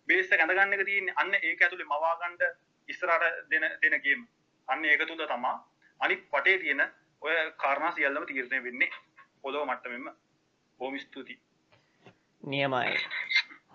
බේස් 0.07 0.31
එක 0.31 0.43
අඳ 0.43 0.53
ගන්න 0.53 0.73
එක 0.75 0.85
තියෙන්නේ. 0.85 1.15
අන්න 1.21 1.33
ඒක 1.41 1.61
ඇතුලේ 1.61 1.89
මවා 1.91 2.15
ගන්න 2.21 2.35
ඉස්සරහට 2.89 3.25
දෙන 3.51 3.67
දෙන 3.81 3.95
ගේම් 4.05 4.25
අන්න 4.67 4.85
ඒක 4.85 5.05
තුල 5.07 5.21
තමයි 5.25 5.53
අනිත් 5.99 6.25
පටේ 6.31 6.57
තියෙන 6.63 6.81
ඔය 7.21 7.35
කාරණා 7.63 7.91
සියල්ලම 7.91 8.25
තීරණය 8.27 8.63
වෙන්නේ 8.63 8.89
පොළොව 9.41 9.67
මට්ටමෙන්ම. 9.67 10.07
බොහොම 10.79 10.97
ස්තුතියි. 10.99 11.39
නියමයි. 12.43 12.97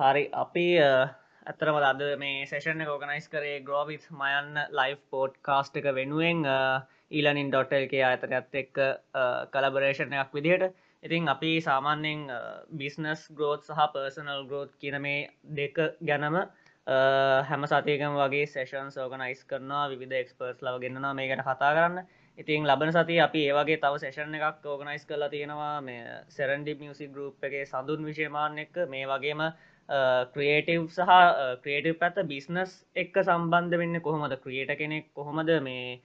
හරි 0.00 0.24
අපි 0.42 0.66
ඇතරම 0.80 1.76
අද 1.90 2.02
මේ 2.22 2.46
සේෂන 2.52 2.82
ඕගනයිස් 2.86 3.28
කරේ 3.34 3.58
ග්‍රෝවිත් 3.68 4.06
මයන්න 4.22 4.62
ලයිෆ් 4.78 5.00
පෝට් 5.10 5.36
කාස්ට් 5.48 5.78
එක 5.80 5.86
වෙනුවෙන් 5.98 6.42
ඊලනින් 7.10 7.52
ඩොටල්ගේ 7.52 8.04
අතරත් 8.08 8.58
එක්ක 8.62 8.82
කලබරේෂණ 9.54 10.18
එකක් 10.22 10.34
විදිහට. 10.38 10.74
ඉතින් 11.06 11.28
අපි 11.28 11.50
සාමාන්‍යෙන් 11.60 12.22
බිස්නස් 12.74 13.26
ග්‍රෝත් 13.32 13.62
සහ 13.64 13.82
පර්සනල් 13.94 14.46
ග්‍රෝත් 14.48 14.70
කියන 14.80 14.96
මේ 15.00 15.18
දෙක 15.56 15.76
ගැනම 16.02 16.38
හැම 17.44 17.66
සතියකම 17.66 18.14
වගේ 18.16 18.46
සේෂන් 18.48 18.90
සෝගනයිස් 18.90 19.44
කරනවා 19.44 19.88
විධ 19.92 20.14
එක්ස්පර්ස් 20.14 20.62
ලව 20.62 20.80
ගෙන්න්නවා 20.80 21.14
මේ 21.14 21.28
ගැන 21.28 21.42
කතා 21.42 21.72
කරන්න. 21.72 21.98
ඉතින් 22.38 22.66
ලබන 22.66 22.92
සති 22.92 23.20
අපි 23.20 23.40
ඒවගේ 23.44 23.78
තව 23.78 23.98
සේෂන් 23.98 24.34
එකක් 24.36 24.66
ඕගනයිස් 24.66 25.04
කරලා 25.04 25.28
තියෙනවා. 25.28 25.80
මේ 25.80 26.02
සෙරන්ඩි 26.28 26.74
මියසි 26.74 27.08
ගරුප් 27.08 27.42
එක 27.42 27.54
සඳුන් 27.64 28.04
විශේමාන 28.04 28.58
එක්ක 28.58 28.76
මේ 28.88 29.06
වගේම 29.06 29.42
ක්‍රියේටව් 30.34 30.86
සහ 30.88 31.10
ක්‍රේටව 31.62 31.98
පැත්ත 31.98 32.22
බිස්නස් 32.26 32.76
එක්ක 32.96 33.14
සම්බන්ධ 33.22 33.78
වෙන්න 33.78 34.00
කොහොමද? 34.00 34.36
ක්‍රියට 34.38 34.76
කෙනෙක් 34.78 35.06
කොහොමද? 35.14 35.50
මේ 35.60 36.00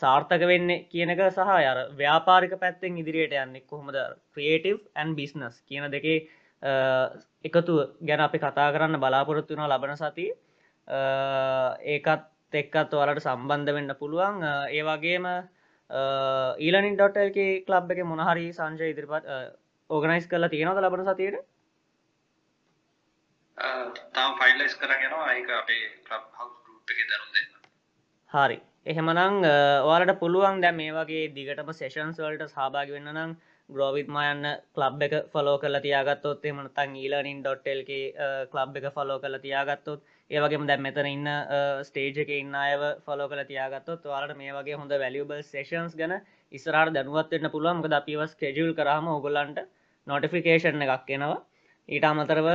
සාර්ථක 0.00 0.44
වෙන්න 0.46 0.68
කියනක 0.90 1.20
සහ 1.28 1.38
අර 1.70 1.78
ව්‍යාපාරික 1.96 2.54
පැත්තෙන් 2.60 2.98
ඉදිරියට 2.98 3.34
යන්නේ 3.34 3.66
කොහොමද? 3.66 3.96
ක්‍රියේටව් 4.34 4.78
ඇන් 4.94 5.14
බිස්නස් 5.16 5.62
කියන 5.68 5.90
දෙකේ 5.90 6.28
එකතු 7.44 7.72
ගැන 8.02 8.20
අපි 8.20 8.38
කතා 8.38 8.72
කරන්න 8.72 9.00
බලාපොරොත්තු 9.00 9.56
වුණ 9.56 9.68
ලබන 9.68 9.96
සති 9.96 10.28
ඒකත් 11.94 12.28
එක්කත් 12.52 12.94
ඔලට 12.94 13.20
සම්බන්ධ 13.20 13.74
වෙන්න 13.74 13.94
පුළුවන්. 13.98 14.42
ඒ 14.70 14.82
වගේම 14.82 15.26
ඊලනින් 16.58 16.96
ඩොටල්ගේ 16.96 17.64
කලබ් 17.66 17.90
එක 17.92 18.04
මොනහරි 18.04 18.46
සංශය 18.52 18.92
ඉදිරිපත් 18.92 19.26
ඕගනයිස් 19.90 20.28
කරලා 20.28 20.52
තියෙනවද 20.54 20.82
ලබන 20.82 21.08
සතියට 21.08 21.40
තාම 24.12 24.36
ෆයිල්ලයිස් 24.38 24.74
කරගෙන 24.76 25.08
යනවා. 25.08 25.32
ඒක 25.34 25.50
අපේ 25.58 25.88
ක්ලබ් 26.06 26.24
හවුස් 26.38 26.58
ගෲප් 26.60 26.94
එකේ 26.94 27.08
දරුම් 27.10 27.30
දෙන්න. 27.34 27.50
හරි. 28.32 28.58
එහෙමනම් 28.86 29.44
ඔයාලට 29.86 30.18
පුළුවන් 30.20 30.60
දැන් 30.62 30.76
මේ 30.76 30.92
වගේ 30.92 31.24
දිගටම 31.34 31.68
සෙෂන්ස් 31.72 32.16
වලට 32.18 32.48
සහභාගී 32.48 32.94
වෙන්න 32.96 33.10
නම් 33.12 33.34
ග්‍රෝවිත්මා 33.68 34.24
යන්න 34.30 34.48
ක්ලබ් 34.76 35.04
එක 35.06 35.14
ෆලෝ 35.32 35.54
කරලා 35.62 35.82
තියාගත්තොත් 35.84 36.44
එහෙම 36.44 36.58
නැත්නම් 36.60 36.96
e-learning.lk 37.02 37.92
ක්ලබ් 38.52 38.80
එක 38.80 38.88
ෆලෝ 38.96 39.18
කරලා 39.22 39.42
තියාගත්තොත් 39.46 40.02
ඒ 40.30 40.42
වගේම 40.44 40.66
දැන් 40.66 40.82
මෙතන 40.86 41.08
ඉන්න 41.12 41.30
ස්ටේජ් 41.88 42.20
එකේ 42.24 42.40
ඉන්න 42.42 42.58
අයව 42.64 42.82
ෆලෝ 43.06 43.28
කරලා 43.30 43.48
තියාගත්තොත් 43.52 44.10
ඔයාලට 44.10 44.36
මේ 44.36 44.56
වගේ 44.58 44.78
හොඳ 44.80 44.96
වැලියබල් 45.04 45.42
සෙෂන්ස් 45.44 45.94
ගැන 45.94 46.18
ඉස්සරහට 46.52 46.94
දැනුවත් 46.98 47.32
වෙන්න 47.32 47.52
පුළුවන්. 47.54 47.80
මොකද 47.80 47.98
අපි 48.00 48.16
ඒවා 48.16 48.30
ස්කෙඩියුල් 48.34 48.74
කරාම 48.74 49.08
ඕගොල්ලන්ට 49.08 49.64
නොටිෆිකේෂන් 50.06 50.86
එකක් 50.88 51.16
එනවා. 51.16 51.40
ඊට 51.88 52.04
අමතරව 52.04 52.48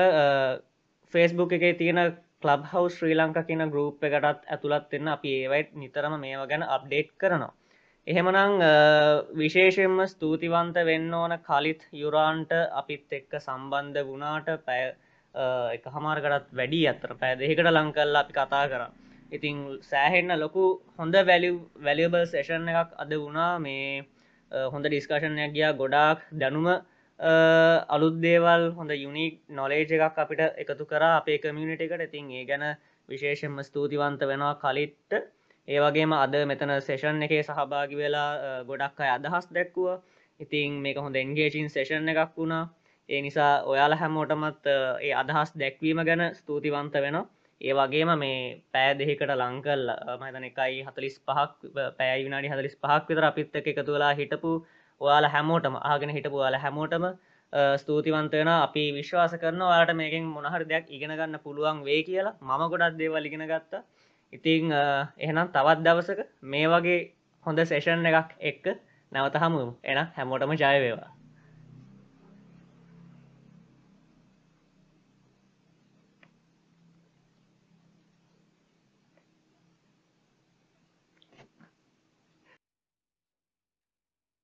ෆේස්බුක් 1.14 1.52
එකේ 1.58 1.74
තියෙන 1.82 2.00
කලබ් 2.48 2.68
හවස් 2.72 2.94
ශ්‍රී 2.98 3.16
ලංකා 3.20 3.48
කියන 3.48 3.64
ගරුප් 3.72 4.04
එකටත් 4.08 4.44
ඇතුළත් 4.48 4.94
එන්න 4.98 5.08
අපි 5.14 5.32
ඒවයිත් 5.38 5.72
නිතරම 5.76 6.14
මේවා 6.22 6.46
ගැන 6.52 6.64
අප්ඩේට් 6.76 7.10
කරනවා. 7.22 7.52
එහෙමනං 8.08 8.62
විශේෂයෙන්ම 9.36 9.98
ස්තුතිවන්ත 10.08 10.78
වෙන්න 10.90 11.14
ඕන 11.14 11.34
කලිත් 11.48 11.82
යුරාන්ට 12.02 12.52
අපිත් 12.82 13.18
එක්ක 13.20 13.36
සම්බන්ධ 13.40 14.08
වුණාට 14.10 14.48
පැය 14.68 14.84
එක 15.76 15.90
හමාරකටත් 15.96 16.56
වැඩි 16.60 16.82
අත්තර 16.94 17.16
පැය 17.22 17.36
දෙහිකට 17.42 17.70
ලංකල්ලා 17.70 18.24
අපි 18.24 18.38
කතා 18.40 18.64
කර. 18.72 18.84
ඉතිං 19.32 19.58
සෑහෙන්න 19.84 20.40
ලොකු 20.40 20.66
හොඳ 21.00 21.16
වැලි 21.32 21.50
වැලියබල් 21.86 22.24
සේෂන් 22.34 22.70
එකක් 22.74 22.96
අද 22.98 23.12
වුණා. 23.18 23.54
මේ 23.60 24.06
හොඳ 24.74 24.86
ඩිස්කශනයක් 24.88 25.52
ගියා 25.58 25.74
ගොඩාක් 25.82 26.24
දැනුම 26.34 26.68
අලුත් 27.20 28.22
දේවල් 28.22 28.74
හොඳ 28.74 28.92
යුනික් 28.92 29.42
නොලේජ 29.50 29.90
එකක් 29.90 30.18
අපිට 30.18 30.40
එකතු 30.56 30.86
කර 30.86 31.04
අපේ 31.04 31.40
කමියනිට 31.40 31.82
එකට. 31.82 32.02
ඉතින් 32.04 32.32
ඒ 32.32 32.46
ගැන 32.46 32.78
විශේෂෙන්ම 33.10 33.58
ස්තුතිවන්ත 33.64 34.22
වෙනවා 34.22 34.56
කලිට්ට. 34.56 35.14
ඒවගේම 35.68 36.14
අද 36.14 36.34
මෙතන 36.46 36.82
සේෂන් 36.82 37.24
එකේ 37.24 37.44
සහභාගි 37.44 37.96
වෙලා 37.96 38.64
ගොඩක් 38.64 39.00
අය 39.00 39.10
අදහස් 39.10 39.50
දැක්කුව. 39.50 40.02
ඉතින් 40.40 40.82
මේක 40.82 40.98
හොඳ 40.98 41.16
එන්ගේජින් 41.16 41.70
සේෂන් 41.70 42.08
එකක් 42.08 42.38
වුණා. 42.38 42.70
ඒ 43.10 43.22
නිසා 43.22 43.64
ඔයාල 43.64 43.94
හැමෝටමත් 43.96 44.64
ඒ 45.02 45.14
අදහස් 45.14 45.50
දැක්වීම 45.56 46.00
ගැන 46.06 46.24
ස්තුතිවන්ත 46.36 46.94
වෙනවා. 46.96 47.26
ඒ 47.62 47.74
වගේම 47.74 48.10
මේ 48.20 48.62
පෑ 48.72 48.90
දෙහිකට 49.00 49.32
ලංකල් 49.34 49.84
මතන 50.20 50.44
එකයි 50.44 50.84
හතලිස් 50.88 51.16
පහක් 51.26 51.72
පෑයි 51.98 52.26
විනාඩි 52.26 52.52
හතලිස් 52.54 52.76
පහක් 52.78 53.04
විතර 53.10 53.26
අපිත් 53.30 53.56
එක 53.56 53.70
එකතු 53.72 53.96
වෙලා 53.96 54.14
හිටපු 54.20 54.52
ඔයාල 55.02 55.26
හැමෝටම 55.28 55.76
ආගෙන 55.84 56.10
හිටපු 56.10 56.44
යාල 56.44 56.58
හැමෝටම 56.58 57.06
ස්තුතිවන්තයන 57.76 58.50
අපි 58.50 58.84
විශ්වාස 58.94 59.34
කරන 59.36 59.62
වාට 59.64 59.94
මේකින් 59.96 60.24
මොනහර 60.28 60.62
දෙයක් 60.64 60.86
ඉගෙන 60.90 61.12
ගන්න 61.12 61.40
පුළුවන් 61.40 61.84
වේ 61.84 62.02
කියලා. 62.04 62.36
මම 62.42 62.64
ගොඩක් 62.72 62.98
දේවල් 62.98 63.26
ඉගෙන 63.26 63.46
ගත්තා. 63.46 63.84
ඉතිං 64.34 64.72
එහෙනම් 65.20 65.48
තවත් 65.50 65.80
දවසක 65.82 66.20
මේ 66.44 66.68
වගේ 66.68 67.00
හොඳ 67.46 67.60
සේෂන් 67.66 68.06
එකක් 68.06 68.32
එක්ක 68.44 68.66
නැවත 69.12 69.38
හමුම් 69.38 69.70
එන 69.84 70.00
හැමෝටම 70.16 70.54
ජයවේවා 70.56 71.17